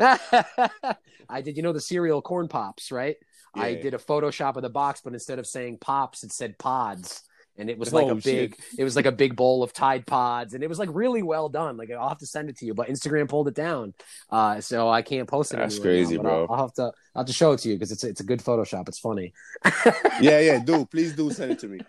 I 1.28 1.40
did. 1.42 1.56
You 1.56 1.62
know 1.62 1.72
the 1.72 1.80
cereal 1.80 2.20
corn 2.20 2.48
pops, 2.48 2.90
right? 2.90 3.16
I 3.54 3.74
did 3.74 3.94
a 3.94 3.98
Photoshop 3.98 4.56
of 4.56 4.62
the 4.62 4.68
box, 4.70 5.00
but 5.02 5.12
instead 5.12 5.38
of 5.38 5.46
saying 5.46 5.78
pops, 5.80 6.22
it 6.24 6.32
said 6.32 6.56
pods, 6.58 7.22
and 7.56 7.68
it 7.68 7.78
was 7.78 7.92
like 7.92 8.06
Oh, 8.06 8.10
a 8.10 8.14
big. 8.16 8.56
It 8.78 8.84
was 8.84 8.96
like 8.96 9.06
a 9.06 9.12
big 9.12 9.36
bowl 9.36 9.62
of 9.62 9.72
Tide 9.72 10.06
Pods, 10.06 10.54
and 10.54 10.62
it 10.64 10.68
was 10.68 10.78
like 10.78 10.88
really 10.92 11.22
well 11.22 11.48
done. 11.48 11.76
Like 11.76 11.90
I'll 11.92 12.08
have 12.08 12.18
to 12.18 12.26
send 12.26 12.48
it 12.48 12.56
to 12.58 12.66
you, 12.66 12.74
but 12.74 12.88
Instagram 12.88 13.28
pulled 13.28 13.46
it 13.48 13.54
down, 13.54 13.94
uh, 14.30 14.60
so 14.60 14.88
I 14.88 15.02
can't 15.02 15.28
post 15.28 15.52
it. 15.52 15.58
That's 15.58 15.78
crazy, 15.78 16.16
now, 16.16 16.22
bro. 16.22 16.46
I'll, 16.48 16.54
I'll 16.54 16.62
have 16.66 16.74
to. 16.74 16.82
I'll 17.14 17.22
have 17.22 17.26
to 17.26 17.32
show 17.32 17.52
it 17.52 17.58
to 17.60 17.68
you 17.68 17.74
because 17.76 17.92
it's 17.92 18.02
it's 18.04 18.20
a 18.20 18.24
good 18.24 18.40
Photoshop. 18.40 18.88
It's 18.88 18.98
funny. 18.98 19.32
yeah, 20.20 20.40
yeah, 20.40 20.58
do 20.58 20.86
please 20.86 21.12
do 21.14 21.30
send 21.30 21.52
it 21.52 21.58
to 21.60 21.68
me. 21.68 21.80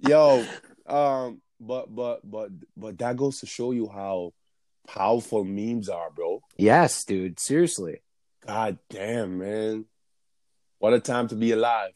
Yo, 0.00 0.44
um, 0.86 1.40
but 1.60 1.94
but 1.94 2.20
but 2.28 2.50
but 2.76 2.98
that 2.98 3.16
goes 3.16 3.40
to 3.40 3.46
show 3.46 3.72
you 3.72 3.88
how 3.88 4.32
powerful 4.88 5.44
memes 5.44 5.88
are, 5.88 6.10
bro. 6.10 6.42
Yes, 6.56 7.04
dude. 7.04 7.38
Seriously. 7.38 8.02
God 8.46 8.78
damn, 8.90 9.38
man. 9.38 9.84
What 10.78 10.92
a 10.94 11.00
time 11.00 11.28
to 11.28 11.36
be 11.36 11.52
alive. 11.52 11.92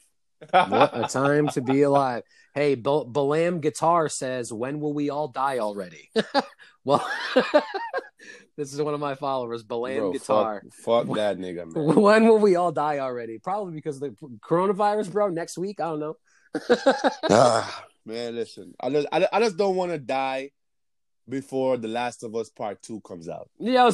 What 0.52 0.90
a 0.92 1.08
time 1.08 1.48
to 1.48 1.60
be 1.60 1.82
alive. 1.82 2.22
Hey, 2.54 2.76
Bal- 2.76 3.06
Balam 3.06 3.60
Guitar 3.60 4.08
says, 4.08 4.52
When 4.52 4.80
will 4.80 4.92
we 4.92 5.10
all 5.10 5.28
die 5.28 5.58
already? 5.58 6.08
well, 6.84 7.04
this 8.56 8.72
is 8.72 8.80
one 8.80 8.94
of 8.94 9.00
my 9.00 9.14
followers, 9.16 9.64
Balam 9.64 9.96
Bro, 9.96 10.12
Guitar. 10.12 10.62
fuck, 10.70 11.06
fuck 11.06 11.16
that 11.16 11.38
nigga, 11.38 11.70
man. 11.70 11.96
When 11.96 12.28
will 12.28 12.38
we 12.38 12.54
all 12.54 12.70
die 12.72 13.00
already? 13.00 13.38
Probably 13.38 13.74
because 13.74 14.00
of 14.00 14.16
the 14.16 14.38
coronavirus, 14.38 15.12
bro. 15.12 15.28
Next 15.28 15.58
week? 15.58 15.80
I 15.80 15.86
don't 15.86 16.00
know. 16.00 16.16
Ah, 17.30 17.84
man, 18.04 18.34
listen. 18.34 18.74
I 18.80 18.90
just 18.90 19.06
I, 19.12 19.26
I 19.32 19.40
just 19.40 19.56
don't 19.56 19.76
want 19.76 19.92
to 19.92 19.98
die 19.98 20.50
before 21.28 21.76
The 21.76 21.88
Last 21.88 22.22
of 22.22 22.34
Us 22.36 22.48
Part 22.50 22.82
2 22.82 23.00
comes 23.00 23.28
out. 23.28 23.48
Yeah, 23.58 23.90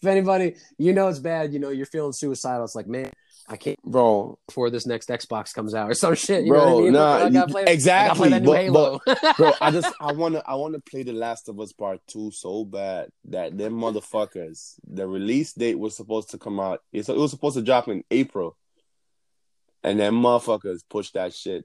if 0.00 0.06
anybody, 0.06 0.54
you 0.78 0.92
know 0.92 1.08
it's 1.08 1.18
bad, 1.18 1.52
you 1.52 1.58
know, 1.58 1.70
you're 1.70 1.86
feeling 1.86 2.12
suicidal. 2.12 2.64
It's 2.64 2.74
like, 2.74 2.86
man, 2.86 3.10
I 3.48 3.56
can't 3.56 3.80
Bro, 3.82 4.38
before 4.46 4.70
this 4.70 4.86
next 4.86 5.08
Xbox 5.08 5.52
comes 5.54 5.74
out 5.74 5.90
or 5.90 5.94
some 5.94 6.14
shit. 6.14 6.44
You 6.44 6.52
Bro, 6.52 6.64
know 6.64 6.74
what 6.74 6.80
I 6.80 6.84
mean? 6.84 6.92
nah, 6.92 7.14
I 7.16 7.30
gotta 7.30 7.52
play, 7.52 7.64
exactly, 7.66 8.26
I 8.28 8.30
gotta 8.30 8.44
play 8.44 8.66
new 8.68 8.72
but- 8.72 9.36
bro, 9.36 9.52
I 9.60 9.70
just 9.72 9.92
I 10.00 10.12
wanna 10.12 10.42
I 10.46 10.54
wanna 10.56 10.80
play 10.80 11.02
The 11.04 11.12
Last 11.12 11.48
of 11.48 11.58
Us 11.60 11.72
Part 11.72 12.00
Two 12.06 12.30
so 12.30 12.64
bad 12.64 13.08
that 13.26 13.56
them 13.56 13.74
motherfuckers. 13.74 14.74
The 14.86 15.06
release 15.06 15.52
date 15.52 15.78
was 15.78 15.96
supposed 15.96 16.30
to 16.30 16.38
come 16.38 16.60
out. 16.60 16.80
It's, 16.92 17.08
it 17.08 17.16
was 17.16 17.30
supposed 17.30 17.56
to 17.56 17.62
drop 17.62 17.88
in 17.88 18.04
April, 18.10 18.56
and 19.82 19.98
then 19.98 20.12
motherfuckers 20.14 20.80
pushed 20.88 21.14
that 21.14 21.34
shit. 21.34 21.64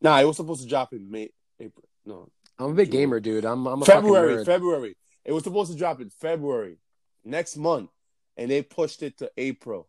Nah, 0.00 0.18
it 0.20 0.24
was 0.24 0.36
supposed 0.36 0.62
to 0.62 0.68
drop 0.68 0.92
in 0.92 1.10
May. 1.10 1.30
April. 1.60 1.84
No, 2.06 2.28
I'm 2.58 2.70
a 2.70 2.74
big 2.74 2.90
gamer, 2.90 3.20
dude. 3.20 3.44
I'm, 3.44 3.66
I'm 3.66 3.82
a 3.82 3.84
February. 3.84 4.44
February. 4.44 4.96
It 5.24 5.32
was 5.32 5.44
supposed 5.44 5.70
to 5.72 5.76
drop 5.76 6.00
in 6.00 6.10
February 6.10 6.78
next 7.24 7.56
month, 7.56 7.90
and 8.36 8.50
they 8.50 8.62
pushed 8.62 9.02
it 9.02 9.18
to 9.18 9.30
April. 9.36 9.88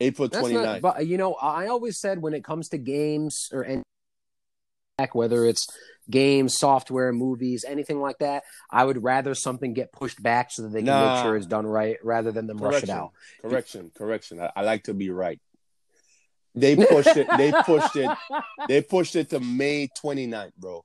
April 0.00 0.28
29th. 0.28 0.52
not, 0.52 0.80
but 0.80 1.06
you 1.06 1.18
know, 1.18 1.34
I 1.34 1.68
always 1.68 2.00
said 2.00 2.20
when 2.22 2.34
it 2.34 2.42
comes 2.42 2.68
to 2.70 2.78
games 2.78 3.48
or 3.52 3.64
any 3.64 3.82
whether 5.12 5.46
it's 5.46 5.66
games, 6.10 6.58
software, 6.58 7.12
movies, 7.12 7.64
anything 7.66 8.00
like 8.00 8.18
that, 8.18 8.42
I 8.70 8.84
would 8.84 9.02
rather 9.02 9.34
something 9.34 9.72
get 9.72 9.92
pushed 9.92 10.22
back 10.22 10.50
so 10.50 10.62
that 10.62 10.72
they 10.72 10.80
can 10.80 10.86
Nah. 10.86 11.14
make 11.14 11.24
sure 11.24 11.36
it's 11.36 11.46
done 11.46 11.66
right 11.66 11.96
rather 12.02 12.32
than 12.32 12.46
them 12.46 12.58
rush 12.58 12.82
it 12.82 12.90
out. 12.90 13.12
correction, 13.40 13.90
correction. 13.94 14.40
I, 14.40 14.50
I 14.56 14.62
like 14.62 14.84
to 14.84 14.94
be 14.94 15.08
right. 15.10 15.40
They 16.54 16.76
pushed 16.76 17.16
it. 17.16 17.28
They 17.36 17.52
pushed 17.64 17.96
it. 17.96 18.10
They 18.68 18.82
pushed 18.82 19.16
it 19.16 19.30
to 19.30 19.40
May 19.40 19.88
29th, 20.02 20.52
bro. 20.56 20.84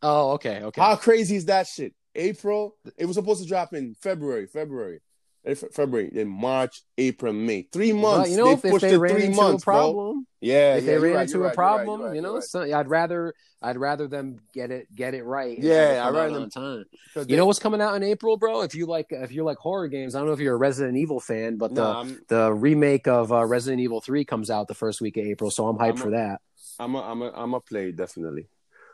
Oh, 0.00 0.32
okay, 0.32 0.62
okay. 0.62 0.80
How 0.80 0.96
crazy 0.96 1.36
is 1.36 1.46
that 1.46 1.66
shit? 1.66 1.94
April. 2.14 2.76
It 2.96 3.06
was 3.06 3.16
supposed 3.16 3.42
to 3.42 3.48
drop 3.48 3.74
in 3.74 3.94
February. 3.94 4.46
February. 4.46 5.00
Fe- 5.44 5.54
February. 5.72 6.10
Then 6.12 6.28
March, 6.28 6.82
April, 6.96 7.32
May. 7.32 7.62
Three 7.72 7.92
Well, 7.92 8.18
months. 8.18 8.30
you 8.30 8.36
know, 8.36 8.46
they 8.46 8.52
if, 8.52 8.64
if 8.64 8.70
pushed 8.70 8.82
they 8.82 8.94
it 8.94 8.98
ran 8.98 9.12
three 9.14 9.24
into 9.26 9.36
months, 9.36 9.62
a 9.62 9.66
bro. 9.66 9.74
problem, 9.74 10.26
Yeah, 10.40 10.76
if 10.76 10.84
yeah, 10.84 10.90
they 10.92 10.98
ran 10.98 11.14
right, 11.14 11.22
into 11.22 11.38
a 11.38 11.46
right, 11.46 11.54
problem, 11.54 12.02
right, 12.02 12.14
you 12.14 12.22
know, 12.22 12.40
so 12.40 12.62
I'd 12.62 12.88
rather 12.88 13.34
I'd 13.60 13.76
rather 13.76 14.08
them 14.08 14.38
get 14.54 14.70
it 14.70 14.92
get 14.94 15.14
it 15.14 15.24
right. 15.24 15.58
Yeah, 15.58 16.04
I'd 16.06 16.14
rather 16.14 16.38
them- 16.40 16.50
time. 16.50 16.84
You 17.16 17.24
they- 17.24 17.36
know 17.36 17.46
what's 17.46 17.58
coming 17.58 17.80
out 17.80 17.94
in 17.96 18.02
April, 18.02 18.36
bro? 18.36 18.62
If 18.62 18.74
you 18.74 18.86
like 18.86 19.06
if 19.10 19.32
you 19.32 19.42
like 19.44 19.58
horror 19.58 19.88
games, 19.88 20.14
I 20.14 20.18
don't 20.18 20.28
know 20.28 20.32
if 20.34 20.40
you're 20.40 20.54
a 20.54 20.58
Resident 20.58 20.96
Evil 20.96 21.18
fan, 21.20 21.56
but 21.58 21.74
the 21.74 21.84
I'm, 21.84 22.20
the 22.28 22.52
remake 22.52 23.06
of 23.08 23.32
uh, 23.32 23.44
Resident 23.44 23.80
Evil 23.82 24.00
3 24.00 24.24
comes 24.24 24.48
out 24.50 24.68
the 24.68 24.74
first 24.74 25.00
week 25.00 25.16
of 25.16 25.24
April, 25.24 25.50
so 25.50 25.66
I'm 25.68 25.76
hyped 25.76 25.90
I'm 25.90 25.94
a- 25.96 25.96
for 25.98 26.10
that. 26.10 26.40
I'm 26.78 26.94
a, 26.94 27.02
I'm 27.02 27.22
a, 27.22 27.30
I'm 27.34 27.54
a 27.54 27.60
play 27.60 27.92
definitely. 27.92 28.48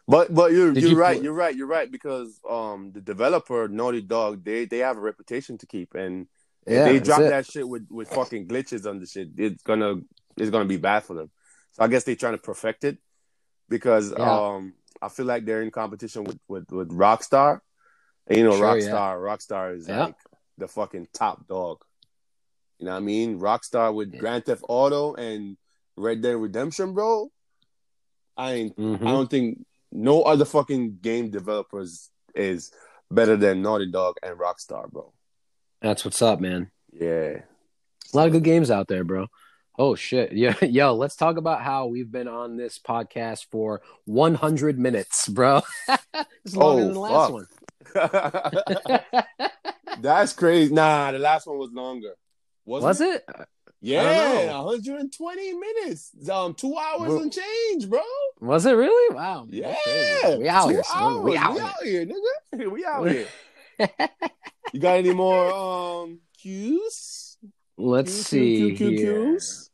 But 0.06 0.32
but 0.34 0.52
you're 0.52 0.72
Did 0.72 0.82
you're 0.84 0.92
you 0.92 0.98
right. 0.98 1.16
pl- 1.16 1.24
You're 1.24 1.32
right. 1.34 1.54
You're 1.54 1.66
right 1.66 1.90
because 1.92 2.40
um 2.48 2.92
the 2.92 3.00
developer 3.02 3.68
Naughty 3.68 4.00
Dog 4.00 4.42
they 4.42 4.64
they 4.64 4.78
have 4.78 4.96
a 4.96 5.00
reputation 5.00 5.58
to 5.58 5.66
keep 5.66 5.94
and 5.94 6.26
if 6.70 6.84
they 6.86 7.00
drop 7.00 7.20
it. 7.20 7.30
that 7.30 7.46
shit 7.46 7.68
with 7.68 7.86
with 7.90 8.08
fucking 8.08 8.46
glitches 8.48 8.88
on 8.88 8.98
the 9.00 9.06
shit 9.06 9.28
it's 9.36 9.62
gonna 9.62 9.96
it's 10.36 10.50
gonna 10.50 10.64
be 10.64 10.76
bad 10.76 11.04
for 11.04 11.14
them. 11.14 11.30
So 11.72 11.84
I 11.84 11.88
guess 11.88 12.04
they're 12.04 12.16
trying 12.16 12.34
to 12.34 12.42
perfect 12.42 12.84
it 12.84 12.98
because 13.68 14.12
Yeah. 14.16 14.30
um 14.30 14.74
I 15.00 15.08
feel 15.08 15.26
like 15.26 15.44
they're 15.44 15.62
in 15.62 15.70
competition 15.70 16.24
with 16.24 16.38
with 16.48 16.70
with 16.70 16.90
Rockstar. 16.90 17.60
And 18.26 18.38
you 18.38 18.44
know 18.44 18.56
Sure, 18.56 18.76
yeah. 18.78 18.86
Rockstar 18.88 19.18
Rockstar 19.20 19.76
is 19.76 19.88
Yeah. 19.88 20.06
like 20.06 20.16
the 20.58 20.68
fucking 20.68 21.08
top 21.12 21.46
dog. 21.48 21.78
You 22.78 22.86
know 22.86 22.92
what 22.92 22.98
I 22.98 23.00
mean? 23.00 23.38
Rockstar 23.40 23.94
with 23.94 24.16
Grand 24.18 24.44
Theft 24.46 24.62
Auto 24.68 25.14
and 25.14 25.56
Red 25.96 26.22
Dead 26.22 26.36
Redemption, 26.36 26.94
bro. 26.94 27.30
I 28.36 28.52
ain't 28.52 28.76
Mhm. 28.76 29.00
I 29.02 29.10
don't 29.10 29.28
think 29.30 29.64
no 29.90 30.22
other 30.22 30.44
fucking 30.44 30.98
game 31.00 31.30
developers 31.30 32.10
is 32.34 32.70
better 33.10 33.36
than 33.36 33.62
Naughty 33.62 33.90
Dog 33.90 34.16
and 34.22 34.38
Rockstar, 34.38 34.88
bro. 34.90 35.12
That's 35.80 36.04
what's 36.04 36.22
up, 36.22 36.40
man. 36.40 36.70
Yeah. 36.92 37.40
A 38.12 38.16
lot 38.16 38.26
of 38.26 38.32
good 38.32 38.44
games 38.44 38.70
out 38.70 38.88
there, 38.88 39.04
bro. 39.04 39.26
Oh 39.78 39.94
shit. 39.94 40.32
Yeah, 40.38 40.54
yo, 40.62 40.94
let's 40.94 41.16
talk 41.16 41.36
about 41.36 41.62
how 41.62 41.86
we've 41.86 42.10
been 42.10 42.28
on 42.28 42.56
this 42.56 42.78
podcast 42.78 43.46
for 43.50 43.80
100 44.06 44.78
minutes, 44.78 45.28
bro. 45.28 45.62
it's 46.44 46.56
longer 46.56 46.82
Oh, 46.82 46.84
than 46.84 46.92
the 46.94 47.00
last 47.00 47.30
fuck. 47.94 49.02
one. 49.24 49.24
That's 50.00 50.32
crazy. 50.32 50.72
Nah, 50.74 51.12
the 51.12 51.18
last 51.18 51.46
one 51.46 51.58
was 51.58 51.70
longer. 51.72 52.14
Wasn't 52.64 52.86
Was 52.88 53.00
it? 53.00 53.24
Yeah, 53.80 54.60
120 54.60 55.52
minutes. 55.54 56.10
Um, 56.28 56.52
two 56.54 56.76
hours 56.76 57.08
Bro. 57.10 57.20
and 57.22 57.32
change, 57.32 57.88
bro. 57.88 58.02
Was 58.40 58.66
it 58.66 58.72
really? 58.72 59.14
Wow. 59.14 59.46
Yeah. 59.48 59.76
We 60.36 60.48
out 60.48 60.68
here. 60.70 60.82
We 60.82 60.88
out 60.88 61.22
we 61.24 61.32
here. 61.32 61.40
out 61.40 61.82
here, 61.84 62.04
nigga. 62.06 62.70
We 62.72 62.84
out 62.84 63.08
here. 63.08 63.26
You 64.72 64.80
got 64.80 64.96
any 64.98 65.12
more 65.14 65.52
um 65.52 66.20
cues? 66.40 67.36
Let's 67.76 68.12
Cues, 68.12 68.26
see 68.26 68.56
cue, 68.56 68.76
cue, 68.76 68.88
cue, 68.88 68.98
here. 68.98 69.24
cues? 69.32 69.70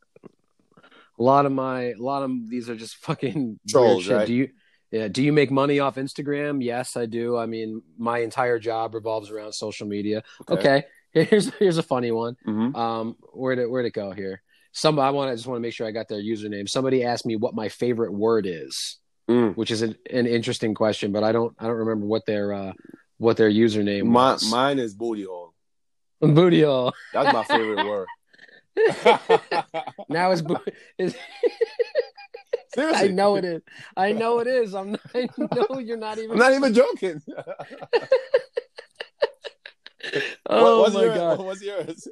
a 1.17 1.23
lot 1.23 1.45
of 1.45 1.51
my 1.51 1.83
a 1.91 1.97
lot 1.97 2.23
of 2.23 2.31
these 2.49 2.69
are 2.69 2.75
just 2.75 2.95
fucking 3.05 3.59
Trolls, 3.69 3.95
weird 3.97 4.03
shit. 4.05 4.15
right? 4.17 4.27
Do 4.27 4.33
you 4.33 4.49
yeah, 4.91 5.07
do 5.09 5.23
you 5.23 5.33
make 5.33 5.51
money 5.51 5.79
off 5.79 5.95
Instagram? 5.95 6.63
Yes, 6.63 6.95
I 6.95 7.05
do. 7.07 7.35
I 7.35 7.47
mean, 7.47 7.81
my 7.97 8.19
entire 8.19 8.59
job 8.59 8.93
revolves 8.95 9.29
around 9.31 9.51
social 9.53 9.87
media. 9.87 10.23
Okay. 10.49 10.85
Here's 11.11 11.49
here's 11.55 11.77
a 11.77 11.83
funny 11.83 12.11
one. 12.11 12.35
Mhm. 12.45 12.75
Um 12.75 13.15
where 13.33 13.55
did 13.55 13.67
where'd 13.67 13.85
it 13.85 13.93
go 13.93 14.11
here? 14.11 14.41
Some 14.73 14.99
I 14.99 15.09
want 15.11 15.31
I 15.31 15.35
just 15.35 15.47
want 15.47 15.55
to 15.57 15.61
make 15.61 15.73
sure 15.73 15.87
I 15.87 15.91
got 15.91 16.09
their 16.09 16.21
username. 16.21 16.67
Somebody 16.69 17.03
asked 17.05 17.25
me 17.25 17.37
what 17.37 17.55
my 17.55 17.69
favorite 17.69 18.11
word 18.13 18.45
is, 18.45 18.97
Mm. 19.29 19.55
which 19.55 19.71
is 19.71 19.81
an, 19.81 19.95
an 20.11 20.27
interesting 20.27 20.73
question, 20.75 21.11
but 21.13 21.23
I 21.23 21.31
don't 21.31 21.55
I 21.57 21.67
don't 21.67 21.77
remember 21.77 22.05
what 22.05 22.25
their 22.25 22.51
uh 22.53 22.73
what 23.17 23.37
their 23.37 23.49
username 23.49 24.05
My, 24.05 24.33
was. 24.33 24.49
mine 24.51 24.79
is 24.79 24.93
booty 24.93 25.23
hole. 25.23 25.53
Booty 26.21 26.61
hole. 26.63 26.93
That's 27.13 27.33
my 27.33 27.43
favorite 27.43 27.85
word. 27.87 28.07
Now 30.09 30.31
it's 30.31 30.41
bo- 30.41 30.59
is 30.97 31.15
Seriously, 32.75 33.07
I 33.07 33.11
know 33.11 33.35
it 33.37 33.45
is. 33.45 33.61
I 33.95 34.11
know 34.11 34.39
it 34.39 34.47
is. 34.47 34.75
I'm. 34.75 34.97
I 35.13 35.29
know 35.39 35.79
you're 35.79 35.95
not 35.97 36.17
even. 36.17 36.31
I'm 36.31 36.37
not 36.37 36.51
even 36.53 36.73
joking. 36.73 37.21
oh 40.49 40.81
what's 40.81 40.93
my 40.93 41.03
yours? 41.05 41.17
god! 41.17 41.39
What's 41.39 41.61
yours? 41.61 42.07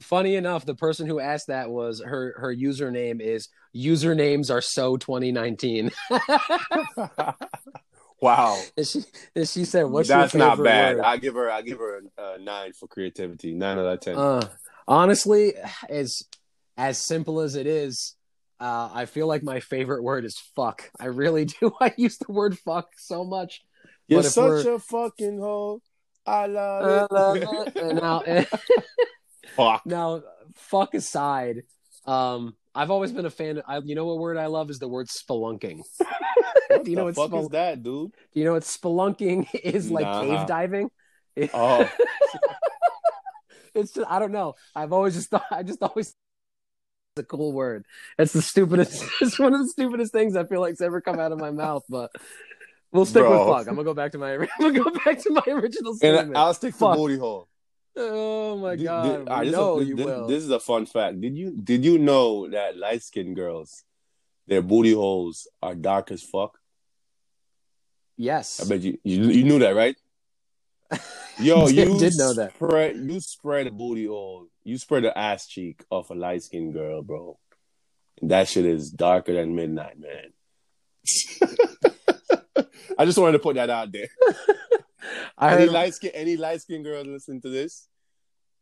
Funny 0.00 0.34
enough, 0.34 0.66
the 0.66 0.74
person 0.74 1.06
who 1.06 1.20
asked 1.20 1.46
that 1.46 1.70
was 1.70 2.02
her. 2.04 2.34
Her 2.36 2.52
username 2.54 3.20
is 3.20 3.48
usernames 3.74 4.50
are 4.52 4.60
so 4.60 4.96
2019. 4.96 5.92
Wow, 8.20 8.60
and 8.76 8.86
she 8.86 9.00
and 9.34 9.48
she 9.48 9.64
said, 9.64 9.84
"What's 9.84 10.08
that's 10.08 10.34
not 10.34 10.62
bad. 10.62 10.96
word?" 10.96 11.04
I 11.04 11.16
give 11.16 11.34
her, 11.34 11.50
I 11.50 11.62
give 11.62 11.78
her 11.78 12.02
a, 12.18 12.22
a 12.34 12.38
nine 12.38 12.72
for 12.72 12.86
creativity. 12.88 13.54
Nine 13.54 13.78
out 13.78 13.86
of 13.86 14.00
ten. 14.00 14.16
Uh, 14.16 14.48
honestly, 14.88 15.54
as 15.88 16.22
as 16.76 16.98
simple 16.98 17.40
as 17.40 17.54
it 17.56 17.66
is, 17.66 18.14
uh, 18.60 18.90
I 18.92 19.06
feel 19.06 19.26
like 19.26 19.42
my 19.42 19.60
favorite 19.60 20.02
word 20.02 20.24
is 20.24 20.40
fuck. 20.56 20.90
I 20.98 21.06
really 21.06 21.44
do. 21.60 21.72
I 21.80 21.92
use 21.96 22.18
the 22.18 22.32
word 22.32 22.58
fuck 22.58 22.88
so 22.96 23.24
much. 23.24 23.62
You're 24.08 24.22
such 24.24 24.64
we're- 24.64 24.74
a 24.74 24.78
fucking 24.78 25.38
hoe. 25.38 25.80
I 26.26 26.46
love 26.46 27.36
it. 27.36 27.76
and 27.76 28.00
now, 28.00 28.20
and 28.20 28.46
Fuck. 29.56 29.86
now, 29.86 30.22
fuck 30.54 30.94
aside, 30.94 31.62
um, 32.06 32.54
I've 32.74 32.90
always 32.90 33.12
been 33.12 33.26
a 33.26 33.30
fan. 33.30 33.58
Of, 33.58 33.64
I, 33.66 33.78
you 33.78 33.94
know 33.94 34.06
what 34.06 34.18
word 34.18 34.36
I 34.36 34.46
love 34.46 34.70
is 34.70 34.78
the 34.78 34.88
word 34.88 35.08
spelunking. 35.08 35.82
What 36.68 36.84
Do 36.84 36.90
you 36.92 36.96
know 36.96 37.10
the 37.10 37.20
what 37.20 37.30
fuck 37.30 37.30
spel- 37.40 37.42
is 37.42 37.48
that, 37.48 37.82
dude? 37.82 38.12
Do 38.32 38.38
you 38.40 38.44
know 38.44 38.52
what 38.52 38.62
spelunking 38.62 39.48
is? 39.64 39.90
Like 39.90 40.04
Nah. 40.04 40.20
cave 40.22 40.46
diving. 40.46 40.90
Oh, 41.54 41.88
It's 43.74 43.92
just 43.92 44.10
I 44.10 44.18
don't 44.18 44.32
know. 44.32 44.54
I've 44.74 44.92
always 44.92 45.14
just 45.14 45.30
thought 45.30 45.44
I 45.50 45.62
just 45.62 45.82
always 45.82 46.08
it's 46.08 46.16
a 47.18 47.22
cool 47.24 47.52
word. 47.52 47.84
It's 48.18 48.32
the 48.32 48.42
stupidest. 48.42 49.04
It's 49.20 49.38
one 49.38 49.52
of 49.54 49.60
the 49.60 49.68
stupidest 49.68 50.12
things 50.12 50.36
I 50.36 50.44
feel 50.44 50.60
like's 50.60 50.80
ever 50.80 51.00
come 51.00 51.18
out 51.18 51.32
of 51.32 51.38
my 51.40 51.50
mouth. 51.50 51.82
But 51.88 52.10
we'll 52.92 53.04
stick 53.04 53.22
Bro. 53.22 53.46
with 53.48 53.56
fuck. 53.58 53.68
I'm 53.68 53.74
gonna 53.74 53.84
go 53.84 53.94
back 53.94 54.12
to 54.12 54.18
my. 54.18 54.34
I'm 54.34 54.48
gonna 54.60 54.78
go 54.78 54.90
back 55.04 55.18
to 55.22 55.30
my 55.30 55.52
original 55.52 55.94
statement. 55.94 56.28
and. 56.28 56.36
I'll 56.38 56.54
stick 56.54 56.72
to 56.74 56.78
Fuck. 56.78 56.96
booty 56.96 57.16
hole. 57.18 57.48
Oh 58.00 58.56
my 58.56 58.76
god! 58.76 59.04
did- 59.04 59.28
right, 59.28 59.44
this, 59.44 59.52
no, 59.52 59.78
is 59.78 59.84
a, 59.84 59.88
you 59.88 59.96
this, 59.96 60.06
will. 60.06 60.26
this 60.26 60.42
is 60.44 60.50
a 60.50 60.60
fun 60.60 60.86
fact. 60.86 61.20
Did 61.20 61.36
you 61.36 61.50
did 61.52 61.84
you 61.84 61.98
know 61.98 62.48
that 62.50 62.76
light 62.76 63.02
skinned 63.02 63.36
girls, 63.36 63.84
their 64.46 64.62
booty 64.62 64.92
holes 64.92 65.46
are 65.62 65.74
dark 65.74 66.10
as 66.10 66.22
fuck? 66.22 66.58
yes. 68.16 68.60
I 68.60 68.68
bet 68.68 68.82
you 68.82 68.98
you, 69.04 69.24
you 69.24 69.44
knew 69.44 69.58
that, 69.60 69.74
right? 69.74 69.96
Yo, 71.38 71.66
Did- 71.68 71.76
you 71.88 71.98
did 71.98 72.12
know 72.16 72.34
that. 72.34 72.52
Spread, 72.54 72.96
you 72.96 73.20
spread 73.20 73.66
a 73.66 73.70
booty 73.70 74.06
hole. 74.06 74.46
You 74.64 74.76
spread 74.76 75.04
the 75.04 75.16
ass 75.16 75.46
cheek 75.46 75.84
off 75.90 76.10
a 76.10 76.14
light 76.14 76.42
skinned 76.42 76.74
girl, 76.74 77.02
bro. 77.02 77.38
And 78.20 78.30
that 78.30 78.48
shit 78.48 78.66
is 78.66 78.90
darker 78.90 79.32
than 79.32 79.54
midnight, 79.54 79.96
man. 79.98 80.32
I 82.98 83.06
just 83.06 83.16
wanted 83.16 83.32
to 83.32 83.38
put 83.38 83.54
that 83.56 83.70
out 83.70 83.90
there. 83.92 84.08
I 85.38 85.54
any 85.54 85.62
heard. 85.62 85.72
light 85.72 85.94
skin, 85.94 86.10
any 86.12 86.36
light 86.36 86.60
skinned 86.60 86.84
girls 86.84 87.06
listen 87.06 87.40
to 87.40 87.48
this, 87.48 87.88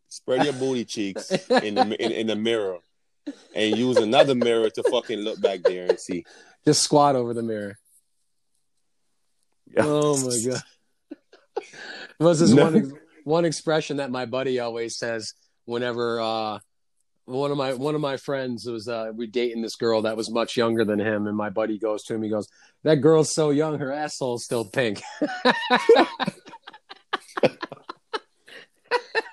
spread 0.09 0.45
your 0.45 0.53
booty 0.55 0.85
cheeks 0.85 1.31
in 1.51 1.75
the 1.75 1.97
in, 2.05 2.13
in 2.13 2.27
the 2.27 2.37
mirror, 2.37 2.79
and 3.55 3.77
use 3.77 3.97
another 3.99 4.35
mirror 4.35 4.71
to 4.71 4.83
fucking 4.85 5.19
look 5.21 5.41
back 5.41 5.61
there 5.63 5.87
and 5.87 5.99
see. 6.01 6.25
just 6.65 6.83
squat 6.83 7.17
over 7.17 7.35
the 7.35 7.43
mirror. 7.43 7.79
Oh 9.77 10.17
my 10.27 10.39
god! 10.51 10.63
It 11.61 12.23
Was 12.25 12.41
this 12.41 12.51
No. 12.53 12.65
one 12.65 12.93
one 13.25 13.45
expression 13.45 13.99
that 13.99 14.11
my 14.11 14.25
buddy 14.27 14.59
always 14.61 14.97
says 14.97 15.35
whenever 15.67 16.19
uh, 16.21 16.59
one 17.27 17.51
of 17.51 17.59
my 17.59 17.75
one 17.75 17.95
of 17.95 18.01
my 18.01 18.17
friends 18.17 18.65
was 18.65 18.89
uh, 18.89 19.11
we 19.15 19.27
dating 19.27 19.61
this 19.61 19.77
girl 19.77 20.03
that 20.03 20.17
was 20.17 20.31
much 20.31 20.57
younger 20.57 20.85
than 20.87 20.99
him, 20.99 21.27
and 21.27 21.37
my 21.37 21.51
buddy 21.51 21.79
goes 21.79 22.03
to 22.05 22.15
him, 22.15 22.23
he 22.23 22.31
goes, 22.31 22.49
"That 22.85 22.97
girl's 22.97 23.31
so 23.33 23.51
young, 23.51 23.79
her 23.79 23.93
asshole's 23.93 24.45
still 24.45 24.65
pink." 24.65 25.03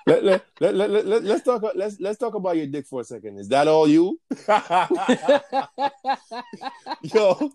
Let, 0.06 0.24
let, 0.24 0.46
let, 0.60 0.74
let, 0.74 0.90
let, 0.90 1.06
let, 1.06 1.24
let's 1.24 1.44
talk. 1.44 1.64
Let's 1.74 1.98
let's 1.98 2.16
talk 2.18 2.34
about 2.34 2.56
your 2.56 2.68
dick 2.68 2.86
for 2.86 3.00
a 3.00 3.04
second. 3.04 3.38
Is 3.38 3.48
that 3.48 3.66
all 3.66 3.88
you? 3.88 4.20
Yo, 7.02 7.50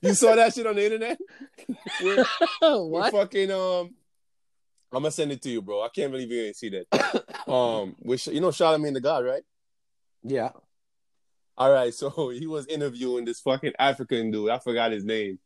you 0.00 0.14
saw 0.14 0.34
that 0.36 0.54
shit 0.54 0.66
on 0.66 0.76
the 0.76 0.84
internet? 0.84 1.18
We're, 2.02 2.24
we're 2.62 2.84
what? 2.84 3.12
fucking 3.12 3.50
um. 3.50 3.94
I'm 4.92 5.02
gonna 5.02 5.10
send 5.10 5.32
it 5.32 5.42
to 5.42 5.50
you, 5.50 5.60
bro. 5.60 5.82
I 5.82 5.88
can't 5.88 6.10
believe 6.10 6.30
you 6.30 6.44
didn't 6.44 6.56
see 6.56 6.70
that. 6.70 7.24
Um, 7.50 7.96
with 8.00 8.26
you 8.28 8.40
know 8.40 8.48
Charlamagne 8.48 8.94
the 8.94 9.00
God, 9.00 9.24
right? 9.24 9.42
Yeah. 10.22 10.50
All 11.56 11.70
right, 11.70 11.92
so 11.92 12.28
he 12.30 12.46
was 12.46 12.66
interviewing 12.66 13.24
this 13.24 13.40
fucking 13.40 13.72
African 13.78 14.30
dude. 14.30 14.50
I 14.50 14.58
forgot 14.58 14.92
his 14.92 15.04
name. 15.04 15.38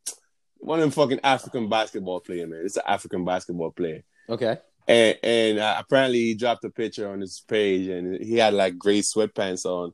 One 0.58 0.78
of 0.78 0.82
them 0.82 0.90
fucking 0.92 1.20
African 1.24 1.68
basketball 1.68 2.20
player, 2.20 2.46
man. 2.46 2.62
It's 2.64 2.76
an 2.76 2.84
African 2.86 3.24
basketball 3.24 3.72
player. 3.72 4.02
Okay. 4.28 4.58
And 4.86 5.18
and 5.22 5.58
uh, 5.58 5.76
apparently 5.78 6.20
he 6.20 6.34
dropped 6.34 6.64
a 6.64 6.70
picture 6.70 7.08
on 7.08 7.20
his 7.20 7.42
page, 7.48 7.88
and 7.88 8.22
he 8.22 8.34
had 8.36 8.52
like 8.54 8.76
gray 8.78 9.00
sweatpants 9.00 9.64
on, 9.64 9.92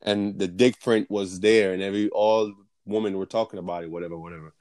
and 0.00 0.38
the 0.38 0.48
dick 0.48 0.80
print 0.80 1.10
was 1.10 1.40
there, 1.40 1.72
and 1.74 1.82
every 1.82 2.08
all 2.08 2.52
women 2.86 3.18
were 3.18 3.26
talking 3.26 3.58
about 3.58 3.84
it, 3.84 3.90
whatever, 3.90 4.18
whatever. 4.18 4.54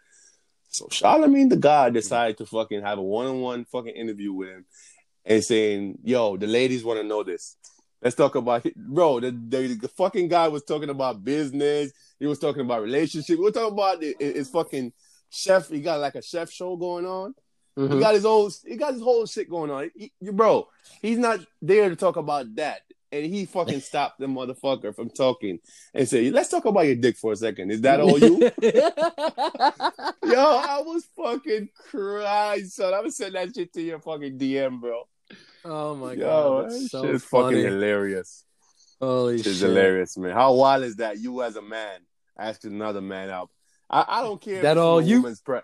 So 0.69 0.85
Charlamagne 0.87 1.49
the 1.49 1.57
God 1.57 1.93
decided 1.93 2.37
to 2.37 2.45
fucking 2.45 2.81
have 2.81 2.97
a 2.97 3.01
one 3.01 3.27
on 3.27 3.41
one 3.41 3.65
fucking 3.65 3.93
interview 3.95 4.33
with 4.33 4.49
him, 4.49 4.65
and 5.25 5.43
saying, 5.43 5.99
"Yo, 6.03 6.35
the 6.35 6.47
ladies 6.47 6.83
want 6.83 6.99
to 6.99 7.07
know 7.07 7.23
this. 7.23 7.55
Let's 8.01 8.15
talk 8.15 8.35
about 8.35 8.65
it, 8.65 8.75
bro." 8.75 9.21
The, 9.21 9.31
the 9.31 9.75
the 9.75 9.87
fucking 9.87 10.27
guy 10.27 10.49
was 10.49 10.63
talking 10.63 10.89
about 10.89 11.23
business. 11.23 11.93
He 12.19 12.27
was 12.27 12.39
talking 12.39 12.61
about 12.61 12.83
relationship. 12.83 13.39
We 13.39 13.47
are 13.47 13.51
talking 13.51 13.73
about 13.73 14.03
it- 14.03 14.17
it- 14.19 14.35
his 14.35 14.49
fucking 14.49 14.91
chef. 15.29 15.69
He 15.69 15.79
got 15.79 16.01
like 16.01 16.15
a 16.15 16.21
chef 16.21 16.51
show 16.51 16.75
going 16.75 17.05
on. 17.05 17.35
He 17.75 17.81
Mhm. 17.83 17.99
got 17.99 18.13
his 18.15 18.25
own. 18.25 18.51
He 18.65 18.75
got 18.75 18.93
his 18.93 19.01
whole 19.01 19.25
shit 19.25 19.49
going 19.49 19.71
on. 19.71 19.91
He, 19.95 20.11
you- 20.19 20.33
bro, 20.33 20.67
he's 21.01 21.17
not 21.17 21.39
there 21.61 21.89
to 21.89 21.95
talk 21.95 22.17
about 22.17 22.53
that, 22.55 22.81
and 23.11 23.25
he 23.25 23.45
fucking 23.45 23.79
stopped 23.81 24.19
the 24.19 24.25
motherfucker 24.27 24.93
from 24.93 25.09
talking 25.09 25.59
and 25.93 26.07
said, 26.07 26.33
"Let's 26.33 26.49
talk 26.49 26.65
about 26.65 26.81
your 26.87 26.95
dick 26.95 27.17
for 27.17 27.31
a 27.31 27.35
second. 27.35 27.71
Is 27.71 27.81
that 27.81 28.01
all 28.01 28.19
you?" 28.19 28.39
Yo, 30.23 30.37
I 30.37 30.81
was 30.85 31.05
fucking 31.15 31.69
crying, 31.89 32.65
son. 32.65 32.93
I 32.93 32.99
was 33.01 33.17
sending 33.17 33.41
that 33.45 33.55
shit 33.55 33.73
to 33.73 33.81
your 33.81 33.99
fucking 33.99 34.37
DM, 34.37 34.79
bro. 34.81 35.03
oh 35.65 35.95
my 35.95 36.13
Yo, 36.13 36.19
god, 36.19 36.65
that 36.65 36.69
that's 36.71 36.91
so 36.91 37.03
shit 37.05 37.15
is 37.15 37.23
funny. 37.23 37.55
fucking 37.57 37.71
hilarious. 37.71 38.43
Holy 38.99 39.41
shit! 39.41 39.57
hilarious, 39.57 40.17
man. 40.17 40.33
How 40.33 40.53
wild 40.53 40.83
is 40.83 40.97
that? 40.97 41.19
You 41.19 41.41
as 41.41 41.55
a 41.55 41.61
man 41.61 41.99
asking 42.37 42.71
another 42.73 43.01
man 43.01 43.29
out. 43.29 43.49
I, 43.89 44.05
I 44.07 44.21
don't 44.21 44.39
care. 44.41 44.61
That 44.61 44.77
all 44.77 45.01
you? 45.01 45.17
woman's 45.21 45.41
Pre- 45.41 45.59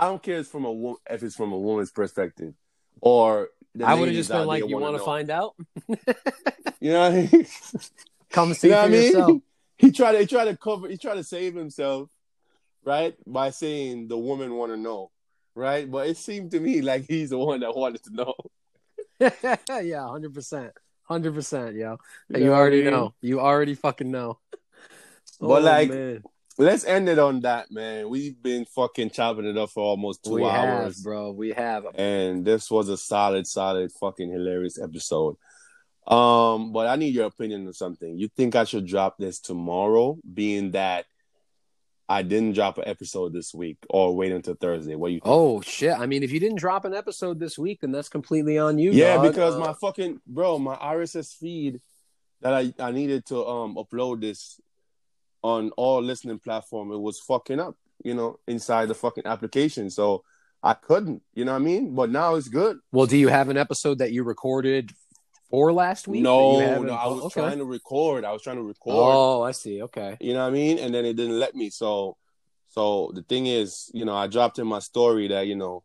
I 0.00 0.04
don't 0.06 0.22
care 0.22 0.36
if 0.36 0.40
it's 0.40 0.48
from 0.50 0.64
a 0.64 0.94
if 1.10 1.22
it's 1.22 1.36
from 1.36 1.52
a 1.52 1.58
woman's 1.58 1.90
perspective, 1.90 2.54
or 3.02 3.50
I 3.84 3.94
would 3.94 4.08
have 4.08 4.16
just 4.16 4.30
been 4.30 4.46
like, 4.46 4.66
"You 4.66 4.78
want 4.78 4.94
to 4.94 4.98
know." 4.98 5.04
find 5.04 5.30
out? 5.30 5.54
You 6.80 6.92
know 6.92 7.00
what 7.00 7.12
I 7.12 7.28
mean? 7.30 7.46
Come 8.30 8.54
see 8.54 8.68
you 8.68 8.74
know 8.74 8.80
for 8.80 8.86
I 8.86 8.88
mean? 8.88 9.02
yourself." 9.04 9.42
He 9.78 9.92
tried 9.92 10.12
to 10.12 10.18
he 10.18 10.26
tried 10.26 10.44
to 10.44 10.56
cover 10.58 10.88
he 10.88 10.98
tried 10.98 11.14
to 11.14 11.24
save 11.24 11.54
himself, 11.54 12.10
right? 12.84 13.14
By 13.26 13.50
saying 13.50 14.08
the 14.08 14.18
woman 14.18 14.54
want 14.54 14.72
to 14.72 14.76
know, 14.76 15.10
right? 15.54 15.90
But 15.90 16.08
it 16.08 16.18
seemed 16.18 16.50
to 16.52 16.60
me 16.60 16.82
like 16.82 17.06
he's 17.08 17.30
the 17.30 17.38
one 17.38 17.60
that 17.60 17.74
wanted 17.74 18.02
to 18.04 18.14
know. 18.14 18.34
yeah, 19.82 20.06
hundred 20.08 20.34
percent, 20.34 20.72
hundred 21.04 21.34
percent, 21.34 21.76
yo. 21.76 21.96
You 22.28 22.40
You, 22.40 22.44
know 22.46 22.52
what 22.52 22.56
I 22.58 22.60
already 22.60 22.82
mean? 22.82 22.90
know. 22.90 23.14
You 23.22 23.40
already 23.40 23.74
fucking 23.74 24.10
know. 24.10 24.38
But, 25.40 25.62
oh, 25.62 25.64
like, 25.64 25.88
man. 25.88 26.22
Let's 26.60 26.84
end 26.84 27.08
it 27.08 27.18
on 27.18 27.40
that, 27.40 27.70
man. 27.70 28.10
We've 28.10 28.40
been 28.42 28.66
fucking 28.66 29.10
chopping 29.10 29.46
it 29.46 29.56
up 29.56 29.70
for 29.70 29.82
almost 29.82 30.22
two 30.22 30.34
we 30.34 30.44
hours. 30.44 30.96
have, 30.96 31.02
bro. 31.02 31.30
We 31.32 31.52
have. 31.52 31.86
and 31.94 32.44
this 32.44 32.70
was 32.70 32.90
a 32.90 32.98
solid, 32.98 33.46
solid, 33.46 33.90
fucking 33.92 34.30
hilarious 34.30 34.78
episode. 34.78 35.36
Um, 36.06 36.72
but 36.72 36.86
I 36.86 36.96
need 36.96 37.14
your 37.14 37.24
opinion 37.24 37.66
on 37.66 37.72
something. 37.72 38.18
You 38.18 38.28
think 38.28 38.56
I 38.56 38.64
should 38.64 38.86
drop 38.86 39.16
this 39.16 39.40
tomorrow, 39.40 40.18
being 40.34 40.72
that 40.72 41.06
I 42.10 42.20
didn't 42.20 42.52
drop 42.52 42.76
an 42.76 42.84
episode 42.86 43.32
this 43.32 43.54
week, 43.54 43.78
or 43.88 44.14
wait 44.14 44.32
until 44.32 44.54
Thursday? 44.54 44.96
What 44.96 45.12
you 45.12 45.20
think? 45.20 45.32
Oh 45.32 45.62
shit! 45.62 45.98
I 45.98 46.04
mean, 46.04 46.22
if 46.22 46.30
you 46.30 46.40
didn't 46.40 46.58
drop 46.58 46.84
an 46.84 46.92
episode 46.92 47.40
this 47.40 47.56
week, 47.56 47.80
then 47.80 47.90
that's 47.90 48.10
completely 48.10 48.58
on 48.58 48.76
you. 48.78 48.90
yeah, 48.90 49.14
dog. 49.14 49.32
because 49.32 49.54
Uh, 49.54 49.60
my 49.60 49.72
fucking 49.72 50.20
bro, 50.26 50.58
my 50.58 50.76
RSS 50.76 51.34
feed 51.34 51.80
that 52.42 52.52
I, 52.52 52.74
I 52.78 52.90
needed 52.90 53.24
to 53.26 53.46
um 53.46 53.76
upload 53.76 54.20
this 54.20 54.60
on 55.42 55.70
all 55.72 56.02
listening 56.02 56.38
platform, 56.38 56.92
it 56.92 56.98
was 56.98 57.20
fucking 57.20 57.60
up, 57.60 57.76
you 58.04 58.14
know, 58.14 58.38
inside 58.46 58.88
the 58.88 58.94
fucking 58.94 59.26
application. 59.26 59.90
So 59.90 60.24
I 60.62 60.74
couldn't, 60.74 61.22
you 61.34 61.44
know 61.44 61.52
what 61.52 61.62
I 61.62 61.64
mean? 61.64 61.94
But 61.94 62.10
now 62.10 62.34
it's 62.34 62.48
good. 62.48 62.78
Well, 62.92 63.06
do 63.06 63.16
you 63.16 63.28
have 63.28 63.48
an 63.48 63.56
episode 63.56 63.98
that 63.98 64.12
you 64.12 64.24
recorded 64.24 64.92
for 65.48 65.72
last 65.72 66.06
week? 66.06 66.22
No, 66.22 66.82
no, 66.82 66.92
I 66.92 67.06
was 67.06 67.24
okay. 67.24 67.40
trying 67.40 67.58
to 67.58 67.64
record. 67.64 68.24
I 68.24 68.32
was 68.32 68.42
trying 68.42 68.56
to 68.56 68.62
record. 68.62 68.94
Oh, 68.96 69.42
I 69.42 69.52
see. 69.52 69.82
Okay. 69.82 70.16
You 70.20 70.34
know 70.34 70.40
what 70.40 70.48
I 70.48 70.50
mean? 70.50 70.78
And 70.78 70.94
then 70.94 71.04
it 71.04 71.14
didn't 71.14 71.38
let 71.38 71.54
me. 71.54 71.70
So, 71.70 72.16
so 72.68 73.10
the 73.14 73.22
thing 73.22 73.46
is, 73.46 73.90
you 73.94 74.04
know, 74.04 74.14
I 74.14 74.26
dropped 74.26 74.58
in 74.58 74.66
my 74.66 74.80
story 74.80 75.28
that 75.28 75.46
you 75.46 75.56
know, 75.56 75.82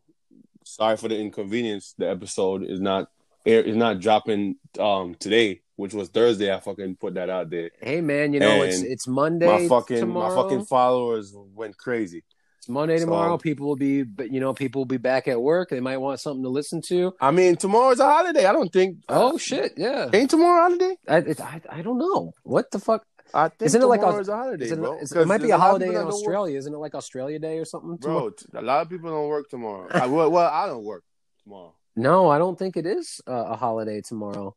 sorry 0.63 0.97
for 0.97 1.07
the 1.07 1.17
inconvenience. 1.19 1.95
The 1.97 2.09
episode 2.09 2.63
is 2.63 2.81
not 2.81 3.09
air 3.45 3.61
is 3.61 3.75
not 3.75 3.99
dropping 3.99 4.55
um 4.79 5.15
today, 5.15 5.61
which 5.75 5.93
was 5.93 6.09
Thursday. 6.09 6.53
I 6.53 6.59
fucking 6.59 6.95
put 6.97 7.13
that 7.15 7.29
out 7.29 7.49
there. 7.49 7.71
Hey, 7.81 8.01
man, 8.01 8.33
you 8.33 8.39
know 8.39 8.63
it's 8.63 8.77
And 8.79 8.87
it's 8.91 9.07
Monday. 9.07 9.45
my 9.47 9.67
fucking 9.67 9.99
tomorrow. 9.99 10.35
my 10.35 10.41
fucking 10.41 10.65
followers 10.65 11.33
went 11.35 11.77
crazy. 11.77 12.23
It's 12.59 12.69
Monday 12.69 12.97
So- 12.97 13.05
tomorrow. 13.05 13.37
People 13.37 13.67
will 13.67 13.75
be, 13.75 14.01
but 14.03 14.31
you 14.31 14.39
know, 14.39 14.53
people 14.53 14.81
will 14.81 14.85
be 14.87 14.97
back 14.97 15.27
at 15.27 15.39
work. 15.41 15.69
They 15.69 15.79
might 15.79 15.97
want 15.97 16.19
something 16.19 16.43
to 16.43 16.49
listen 16.49 16.81
to. 16.87 17.13
I 17.21 17.31
mean, 17.31 17.55
tomorrow's 17.57 17.99
a 17.99 18.05
holiday. 18.05 18.45
I 18.45 18.53
don't 18.53 18.71
think. 18.73 18.97
Oh 19.07 19.37
shit! 19.37 19.73
Yeah. 19.77 20.09
ain't 20.13 20.29
tomorrow 20.31 20.59
a 20.59 20.63
holiday? 20.63 20.95
I, 21.07 21.17
it, 21.17 21.39
I 21.41 21.61
I 21.69 21.81
don't 21.83 21.99
know 21.99 22.33
what 22.43 22.71
the 22.71 22.79
fuck. 22.79 23.03
I 23.33 23.49
think 23.49 23.63
Isn't 23.63 23.81
it 23.81 23.85
like 23.87 24.01
a- 24.01 24.05
holiday, 24.05 24.65
it, 24.67 24.79
bro. 24.79 24.97
is- 24.99 25.11
it 25.11 25.27
might 25.27 25.41
be 25.41 25.49
a 25.51 25.57
holiday 25.57 25.87
in 25.87 25.93
that 25.93 25.99
don't 26.01 26.05
work- 26.07 26.13
Australia. 26.15 26.57
Isn't 26.57 26.73
it 26.73 26.77
like 26.77 26.95
Australia 26.95 27.37
Day 27.39 27.57
or 27.57 27.65
something? 27.65 27.97
bro. 27.97 28.31
A 28.53 28.61
lot 28.61 28.81
of 28.83 28.89
people 28.89 29.09
don't 29.09 29.27
work 29.27 29.49
tomorrow. 29.49 29.87
I, 29.91 30.05
well, 30.07 30.31
well, 30.31 30.49
I 30.49 30.67
don't 30.67 30.83
work 30.85 31.03
tomorrow. 31.43 31.75
No, 31.95 32.29
I 32.29 32.37
don't 32.37 32.57
think 32.57 32.77
it 32.77 32.85
is 32.85 33.21
uh, 33.27 33.33
a 33.33 33.55
holiday 33.55 34.01
tomorrow. 34.01 34.55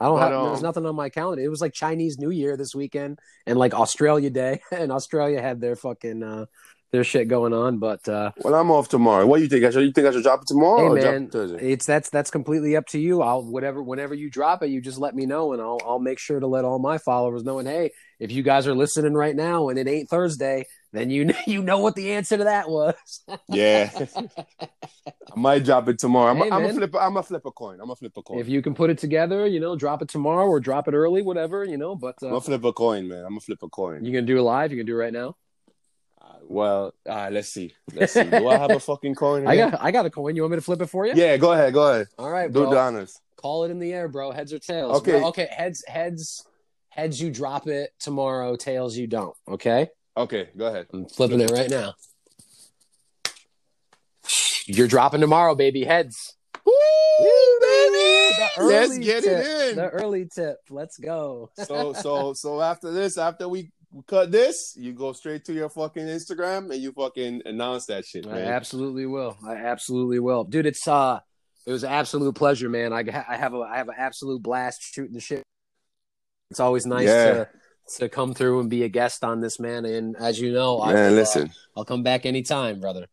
I 0.00 0.04
don't 0.06 0.18
But, 0.18 0.30
have. 0.30 0.44
there's 0.44 0.58
um, 0.58 0.62
nothing 0.62 0.86
on 0.86 0.94
my 0.94 1.08
calendar. 1.08 1.42
It 1.42 1.48
was 1.48 1.60
like 1.60 1.72
Chinese 1.72 2.18
New 2.18 2.30
Year 2.30 2.56
this 2.56 2.74
weekend 2.74 3.18
and 3.46 3.58
like 3.58 3.74
Australia 3.74 4.30
Day, 4.30 4.60
and 4.70 4.92
Australia 4.92 5.42
had 5.42 5.60
their 5.60 5.74
fucking 5.74 6.22
uh, 6.22 6.46
their 6.92 7.04
shit 7.04 7.28
going 7.28 7.52
on. 7.52 7.78
But 7.78 8.08
uh, 8.08 8.30
Well, 8.38 8.54
I'm 8.54 8.70
off 8.70 8.88
tomorrow. 8.88 9.26
What 9.26 9.38
do 9.38 9.42
you 9.42 9.48
think? 9.48 9.64
I 9.64 9.70
should, 9.70 9.84
you 9.84 9.92
think 9.92 10.06
I 10.06 10.12
should 10.12 10.22
drop 10.22 10.42
it 10.42 10.46
tomorrow 10.46 10.94
Hey, 10.94 11.00
or 11.00 11.00
drop 11.00 11.34
man, 11.34 11.50
it 11.58 11.62
it's 11.62 11.86
that's 11.86 12.10
that's 12.10 12.30
completely 12.30 12.76
up 12.76 12.86
to 12.88 12.98
you. 13.00 13.22
I'll 13.22 13.42
whatever 13.42 13.82
whenever 13.82 14.14
you 14.14 14.30
drop 14.30 14.62
it, 14.62 14.70
you 14.70 14.80
just 14.80 14.98
let 14.98 15.14
me 15.16 15.26
know, 15.26 15.52
and 15.52 15.60
I'll 15.60 15.80
I'll 15.84 15.98
make 15.98 16.18
sure 16.20 16.38
to 16.38 16.46
let 16.46 16.64
all 16.64 16.78
my 16.78 16.98
followers 16.98 17.42
know. 17.42 17.58
And 17.58 17.66
hey, 17.66 17.90
if 18.20 18.30
you 18.30 18.42
guys 18.44 18.68
are 18.68 18.74
listening 18.74 19.14
right 19.14 19.34
now 19.34 19.68
and 19.68 19.78
it 19.78 19.88
ain't 19.88 20.08
Thursday, 20.08 20.64
then 20.92 21.10
you 21.10 21.30
you 21.46 21.62
know 21.62 21.78
what 21.78 21.94
the 21.94 22.12
answer 22.12 22.36
to 22.36 22.44
that 22.44 22.68
was. 22.68 22.94
Yeah, 23.48 23.90
I 24.60 24.68
might 25.36 25.64
drop 25.64 25.88
it 25.88 25.98
tomorrow. 25.98 26.30
I'm, 26.30 26.36
Hey, 26.38 26.50
I'm 26.50 26.62
gonna 26.62 26.74
flip. 26.74 26.94
I'm 26.94 27.14
gonna 27.14 27.22
flip 27.22 27.44
a 27.46 27.52
coin. 27.52 27.74
I'm 27.74 27.86
gonna 27.86 27.96
flip 27.96 28.12
a 28.16 28.22
coin. 28.22 28.38
if 28.38 28.48
you 28.48 28.62
can 28.62 28.74
put 28.74 28.90
it 28.90 28.98
together, 28.98 29.46
you 29.46 29.60
know, 29.60 29.76
drop 29.76 30.02
it 30.02 30.08
tomorrow 30.08 30.46
or 30.46 30.60
drop 30.60 30.88
it 30.88 30.94
early, 30.94 31.22
whatever, 31.22 31.64
you 31.64 31.76
know. 31.76 31.94
But 31.94 32.16
I'm 32.22 32.28
uh, 32.28 32.30
gonna 32.30 32.40
flip 32.40 32.64
a 32.64 32.72
coin, 32.72 33.08
man. 33.08 33.18
I'm 33.18 33.30
gonna 33.30 33.40
flip 33.40 33.62
a 33.62 33.68
coin. 33.68 34.04
you 34.04 34.12
gonna 34.12 34.26
do 34.26 34.38
it 34.38 34.42
live? 34.42 34.72
You 34.72 34.78
can 34.78 34.86
do 34.86 34.94
it 34.94 34.98
right 34.98 35.12
now. 35.12 35.36
Uh, 36.20 36.34
well, 36.42 36.94
right, 37.06 37.32
let's 37.32 37.48
see. 37.48 37.74
Let's 37.94 38.12
see. 38.12 38.24
Do 38.24 38.48
I 38.48 38.58
have 38.58 38.70
a 38.70 38.80
fucking 38.90 39.14
coin? 39.14 39.46
I 39.46 39.56
got 39.56 39.82
I 39.82 39.90
got 39.90 40.06
a 40.06 40.10
coin. 40.10 40.36
You 40.36 40.42
want 40.42 40.52
me 40.52 40.58
to 40.58 40.62
flip 40.62 40.80
it 40.82 40.86
for 40.86 41.06
you? 41.06 41.12
Yeah, 41.14 41.36
go 41.36 41.52
ahead. 41.52 41.72
Go 41.74 41.92
ahead. 41.92 42.08
All 42.18 42.30
right, 42.30 42.48
Do 42.52 42.60
bro. 42.60 42.70
the 42.70 42.78
honors. 42.78 43.20
Call 43.36 43.64
it 43.64 43.70
in 43.70 43.78
the 43.78 43.92
air, 43.92 44.08
bro. 44.08 44.32
Heads 44.32 44.52
or 44.52 44.58
tails. 44.58 44.98
Okay. 44.98 45.12
Bro, 45.12 45.28
okay. 45.28 45.48
Heads. 45.50 45.84
Heads. 45.86 46.44
Heads. 46.88 47.20
You 47.20 47.30
drop 47.30 47.68
it 47.68 47.90
tomorrow. 48.00 48.56
Tails. 48.56 48.96
You 48.96 49.06
don't. 49.06 49.36
Okay. 49.46 49.88
Okay, 50.18 50.48
go 50.56 50.66
ahead. 50.66 50.86
I'm 50.92 51.06
flipping 51.06 51.40
it 51.40 51.50
right 51.50 51.70
now. 51.70 51.94
You're 54.66 54.88
dropping 54.88 55.20
tomorrow, 55.20 55.54
baby. 55.54 55.84
Heads. 55.84 56.34
Woo, 56.66 56.72
The 56.72 57.66
baby! 57.66 58.42
Let's 58.68 58.90
early 58.92 59.04
get 59.04 59.24
tip. 59.24 59.38
it 59.44 59.70
in. 59.70 59.76
The 59.76 59.88
early 59.88 60.28
tip. 60.34 60.58
Let's 60.68 60.98
go. 60.98 61.50
so 61.64 61.92
so 61.94 62.34
so 62.34 62.60
after 62.60 62.90
this, 62.92 63.16
after 63.16 63.48
we 63.48 63.70
cut 64.06 64.30
this, 64.30 64.74
you 64.76 64.92
go 64.92 65.12
straight 65.12 65.44
to 65.46 65.54
your 65.54 65.70
fucking 65.70 66.04
Instagram 66.04 66.70
and 66.70 66.82
you 66.82 66.92
fucking 66.92 67.42
announce 67.46 67.86
that 67.86 68.04
shit, 68.04 68.26
I 68.26 68.40
absolutely 68.42 69.06
will. 69.06 69.36
I 69.46 69.54
absolutely 69.54 70.18
will, 70.18 70.44
dude. 70.44 70.66
It's 70.66 70.86
uh, 70.86 71.20
it 71.66 71.72
was 71.72 71.84
an 71.84 71.90
absolute 71.92 72.34
pleasure, 72.34 72.68
man. 72.68 72.92
I, 72.92 73.04
I 73.28 73.36
have 73.36 73.54
a 73.54 73.58
I 73.60 73.76
have 73.78 73.88
an 73.88 73.94
absolute 73.96 74.42
blast 74.42 74.82
shooting 74.82 75.14
the 75.14 75.20
shit. 75.20 75.42
It's 76.50 76.60
always 76.60 76.84
nice 76.86 77.06
Yeah. 77.06 77.32
to 77.32 77.48
to 77.96 78.08
come 78.08 78.34
through 78.34 78.60
and 78.60 78.70
be 78.70 78.82
a 78.84 78.88
guest 78.88 79.24
on 79.24 79.40
this, 79.40 79.58
man. 79.58 79.84
And 79.84 80.16
as 80.16 80.40
you 80.40 80.52
know, 80.52 80.80
I 80.80 80.92
Man, 80.92 81.10
will, 81.10 81.18
uh, 81.18 81.20
listen. 81.20 81.50
I'll 81.76 81.84
come 81.84 82.02
back 82.02 82.26
anytime, 82.26 82.80
brother. 82.80 83.06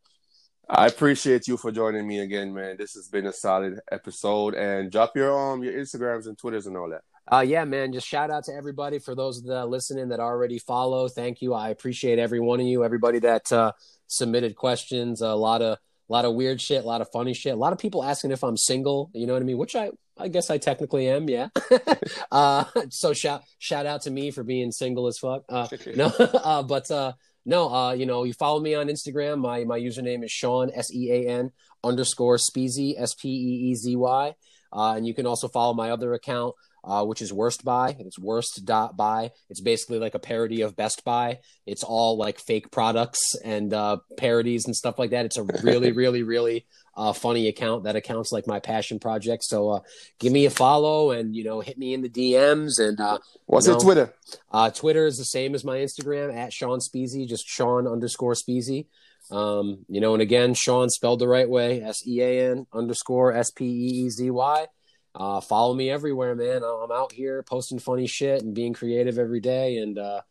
I 0.70 0.88
appreciate 0.88 1.48
you 1.48 1.58
for 1.58 1.72
joining 1.72 2.08
me 2.08 2.20
again, 2.20 2.54
man. 2.54 2.76
This 2.78 2.94
has 2.94 3.08
been 3.08 3.28
a 3.28 3.34
solid 3.34 3.80
episode. 3.92 4.56
And 4.56 4.92
drop 4.92 5.16
your 5.16 5.38
um 5.38 5.64
your 5.64 5.74
Instagrams 5.74 6.26
and 6.28 6.38
Twitters 6.38 6.68
and 6.68 6.76
all 6.76 6.90
that. 6.90 7.02
Uh, 7.32 7.42
yeah, 7.42 7.66
man. 7.66 7.92
Just 7.92 8.08
shout 8.08 8.30
out 8.30 8.44
to 8.46 8.54
everybody 8.54 9.00
for 9.00 9.16
those 9.16 9.42
that 9.44 9.58
are 9.58 9.66
listening 9.66 10.10
that 10.10 10.20
already 10.20 10.60
follow. 10.60 11.08
Thank 11.08 11.42
you. 11.42 11.54
I 11.54 11.70
appreciate 11.70 12.20
every 12.20 12.40
one 12.40 12.60
of 12.60 12.68
you. 12.68 12.84
Everybody 12.84 13.20
that 13.20 13.52
uh, 13.52 13.72
submitted 14.08 14.56
questions. 14.56 15.22
A 15.22 15.34
lot 15.34 15.62
of 15.62 15.78
a 16.10 16.14
lot 16.14 16.26
of 16.26 16.36
weird 16.36 16.62
shit. 16.62 16.84
A 16.84 16.88
lot 16.88 17.02
of 17.02 17.10
funny 17.12 17.34
shit. 17.34 17.54
A 17.54 17.58
lot 17.58 17.74
of 17.74 17.80
people 17.80 18.04
asking 18.04 18.32
if 18.32 18.44
I'm 18.44 18.58
single. 18.58 19.10
You 19.14 19.28
know 19.28 19.34
what 19.34 19.42
I 19.42 19.46
mean? 19.46 19.58
Which 19.58 19.76
I 19.76 19.92
I 20.18 20.28
guess 20.30 20.50
I 20.50 20.58
technically 20.58 21.10
am. 21.10 21.28
Yeah. 21.30 21.50
uh, 22.32 22.66
so 22.90 23.14
shout 23.14 23.44
shout 23.60 23.86
out 23.86 24.04
to 24.04 24.12
me 24.12 24.32
for 24.32 24.44
being 24.44 24.72
single 24.72 25.08
as 25.08 25.18
fuck. 25.18 25.44
Uh, 25.50 25.68
no, 25.96 26.06
uh, 26.20 26.64
but 26.64 26.90
uh, 26.90 27.14
no, 27.46 27.74
uh, 27.74 27.94
you 27.94 28.06
know, 28.06 28.24
you 28.24 28.34
follow 28.34 28.60
me 28.60 28.76
on 28.76 28.88
Instagram. 28.88 29.40
My 29.40 29.64
my 29.66 29.80
username 29.80 30.24
is 30.24 30.32
Sean 30.32 30.72
S 30.74 30.94
E 30.94 31.12
A 31.12 31.30
N 31.30 31.52
underscore 31.84 32.38
Speezy 32.38 32.96
S 32.98 33.14
P 33.14 33.30
E 33.30 33.72
E 33.72 33.76
Z 33.76 33.96
Y, 33.96 34.34
uh, 34.74 34.94
and 34.96 35.06
you 35.06 35.14
can 35.14 35.26
also 35.26 35.48
follow 35.48 35.74
my 35.74 35.92
other 35.92 36.14
account. 36.14 36.56
Uh, 36.88 37.04
which 37.04 37.20
is 37.20 37.34
worst 37.34 37.64
buy 37.66 37.96
it's 38.00 38.20
worst 38.20 38.62
dot 38.64 38.96
buy 38.96 39.32
it's 39.50 39.60
basically 39.60 39.98
like 39.98 40.14
a 40.14 40.20
parody 40.20 40.62
of 40.62 40.76
best 40.76 41.04
buy 41.04 41.40
it's 41.66 41.84
all 41.84 42.16
like 42.16 42.38
fake 42.40 42.70
products 42.70 43.34
and 43.44 43.74
uh, 43.74 43.98
parodies 44.18 44.66
and 44.66 44.76
stuff 44.76 45.00
like 45.00 45.10
that 45.10 45.26
it's 45.26 45.38
a 45.38 45.44
really 45.64 45.92
really 46.02 46.22
really 46.22 46.68
uh, 46.96 47.12
funny 47.12 47.48
account 47.48 47.86
that 47.86 47.96
accounts 47.96 48.32
like 48.32 48.46
my 48.46 48.60
passion 48.60 49.00
project 49.00 49.44
so 49.44 49.70
uh, 49.72 49.80
give 50.20 50.32
me 50.32 50.46
a 50.46 50.50
follow 50.52 51.10
and 51.10 51.36
you 51.36 51.44
know 51.44 51.60
hit 51.60 51.78
me 51.80 51.92
in 51.96 52.02
the 52.04 52.10
dms 52.10 52.78
and 52.80 53.00
uh, 53.02 53.18
What's 53.48 53.66
No. 53.66 53.74
your 53.74 53.82
Twitter? 53.82 54.14
uh, 54.52 54.70
Twitter 54.70 55.08
is 55.08 55.18
the 55.18 55.26
same 55.26 55.56
as 55.56 55.64
my 55.66 55.78
Instagram 55.78 56.36
at 56.36 56.54
Sean 56.54 56.80
Speezy, 56.80 57.28
just 57.28 57.48
Sean 57.48 57.88
underscore 57.88 58.34
Speezy. 58.34 58.86
Um, 59.32 59.86
you 59.88 60.02
know, 60.02 60.14
and 60.14 60.22
again, 60.22 60.54
Sean 60.54 60.90
spelled 60.90 61.20
the 61.20 61.28
right 61.28 61.50
way, 61.50 61.82
S 61.82 62.06
E 62.08 62.22
A 62.22 62.52
N 62.52 62.68
underscore 62.74 63.34
S 63.34 63.50
P 63.52 63.66
E 63.66 63.90
E 64.06 64.10
Z 64.10 64.30
Y. 64.30 64.68
Uh, 65.16 65.40
follow 65.40 65.74
me 65.74 65.90
everywhere, 65.90 66.36
man. 66.36 66.62
I'm 66.64 66.92
out 66.92 67.14
here 67.14 67.42
posting 67.42 67.80
funny 67.80 68.06
shit 68.06 68.42
and 68.42 68.54
being 68.54 68.74
creative 68.74 69.18
every 69.18 69.40
day. 69.40 69.78
And 69.78 69.98
uh, 69.98 70.22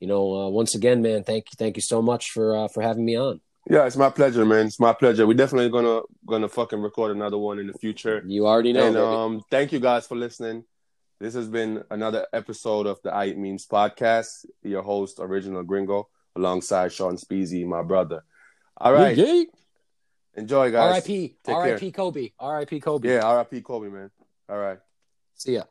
you 0.00 0.06
know, 0.06 0.34
uh, 0.34 0.48
once 0.50 0.74
again, 0.74 1.00
man, 1.00 1.24
thank 1.24 1.46
you, 1.50 1.56
thank 1.56 1.76
you 1.76 1.82
so 1.82 2.02
much 2.02 2.30
for 2.30 2.56
uh, 2.56 2.68
for 2.68 2.82
having 2.82 3.04
me 3.04 3.16
on. 3.16 3.40
Yeah, 3.68 3.86
it's 3.86 3.96
my 3.96 4.10
pleasure, 4.10 4.44
man. 4.44 4.66
It's 4.66 4.78
my 4.78 4.92
pleasure. 4.92 5.26
We're 5.26 5.34
definitely 5.34 5.70
gonna 5.70 6.02
gonna 6.26 6.48
fucking 6.48 6.80
record 6.80 7.16
another 7.16 7.38
one 7.38 7.58
in 7.58 7.66
the 7.66 7.72
future. 7.72 8.22
You 8.26 8.46
already 8.46 8.74
know. 8.74 8.86
and 8.86 8.94
baby. 8.94 9.06
um, 9.06 9.42
thank 9.50 9.72
you 9.72 9.80
guys 9.80 10.06
for 10.06 10.16
listening. 10.16 10.64
This 11.20 11.32
has 11.32 11.48
been 11.48 11.82
another 11.90 12.26
episode 12.34 12.86
of 12.86 13.00
the 13.02 13.14
I 13.14 13.28
Eat 13.28 13.38
Memes 13.38 13.66
podcast. 13.66 14.44
Your 14.62 14.82
host, 14.82 15.20
Original 15.20 15.62
Gringo, 15.62 16.08
alongside 16.36 16.92
Sean 16.92 17.16
Speezy, 17.16 17.64
my 17.64 17.82
brother. 17.82 18.24
All 18.76 18.92
right, 18.92 19.16
enjoy, 20.34 20.70
guys. 20.70 20.90
R.I.P. 20.90 21.36
R.I.P. 21.46 21.92
Kobe. 21.92 22.30
R.I.P. 22.38 22.80
Kobe. 22.80 23.08
Yeah, 23.08 23.20
R.I.P. 23.20 23.62
Kobe, 23.62 23.88
man. 23.88 24.10
All 24.48 24.58
right. 24.58 24.78
See 25.34 25.54
ya. 25.54 25.64